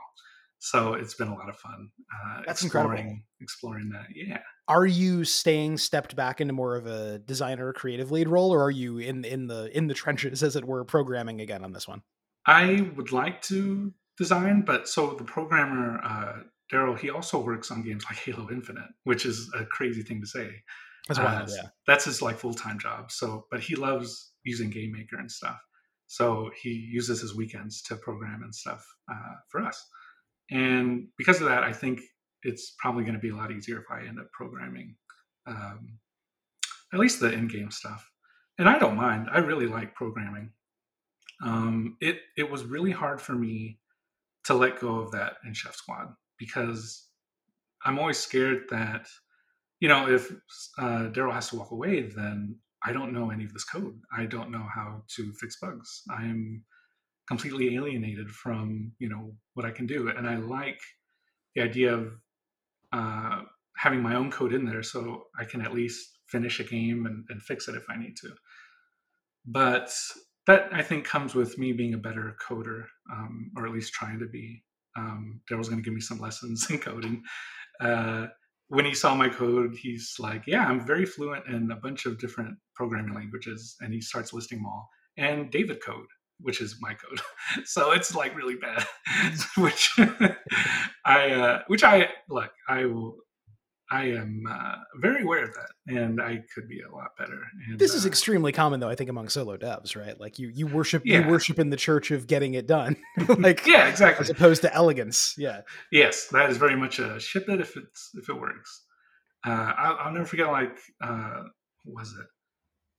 So 0.62 0.94
it's 0.94 1.14
been 1.14 1.30
a 1.30 1.36
lot 1.36 1.48
of 1.48 1.56
fun. 1.56 1.90
Uh, 2.14 2.42
That's 2.46 2.64
exploring, 2.64 2.92
incredible. 3.00 3.20
Exploring 3.40 3.90
that, 3.94 4.08
yeah. 4.14 4.40
Are 4.68 4.86
you 4.86 5.24
staying 5.24 5.78
stepped 5.78 6.18
back 6.18 6.42
into 6.42 6.54
more 6.54 6.76
of 6.76 6.86
a 6.86 7.20
designer 7.20 7.72
creative 7.72 8.12
lead 8.12 8.28
role, 8.28 8.52
or 8.54 8.62
are 8.64 8.72
you 8.72 8.98
in 8.98 9.24
in 9.24 9.48
the 9.48 9.76
in 9.76 9.88
the 9.88 9.94
trenches, 9.94 10.44
as 10.44 10.58
it 10.58 10.66
were, 10.66 10.84
programming 10.84 11.40
again 11.40 11.64
on 11.64 11.72
this 11.72 11.88
one? 11.88 12.02
I 12.46 12.90
would 12.96 13.12
like 13.12 13.42
to 13.44 13.94
design, 14.18 14.62
but 14.62 14.88
so 14.88 15.12
the 15.12 15.24
programmer 15.24 16.00
uh, 16.04 16.44
Daryl, 16.72 16.98
he 16.98 17.10
also 17.10 17.42
works 17.42 17.72
on 17.72 17.84
games 17.84 18.06
like 18.10 18.18
Halo 18.20 18.50
Infinite, 18.52 18.90
which 19.04 19.26
is 19.26 19.50
a 19.58 19.66
crazy 19.66 20.04
thing 20.04 20.22
to 20.22 20.28
say. 20.28 20.50
As 21.10 21.18
Uh, 21.18 21.24
well, 21.24 21.46
yeah. 21.50 21.70
That's 21.88 22.06
his 22.06 22.22
like 22.22 22.38
full 22.38 22.54
time 22.54 22.80
job. 22.80 23.12
So, 23.12 23.46
but 23.50 23.60
he 23.60 23.76
loves 23.76 24.34
using 24.44 24.70
Game 24.70 24.92
Maker 24.92 25.18
and 25.18 25.32
stuff. 25.32 25.60
So 26.08 26.50
he 26.62 26.70
uses 26.70 27.22
his 27.22 27.36
weekends 27.36 27.82
to 27.84 27.96
program 27.96 28.42
and 28.44 28.54
stuff 28.54 28.86
uh, 29.12 29.36
for 29.50 29.62
us. 29.62 29.84
And 30.52 31.08
because 31.18 31.40
of 31.42 31.48
that, 31.48 31.64
I 31.64 31.72
think 31.72 32.02
it's 32.44 32.76
probably 32.80 33.04
going 33.04 33.14
to 33.14 33.20
be 33.20 33.30
a 33.30 33.36
lot 33.36 33.52
easier 33.52 33.80
if 33.80 33.86
I 33.92 34.08
end 34.08 34.20
up 34.20 34.32
programming 34.32 34.96
um, 35.46 36.00
at 36.94 37.00
least 37.00 37.20
the 37.20 37.32
in-game 37.32 37.72
stuff. 37.72 38.10
And 38.58 38.68
I 38.68 38.78
don't 38.78 38.96
mind. 38.96 39.28
I 39.32 39.40
really 39.40 39.68
like 39.68 39.96
programming. 39.96 40.52
Um, 41.44 41.98
it 42.02 42.20
it 42.38 42.50
was 42.50 42.64
really 42.64 42.92
hard 42.92 43.22
for 43.22 43.34
me 43.34 43.80
to 44.46 44.54
let 44.54 44.80
go 44.80 45.00
of 45.00 45.12
that 45.12 45.38
in 45.46 45.54
Chef 45.54 45.76
Squad 45.76 46.14
because 46.38 47.08
I'm 47.86 48.00
always 48.00 48.18
scared 48.18 48.64
that 48.70 49.08
you 49.80 49.88
know 49.88 50.10
if 50.10 50.32
uh, 50.78 51.10
Daryl 51.12 51.34
has 51.34 51.50
to 51.50 51.58
walk 51.58 51.72
away, 51.72 52.02
then 52.02 52.58
I 52.84 52.94
don't 52.94 53.14
know 53.14 53.30
any 53.30 53.44
of 53.44 53.54
this 53.54 53.64
code. 53.64 54.00
I 54.16 54.26
don't 54.26 54.52
know 54.52 54.66
how 54.74 55.04
to 55.16 55.34
fix 55.34 55.58
bugs. 55.60 56.04
I'm 56.10 56.64
completely 57.28 57.76
alienated 57.76 58.30
from 58.30 58.92
you 59.00 59.10
know 59.10 59.34
what 59.54 59.66
I 59.66 59.72
can 59.72 59.86
do, 59.86 60.10
and 60.10 60.28
I 60.28 60.36
like 60.38 60.80
the 61.56 61.62
idea 61.62 61.94
of 61.94 62.14
uh, 62.92 63.42
having 63.78 64.02
my 64.02 64.16
own 64.16 64.30
code 64.32 64.54
in 64.54 64.66
there 64.66 64.84
so 64.84 65.24
I 65.40 65.46
can 65.46 65.62
at 65.62 65.74
least 65.74 66.20
finish 66.28 66.60
a 66.60 66.64
game 66.64 67.06
and, 67.06 67.26
and 67.30 67.42
fix 67.42 67.68
it 67.68 67.76
if 67.76 67.84
I 67.90 67.98
need 67.98 68.16
to. 68.18 68.30
But 69.46 69.92
that 70.50 70.68
I 70.74 70.82
think 70.82 71.06
comes 71.06 71.36
with 71.36 71.60
me 71.60 71.74
being 71.74 71.94
a 71.94 71.98
better 72.00 72.36
coder, 72.42 72.86
um, 73.12 73.52
or 73.56 73.68
at 73.68 73.72
least 73.72 73.94
trying 73.94 74.18
to 74.18 74.26
be. 74.26 74.64
Um, 74.98 75.42
Daryl's 75.50 75.70
going 75.70 75.80
to 75.80 75.86
give 75.86 75.94
me 75.94 76.02
some 76.02 76.20
lessons 76.28 76.70
in 76.72 76.80
coding. 76.80 77.22
Uh, 77.80 78.28
when 78.68 78.84
he 78.84 78.96
saw 78.96 79.14
my 79.14 79.30
code, 79.30 79.76
he's 79.76 80.16
like, 80.18 80.44
"Yeah, 80.48 80.66
I'm 80.66 80.86
very 80.86 81.06
fluent 81.06 81.46
in 81.48 81.70
a 81.72 81.76
bunch 81.76 82.08
of 82.08 82.20
different 82.20 82.58
programming 82.76 83.14
languages," 83.14 83.76
and 83.82 83.94
he 83.94 84.02
starts 84.02 84.34
listing 84.34 84.58
them 84.58 84.66
all. 84.66 84.90
And 85.18 85.52
David 85.52 85.84
code, 85.84 86.08
which 86.40 86.62
is 86.62 86.78
my 86.82 86.96
code, 86.96 87.22
so 87.66 87.92
it's 87.92 88.16
like 88.16 88.36
really 88.36 88.56
bad. 88.56 88.88
which 89.58 89.92
I, 91.06 91.32
uh, 91.32 91.62
which 91.68 91.84
I 91.84 92.10
look, 92.28 92.52
I 92.68 92.86
will. 92.86 93.18
I 93.92 94.04
am 94.06 94.44
uh, 94.50 94.76
very 94.98 95.24
aware 95.24 95.44
of 95.44 95.54
that, 95.54 95.96
and 95.96 96.22
I 96.22 96.44
could 96.54 96.68
be 96.68 96.82
a 96.82 96.92
lot 96.96 97.10
better. 97.18 97.40
And, 97.68 97.80
This 97.80 97.96
is 97.96 98.06
uh, 98.06 98.08
extremely 98.10 98.52
common, 98.52 98.80
though. 98.80 98.90
I 98.90 98.96
think 98.96 99.10
among 99.10 99.30
solo 99.30 99.58
devs, 99.58 99.96
right? 99.96 100.20
Like 100.20 100.38
you, 100.38 100.50
you 100.50 100.68
worship, 100.68 101.02
Yeah. 101.06 101.22
you 101.26 101.28
worship 101.32 101.58
in 101.58 101.72
the 101.72 101.78
church 101.78 102.12
of 102.12 102.28
getting 102.28 102.54
it 102.54 102.68
done, 102.68 102.98
like 103.40 103.66
yeah, 103.66 103.88
exactly. 103.88 104.24
as 104.24 104.30
opposed 104.30 104.62
to 104.62 104.74
elegance. 104.74 105.34
Yeah, 105.38 105.62
Yes, 105.92 106.28
that 106.28 106.50
is 106.52 106.58
very 106.58 106.76
much 106.76 107.00
a 107.00 107.20
ship 107.20 107.50
it 107.50 107.60
if 107.60 107.76
it's 107.78 108.12
if 108.16 108.30
it 108.30 108.40
works. 108.40 108.84
Uh, 109.46 109.74
I'll, 109.78 109.98
I'll 110.02 110.14
never 110.14 110.26
forget. 110.26 110.48
Like, 110.48 110.78
uh, 111.02 111.44
what 111.86 112.02
was 112.02 112.12
it? 112.14 112.28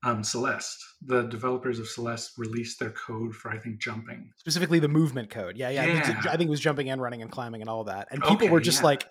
Um, 0.03 0.25
Celeste. 0.25 0.83
The 1.03 1.23
developers 1.25 1.79
of 1.79 1.87
Celeste 1.87 2.33
released 2.39 2.81
their 2.81 2.91
code 2.93 3.35
for 3.35 3.51
I 3.51 3.59
think 3.59 3.79
jumping. 3.81 4.31
specifically 4.39 4.79
the 4.79 4.89
movement 4.89 5.29
code. 5.29 5.59
Yeah, 5.59 5.69
yeah. 5.69 5.83
I 5.83 6.01
think- 6.01 6.25
Yeah. 6.25 6.33
I 6.33 6.37
think 6.39 6.49
it 6.49 6.51
was 6.51 6.59
jumping 6.61 6.89
and 6.89 7.03
running 7.03 7.21
and 7.21 7.31
climbing 7.31 7.61
and 7.61 7.69
all 7.69 7.85
that. 7.85 8.09
And 8.11 8.23
people 8.23 8.37
Okay, 8.37 8.49
were 8.49 8.61
just 8.61 8.81
yeah. 8.81 8.87
like 8.87 9.07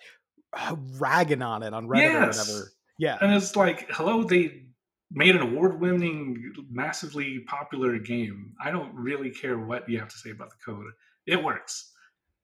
ragging 0.98 1.42
on 1.42 1.62
it 1.62 1.72
on 1.74 1.86
Reddit 1.86 1.98
Yes. 2.12 2.48
or 2.48 2.52
whatever. 2.52 2.72
Yeah, 2.98 3.16
And 3.22 3.32
it's 3.34 3.56
like, 3.56 3.90
hello, 3.92 4.24
they 4.24 4.64
made 5.10 5.34
an 5.34 5.40
award-winning, 5.40 6.52
massively 6.70 7.38
popular 7.40 7.98
game. 7.98 8.52
I 8.62 8.70
don't 8.70 8.94
really 8.94 9.30
care 9.30 9.58
what 9.58 9.88
you 9.88 9.98
have 9.98 10.08
to 10.08 10.18
say 10.18 10.30
about 10.30 10.50
the 10.50 10.56
code. 10.64 10.84
It 11.26 11.42
works. 11.42 11.92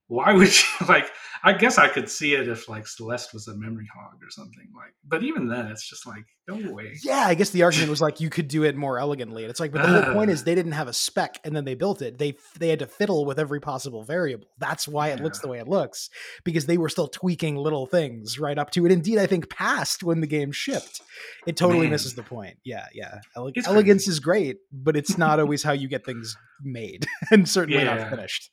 Why 0.07 0.33
would 0.33 0.47
you 0.55 0.63
like? 0.87 1.09
I 1.43 1.53
guess 1.53 1.77
I 1.77 1.87
could 1.87 2.09
see 2.09 2.33
it 2.33 2.47
if 2.47 2.67
like 2.67 2.87
Celeste 2.87 3.31
was 3.33 3.47
a 3.47 3.55
memory 3.55 3.87
hog 3.95 4.15
or 4.23 4.29
something 4.31 4.67
like. 4.75 4.93
But 5.07 5.21
even 5.23 5.47
then, 5.47 5.67
it's 5.67 5.87
just 5.87 6.07
like 6.07 6.23
go 6.49 6.55
away. 6.69 6.95
yeah. 7.03 7.25
I 7.27 7.35
guess 7.35 7.51
the 7.51 7.61
argument 7.63 7.89
was 7.91 8.01
like 8.01 8.19
you 8.19 8.29
could 8.29 8.47
do 8.47 8.63
it 8.63 8.75
more 8.75 8.97
elegantly. 8.97 9.43
And 9.43 9.49
it's 9.51 9.59
like, 9.59 9.71
but 9.71 9.83
the 9.83 10.01
whole 10.03 10.13
point 10.15 10.31
is 10.31 10.43
they 10.43 10.55
didn't 10.55 10.71
have 10.71 10.87
a 10.87 10.93
spec 10.93 11.39
and 11.43 11.55
then 11.55 11.63
they 11.65 11.75
built 11.75 12.01
it. 12.01 12.17
They 12.17 12.35
they 12.57 12.69
had 12.69 12.79
to 12.79 12.87
fiddle 12.87 13.25
with 13.25 13.37
every 13.37 13.59
possible 13.59 14.03
variable. 14.03 14.47
That's 14.57 14.87
why 14.87 15.09
it 15.09 15.19
looks 15.21 15.39
the 15.39 15.47
way 15.47 15.59
it 15.59 15.67
looks 15.67 16.09
because 16.43 16.65
they 16.65 16.77
were 16.77 16.89
still 16.89 17.07
tweaking 17.07 17.55
little 17.55 17.85
things 17.85 18.39
right 18.39 18.57
up 18.57 18.71
to 18.71 18.85
it. 18.85 18.91
Indeed, 18.91 19.19
I 19.19 19.27
think 19.27 19.49
past 19.49 20.03
when 20.03 20.21
the 20.21 20.27
game 20.27 20.51
shipped. 20.51 21.01
It 21.45 21.55
totally 21.57 21.81
Man. 21.81 21.91
misses 21.91 22.15
the 22.15 22.23
point. 22.23 22.57
Yeah, 22.63 22.85
yeah. 22.93 23.19
Ele- 23.35 23.51
elegance 23.65 24.03
crazy. 24.05 24.11
is 24.11 24.19
great, 24.19 24.57
but 24.71 24.95
it's 24.97 25.17
not 25.17 25.39
always 25.39 25.63
how 25.63 25.73
you 25.73 25.87
get 25.87 26.05
things 26.05 26.35
made, 26.63 27.05
and 27.31 27.47
certainly 27.47 27.83
not 27.83 28.09
finished. 28.09 28.49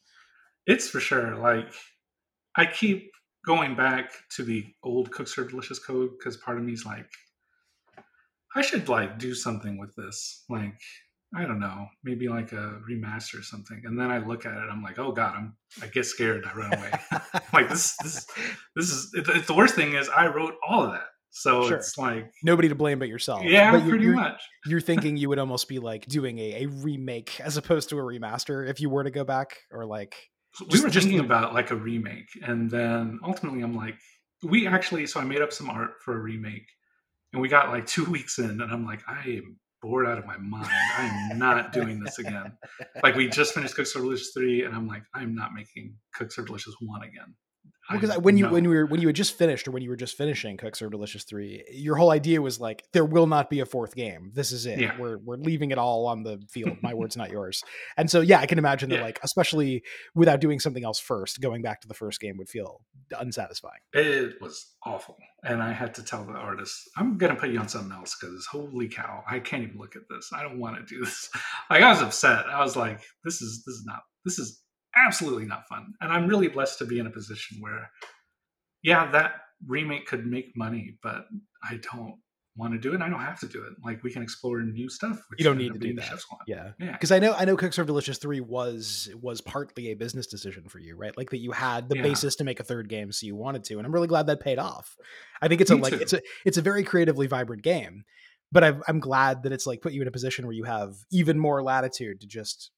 It's 0.67 0.89
for 0.89 1.01
sure. 1.01 1.37
Like 1.37 1.73
I 2.57 2.67
keep 2.67 3.11
going 3.47 3.75
back 3.77 4.13
to 4.37 4.43
the 4.43 4.65
old 4.83 5.11
Cook 5.11 5.29
Serve 5.29 5.51
Delicious 5.51 5.79
code 5.79 6.11
because 6.19 6.37
part 6.37 6.57
of 6.59 6.65
me 6.65 6.73
is 6.73 6.87
like, 6.87 7.07
I 8.57 8.63
should 8.63 8.89
like 8.89 9.19
do 9.19 9.35
something 9.35 9.79
with 9.79 9.95
this. 9.97 10.45
Like, 10.49 10.75
I 11.37 11.43
don't 11.45 11.59
know, 11.59 11.87
maybe 12.05 12.29
like 12.29 12.53
a 12.53 12.81
remaster 12.89 13.41
or 13.41 13.43
something. 13.43 13.83
And 13.85 13.99
then 13.99 14.11
I 14.11 14.19
look 14.19 14.47
at 14.47 14.53
it, 14.53 14.69
I'm 14.71 14.83
like, 14.83 14.99
oh 14.99 15.11
god, 15.13 15.35
I'm 15.37 15.57
I 15.83 15.87
get 15.89 16.07
scared, 16.07 16.45
I 16.47 16.57
run 16.57 16.73
away. 16.73 16.93
like 17.53 17.69
this 17.69 17.97
this 18.03 18.27
this 18.77 18.91
is 18.91 19.11
it, 19.15 19.47
the 19.47 19.55
worst 19.55 19.75
thing 19.75 19.95
is 19.95 20.09
I 20.09 20.29
wrote 20.29 20.55
all 20.67 20.85
of 20.85 20.93
that. 20.93 21.07
So 21.31 21.67
Sure. 21.67 21.79
it's 21.79 21.99
like 21.99 22.31
Nobody 22.45 22.69
to 22.69 22.77
blame 22.77 23.01
but 23.01 23.09
yourself. 23.09 23.43
yeah, 23.43 23.73
But 23.73 23.79
you're- 23.79 23.91
pretty 23.91 24.05
you're- 24.05 24.17
much. 24.17 24.41
you're 24.67 24.81
thinking 24.81 25.17
you 25.17 25.29
would 25.29 25.41
almost 25.41 25.69
be 25.69 25.81
like 25.81 26.07
doing 26.07 26.39
a, 26.39 26.63
a 26.63 26.67
remake 26.67 27.41
as 27.41 27.57
opposed 27.57 27.89
to 27.89 27.99
a 27.99 28.03
remaster 28.03 28.69
if 28.69 28.81
you 28.81 28.89
were 28.89 29.03
to 29.03 29.11
go 29.11 29.25
back 29.25 29.57
or 29.73 29.85
like 29.85 30.15
we 30.71 30.81
were 30.81 30.89
just 30.89 31.07
thinking 31.07 31.25
about 31.25 31.55
like 31.55 31.71
a 31.71 31.77
remake 31.77 32.29
and 32.43 32.71
then 32.71 33.19
ultimately 33.25 33.63
i'm 33.63 33.77
like 33.77 33.97
we 34.43 34.67
actually 34.67 35.07
so 35.07 35.21
i 35.21 35.25
made 35.25 35.43
up 35.43 35.53
some 35.53 35.69
art 35.71 35.95
for 36.05 36.17
a 36.17 36.21
remake 36.21 36.69
and 37.33 37.43
we 37.43 37.49
got 37.49 37.71
like 37.71 37.87
two 37.95 38.05
weeks 38.05 38.39
in 38.39 38.61
and 38.61 38.73
i'm 38.73 38.85
like 38.85 39.03
i 39.09 39.23
am 39.27 39.59
bored 39.85 40.07
out 40.07 40.17
of 40.17 40.25
my 40.25 40.39
mind. 40.39 40.67
I 40.67 41.29
am 41.31 41.39
not 41.39 41.75
doing 41.75 42.01
this 42.01 42.19
again. 42.19 42.57
Like 43.03 43.17
we 43.17 43.29
just 43.29 43.53
finished 43.53 43.77
Cook 43.77 43.87
Serve 43.87 44.05
Delicious 44.05 44.31
3 44.33 44.65
and 44.65 44.75
i'm 44.75 44.89
like 44.89 45.03
i'm 45.13 45.35
not 45.35 45.53
making 45.53 45.95
Cook 46.15 46.33
Serve 46.33 46.47
Delicious 46.47 46.75
1 46.81 47.03
again 47.03 47.35
because 47.91 48.11
I 48.11 48.19
when 48.19 48.37
you 48.37 48.45
know. 48.45 48.53
when 48.53 48.65
you 48.65 48.71
were 48.71 48.87
when 48.87 49.01
you 49.01 49.09
had 49.09 49.17
just 49.17 49.37
finished 49.37 49.69
or 49.69 49.71
when 49.71 49.83
you 49.83 49.91
were 49.91 49.97
just 49.97 50.17
finishing 50.17 50.57
Cook 50.57 50.77
Serve 50.77 50.91
Delicious 50.93 51.25
three, 51.25 51.65
your 51.71 51.97
whole 51.97 52.11
idea 52.11 52.41
was 52.41 52.59
like 52.61 52.85
there 52.93 53.05
will 53.05 53.27
not 53.27 53.51
be 53.51 53.61
a 53.61 53.67
fourth 53.67 53.95
game. 53.95 54.31
This 54.35 54.53
is 54.53 54.67
it. 54.67 54.79
Yeah. 54.81 54.99
We're 54.99 55.19
we're 55.19 55.37
leaving 55.37 55.71
it 55.71 55.79
all 55.79 56.07
on 56.07 56.23
the 56.23 56.41
field. 56.49 56.79
My 56.83 56.95
words, 56.95 57.17
not 57.17 57.31
yours. 57.31 57.63
And 57.97 58.11
so 58.11 58.21
yeah, 58.21 58.41
I 58.41 58.47
can 58.47 58.59
imagine 58.59 58.91
that 58.91 59.03
like 59.03 59.21
especially 59.23 59.83
without 60.15 60.41
doing 60.41 60.61
something 60.61 60.85
else 60.85 60.99
first, 60.99 61.41
going 61.41 61.63
back 61.63 61.81
to 61.83 61.89
the 61.89 61.95
first 61.95 62.21
game 62.21 62.37
would 62.39 62.49
feel 62.49 62.81
unsatisfying. 63.19 63.81
it 63.93 64.41
was 64.41 64.73
awful 64.85 65.17
and 65.45 65.63
i 65.63 65.73
had 65.73 65.95
to 65.95 66.03
tell 66.03 66.25
the 66.25 66.33
artist 66.33 66.89
i'm 66.97 67.17
gonna 67.19 67.37
put 67.37 67.51
you 67.51 67.59
on 67.59 67.69
something 67.69 67.93
else 67.93 68.17
because 68.19 68.47
holy 68.47 68.89
cow 68.89 69.23
i 69.31 69.39
can't 69.39 69.63
even 69.63 69.79
look 69.79 69.95
at 69.95 70.03
this 70.11 70.31
i 70.35 70.43
don't 70.43 70.59
want 70.59 70.77
to 70.77 70.83
do 70.95 71.05
this 71.05 71.29
like 71.71 71.83
i 71.83 71.91
was 71.91 72.01
upset 72.03 72.47
i 72.47 72.61
was 72.61 72.77
like 72.77 73.01
this 73.25 73.41
is 73.43 73.63
this 73.67 73.75
is 73.75 73.85
not 73.87 74.01
this 74.25 74.39
is 74.39 74.63
absolutely 74.97 75.45
not 75.45 75.67
fun 75.69 75.93
and 76.01 76.13
i'm 76.13 76.27
really 76.27 76.49
blessed 76.49 76.79
to 76.79 76.85
be 76.87 76.99
in 76.99 77.07
a 77.07 77.11
position 77.11 77.59
where 77.61 77.91
yeah 78.83 79.11
that 79.11 79.33
remake 79.67 80.07
could 80.07 80.27
make 80.27 80.53
money 80.57 80.97
but 81.03 81.27
i 81.69 81.79
don't 81.93 82.17
want 82.57 82.73
to 82.73 82.79
do 82.79 82.91
it 82.93 82.95
and 82.95 83.03
i 83.03 83.09
don't 83.09 83.21
have 83.21 83.41
to 83.41 83.49
do 83.49 83.65
it 83.65 83.73
like 83.85 84.01
we 84.05 84.13
can 84.13 84.23
explore 84.23 84.61
new 84.63 84.89
stuff 84.89 85.21
which 85.29 85.41
You 85.41 85.45
don't 85.45 85.59
need 85.59 85.73
to 85.73 85.79
do 85.79 85.93
that. 85.95 86.21
Yeah. 86.47 86.71
yeah 86.79 86.93
Because 86.93 87.11
I 87.11 87.19
know 87.19 87.33
I 87.33 87.45
know 87.45 87.57
Cook 87.57 87.73
Serve 87.73 87.89
Delicious 87.89 88.19
three 88.19 88.41
was 88.41 89.11
was 89.21 89.41
partly 89.41 89.91
a 89.91 89.95
business 89.95 90.29
decision 90.29 90.69
for 90.69 90.79
you, 90.79 90.95
right? 90.95 91.17
Like 91.17 91.31
that 91.31 91.39
you 91.39 91.51
had 91.51 91.89
the 91.89 91.97
Yeah. 91.97 92.03
basis 92.03 92.37
to 92.37 92.45
make 92.45 92.61
a 92.61 92.63
third 92.63 92.89
game, 92.89 93.11
so 93.11 93.27
you 93.27 93.35
wanted 93.35 93.65
to, 93.65 93.79
and 93.79 93.85
I'm 93.87 93.93
really 93.93 94.07
glad 94.07 94.29
that 94.29 94.39
paid 94.39 94.61
off. 94.61 94.97
I 95.43 95.49
think 95.49 95.63
it's 95.63 95.73
a 95.73 95.77
like 95.77 95.95
too. 95.95 95.99
it's 96.01 96.13
a 96.13 96.21
it's 96.45 96.57
a 96.57 96.63
very 96.63 96.85
creatively 96.85 97.27
vibrant 97.27 97.63
game, 97.65 98.05
but 98.53 98.63
I'm 98.87 99.01
glad 99.01 99.43
that 99.43 99.53
it's 99.53 99.67
like 99.67 99.83
put 99.83 99.93
you 99.93 100.03
in 100.03 100.07
a 100.07 100.13
position 100.13 100.47
where 100.47 100.55
you 100.55 100.63
have 100.63 100.95
even 101.11 101.41
more 101.41 101.61
latitude 101.61 102.21
to 102.21 102.29
just 102.29 102.71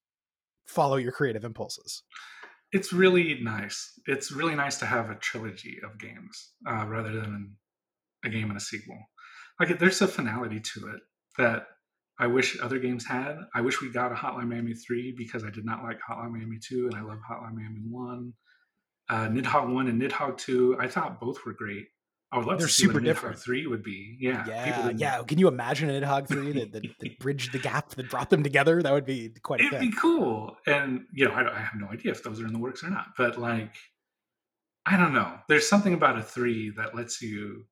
follow 0.67 0.97
your 0.97 1.13
creative 1.13 1.45
impulses. 1.45 2.03
it's 2.73 2.93
really 2.93 3.39
nice. 3.41 3.93
It's 4.07 4.33
really 4.33 4.55
nice 4.55 4.77
to 4.79 4.87
have 4.87 5.11
a 5.11 5.15
trilogy 5.17 5.79
of 5.85 5.99
games 5.99 6.53
uh, 6.69 6.85
rather 6.87 7.13
than 7.13 7.57
a 8.25 8.29
game 8.29 8.49
and 8.51 8.57
a 8.57 8.61
sequel. 8.61 8.99
Like 9.61 9.79
there's 9.79 10.03
a 10.03 10.09
finality 10.09 10.61
to 10.61 10.89
it 10.89 11.01
that 11.39 11.67
I 12.19 12.27
wish 12.27 12.59
other 12.61 12.79
games 12.79 13.07
had. 13.07 13.37
I 13.55 13.61
wish 13.61 13.81
we 13.81 13.91
got 13.91 14.13
a 14.13 14.15
Hotline 14.15 14.49
Miami 14.49 14.75
3 14.75 15.15
because 15.17 15.45
I 15.45 15.51
did 15.51 15.65
not 15.65 15.85
like 15.85 15.99
Hotline 16.09 16.33
Miami 16.33 16.59
2 16.59 16.89
and 16.89 16.95
I 16.97 17.03
love 17.03 17.19
Hotline 17.31 17.55
Miami 17.55 17.83
1. 17.89 18.33
Uh, 19.09 19.29
Nidhogg 19.29 19.73
1 19.73 19.89
and 19.89 20.01
Nidhogg 20.03 20.37
2, 20.39 20.79
I 20.81 20.89
thought 20.89 21.21
both 21.21 21.45
were 21.47 21.53
great. 21.53 21.87
I 22.37 22.39
would 22.39 22.49
love 22.49 22.59
They're 22.59 22.67
to 22.67 22.73
see 22.73 22.85
super 22.85 23.01
different. 23.01 23.39
3 23.39 23.67
would 23.67 23.83
be. 23.83 24.19
Yeah. 24.21 24.45
Yeah, 24.47 24.91
yeah. 24.95 25.23
Can 25.23 25.39
you 25.39 25.49
imagine 25.49 25.89
Nidhogg 25.89 26.29
three 26.29 26.53
that, 26.53 26.73
that, 26.73 26.83
that 27.01 27.19
bridged 27.21 27.53
the 27.53 27.59
gap 27.59 27.91
that 27.95 28.11
brought 28.11 28.29
them 28.29 28.43
together? 28.43 28.83
That 28.83 28.93
would 28.93 29.07
be 29.07 29.31
quite 29.43 29.63
a 29.63 29.65
It'd 29.65 29.81
be 29.81 29.91
cool. 29.91 30.55
And, 30.67 31.07
you 31.13 31.25
know, 31.25 31.33
I, 31.33 31.51
I 31.51 31.59
have 31.61 31.81
no 31.81 31.89
idea 31.89 32.13
if 32.13 32.23
those 32.23 32.39
are 32.43 32.47
in 32.47 32.53
the 32.53 32.59
works 32.59 32.85
or 32.85 32.91
not. 32.91 33.07
But, 33.17 33.39
like, 33.39 33.75
I 34.85 34.99
don't 34.99 35.15
know. 35.15 35.39
There's 35.49 35.67
something 35.67 35.95
about 35.95 36.19
a 36.19 36.23
3 36.23 36.75
that 36.77 36.95
lets 36.95 37.23
you 37.23 37.65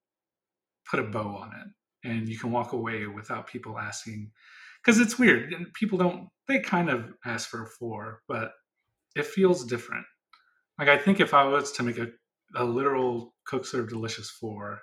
put 0.91 0.99
a 0.99 1.05
bow 1.05 1.37
on 1.43 1.51
it 1.61 2.09
and 2.09 2.29
you 2.29 2.39
can 2.39 2.51
walk 2.51 2.73
away 2.73 3.07
without 3.07 3.47
people 3.47 3.79
asking 3.79 4.31
because 4.83 5.01
it's 5.01 5.19
weird 5.19 5.53
and 5.53 5.73
people 5.73 5.99
don't 5.99 6.29
they 6.47 6.61
kind 6.61 6.91
of 6.91 7.15
ask 7.25 7.49
for 7.49 7.63
a 7.63 7.67
four 7.67 8.21
but 8.29 8.53
it 9.17 9.27
feels 9.27 9.65
different 9.65 10.05
like 10.79 10.89
i 10.89 10.99
think 10.99 11.21
if 11.21 11.33
i 11.35 11.45
was 11.45 11.73
to 11.73 11.83
make 11.83 11.99
a, 11.99 12.09
a 12.55 12.65
literal 12.65 13.35
cook 13.47 13.67
serve 13.67 13.89
delicious 13.89 14.31
four 14.31 14.81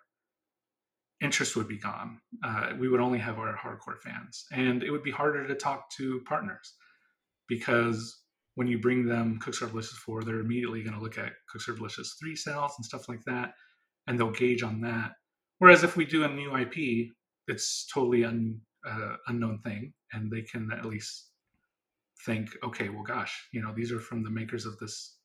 interest 1.22 1.56
would 1.56 1.68
be 1.68 1.78
gone. 1.78 2.20
Uh, 2.44 2.72
we 2.80 2.90
would 2.90 3.00
only 3.00 3.20
have 3.20 3.38
our 3.38 3.56
hardcore 3.56 4.00
fans. 4.04 4.46
And 4.52 4.84
it 4.84 4.90
would 4.90 5.04
be 5.04 5.12
harder 5.12 5.48
to 5.48 5.56
talk 5.56 5.90
to 5.98 6.22
partners 6.26 6.74
because 7.48 8.22
when 8.56 8.68
you 8.68 8.80
bring 8.80 9.06
them 9.06 9.40
cook 9.40 9.54
serve 9.54 9.72
delicious 9.72 9.98
4 10.00 10.24
they're 10.24 10.40
immediately 10.40 10.84
going 10.84 10.96
to 10.96 11.02
look 11.02 11.18
at 11.18 11.34
cook 11.50 11.62
serve 11.62 11.78
delicious 11.78 12.16
3 12.20 12.36
sales 12.36 12.74
and 12.78 12.86
stuff 12.86 13.08
like 13.08 13.24
that 13.26 13.54
and 14.08 14.20
they'll 14.20 14.32
gauge 14.32 14.64
on 14.64 14.82
that. 14.82 15.12
Whereas 15.60 15.84
if 15.84 15.96
we 15.96 16.06
do 16.06 16.24
a 16.24 16.28
new 16.28 16.56
ip 16.58 16.76
it's 17.48 17.88
totally 17.94 18.26
un, 18.26 18.60
uh, 18.88 19.16
unknown 19.28 19.60
thing 19.60 19.94
and 20.14 20.32
they 20.32 20.42
can 20.42 20.70
at 20.72 20.86
least 20.86 21.30
think 22.26 22.50
okay 22.64 22.90
well 22.90 23.04
gosh 23.04 23.48
you 23.52 23.62
know 23.62 23.74
these 23.76 23.92
are 23.92 24.00
from 24.00 24.24
the 24.24 24.30
makers 24.30 24.66
of 24.66 24.78
this 24.78 25.18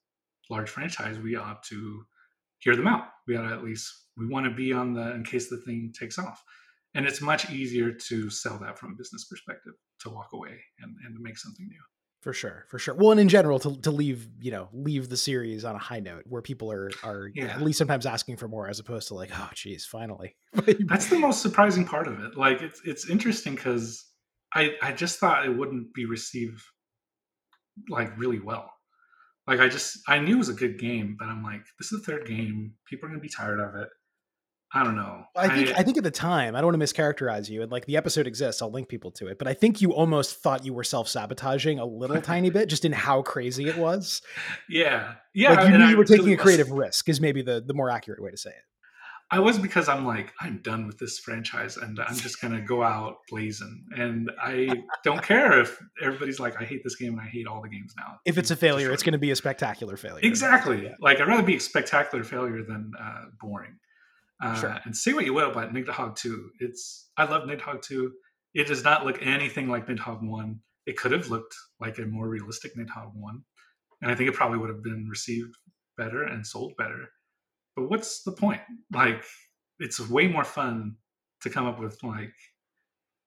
large 0.48 0.70
franchise 0.70 1.18
we 1.18 1.36
ought 1.36 1.62
to 1.62 2.04
hear 2.58 2.76
them 2.76 2.86
out 2.86 3.04
we 3.26 3.36
ought 3.36 3.48
to 3.48 3.54
at 3.54 3.64
least 3.64 3.92
we 4.16 4.26
want 4.26 4.44
to 4.46 4.50
be 4.50 4.72
on 4.72 4.94
the 4.94 5.14
in 5.14 5.24
case 5.24 5.48
the 5.50 5.58
thing 5.58 5.92
takes 5.98 6.18
off 6.18 6.42
and 6.94 7.06
it's 7.06 7.20
much 7.20 7.50
easier 7.50 7.92
to 7.92 8.30
sell 8.30 8.58
that 8.58 8.78
from 8.78 8.92
a 8.92 8.96
business 8.96 9.24
perspective 9.26 9.74
to 10.00 10.08
walk 10.10 10.28
away 10.32 10.56
and, 10.80 10.94
and 11.04 11.14
to 11.14 11.22
make 11.22 11.36
something 11.38 11.66
new 11.68 11.82
For 12.22 12.32
sure, 12.32 12.64
for 12.70 12.78
sure. 12.78 12.94
Well, 12.94 13.10
and 13.12 13.20
in 13.20 13.28
general, 13.28 13.58
to, 13.60 13.80
to 13.82 13.90
leave 13.90 14.26
you 14.40 14.50
know 14.50 14.68
leave 14.72 15.08
the 15.08 15.16
series 15.16 15.64
on 15.64 15.74
a 15.76 15.78
high 15.78 16.00
note 16.00 16.24
where 16.26 16.42
people 16.42 16.72
are 16.72 16.90
are 17.04 17.30
Yeah. 17.34 17.54
at 17.54 17.62
least 17.62 17.78
sometimes 17.78 18.06
asking 18.06 18.36
for 18.38 18.48
more 18.48 18.68
as 18.68 18.78
opposed 18.80 19.08
to 19.08 19.14
like, 19.14 19.30
oh, 19.34 19.50
geez, 19.54 19.84
finally. 19.86 20.34
that's 20.88 21.08
the 21.08 21.18
most 21.18 21.40
surprising 21.42 21.84
part 21.84 22.08
of 22.08 22.18
it 22.20 22.36
like 22.36 22.62
it's 22.62 22.80
it's 22.84 23.08
interesting 23.10 23.54
because 23.54 24.04
i 24.54 24.70
i 24.82 24.90
just 24.92 25.18
thought 25.20 25.44
it 25.44 25.50
wouldn't 25.56 25.92
be 25.94 26.04
received 26.06 26.60
like 27.90 28.16
really 28.18 28.40
well 28.40 28.72
like 29.46 29.60
i 29.60 29.68
just 29.68 29.98
i 30.08 30.18
knew 30.18 30.34
it 30.34 30.38
was 30.38 30.48
a 30.48 30.54
good 30.54 30.78
game 30.78 31.16
but 31.18 31.28
i'm 31.28 31.42
like 31.42 31.64
this 31.78 31.92
is 31.92 32.00
the 32.00 32.04
third 32.12 32.26
game 32.26 32.72
people 32.88 33.06
are 33.06 33.10
gonna 33.10 33.20
be 33.20 33.28
tired 33.28 33.60
of 33.60 33.74
it 33.74 33.88
i 34.74 34.82
don't 34.82 34.96
know 34.96 35.24
I 35.36 35.48
think 35.48 35.78
I, 35.78 35.82
think 35.82 35.98
at 35.98 36.04
the 36.04 36.10
time, 36.10 36.56
I 36.56 36.60
don't 36.60 36.72
want 36.72 36.80
to 36.80 36.94
mischaracterize 36.94 37.48
you, 37.50 37.62
and 37.62 37.70
like 37.70 37.84
the 37.84 37.96
episode 37.98 38.26
exists, 38.26 38.62
I'll 38.62 38.70
link 38.70 38.88
people 38.88 39.10
to 39.12 39.28
it. 39.28 39.38
But 39.38 39.48
I 39.48 39.52
think 39.54 39.82
you 39.82 39.92
almost 39.92 40.36
thought 40.42 40.64
you 40.64 40.72
were 40.72 40.82
self 40.82 41.08
sabotaging 41.08 41.78
a 41.78 41.84
little 41.84 42.22
tiny 42.32 42.48
bit, 42.48 42.68
just 42.70 42.86
in 42.86 42.92
how 42.92 43.20
crazy 43.20 43.68
it 43.68 43.76
was. 43.76 44.22
yeah 44.68 45.14
yeah 45.34 45.52
like 45.52 45.68
you 45.70 45.76
knew 45.78 45.84
I 45.84 45.90
you 45.90 45.96
were 45.98 46.04
taking 46.04 46.24
really 46.24 46.32
a 46.32 46.36
was. 46.36 46.42
creative 46.42 46.70
risk, 46.70 47.08
is 47.10 47.20
maybe 47.20 47.42
the 47.42 47.62
the 47.64 47.74
more 47.74 47.90
accurate 47.90 48.22
way 48.22 48.30
to 48.30 48.36
say 48.36 48.50
it. 48.50 48.64
I 49.30 49.40
was 49.40 49.58
because 49.58 49.88
I'm 49.88 50.06
like, 50.06 50.32
I'm 50.40 50.60
done 50.62 50.86
with 50.86 50.98
this 50.98 51.18
franchise 51.18 51.76
and 51.76 51.98
I'm 51.98 52.16
just 52.16 52.40
gonna 52.40 52.60
go 52.60 52.82
out 52.82 53.16
blazing. 53.28 53.84
And 53.96 54.30
I 54.40 54.84
don't 55.02 55.22
care 55.22 55.60
if 55.60 55.76
everybody's 56.00 56.38
like, 56.38 56.60
I 56.60 56.64
hate 56.64 56.82
this 56.84 56.94
game 56.94 57.12
and 57.14 57.20
I 57.20 57.28
hate 57.28 57.46
all 57.46 57.60
the 57.60 57.68
games 57.68 57.92
now. 57.96 58.18
If 58.24 58.38
it's 58.38 58.52
a 58.52 58.56
failure, 58.56 58.92
it's 58.92 59.02
going 59.02 59.14
to 59.14 59.18
be 59.18 59.32
a 59.32 59.36
spectacular 59.36 59.96
failure. 59.96 60.20
Exactly. 60.22 60.84
Yeah. 60.84 60.94
Like 61.00 61.20
I'd 61.20 61.26
rather 61.26 61.42
be 61.42 61.56
a 61.56 61.60
spectacular 61.60 62.22
failure 62.22 62.62
than 62.62 62.92
uh, 63.00 63.24
boring. 63.40 63.78
Uh, 64.40 64.54
Sure. 64.54 64.78
And 64.84 64.96
say 64.96 65.12
what 65.12 65.24
you 65.24 65.34
will 65.34 65.50
about 65.50 65.72
Nidhogg 65.72 66.16
2. 66.16 66.50
It's 66.60 67.08
I 67.16 67.24
love 67.24 67.48
Nidhogg 67.48 67.82
2. 67.82 68.12
It 68.54 68.68
does 68.68 68.84
not 68.84 69.04
look 69.04 69.18
anything 69.24 69.68
like 69.68 69.86
Nidhogg 69.86 70.22
1. 70.22 70.60
It 70.86 70.96
could 70.96 71.12
have 71.12 71.28
looked 71.30 71.54
like 71.80 71.98
a 71.98 72.02
more 72.02 72.28
realistic 72.28 72.76
Nidhogg 72.76 73.10
1. 73.14 73.42
And 74.02 74.10
I 74.10 74.14
think 74.14 74.28
it 74.28 74.34
probably 74.34 74.58
would 74.58 74.70
have 74.70 74.82
been 74.82 75.08
received 75.10 75.54
better 75.96 76.22
and 76.22 76.46
sold 76.46 76.74
better. 76.76 77.08
But 77.76 77.90
what's 77.90 78.22
the 78.22 78.32
point? 78.32 78.60
Like, 78.92 79.22
it's 79.78 80.00
way 80.00 80.26
more 80.26 80.44
fun 80.44 80.96
to 81.42 81.50
come 81.50 81.66
up 81.66 81.78
with 81.78 82.02
like 82.02 82.32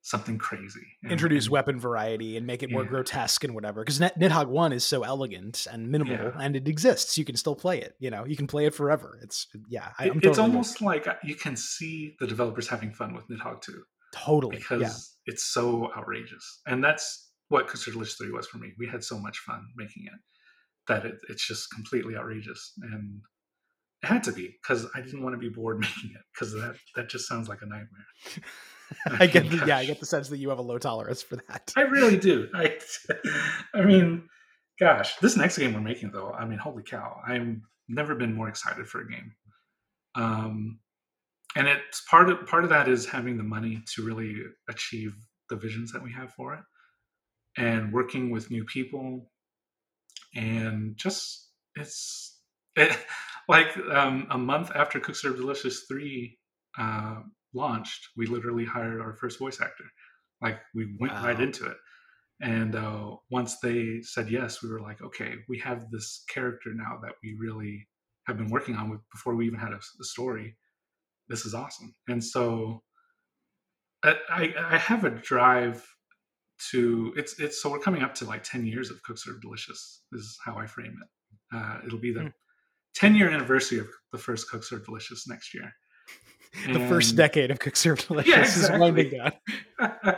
something 0.02 0.38
crazy. 0.38 0.80
and- 1.02 1.12
Introduce 1.12 1.44
and- 1.44 1.52
weapon 1.52 1.78
variety 1.78 2.36
and 2.36 2.46
make 2.46 2.62
it 2.62 2.70
more 2.70 2.82
Yeah. 2.82 2.88
grotesque 2.88 3.44
and 3.44 3.54
whatever. 3.54 3.82
Because 3.82 3.98
Nidhogg 4.00 4.48
One 4.48 4.72
is 4.72 4.82
so 4.84 5.02
elegant 5.04 5.66
and 5.70 5.90
minimal, 5.90 6.14
Yeah. 6.16 6.32
and 6.40 6.56
it 6.56 6.66
exists. 6.66 7.16
You 7.18 7.24
can 7.24 7.36
still 7.36 7.54
play 7.54 7.80
it. 7.80 7.94
You 8.00 8.10
know, 8.10 8.24
you 8.24 8.34
can 8.36 8.46
play 8.46 8.64
it 8.66 8.74
forever. 8.74 9.18
It's 9.22 9.46
yeah. 9.68 9.92
I, 9.98 10.06
It- 10.06 10.24
it's 10.24 10.38
almost 10.38 10.80
like 10.80 11.06
uh, 11.06 11.16
you 11.22 11.34
can 11.36 11.54
see 11.56 12.16
the 12.18 12.26
developers 12.26 12.66
having 12.68 12.92
fun 12.92 13.14
with 13.14 13.28
Nidhogg 13.28 13.60
2. 13.62 13.84
totally 14.12 14.56
because 14.56 14.80
yeah. 14.82 15.32
it's 15.32 15.44
so 15.44 15.92
outrageous. 15.96 16.62
And 16.66 16.82
that's 16.82 17.30
what 17.48 17.68
Cook 17.68 17.76
Serve 17.76 17.94
Delicious 17.94 18.16
3 18.16 18.30
was 18.32 18.48
for 18.48 18.58
me. 18.58 18.72
We 18.78 18.88
had 18.88 19.04
so 19.04 19.18
much 19.20 19.38
fun 19.38 19.64
making 19.76 20.06
it 20.06 20.18
that 20.88 21.04
it, 21.06 21.14
it's 21.28 21.46
just 21.46 21.70
completely 21.72 22.16
outrageous. 22.16 22.72
And 22.82 23.20
it 24.02 24.06
had 24.06 24.24
to 24.24 24.32
be 24.32 24.56
because 24.62 24.86
I 24.94 25.00
didn't 25.00 25.22
want 25.22 25.34
to 25.34 25.38
be 25.38 25.48
bored 25.48 25.78
making 25.80 26.10
it 26.14 26.22
because 26.34 26.52
that, 26.54 26.76
that 26.96 27.08
just 27.08 27.28
sounds 27.28 27.48
like 27.48 27.62
a 27.62 27.66
nightmare. 27.66 28.06
I 29.18 29.26
get 29.26 29.48
the, 29.50 29.64
yeah, 29.66 29.78
I 29.78 29.84
get 29.84 30.00
the 30.00 30.06
sense 30.06 30.28
that 30.28 30.38
you 30.38 30.48
have 30.48 30.58
a 30.58 30.62
low 30.62 30.78
tolerance 30.78 31.22
for 31.22 31.36
that. 31.36 31.72
I 31.76 31.82
really 31.82 32.16
do. 32.16 32.48
I, 32.54 32.78
I 33.74 33.82
mean, 33.82 34.28
gosh, 34.78 35.16
this 35.16 35.36
next 35.36 35.58
game 35.58 35.74
we're 35.74 35.80
making 35.80 36.10
though, 36.10 36.32
I 36.32 36.44
mean, 36.44 36.58
holy 36.58 36.82
cow! 36.82 37.20
I'm 37.26 37.62
never 37.88 38.14
been 38.14 38.34
more 38.34 38.48
excited 38.48 38.88
for 38.88 39.00
a 39.00 39.08
game. 39.08 39.32
Um, 40.14 40.78
and 41.56 41.68
it's 41.68 42.02
part 42.08 42.30
of 42.30 42.46
part 42.46 42.64
of 42.64 42.70
that 42.70 42.88
is 42.88 43.06
having 43.06 43.36
the 43.36 43.42
money 43.42 43.82
to 43.94 44.04
really 44.04 44.36
achieve 44.68 45.14
the 45.48 45.56
visions 45.56 45.92
that 45.92 46.02
we 46.02 46.12
have 46.12 46.32
for 46.34 46.54
it, 46.54 46.60
and 47.56 47.92
working 47.92 48.30
with 48.30 48.50
new 48.50 48.64
people, 48.64 49.30
and 50.34 50.96
just 50.96 51.48
it's 51.74 52.38
it, 52.76 52.96
like 53.48 53.76
um, 53.92 54.26
a 54.30 54.38
month 54.38 54.70
after 54.74 55.00
Cook 55.00 55.16
Serve 55.16 55.36
Delicious 55.36 55.84
three 55.88 56.38
uh, 56.78 57.16
launched, 57.54 58.08
we 58.16 58.26
literally 58.26 58.64
hired 58.64 59.00
our 59.00 59.14
first 59.14 59.38
voice 59.38 59.60
actor. 59.60 59.84
Like 60.40 60.60
we 60.74 60.96
went 60.98 61.12
right 61.12 61.38
into 61.40 61.66
it. 61.66 61.76
And 62.40 62.74
uh, 62.74 63.16
once 63.30 63.58
they 63.60 64.00
said 64.02 64.30
yes, 64.30 64.62
we 64.62 64.70
were 64.70 64.80
like, 64.80 65.02
okay, 65.02 65.34
we 65.48 65.58
have 65.58 65.90
this 65.90 66.24
character 66.32 66.70
now 66.74 66.98
that 67.02 67.12
we 67.22 67.36
really 67.38 67.86
have 68.26 68.38
been 68.38 68.48
working 68.48 68.76
on 68.76 68.88
with 68.88 69.00
before 69.12 69.34
we 69.34 69.46
even 69.46 69.58
had 69.58 69.72
a, 69.72 69.76
a 70.00 70.04
story. 70.04 70.56
This 71.28 71.44
is 71.44 71.54
awesome. 71.54 71.94
And 72.08 72.24
so 72.24 72.82
I, 74.02 74.54
I, 74.58 74.78
have 74.78 75.04
a 75.04 75.10
drive 75.10 75.86
to 76.70 77.12
it's 77.16 77.38
it's 77.38 77.60
so 77.62 77.70
we're 77.70 77.78
coming 77.78 78.02
up 78.02 78.14
to 78.16 78.24
like 78.24 78.42
10 78.42 78.66
years 78.66 78.90
of 78.90 79.02
Cook 79.02 79.18
Serve 79.18 79.40
Delicious 79.42 80.02
is 80.12 80.38
how 80.44 80.56
I 80.56 80.66
frame 80.66 80.96
it. 81.02 81.56
Uh, 81.56 81.78
it'll 81.86 81.98
be 81.98 82.12
the 82.12 82.22
Hmm. 82.22 82.28
10 83.00 83.14
year 83.14 83.30
anniversary 83.30 83.78
of 83.78 83.88
the 84.12 84.18
first 84.18 84.50
Cook 84.50 84.62
Serve 84.62 84.84
Delicious 84.84 85.26
next 85.26 85.54
year. 85.54 85.72
The 86.70 86.86
first 86.86 87.16
decade 87.16 87.50
of 87.50 87.58
Cook 87.58 87.74
Serve 87.74 87.98
Delicious 88.06 88.56
is 88.56 88.64
exactly. 88.64 88.78
winding 88.78 89.10
down. 89.10 89.32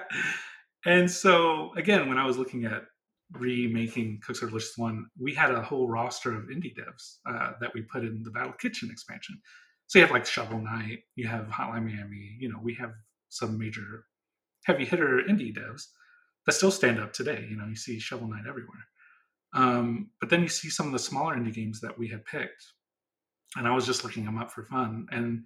and 0.84 1.08
so 1.08 1.72
again, 1.76 2.08
when 2.08 2.18
I 2.18 2.26
was 2.26 2.38
looking 2.38 2.64
at 2.64 2.82
remaking 3.30 4.20
Cook 4.26 4.34
Serve 4.34 4.48
Delicious 4.48 4.76
One, 4.76 5.06
we 5.16 5.32
had 5.32 5.52
a 5.52 5.62
whole 5.62 5.88
roster 5.88 6.36
of 6.36 6.46
indie 6.46 6.74
devs 6.76 7.18
uh, 7.24 7.52
that 7.60 7.72
we 7.72 7.82
put 7.82 8.02
in 8.02 8.24
the 8.24 8.32
Battle 8.32 8.54
Kitchen 8.54 8.90
expansion. 8.90 9.40
So 9.86 10.00
you 10.00 10.04
have 10.04 10.10
like 10.10 10.26
Shovel 10.26 10.58
Knight, 10.58 11.00
you 11.14 11.28
have 11.28 11.46
Hotline 11.46 11.84
Miami, 11.84 12.36
you 12.40 12.48
know, 12.48 12.58
we 12.60 12.74
have 12.80 12.90
some 13.28 13.58
major 13.58 14.06
heavy 14.64 14.84
hitter 14.84 15.20
indie 15.30 15.56
devs 15.56 15.82
that 16.46 16.52
still 16.52 16.72
stand 16.72 16.98
up 16.98 17.12
today. 17.12 17.46
You 17.48 17.56
know, 17.56 17.66
you 17.66 17.76
see 17.76 18.00
Shovel 18.00 18.26
Knight 18.26 18.48
everywhere. 18.48 18.86
Um, 19.54 20.10
but 20.20 20.30
then 20.30 20.42
you 20.42 20.48
see 20.48 20.70
some 20.70 20.86
of 20.86 20.92
the 20.92 20.98
smaller 20.98 21.36
indie 21.36 21.54
games 21.54 21.80
that 21.80 21.98
we 21.98 22.08
had 22.08 22.24
picked, 22.24 22.64
and 23.56 23.66
I 23.66 23.74
was 23.74 23.86
just 23.86 24.04
looking 24.04 24.24
them 24.24 24.38
up 24.38 24.50
for 24.50 24.64
fun. 24.64 25.06
And 25.10 25.42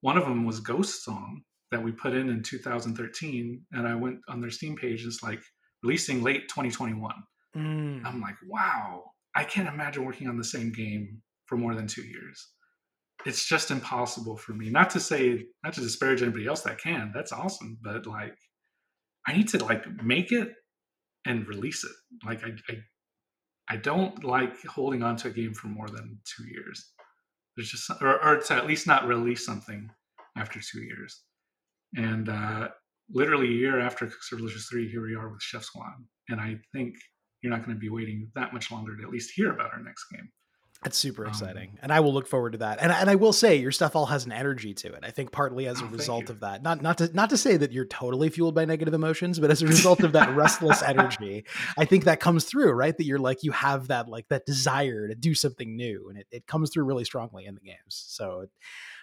one 0.00 0.16
of 0.16 0.24
them 0.24 0.44
was 0.44 0.60
Ghost 0.60 1.04
Song 1.04 1.42
that 1.70 1.82
we 1.82 1.92
put 1.92 2.14
in 2.14 2.28
in 2.28 2.42
2013, 2.42 3.62
and 3.72 3.88
I 3.88 3.94
went 3.94 4.18
on 4.28 4.40
their 4.40 4.50
Steam 4.50 4.76
page. 4.76 5.04
It's 5.04 5.22
like 5.22 5.42
releasing 5.82 6.22
late 6.22 6.48
2021. 6.48 7.12
Mm. 7.56 8.04
I'm 8.04 8.20
like, 8.20 8.36
wow, 8.46 9.04
I 9.34 9.44
can't 9.44 9.68
imagine 9.68 10.04
working 10.04 10.28
on 10.28 10.36
the 10.36 10.44
same 10.44 10.72
game 10.72 11.22
for 11.46 11.56
more 11.56 11.74
than 11.74 11.86
two 11.86 12.02
years. 12.02 12.48
It's 13.24 13.46
just 13.46 13.70
impossible 13.70 14.36
for 14.36 14.52
me. 14.52 14.70
Not 14.70 14.90
to 14.90 15.00
say, 15.00 15.44
not 15.62 15.74
to 15.74 15.80
disparage 15.80 16.22
anybody 16.22 16.46
else 16.46 16.62
that 16.62 16.78
can. 16.78 17.12
That's 17.14 17.32
awesome, 17.32 17.78
but 17.82 18.06
like, 18.06 18.34
I 19.26 19.36
need 19.36 19.48
to 19.48 19.64
like 19.64 19.84
make 20.02 20.32
it 20.32 20.48
and 21.24 21.46
release 21.46 21.84
it. 21.84 21.92
Like, 22.26 22.42
I, 22.44 22.50
I, 22.68 22.76
I 23.68 23.76
don't 23.76 24.24
like 24.24 24.56
holding 24.66 25.02
on 25.02 25.16
to 25.18 25.28
a 25.28 25.30
game 25.30 25.54
for 25.54 25.68
more 25.68 25.88
than 25.88 26.18
two 26.24 26.44
years. 26.48 26.91
There's 27.56 27.70
just, 27.70 27.90
or, 28.00 28.22
or 28.24 28.38
to 28.38 28.54
at 28.54 28.66
least 28.66 28.86
not 28.86 29.06
release 29.06 29.44
something 29.44 29.90
after 30.36 30.60
two 30.60 30.82
years. 30.82 31.22
And 31.96 32.28
uh, 32.28 32.68
literally 33.10 33.48
a 33.48 33.58
year 33.58 33.80
after 33.80 34.06
Cook 34.06 34.22
Serve 34.22 34.38
Delicious 34.38 34.66
3, 34.70 34.88
here 34.88 35.02
we 35.02 35.14
are 35.14 35.28
with 35.28 35.42
Chef 35.42 35.62
Squad. 35.62 35.92
And 36.28 36.40
I 36.40 36.58
think 36.72 36.94
you're 37.42 37.50
not 37.50 37.64
going 37.64 37.76
to 37.76 37.80
be 37.80 37.90
waiting 37.90 38.30
that 38.34 38.54
much 38.54 38.70
longer 38.70 38.96
to 38.96 39.02
at 39.02 39.10
least 39.10 39.32
hear 39.34 39.52
about 39.52 39.72
our 39.72 39.82
next 39.82 40.06
game. 40.10 40.28
That's 40.82 40.98
super 40.98 41.24
Um, 41.24 41.30
exciting, 41.30 41.78
and 41.80 41.92
I 41.92 42.00
will 42.00 42.12
look 42.12 42.26
forward 42.26 42.52
to 42.52 42.58
that. 42.58 42.78
And 42.80 42.90
and 42.90 43.08
I 43.08 43.14
will 43.14 43.32
say, 43.32 43.56
your 43.56 43.70
stuff 43.70 43.94
all 43.94 44.06
has 44.06 44.26
an 44.26 44.32
energy 44.32 44.74
to 44.74 44.92
it. 44.92 45.00
I 45.04 45.10
think 45.10 45.30
partly 45.30 45.66
as 45.68 45.76
Oh, 45.80 45.84
a 45.84 45.88
thank 45.88 45.98
result 45.98 46.30
of 46.30 46.40
that. 46.40 46.62
Not 46.62 46.82
not 46.82 46.98
to 46.98 47.10
not 47.14 47.30
to 47.30 47.36
say 47.36 47.56
that 47.56 47.70
you're 47.72 47.84
totally 47.86 48.28
fueled 48.30 48.54
by 48.54 48.64
negative 48.64 48.92
emotions, 48.92 49.38
but 49.38 49.50
as 49.50 49.62
a 49.62 49.66
result 49.66 50.00
of 50.00 50.12
that 50.12 50.34
restless 50.34 50.82
energy, 50.94 51.44
I 51.78 51.84
think 51.84 52.04
that 52.04 52.18
comes 52.18 52.44
through, 52.44 52.72
right? 52.72 52.96
That 52.96 53.04
you're 53.04 53.20
like 53.20 53.44
you 53.44 53.52
have 53.52 53.88
that 53.88 54.08
like 54.08 54.26
that 54.28 54.44
desire 54.44 55.06
to 55.06 55.14
do 55.14 55.34
something 55.34 55.76
new, 55.76 56.08
and 56.08 56.18
it, 56.18 56.26
it 56.32 56.46
comes 56.46 56.70
through 56.70 56.84
really 56.84 57.04
strongly 57.04 57.46
in 57.46 57.54
the 57.54 57.60
games. 57.60 58.04
So 58.08 58.46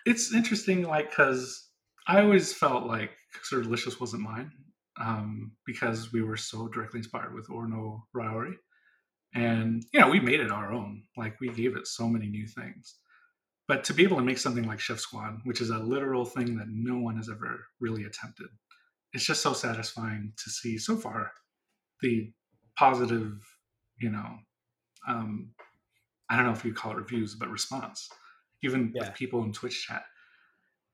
It's 0.05 0.33
interesting, 0.33 0.83
like, 0.83 1.09
because 1.09 1.69
I 2.07 2.21
always 2.21 2.53
felt 2.53 2.85
like 2.87 3.11
Delicious 3.49 3.99
wasn't 3.99 4.23
mine 4.23 4.51
um, 4.99 5.51
because 5.65 6.11
we 6.11 6.21
were 6.23 6.37
so 6.37 6.67
directly 6.67 6.97
inspired 6.97 7.33
with 7.33 7.47
Orno 7.47 8.01
Raori. 8.15 8.55
And, 9.33 9.85
you 9.93 9.99
know, 9.99 10.09
we 10.09 10.19
made 10.19 10.39
it 10.39 10.51
our 10.51 10.71
own. 10.71 11.03
Like, 11.15 11.39
we 11.39 11.49
gave 11.49 11.75
it 11.77 11.87
so 11.87 12.07
many 12.07 12.27
new 12.27 12.47
things. 12.47 12.95
But 13.67 13.83
to 13.85 13.93
be 13.93 14.03
able 14.03 14.17
to 14.17 14.23
make 14.23 14.39
something 14.39 14.63
like 14.65 14.79
Chef 14.79 14.99
Squad, 14.99 15.41
which 15.43 15.61
is 15.61 15.69
a 15.69 15.77
literal 15.77 16.25
thing 16.25 16.57
that 16.57 16.67
no 16.69 16.97
one 16.97 17.17
has 17.17 17.29
ever 17.29 17.59
really 17.79 18.05
attempted, 18.05 18.47
it's 19.13 19.25
just 19.25 19.43
so 19.43 19.53
satisfying 19.53 20.33
to 20.43 20.49
see 20.49 20.77
so 20.77 20.95
far 20.95 21.31
the 22.01 22.31
positive, 22.75 23.43
you 23.99 24.09
know, 24.09 24.37
um, 25.07 25.51
I 26.29 26.35
don't 26.35 26.45
know 26.45 26.51
if 26.53 26.65
you 26.65 26.73
call 26.73 26.91
it 26.91 26.97
reviews, 26.97 27.35
but 27.35 27.49
response, 27.49 28.09
even 28.63 28.91
Yeah. 28.95 29.09
with 29.09 29.15
people 29.15 29.43
in 29.43 29.51
Twitch 29.53 29.85
chat. 29.87 30.03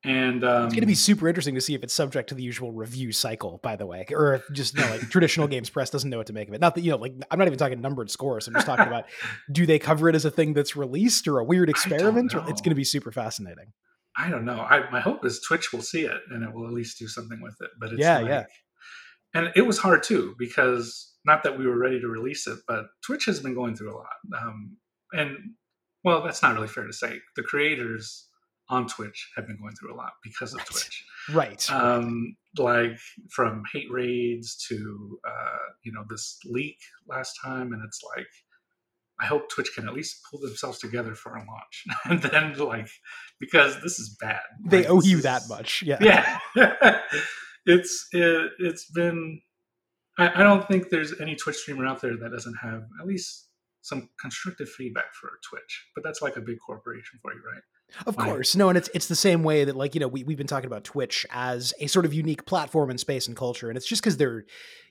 And 0.05 0.43
um, 0.43 0.65
it's 0.65 0.73
going 0.73 0.81
to 0.81 0.87
be 0.87 0.95
super 0.95 1.27
interesting 1.27 1.55
to 1.55 1.61
see 1.61 1.73
if 1.73 1.83
it's 1.83 1.93
subject 1.93 2.29
to 2.29 2.35
the 2.35 2.43
usual 2.43 2.71
review 2.71 3.11
cycle, 3.11 3.59
by 3.63 3.75
the 3.75 3.85
way, 3.85 4.05
or 4.11 4.35
if 4.35 4.43
just 4.51 4.75
you 4.75 4.81
know, 4.81 4.89
like 4.91 5.01
traditional 5.09 5.47
games 5.47 5.69
press 5.69 5.89
doesn't 5.89 6.09
know 6.09 6.17
what 6.17 6.27
to 6.27 6.33
make 6.33 6.47
of 6.47 6.53
it. 6.53 6.61
Not 6.61 6.75
that 6.75 6.81
you 6.81 6.91
know, 6.91 6.97
like 6.97 7.13
I'm 7.31 7.39
not 7.39 7.47
even 7.47 7.57
talking 7.57 7.81
numbered 7.81 8.11
scores. 8.11 8.47
I'm 8.47 8.53
just 8.53 8.67
talking 8.67 8.87
about 8.87 9.05
do 9.51 9.65
they 9.65 9.79
cover 9.79 10.07
it 10.07 10.15
as 10.15 10.23
a 10.23 10.31
thing 10.31 10.53
that's 10.53 10.75
released 10.75 11.27
or 11.27 11.39
a 11.39 11.43
weird 11.43 11.69
experiment? 11.69 12.35
Or 12.35 12.47
it's 12.47 12.61
going 12.61 12.69
to 12.69 12.75
be 12.75 12.83
super 12.83 13.11
fascinating. 13.11 13.73
I 14.17 14.29
don't 14.29 14.45
know. 14.45 14.59
I, 14.59 14.89
my 14.91 15.01
hope 15.01 15.25
is 15.25 15.41
Twitch 15.41 15.73
will 15.73 15.81
see 15.81 16.05
it 16.05 16.21
and 16.29 16.43
it 16.43 16.53
will 16.53 16.67
at 16.67 16.73
least 16.73 16.99
do 16.99 17.07
something 17.07 17.41
with 17.41 17.55
it. 17.61 17.71
But 17.79 17.91
it's 17.91 17.99
Yeah, 17.99 18.19
like, 18.19 18.27
yeah. 18.27 18.45
And 19.33 19.51
it 19.55 19.63
was 19.63 19.77
hard 19.77 20.03
too 20.03 20.35
because 20.37 21.13
not 21.25 21.43
that 21.43 21.57
we 21.57 21.67
were 21.67 21.77
ready 21.77 21.99
to 21.99 22.07
release 22.07 22.47
it, 22.47 22.59
but 22.67 22.85
Twitch 23.03 23.25
has 23.25 23.39
been 23.39 23.53
going 23.53 23.75
through 23.75 23.93
a 23.93 23.97
lot. 23.97 24.41
Um, 24.41 24.77
and 25.11 25.37
well, 26.03 26.23
that's 26.23 26.41
not 26.41 26.53
really 26.53 26.67
fair 26.67 26.85
to 26.85 26.93
say. 26.93 27.19
The 27.35 27.43
creators 27.43 28.29
on 28.69 28.87
Twitch 28.87 29.31
have 29.35 29.45
been 29.47 29.57
going 29.57 29.75
through 29.75 29.93
a 29.93 29.97
lot 29.97 30.13
because 30.23 30.53
of 30.53 30.59
Right. 30.59 30.67
Twitch. 30.67 31.05
Right. 31.31 31.71
Um, 31.71 32.35
like 32.57 32.97
from 33.31 33.63
hate 33.73 33.91
raids 33.91 34.55
to 34.69 35.19
uh, 35.27 35.57
you 35.83 35.91
know 35.91 36.03
this 36.09 36.39
leak 36.45 36.77
last 37.07 37.37
time, 37.43 37.73
and 37.73 37.83
it's 37.85 38.01
like 38.15 38.27
I 39.19 39.25
hope 39.25 39.49
Twitch 39.49 39.71
can 39.75 39.87
at 39.87 39.93
least 39.93 40.21
pull 40.29 40.39
themselves 40.39 40.79
together 40.79 41.15
for 41.15 41.35
a 41.35 41.39
launch, 41.39 41.83
and 42.05 42.21
then 42.21 42.53
like 42.57 42.89
because 43.39 43.81
this 43.81 43.99
is 43.99 44.15
bad. 44.19 44.41
they 44.65 44.79
Like, 44.83 44.89
owe 44.89 45.01
you 45.01 45.21
that 45.21 45.43
much. 45.49 45.83
Yeah. 45.85 45.97
Yeah, 46.55 46.99
it's 47.65 48.07
it, 48.11 48.51
it's 48.59 48.89
been. 48.91 49.41
I, 50.17 50.41
I 50.41 50.43
don't 50.43 50.65
think 50.67 50.89
there's 50.89 51.19
any 51.19 51.35
Twitch 51.35 51.57
streamer 51.57 51.85
out 51.85 52.01
there 52.01 52.15
that 52.17 52.31
doesn't 52.31 52.55
have 52.61 52.83
at 53.01 53.05
least 53.07 53.49
some 53.81 54.09
constructive 54.19 54.69
feedback 54.69 55.13
for 55.19 55.29
Twitch, 55.49 55.85
but 55.93 56.03
that's 56.03 56.21
like 56.21 56.37
a 56.37 56.41
big 56.41 56.57
corporation 56.65 57.19
for 57.21 57.33
you, 57.33 57.39
right? 57.53 57.61
Of 58.05 58.17
course. 58.17 58.55
No, 58.55 58.69
and 58.69 58.77
it's 58.77 58.89
it's 58.93 59.07
the 59.07 59.15
same 59.15 59.43
way 59.43 59.63
that 59.63 59.75
like, 59.75 59.95
you 59.95 59.99
know, 59.99 60.07
we, 60.07 60.23
we've 60.23 60.37
been 60.37 60.47
talking 60.47 60.67
about 60.67 60.83
Twitch 60.83 61.25
as 61.31 61.73
a 61.79 61.87
sort 61.87 62.05
of 62.05 62.13
unique 62.13 62.45
platform 62.45 62.89
in 62.89 62.97
space 62.97 63.27
and 63.27 63.37
culture. 63.37 63.69
And 63.69 63.77
it's 63.77 63.87
just 63.87 64.01
because 64.01 64.17
they're, 64.17 64.45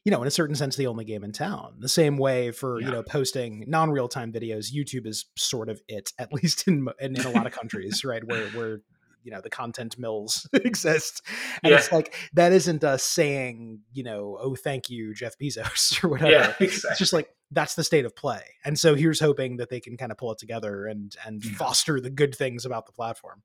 you 0.05 0.11
know, 0.11 0.23
in 0.23 0.29
a 0.29 0.31
certain 0.31 0.57
sense, 0.57 0.77
the 0.77 0.87
only 0.87 1.05
game 1.05 1.23
in 1.23 1.33
town. 1.33 1.75
The 1.79 1.89
same 1.89 2.17
way 2.17 2.51
for, 2.51 2.81
you 2.81 2.91
know, 2.91 3.03
posting 3.03 3.65
non-real 3.67 4.09
time 4.09 4.33
videos, 4.33 4.73
YouTube 4.73 5.07
is 5.07 5.27
sort 5.37 5.69
of 5.69 5.83
it, 5.87 6.13
at 6.19 6.33
least 6.33 6.67
in 6.67 6.87
in, 7.01 7.17
in 7.17 7.27
a 7.27 7.31
lot 7.31 7.47
of 7.47 7.53
countries, 7.53 8.05
right? 8.05 8.27
Where 8.27 8.47
where 8.49 8.81
you 9.25 9.33
know 9.33 9.41
the 9.41 9.51
content 9.51 9.99
mills 9.99 10.49
exist. 10.53 11.23
And 11.65 11.73
Yeah. 11.73 11.79
it's 11.79 11.91
like 11.91 12.15
that 12.35 12.53
isn't 12.53 12.85
us 12.85 13.03
saying, 13.03 13.81
you 13.93 14.05
know, 14.05 14.39
oh 14.41 14.55
thank 14.55 14.89
you, 14.91 15.13
Jeff 15.15 15.37
Bezos 15.39 16.03
or 16.05 16.09
whatever 16.09 16.31
Yeah, 16.31 16.55
it's 16.61 16.85
just 16.99 17.13
like 17.13 17.29
that's 17.51 17.75
the 17.75 17.85
state 17.85 18.05
of 18.05 18.17
play 18.17 18.43
and 18.65 18.79
so 18.79 18.95
here's 18.95 19.21
hoping 19.21 19.59
that 19.59 19.69
they 19.69 19.79
can 19.81 19.97
kind 19.97 20.11
of 20.11 20.19
pull 20.19 20.33
it 20.33 20.39
together 20.39 20.87
and 20.87 21.15
and 21.27 21.45
Yeah. 21.45 21.53
foster 21.57 22.01
the 22.01 22.11
good 22.11 22.35
things 22.35 22.65
about 22.65 22.87
the 22.87 22.93
platform 22.93 23.43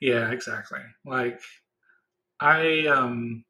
Yeah, 0.00 0.30
exactly. 0.32 0.80
Like 1.04 1.40
I 2.40 2.86
um 2.86 3.44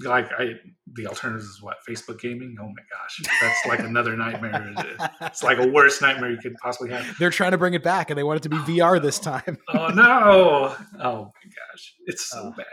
like 0.00 0.30
I 0.38 0.54
the 0.94 1.06
alternative 1.06 1.42
is 1.42 1.58
what 1.60 1.76
Facebook 1.88 2.20
gaming. 2.20 2.56
Oh 2.60 2.66
my 2.66 2.82
gosh, 2.92 3.20
that's 3.40 3.66
like 3.66 3.80
another 3.80 4.16
nightmare. 4.16 4.72
It's 5.22 5.42
like 5.42 5.58
a 5.58 5.66
worst 5.66 6.00
nightmare 6.02 6.30
you 6.30 6.38
could 6.38 6.54
possibly 6.62 6.90
have. 6.92 7.04
they're 7.18 7.30
trying 7.30 7.50
to 7.50 7.58
bring 7.58 7.74
it 7.74 7.82
back 7.82 8.10
and 8.10 8.18
they 8.18 8.22
want 8.22 8.36
it 8.38 8.42
to 8.44 8.48
be 8.48 8.56
Oh, 8.56 8.60
vr 8.60 9.02
this 9.02 9.18
time 9.32 9.58
Oh 9.68 9.88
no! 9.88 10.74
Oh 11.02 11.24
my 11.24 11.50
gosh, 11.50 11.94
it's 12.06 12.28
so 12.30 12.38
Oh, 12.46 12.50
bad. 12.56 12.64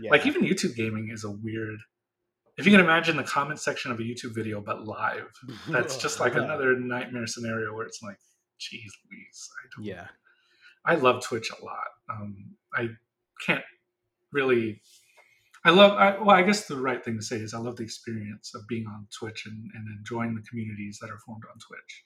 yeah. 0.00 0.10
Like 0.10 0.26
even 0.26 0.42
YouTube 0.42 0.74
gaming 0.74 1.10
is 1.12 1.24
a 1.24 1.30
weird. 1.30 1.78
If 2.58 2.66
you 2.66 2.72
can 2.72 2.80
imagine 2.80 3.16
the 3.16 3.22
comment 3.24 3.60
section 3.60 3.90
of 3.92 3.98
a 3.98 4.02
YouTube 4.02 4.34
video 4.34 4.60
but 4.60 4.84
live, 4.86 5.26
that's 5.68 5.96
just 5.96 6.20
like 6.20 6.34
another 6.44 6.78
nightmare 6.78 7.26
scenario 7.26 7.74
where 7.74 7.86
it's 7.86 8.00
like, 8.02 8.18
geez, 8.58 8.92
Louise, 9.10 9.48
I 9.58 9.68
don't. 9.76 9.84
yeah 9.86 10.06
I 10.84 10.96
love 10.96 11.22
Twitch 11.22 11.50
a 11.50 11.64
lot. 11.64 11.88
Um, 12.10 12.34
I 12.74 12.88
can't 13.46 13.62
really. 14.32 14.80
I 15.64 15.70
love. 15.70 15.92
I, 15.92 16.18
well, 16.18 16.36
I 16.36 16.42
guess 16.42 16.66
the 16.66 16.80
right 16.80 17.04
thing 17.04 17.16
to 17.16 17.22
say 17.22 17.36
is 17.36 17.54
I 17.54 17.58
love 17.58 17.76
the 17.76 17.84
experience 17.84 18.52
of 18.54 18.66
being 18.68 18.86
on 18.86 19.06
Twitch 19.16 19.46
and, 19.46 19.70
and 19.74 19.98
enjoying 19.98 20.34
the 20.34 20.42
communities 20.42 20.98
that 21.00 21.10
are 21.10 21.18
formed 21.18 21.44
on 21.50 21.58
Twitch. 21.58 22.04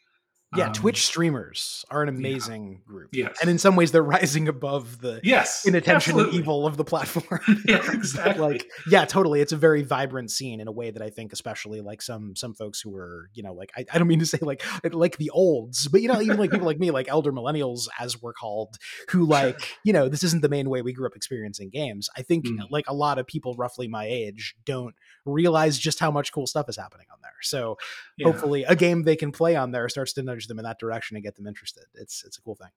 Yeah 0.57 0.67
Um, 0.67 0.73
twitch 0.73 1.05
streamers 1.07 1.85
are 1.91 2.03
an 2.03 2.09
amazing 2.09 2.83
group 2.87 3.11
Yes. 3.13 3.37
and 3.41 3.51
in 3.51 3.59
some 3.59 3.75
ways 3.75 3.91
they're 3.91 4.03
rising 4.19 4.47
above 4.49 5.01
the 5.01 5.21
Yes. 5.25 5.65
inattention 5.67 6.13
absolutely. 6.13 6.37
and 6.37 6.41
evil 6.41 6.67
of 6.67 6.77
the 6.77 6.85
platform 6.85 7.41
Yeah, 7.67 7.81
exactly. 7.93 8.41
like 8.41 8.71
yeah 8.89 9.05
totally 9.07 9.41
it's 9.41 9.53
a 9.53 9.57
very 9.57 9.83
vibrant 9.83 10.31
scene 10.31 10.61
in 10.61 10.69
a 10.69 10.73
way 10.73 10.91
that 10.93 11.03
i 11.03 11.11
think 11.11 11.33
especially 11.33 11.81
like 11.81 12.01
some 12.01 12.37
some 12.37 12.55
folks 12.55 12.81
who 12.81 12.95
are 12.97 13.29
you 13.35 13.43
know 13.43 13.55
like 13.55 13.73
i, 13.77 13.85
I 13.93 13.99
don't 13.99 14.07
mean 14.07 14.21
to 14.21 14.27
say 14.27 14.39
like 14.41 14.63
like 14.93 15.17
the 15.17 15.31
olds 15.31 15.89
but 15.89 16.01
you 16.01 16.09
know 16.09 16.21
even 16.21 16.37
like 16.37 16.51
people 16.53 16.67
like 16.67 16.79
me 16.79 16.93
like 16.93 17.09
elder 17.09 17.33
millennials 17.33 17.89
as 17.99 18.23
we're 18.23 18.33
called 18.33 18.77
who 19.11 19.27
like 19.27 19.77
you 19.83 19.93
know 19.93 20.09
this 20.09 20.23
isn't 20.23 20.43
the 20.43 20.49
main 20.49 20.71
way 20.71 20.81
we 20.83 20.93
grew 20.93 21.07
up 21.07 21.17
experiencing 21.17 21.71
games 21.71 22.09
i 22.17 22.23
think 22.23 22.37
Mm. 22.47 22.61
like 22.71 22.85
a 22.87 22.95
lot 22.95 23.19
of 23.19 23.27
people 23.27 23.55
roughly 23.57 23.89
my 23.89 24.05
age 24.05 24.55
don't 24.65 24.95
realize 25.25 25.79
just 25.79 25.99
how 25.99 26.11
much 26.13 26.33
cool 26.33 26.47
stuff 26.47 26.69
is 26.69 26.77
happening 26.77 27.07
on 27.13 27.19
there 27.23 27.33
so 27.43 27.77
Yeah. 28.17 28.29
hopefully 28.29 28.63
a 28.65 28.77
game 28.77 29.03
they 29.03 29.17
can 29.17 29.33
play 29.33 29.57
on 29.57 29.73
there 29.73 29.89
starts 29.89 30.13
to 30.13 30.23
nudge 30.37 30.47
them 30.47 30.59
in 30.59 30.65
that 30.65 30.79
direction 30.79 31.17
and 31.17 31.25
get 31.25 31.35
them 31.35 31.47
interested 31.47 31.85
it's 31.95 32.25
it's 32.25 32.39
a 32.39 32.43
cool 32.43 32.55
thing 32.55 32.71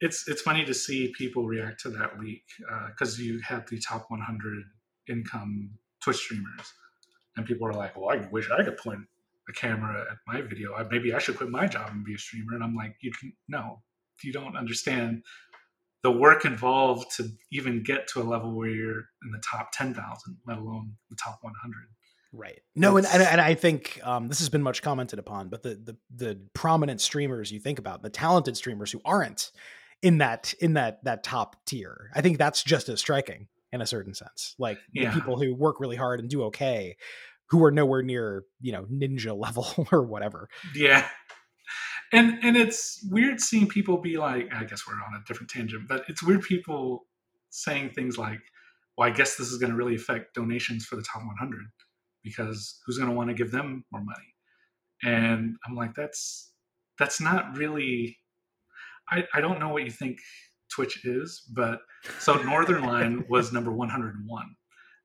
it's 0.00 0.28
it's 0.28 0.42
funny 0.42 0.64
to 0.64 0.74
see 0.74 1.12
people 1.16 1.46
react 1.46 1.80
to 1.80 1.90
that 1.90 2.18
leak 2.18 2.44
uh, 2.70 2.88
because 2.88 3.18
you 3.18 3.40
had 3.40 3.66
the 3.68 3.78
top 3.80 4.06
100 4.08 4.64
income 5.08 5.70
Twitch 6.02 6.16
streamers, 6.16 6.72
and 7.36 7.46
people 7.46 7.66
are 7.66 7.72
like, 7.72 7.96
"Well, 7.96 8.10
I 8.10 8.26
wish 8.30 8.50
I 8.50 8.62
could 8.62 8.76
point 8.76 9.00
a 9.48 9.52
camera 9.52 10.02
at 10.10 10.18
my 10.26 10.42
video. 10.42 10.74
I, 10.74 10.84
maybe 10.84 11.14
I 11.14 11.18
should 11.18 11.36
quit 11.36 11.50
my 11.50 11.66
job 11.66 11.90
and 11.92 12.04
be 12.04 12.14
a 12.14 12.18
streamer." 12.18 12.54
And 12.54 12.62
I'm 12.62 12.74
like, 12.74 12.96
"You 13.00 13.12
can 13.12 13.32
no, 13.48 13.82
you 14.22 14.32
don't 14.32 14.56
understand 14.56 15.22
the 16.02 16.10
work 16.10 16.44
involved 16.44 17.10
to 17.16 17.28
even 17.50 17.82
get 17.82 18.06
to 18.08 18.20
a 18.20 18.24
level 18.24 18.54
where 18.54 18.68
you're 18.68 19.08
in 19.24 19.32
the 19.32 19.42
top 19.50 19.70
10,000, 19.72 20.36
let 20.46 20.58
alone 20.58 20.92
the 21.10 21.16
top 21.16 21.38
100." 21.40 21.74
Right. 22.36 22.60
No, 22.74 22.98
and, 22.98 23.06
and 23.06 23.22
and 23.22 23.40
I 23.40 23.54
think 23.54 23.98
um, 24.04 24.28
this 24.28 24.40
has 24.40 24.50
been 24.50 24.62
much 24.62 24.82
commented 24.82 25.18
upon, 25.18 25.48
but 25.48 25.62
the 25.62 25.74
the 25.74 25.96
the 26.14 26.40
prominent 26.52 27.00
streamers 27.00 27.50
you 27.50 27.58
think 27.58 27.78
about, 27.78 28.02
the 28.02 28.10
talented 28.10 28.56
streamers 28.58 28.92
who 28.92 29.00
aren't 29.04 29.52
in 30.02 30.18
that 30.18 30.52
in 30.60 30.74
that 30.74 31.02
that 31.04 31.22
top 31.22 31.56
tier, 31.64 32.10
I 32.14 32.20
think 32.20 32.36
that's 32.36 32.62
just 32.62 32.90
as 32.90 33.00
striking 33.00 33.48
in 33.72 33.80
a 33.80 33.86
certain 33.86 34.12
sense. 34.12 34.54
Like 34.58 34.78
the 34.92 35.06
people 35.06 35.40
who 35.40 35.54
work 35.54 35.80
really 35.80 35.96
hard 35.96 36.20
and 36.20 36.28
do 36.28 36.44
okay, 36.44 36.96
who 37.46 37.64
are 37.64 37.70
nowhere 37.70 38.02
near 38.02 38.44
you 38.60 38.72
know 38.72 38.84
ninja 38.84 39.36
level 39.38 39.88
or 39.90 40.02
whatever. 40.02 40.48
Yeah. 40.74 41.08
And 42.12 42.38
and 42.42 42.56
it's 42.56 43.04
weird 43.10 43.40
seeing 43.40 43.66
people 43.66 43.96
be 43.96 44.18
like, 44.18 44.52
I 44.54 44.64
guess 44.64 44.82
we're 44.86 44.94
on 44.94 45.20
a 45.20 45.24
different 45.26 45.48
tangent, 45.48 45.88
but 45.88 46.04
it's 46.08 46.22
weird 46.22 46.42
people 46.42 47.06
saying 47.48 47.90
things 47.90 48.18
like, 48.18 48.40
well, 48.98 49.08
I 49.08 49.12
guess 49.12 49.36
this 49.36 49.48
is 49.48 49.58
going 49.58 49.70
to 49.70 49.76
really 49.76 49.96
affect 49.96 50.34
donations 50.34 50.84
for 50.84 50.96
the 50.96 51.02
top 51.02 51.22
100 51.24 51.60
because 52.26 52.80
who's 52.84 52.98
going 52.98 53.08
to 53.08 53.16
want 53.16 53.30
to 53.30 53.34
give 53.34 53.52
them 53.52 53.84
more 53.92 54.02
money? 54.02 54.34
And 55.04 55.56
I'm 55.66 55.76
like, 55.76 55.94
that's 55.94 56.52
that's 56.98 57.20
not 57.20 57.56
really. 57.56 58.18
I 59.10 59.24
I 59.32 59.40
don't 59.40 59.60
know 59.60 59.68
what 59.68 59.84
you 59.84 59.90
think 59.90 60.18
Twitch 60.74 61.04
is, 61.04 61.42
but 61.54 61.80
so 62.18 62.34
Northernlion 62.34 63.24
was 63.30 63.52
number 63.52 63.72
101, 63.72 64.56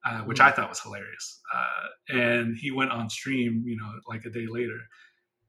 uh, 0.05 0.19
which 0.21 0.39
I 0.39 0.51
thought 0.51 0.69
was 0.69 0.79
hilarious. 0.79 1.39
Uh, 1.53 2.17
and 2.17 2.57
he 2.57 2.71
went 2.71 2.91
on 2.91 3.09
stream, 3.09 3.63
you 3.65 3.77
know, 3.77 3.91
like 4.07 4.25
a 4.25 4.29
day 4.29 4.47
later, 4.49 4.79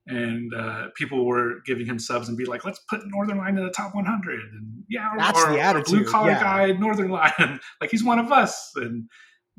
and 0.07 0.53
uh, 0.55 0.89
people 0.97 1.25
were 1.25 1.61
giving 1.65 1.87
him 1.87 1.99
subs 1.99 2.29
and 2.29 2.37
be 2.37 2.45
like, 2.45 2.65
"Let's 2.65 2.81
put 2.91 3.01
Northernlion 3.03 3.57
in 3.57 3.65
the 3.65 3.71
top 3.71 3.95
100." 3.95 4.41
And 4.53 4.85
yeah, 4.89 5.13
That's 5.17 5.43
or, 5.43 5.53
the 5.53 5.77
or 5.79 5.83
blue 5.83 6.05
collar 6.05 6.33
yeah. 6.33 6.41
guy, 6.43 6.73
Northernlion, 6.73 7.61
like 7.81 7.91
he's 7.91 8.05
one 8.05 8.19
of 8.19 8.33
us. 8.33 8.73
And 8.77 9.09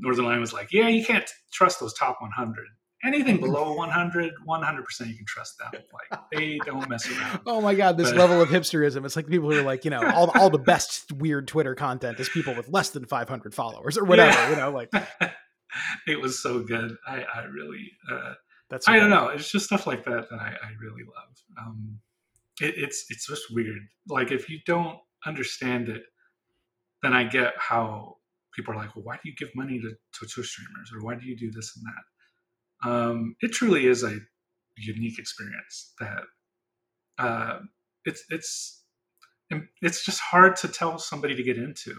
Northernlion 0.03 0.39
was 0.39 0.53
like, 0.53 0.71
"Yeah, 0.71 0.87
you 0.87 1.05
can't 1.05 1.29
trust 1.51 1.79
those 1.79 1.93
top 1.93 2.17
100. 2.21 2.55
Anything 3.05 3.37
below 3.41 3.73
100, 3.73 4.31
100 4.45 4.85
percent 4.85 5.09
you 5.09 5.17
can 5.17 5.25
trust 5.25 5.55
them. 5.59 5.81
Like 6.11 6.19
they 6.31 6.57
don't 6.65 6.87
mess 6.89 7.05
around." 7.11 7.41
Oh 7.47 7.59
my 7.61 7.75
god, 7.75 7.97
this 7.97 8.09
But- 8.11 8.17
level 8.17 8.41
of 8.41 8.49
hipsterism. 8.49 9.05
It's 9.05 9.15
like 9.15 9.27
people 9.27 9.51
who 9.51 9.59
are 9.59 9.63
like, 9.63 9.83
you 9.85 9.91
know, 9.91 10.01
all 10.11 10.31
all 10.35 10.49
the 10.49 10.57
best 10.59 11.11
weird 11.11 11.47
Twitter 11.47 11.75
content 11.75 12.19
is 12.19 12.29
people 12.29 12.55
with 12.55 12.69
less 12.69 12.89
than 12.91 13.05
500 13.05 13.53
followers 13.53 13.97
or 13.97 14.05
whatever, 14.05 14.31
Yeah. 14.31 14.49
you 14.49 14.55
know, 14.55 14.71
like 14.71 14.89
it 16.07 16.19
was 16.21 16.41
so 16.41 16.61
good. 16.61 16.95
I, 17.07 17.23
I 17.23 17.43
really, 17.45 17.91
uh, 18.11 18.33
that's 18.69 18.87
I 18.87 18.97
don't 18.97 19.09
know. 19.09 19.27
It's 19.27 19.51
just 19.51 19.65
stuff 19.65 19.85
like 19.85 20.03
that 20.05 20.29
that 20.29 20.39
I, 20.39 20.49
I 20.63 20.69
really 20.81 21.03
love. 21.03 21.65
Um, 21.67 21.99
it, 22.61 22.75
it's 22.77 23.05
it's 23.09 23.27
just 23.27 23.43
weird. 23.53 23.81
Like 24.07 24.31
if 24.31 24.49
you 24.49 24.59
don't 24.65 24.97
understand 25.25 25.89
it, 25.89 26.03
then 27.01 27.13
I 27.13 27.23
get 27.25 27.53
how 27.57 28.17
people 28.55 28.73
are 28.73 28.77
like, 28.77 28.95
well, 28.95 29.03
why 29.03 29.15
do 29.15 29.29
you 29.29 29.35
give 29.37 29.49
money 29.55 29.79
to, 29.79 29.89
to 29.89 30.33
Twitch 30.33 30.47
streamers 30.47 30.91
or 30.93 31.03
why 31.05 31.15
do 31.15 31.25
you 31.25 31.37
do 31.37 31.51
this 31.51 31.75
and 31.75 31.85
that? 31.85 32.89
Um, 32.89 33.35
it 33.41 33.51
truly 33.51 33.87
is 33.87 34.03
a 34.03 34.17
unique 34.77 35.19
experience 35.19 35.93
that 35.99 36.23
uh, 37.17 37.59
it's 38.05 38.23
it's 38.29 38.83
it's 39.81 40.03
just 40.03 40.19
hard 40.19 40.55
to 40.57 40.67
tell 40.67 40.97
somebody 40.97 41.35
to 41.35 41.43
get 41.43 41.57
into. 41.57 41.93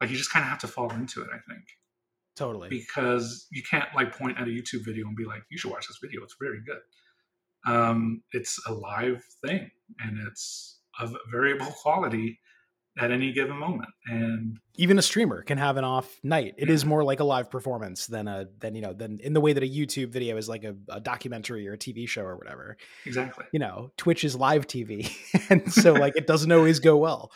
Like 0.00 0.10
you 0.10 0.16
just 0.16 0.32
kind 0.32 0.42
of 0.42 0.50
have 0.50 0.58
to 0.60 0.68
fall 0.68 0.90
into 0.90 1.22
it. 1.22 1.28
I 1.32 1.38
think 1.48 1.64
Totally. 2.36 2.68
because 2.68 3.46
you 3.50 3.62
can't 3.68 3.88
like 3.94 4.16
point 4.16 4.38
at 4.38 4.48
a 4.48 4.50
YouTube 4.50 4.84
video 4.84 5.06
and 5.06 5.16
be 5.16 5.24
like, 5.24 5.42
"You 5.50 5.58
should 5.58 5.70
watch 5.70 5.86
this 5.86 5.98
video. 6.02 6.22
It's 6.22 6.36
very 6.40 6.60
good." 6.66 6.80
Um, 7.66 8.22
it's 8.32 8.60
a 8.66 8.74
live 8.74 9.22
thing, 9.46 9.70
and 10.00 10.18
it's 10.28 10.80
of 10.98 11.16
variable 11.30 11.72
quality 11.82 12.38
at 12.98 13.10
any 13.10 13.32
given 13.32 13.56
moment. 13.56 13.88
And 14.06 14.58
Even 14.76 14.98
a 14.98 15.02
streamer 15.02 15.42
can 15.42 15.58
have 15.58 15.76
an 15.76 15.84
off 15.84 16.18
night. 16.22 16.54
It 16.58 16.70
is 16.70 16.84
more 16.84 17.02
like 17.02 17.20
a 17.20 17.24
live 17.24 17.50
performance 17.50 18.06
than 18.06 18.28
a 18.28 18.46
than 18.58 18.74
you 18.74 18.82
know 18.82 18.92
than 18.92 19.18
in 19.20 19.32
the 19.32 19.40
way 19.40 19.52
that 19.52 19.62
a 19.62 19.68
YouTube 19.68 20.10
video 20.10 20.36
is 20.36 20.48
like 20.48 20.64
a, 20.64 20.74
a 20.88 21.00
documentary 21.00 21.68
or 21.68 21.74
a 21.74 21.78
TV 21.78 22.08
show 22.08 22.22
or 22.22 22.36
whatever. 22.36 22.76
exactly, 23.04 23.44
You 23.52 23.58
know, 23.58 23.90
Twitch 23.96 24.24
is 24.24 24.36
live 24.36 24.66
TV, 24.66 25.10
and 25.50 25.72
so 25.72 25.92
like 25.92 26.16
it 26.16 26.26
doesn't 26.26 26.50
always 26.52 26.80
go 26.80 26.96
well. 26.96 27.32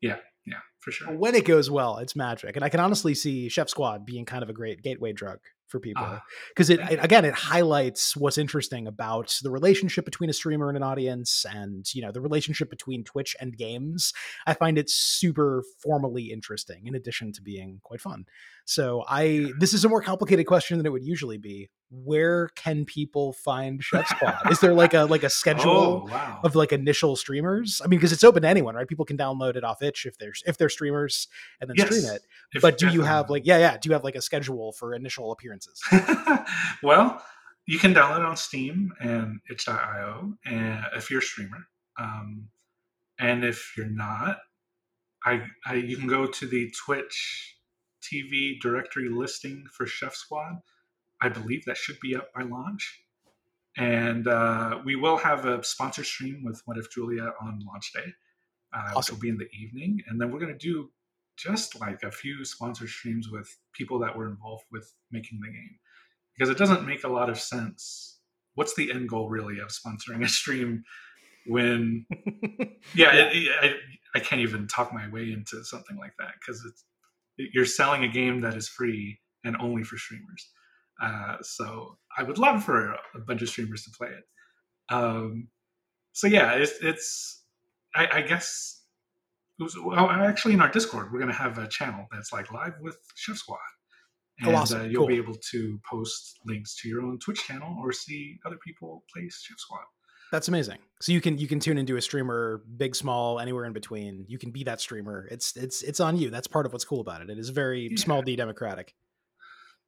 Yeah 0.00 0.16
yeah, 0.46 0.60
for 0.78 0.92
sure. 0.92 1.12
When 1.12 1.34
it 1.34 1.44
goes 1.44 1.70
well, 1.70 1.98
it's 1.98 2.14
magic. 2.16 2.56
And 2.56 2.64
I 2.64 2.68
can 2.68 2.80
honestly 2.80 3.14
see 3.14 3.48
Chef 3.48 3.68
Squad 3.68 4.06
being 4.06 4.24
kind 4.24 4.42
of 4.42 4.48
a 4.48 4.52
great 4.52 4.82
gateway 4.82 5.12
drug 5.12 5.40
for 5.68 5.80
people. 5.80 6.04
Ah, 6.04 6.22
because 6.48 6.70
it, 6.70 6.80
it 6.90 6.98
again 7.02 7.24
it 7.24 7.34
highlights 7.34 8.16
what's 8.16 8.38
interesting 8.38 8.86
about 8.86 9.38
the 9.42 9.50
relationship 9.50 10.04
between 10.04 10.30
a 10.30 10.32
streamer 10.32 10.68
and 10.68 10.76
an 10.76 10.82
audience 10.82 11.44
and 11.50 11.92
you 11.94 12.02
know 12.02 12.12
the 12.12 12.20
relationship 12.20 12.70
between 12.70 13.04
twitch 13.04 13.36
and 13.40 13.56
games. 13.56 14.12
I 14.46 14.54
find 14.54 14.78
it 14.78 14.90
super 14.90 15.62
formally 15.82 16.30
interesting 16.30 16.86
in 16.86 16.94
addition 16.94 17.32
to 17.32 17.42
being 17.42 17.80
quite 17.82 18.00
fun. 18.00 18.26
So 18.64 19.04
i 19.08 19.52
this 19.58 19.72
is 19.72 19.84
a 19.84 19.88
more 19.88 20.02
complicated 20.02 20.46
question 20.46 20.76
than 20.76 20.86
it 20.86 20.92
would 20.92 21.04
usually 21.04 21.38
be. 21.38 21.70
Where 21.88 22.48
can 22.56 22.84
people 22.84 23.32
find 23.32 23.82
chef 23.82 24.08
squad 24.08 24.50
is 24.50 24.58
there 24.58 24.74
like 24.74 24.92
a 24.92 25.04
like 25.04 25.22
a 25.22 25.30
schedule 25.42 26.08
oh 26.08 26.08
wow, 26.10 26.40
of 26.42 26.56
like 26.56 26.72
initial 26.72 27.14
streamers? 27.14 27.80
I 27.84 27.86
mean 27.86 27.98
because 27.98 28.12
it's 28.12 28.24
open 28.24 28.42
to 28.42 28.48
anyone 28.48 28.74
right? 28.74 28.88
People 28.88 29.04
can 29.04 29.16
download 29.16 29.54
it 29.56 29.62
off 29.62 29.82
itch 29.82 30.04
if 30.04 30.18
they're 30.18 30.32
if 30.46 30.58
they're 30.58 30.68
streamers 30.68 31.28
and 31.60 31.70
then 31.70 31.86
stream 31.86 32.12
it. 32.12 32.22
but 32.60 32.76
do 32.76 32.88
if, 32.88 32.94
you 32.94 33.02
have 33.02 33.30
like 33.30 33.46
yeah 33.46 33.58
yeah 33.58 33.76
do 33.76 33.88
you 33.88 33.92
have 33.92 34.02
like 34.02 34.16
a 34.16 34.22
schedule 34.22 34.72
for 34.72 34.94
initial 34.94 35.30
appearances 35.56 36.48
well, 36.82 37.22
you 37.66 37.78
can 37.78 37.94
download 37.94 38.20
it 38.20 38.26
on 38.26 38.36
Steam 38.36 38.92
and 39.00 39.40
itch.io 39.50 40.34
and 40.44 40.84
if 40.94 41.10
you're 41.10 41.20
a 41.20 41.22
streamer. 41.22 41.66
Um, 41.98 42.48
and 43.18 43.44
if 43.44 43.72
you're 43.76 43.86
not, 43.86 44.38
I, 45.24 45.42
I 45.66 45.74
you 45.74 45.96
can 45.96 46.06
go 46.06 46.26
to 46.26 46.46
the 46.46 46.70
Twitch 46.84 47.56
TV 48.02 48.60
directory 48.60 49.08
listing 49.08 49.64
for 49.72 49.86
Chef 49.86 50.14
Squad. 50.14 50.58
I 51.22 51.28
believe 51.28 51.64
that 51.64 51.76
should 51.76 51.98
be 52.00 52.14
up 52.14 52.32
by 52.34 52.42
launch. 52.42 53.02
And 53.78 54.28
uh, 54.28 54.80
we 54.84 54.96
will 54.96 55.16
have 55.16 55.44
a 55.44 55.62
sponsor 55.64 56.04
stream 56.04 56.42
with 56.44 56.62
What 56.66 56.78
If 56.78 56.90
Julia 56.90 57.32
on 57.40 57.60
launch 57.66 57.92
day, 57.92 58.12
uh, 58.72 58.92
which 58.94 59.10
will 59.10 59.18
be 59.18 59.28
in 59.28 59.38
the 59.38 59.48
evening. 59.50 60.02
And 60.06 60.20
then 60.20 60.30
we're 60.30 60.38
going 60.38 60.56
to 60.56 60.58
do 60.58 60.90
just 61.36 61.78
like 61.80 62.02
a 62.02 62.10
few 62.10 62.44
sponsor 62.44 62.86
streams 62.88 63.28
with 63.30 63.48
people 63.74 63.98
that 64.00 64.16
were 64.16 64.28
involved 64.28 64.64
with 64.72 64.92
making 65.10 65.38
the 65.40 65.48
game 65.50 65.78
because 66.34 66.50
it 66.50 66.58
doesn't 66.58 66.86
make 66.86 67.04
a 67.04 67.08
lot 67.08 67.30
of 67.30 67.38
sense. 67.38 68.18
What's 68.54 68.74
the 68.74 68.90
end 68.90 69.08
goal 69.08 69.28
really 69.28 69.58
of 69.60 69.68
sponsoring 69.68 70.24
a 70.24 70.28
stream 70.28 70.84
when, 71.46 72.06
yeah, 72.94 73.14
It, 73.14 73.36
it- 73.36 73.52
I, 73.62 73.74
I 74.14 74.20
can't 74.20 74.40
even 74.40 74.66
talk 74.66 74.94
my 74.94 75.08
way 75.08 75.30
into 75.30 75.62
something 75.64 75.96
like 75.98 76.14
that 76.18 76.32
because 76.40 76.64
it's 76.66 76.84
you're 77.36 77.66
selling 77.66 78.02
a 78.02 78.08
game 78.08 78.40
that 78.40 78.54
is 78.56 78.66
free 78.66 79.18
and 79.44 79.56
only 79.60 79.82
for 79.84 79.98
streamers. 79.98 80.48
Uh, 81.02 81.36
so 81.42 81.98
I 82.16 82.22
would 82.22 82.38
love 82.38 82.64
for 82.64 82.92
a 83.14 83.18
bunch 83.26 83.42
of 83.42 83.50
streamers 83.50 83.82
to 83.84 83.90
play 83.90 84.08
it. 84.08 84.24
Um, 84.94 85.48
so 86.12 86.28
yeah, 86.28 86.52
it's, 86.52 86.72
it's 86.80 87.44
I, 87.94 88.08
I 88.10 88.22
guess 88.22 88.75
was, 89.58 89.76
well, 89.82 90.10
actually 90.10 90.54
in 90.54 90.60
our 90.60 90.70
Discord 90.70 91.12
we're 91.12 91.18
gonna 91.20 91.32
have 91.32 91.58
a 91.58 91.68
channel 91.68 92.06
that's 92.12 92.32
like 92.32 92.52
live 92.52 92.74
with 92.80 92.96
Chef 93.14 93.36
Squad, 93.36 93.58
Oh, 94.42 94.48
and 94.48 94.56
awesome. 94.56 94.80
uh, 94.82 94.84
you'll 94.84 95.02
Cool. 95.02 95.08
be 95.08 95.16
able 95.16 95.36
to 95.52 95.80
post 95.90 96.38
links 96.44 96.76
to 96.82 96.88
your 96.88 97.02
own 97.02 97.18
Twitch 97.18 97.42
channel 97.46 97.76
or 97.82 97.92
see 97.92 98.38
other 98.44 98.58
people 98.66 99.04
play 99.12 99.28
Chef 99.30 99.58
Squad. 99.58 99.80
That's 100.32 100.48
amazing. 100.48 100.78
So 101.00 101.12
you 101.12 101.20
can 101.20 101.38
you 101.38 101.46
can 101.46 101.60
tune 101.60 101.78
into 101.78 101.96
a 101.96 102.02
streamer, 102.02 102.62
big, 102.76 102.96
small, 102.96 103.38
anywhere 103.38 103.64
in 103.64 103.72
between. 103.72 104.24
You 104.28 104.38
can 104.38 104.50
be 104.50 104.64
that 104.64 104.80
streamer. 104.80 105.28
It's 105.30 105.56
it's 105.56 105.82
it's 105.82 106.00
on 106.00 106.16
you. 106.18 106.30
That's 106.30 106.48
part 106.48 106.66
of 106.66 106.72
what's 106.72 106.84
cool 106.84 107.00
about 107.00 107.22
it. 107.22 107.30
It 107.30 107.38
is 107.38 107.48
very 107.50 107.88
Yeah. 107.92 107.96
small 107.96 108.22
d 108.22 108.34
democratic. 108.36 108.94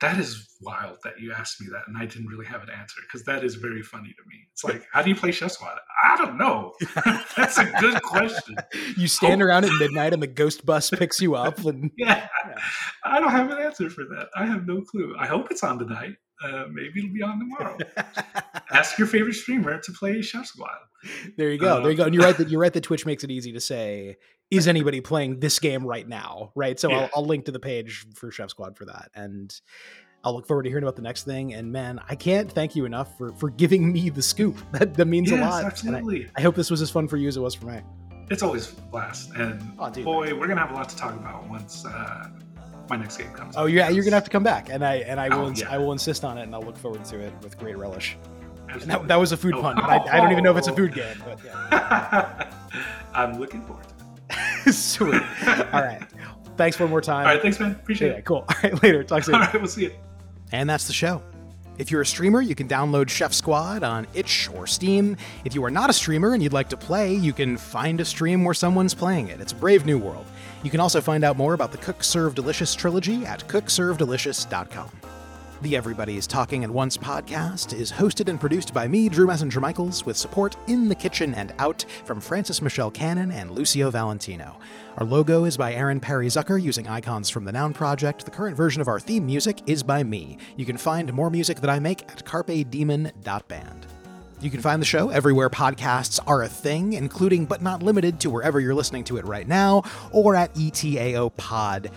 That 0.01 0.19
is 0.19 0.47
wild 0.61 0.99
that 1.03 1.19
you 1.21 1.33
asked 1.33 1.61
me 1.61 1.67
that, 1.73 1.83
and 1.89 1.97
I 1.99 2.07
didn't 2.07 2.29
really 2.29 2.47
have 2.47 2.63
an 2.63 2.71
answer 2.71 3.01
because 3.03 3.25
that 3.25 3.43
is 3.43 3.57
very 3.57 3.83
funny 3.83 4.09
to 4.11 4.23
me. 4.29 4.37
It's 4.53 4.63
like, 4.63 4.85
how 4.93 5.03
do 5.03 5.11
you 5.11 5.17
play 5.17 5.33
Chef 5.33 5.51
Squad? 5.51 5.77
I 6.05 6.17
don't 6.17 6.39
know. 6.39 6.73
That's 7.37 7.59
a 7.59 7.65
good 7.81 8.01
question. 8.03 8.57
You 8.97 9.09
stand 9.09 9.43
Oh. 9.43 9.47
around 9.47 9.65
at 9.65 9.73
midnight 9.81 10.13
and 10.13 10.23
the 10.23 10.29
ghost 10.29 10.65
bus 10.65 10.89
picks 10.91 11.21
you 11.21 11.35
up 11.35 11.59
and 11.65 11.91
Yeah, 11.97 12.29
Yeah. 12.49 12.55
I 13.05 13.19
don't 13.19 13.31
have 13.31 13.51
an 13.51 13.59
answer 13.59 13.91
for 13.91 14.05
that. 14.05 14.29
I 14.37 14.47
have 14.47 14.67
no 14.69 14.83
clue. 14.83 15.17
I 15.19 15.27
hope 15.27 15.51
it's 15.51 15.65
on 15.65 15.79
tonight. 15.81 16.15
Uh, 16.43 16.65
maybe 16.71 17.01
it'll 17.01 17.13
be 17.13 17.23
on 17.23 17.39
tomorrow. 17.39 17.77
Ask 18.71 18.99
your 18.99 19.07
favorite 19.09 19.35
streamer 19.35 19.81
to 19.81 19.93
play 19.93 20.21
Chef 20.23 20.47
Squad. 20.47 20.71
there 21.37 21.51
you 21.51 21.59
go. 21.59 21.79
Uh, 21.79 21.81
there 21.81 21.91
you 21.91 21.97
go. 21.97 22.05
And 22.05 22.15
you're 22.15 22.25
right 22.25 22.37
that 22.37 22.49
you're 22.49 22.61
right 22.61 22.73
that 22.73 22.83
Twitch 22.83 23.07
makes 23.07 23.25
it 23.25 23.31
easy 23.31 23.53
to 23.53 23.61
say, 23.61 24.17
is 24.51 24.69
anybody 24.69 25.01
playing 25.01 25.41
this 25.41 25.59
game 25.59 25.85
right 25.87 26.07
now? 26.07 26.53
Right. 26.55 26.79
So 26.79 26.91
Yeah. 26.91 26.99
I'll, 27.01 27.11
I'll 27.17 27.27
link 27.27 27.47
to 27.47 27.53
the 27.53 27.61
page 27.61 28.07
for 28.15 28.31
Chef 28.31 28.51
Squad 28.51 28.77
for 28.77 28.85
that. 28.87 29.11
And 29.15 29.55
I'll 30.25 30.35
look 30.35 30.47
forward 30.47 30.65
to 30.65 30.69
hearing 30.69 30.85
about 30.85 30.97
the 30.97 31.03
next 31.03 31.25
thing. 31.25 31.55
And 31.55 31.73
man, 31.73 32.01
I 32.09 32.15
can't 32.15 32.51
thank 32.51 32.75
you 32.77 32.85
enough 32.85 33.17
for 33.17 33.33
for 33.35 33.51
giving 33.51 33.91
me 33.93 34.11
the 34.11 34.23
scoop. 34.23 34.57
That 34.73 34.95
that 34.95 35.07
means 35.07 35.31
yes, 35.31 35.39
a 35.41 35.43
lot. 35.43 35.57
And 35.59 35.65
I, 35.65 35.69
absolutely. 35.69 36.31
I 36.37 36.41
hope 36.43 36.55
this 36.55 36.71
was 36.71 36.83
as 36.83 36.91
fun 36.91 37.09
for 37.09 37.17
you 37.17 37.29
as 37.29 37.37
it 37.37 37.41
was 37.41 37.55
for 37.55 37.67
me. 37.67 37.81
It's 38.31 38.43
always 38.43 38.71
a 38.71 38.81
blast. 38.83 39.31
And 39.37 39.63
Oh, 39.79 39.89
dude. 39.91 40.05
boy, 40.05 40.35
we're 40.35 40.47
gonna 40.49 40.61
have 40.61 40.71
a 40.71 40.75
lot 40.75 40.89
to 40.91 40.97
talk 40.97 41.15
about 41.15 41.49
once 41.49 41.87
uh, 41.87 42.29
my 42.91 42.97
next 42.97 43.17
game 43.17 43.31
comes. 43.33 43.55
Oh 43.57 43.67
yeah, 43.67 43.89
you're 43.89 44.05
gonna 44.05 44.17
have 44.17 44.25
to 44.25 44.31
come 44.31 44.43
back, 44.43 44.69
and 44.71 44.85
I 44.85 44.97
and 44.97 45.21
I 45.21 45.29
oh, 45.29 45.39
will 45.39 45.45
Oh, 45.45 45.49
ins- 45.49 45.61
yeah. 45.61 45.71
I 45.71 45.79
will 45.79 45.93
insist 45.93 46.25
on 46.25 46.39
it, 46.39 46.43
and 46.43 46.55
I'll 46.55 46.63
look 46.63 46.77
forward 46.77 47.05
to 47.07 47.21
it 47.21 47.33
with 47.43 47.59
great 47.59 47.77
relish. 47.77 48.17
And 48.69 48.83
that, 48.83 49.09
that 49.09 49.17
was 49.17 49.33
a 49.33 49.37
food 49.37 49.55
Oh, 49.55 49.63
pun, 49.63 49.77
but 49.77 49.85
I, 49.85 50.19
I 50.19 50.21
don't 50.21 50.31
even 50.31 50.45
know 50.45 50.51
if 50.51 50.59
it's 50.59 50.69
a 50.69 50.73
oh. 50.73 50.77
food 50.77 50.95
game. 50.95 51.17
But 51.25 51.39
yeah, 51.45 52.51
I'm 53.15 53.39
looking 53.39 53.63
forward 53.63 53.87
to 53.89 54.69
it. 54.69 54.73
sweet. 54.75 55.15
All 55.15 55.83
right, 55.83 56.03
thanks 56.57 56.79
one 56.79 56.91
more 56.91 57.01
time. 57.01 57.27
All 57.27 57.33
right, 57.33 57.43
thanks, 57.43 57.59
man. 57.59 57.73
Appreciate 57.73 58.11
yeah, 58.11 58.19
it. 58.19 58.25
cool. 58.25 58.39
All 58.49 58.57
right, 58.63 58.83
later. 58.83 59.03
Talk 59.05 59.25
soon. 59.25 59.35
All 59.35 59.41
right, 59.41 59.55
we'll 59.55 59.67
see 59.67 59.85
you. 59.85 59.93
And 60.53 60.69
that's 60.69 60.87
the 60.87 60.93
show. 60.93 61.23
If 61.79 61.93
you're 61.93 62.01
a 62.01 62.07
streamer, 62.07 62.43
you 62.43 62.57
can 62.57 62.67
download 62.67 63.09
Chef 63.09 63.33
Squad 63.33 63.85
on 63.85 64.09
itch 64.13 64.51
or 64.53 64.67
Steam. 64.67 65.17
If 65.45 65.55
you 65.55 65.65
are 65.65 65.71
not 65.71 65.89
a 65.91 65.93
streamer 65.93 66.35
and 66.35 66.43
you'd 66.43 66.53
like 66.53 66.69
to 66.71 66.77
play, 66.77 67.15
you 67.15 67.33
can 67.33 67.57
find 67.57 68.01
a 68.01 68.05
stream 68.05 68.45
where 68.45 68.55
someone's 68.55 68.95
playing 68.95 69.29
it. 69.29 69.41
It's 69.41 69.53
a 69.53 69.55
brave 69.55 69.87
new 69.87 69.97
world. 69.97 70.27
You 70.63 70.71
can 70.71 70.81
also 70.81 71.01
find 71.01 71.25
out 71.25 71.37
more 71.37 71.55
about 71.55 71.73
the 71.73 71.79
Cook 71.79 72.03
Serve 72.03 72.35
Delicious 72.35 72.75
trilogy 72.75 73.25
at 73.25 73.47
cookservedelicious.com. 73.47 74.91
The 75.61 75.77
Everybody 75.77 76.17
is 76.17 76.29
Talking 76.29 76.63
at 76.63 76.71
Once 76.71 76.97
podcast 76.97 77.77
is 77.77 77.91
hosted 77.91 78.29
and 78.29 78.39
produced 78.39 78.73
by 78.73 78.87
me, 78.87 79.09
Drew 79.09 79.27
Messinger 79.27 79.61
Michaels, 79.61 80.07
with 80.07 80.17
support 80.17 80.57
in 80.69 80.89
the 80.89 80.95
kitchen 80.95 81.35
and 81.35 81.53
out 81.59 81.85
from 82.05 82.21
Francis 82.21 82.63
Michelle 82.63 82.93
Cannon 82.93 83.33
and 83.33 83.51
Lucio 83.51 83.91
Valentino. 83.91 84.57
Our 84.99 85.07
logo 85.07 85.45
is 85.45 85.57
by 85.57 85.75
Aaron 85.75 85.99
Perry 85.99 86.29
Zucker 86.29 86.63
using 86.63 86.87
icons 86.87 87.29
from 87.29 87.45
the 87.45 87.51
Noun 87.51 87.73
Project. 87.73 88.25
The 88.25 88.31
current 88.31 88.57
version 88.57 88.81
of 88.81 88.87
our 88.87 89.01
theme 89.01 89.27
music 89.27 89.61
is 89.67 89.83
by 89.83 90.05
me. 90.05 90.39
You 90.57 90.65
can 90.65 90.77
find 90.77 91.13
more 91.13 91.29
music 91.29 91.61
that 91.61 91.71
I 91.71 91.81
make 91.81 92.03
at 92.03 92.25
carpedemon.band. 92.25 93.87
You 94.41 94.51
can 94.51 94.61
find 94.61 94.81
the 94.81 94.87
show 94.87 95.11
everywhere 95.11 95.51
podcasts 95.51 96.21
are 96.27 96.43
a 96.43 96.49
thing, 96.49 96.93
including 96.93 97.45
but 97.47 97.61
not 97.61 97.83
limited 97.83 98.21
to 98.21 98.31
wherever 98.31 98.61
you're 98.61 98.75
listening 98.75 99.05
to 99.05 99.17
it 99.17 99.25
right 99.25 99.49
now, 99.49 99.83
or 100.13 100.37
at 100.37 100.55
etaopod.com. 100.55 101.89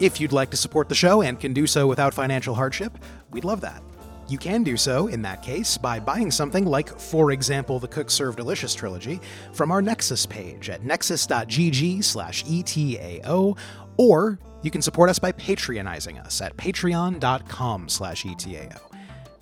If 0.00 0.20
you'd 0.20 0.32
like 0.32 0.50
to 0.50 0.56
support 0.56 0.88
the 0.88 0.94
show 0.96 1.22
and 1.22 1.38
can 1.38 1.52
do 1.52 1.68
so 1.68 1.86
without 1.86 2.14
financial 2.14 2.54
hardship, 2.54 2.98
we'd 3.30 3.44
love 3.44 3.60
that. 3.60 3.80
You 4.26 4.38
can 4.38 4.62
do 4.62 4.76
so, 4.76 5.06
in 5.08 5.22
that 5.22 5.42
case, 5.42 5.76
by 5.76 6.00
buying 6.00 6.30
something 6.30 6.64
like, 6.64 6.88
for 6.98 7.30
example, 7.30 7.78
the 7.78 7.88
Cook 7.88 8.10
Serve 8.10 8.36
Delicious 8.36 8.74
trilogy 8.74 9.20
from 9.52 9.70
our 9.70 9.82
Nexus 9.82 10.26
page 10.26 10.70
at 10.70 10.82
nexus.gg 10.82 12.02
slash 12.02 12.42
ETAO, 12.44 13.56
Or 13.98 14.38
you 14.62 14.70
can 14.70 14.82
support 14.82 15.10
us 15.10 15.18
by 15.18 15.30
Patreonizing 15.30 16.24
us 16.24 16.40
at 16.40 16.56
patreon.com 16.56 17.88
slash 17.88 18.24
ETAO. 18.24 18.93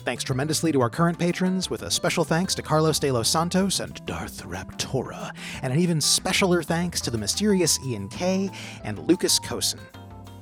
Thanks 0.05 0.25
tremendously 0.25 0.73
to 0.73 0.81
our 0.81 0.91
current 0.91 1.17
patrons, 1.17 1.71
with 1.71 1.83
a 1.83 1.91
special 1.91 2.25
thanks 2.25 2.57
to 2.57 2.63
Carlos 2.63 2.99
de 2.99 3.13
los 3.13 3.29
Santos 3.29 3.79
and 3.79 4.05
Darth 4.05 4.43
Raptora, 4.43 5.33
and 5.63 5.73
an 5.73 5.79
even 5.79 5.99
specialer 5.99 6.65
thanks 6.65 7.01
to 7.03 7.11
the 7.11 7.19
mysterious 7.19 7.79
Ian 7.87 8.09
K 8.09 8.51
and 8.83 8.99
Lucas 9.07 9.39
Cosin. 9.39 9.79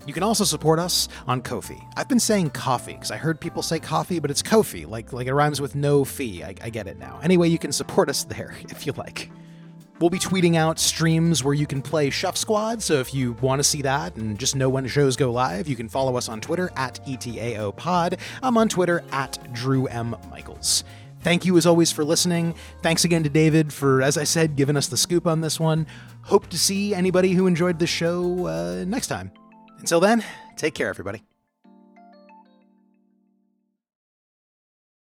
You 0.07 0.15
can 0.15 0.23
also 0.23 0.45
support 0.45 0.79
us 0.79 1.09
on 1.27 1.43
Kofi. 1.43 1.87
I've 1.95 2.09
been 2.09 2.19
saying 2.19 2.51
coffee 2.51 2.95
because 2.95 3.11
I 3.11 3.19
heard 3.19 3.39
people 3.39 3.61
say 3.61 3.79
coffee, 3.79 4.19
but 4.19 4.31
it's 4.31 4.43
Kofi, 4.43 4.89
like 4.89 5.13
like 5.13 5.27
it 5.27 5.35
rhymes 5.35 5.61
with 5.61 5.75
no 5.75 6.07
fee. 6.07 6.43
I, 6.43 6.55
I 6.63 6.71
get 6.71 6.87
it 6.87 6.99
now. 6.99 7.21
Anyway, 7.23 7.51
you 7.51 7.59
can 7.59 7.71
support 7.71 8.09
us 8.09 8.25
there 8.25 8.55
if 8.71 8.87
you 8.87 8.93
like. 8.93 9.31
We'll 10.01 10.09
be 10.09 10.19
tweeting 10.19 10.57
out 10.57 10.79
streams 10.79 11.45
where 11.45 11.53
you 11.53 11.67
can 11.67 11.83
play 11.83 12.09
Chef 12.09 12.35
Squad, 12.35 12.83
so 12.83 12.95
if 12.95 13.13
you 13.13 13.33
want 13.43 13.59
to 13.59 13.63
see 13.63 13.83
that 13.83 14.17
and 14.17 14.39
just 14.39 14.57
know 14.57 14.71
when 14.71 14.87
shows 14.87 15.15
go 15.15 15.31
live, 15.31 15.69
you 15.69 15.77
can 15.77 15.91
follow 15.91 16.17
us 16.17 16.27
on 16.27 16.41
Twitter 16.41 16.71
at 16.75 16.99
E 17.07 17.19
ETAOPod. 17.19 18.19
I'm 18.43 18.57
on 18.57 18.71
Twitter 18.71 19.05
at 19.13 19.53
Drew 19.53 19.89
M. 19.89 20.17
Michaels. 20.31 20.85
Thank 21.21 21.45
you 21.45 21.59
as 21.59 21.67
always 21.67 21.93
for 21.93 22.03
listening. 22.03 22.55
Thanks 22.83 23.05
again 23.05 23.25
to 23.25 23.29
David 23.29 23.75
for, 23.75 24.01
as 24.01 24.17
I 24.17 24.25
said, 24.25 24.57
giving 24.57 24.79
us 24.79 24.89
the 24.89 24.97
scoop 24.97 25.27
on 25.27 25.43
this 25.43 25.61
one. 25.61 25.87
Hope 26.23 26.47
to 26.49 26.59
see 26.59 26.95
anybody 26.95 27.33
who 27.33 27.47
enjoyed 27.47 27.79
the 27.79 27.87
show 27.87 28.47
uh, 28.47 28.85
next 28.87 29.09
time. 29.09 29.31
Until 29.81 30.01
then, 30.01 30.25
take 30.57 30.75
care, 30.75 30.89
everybody. 30.89 31.23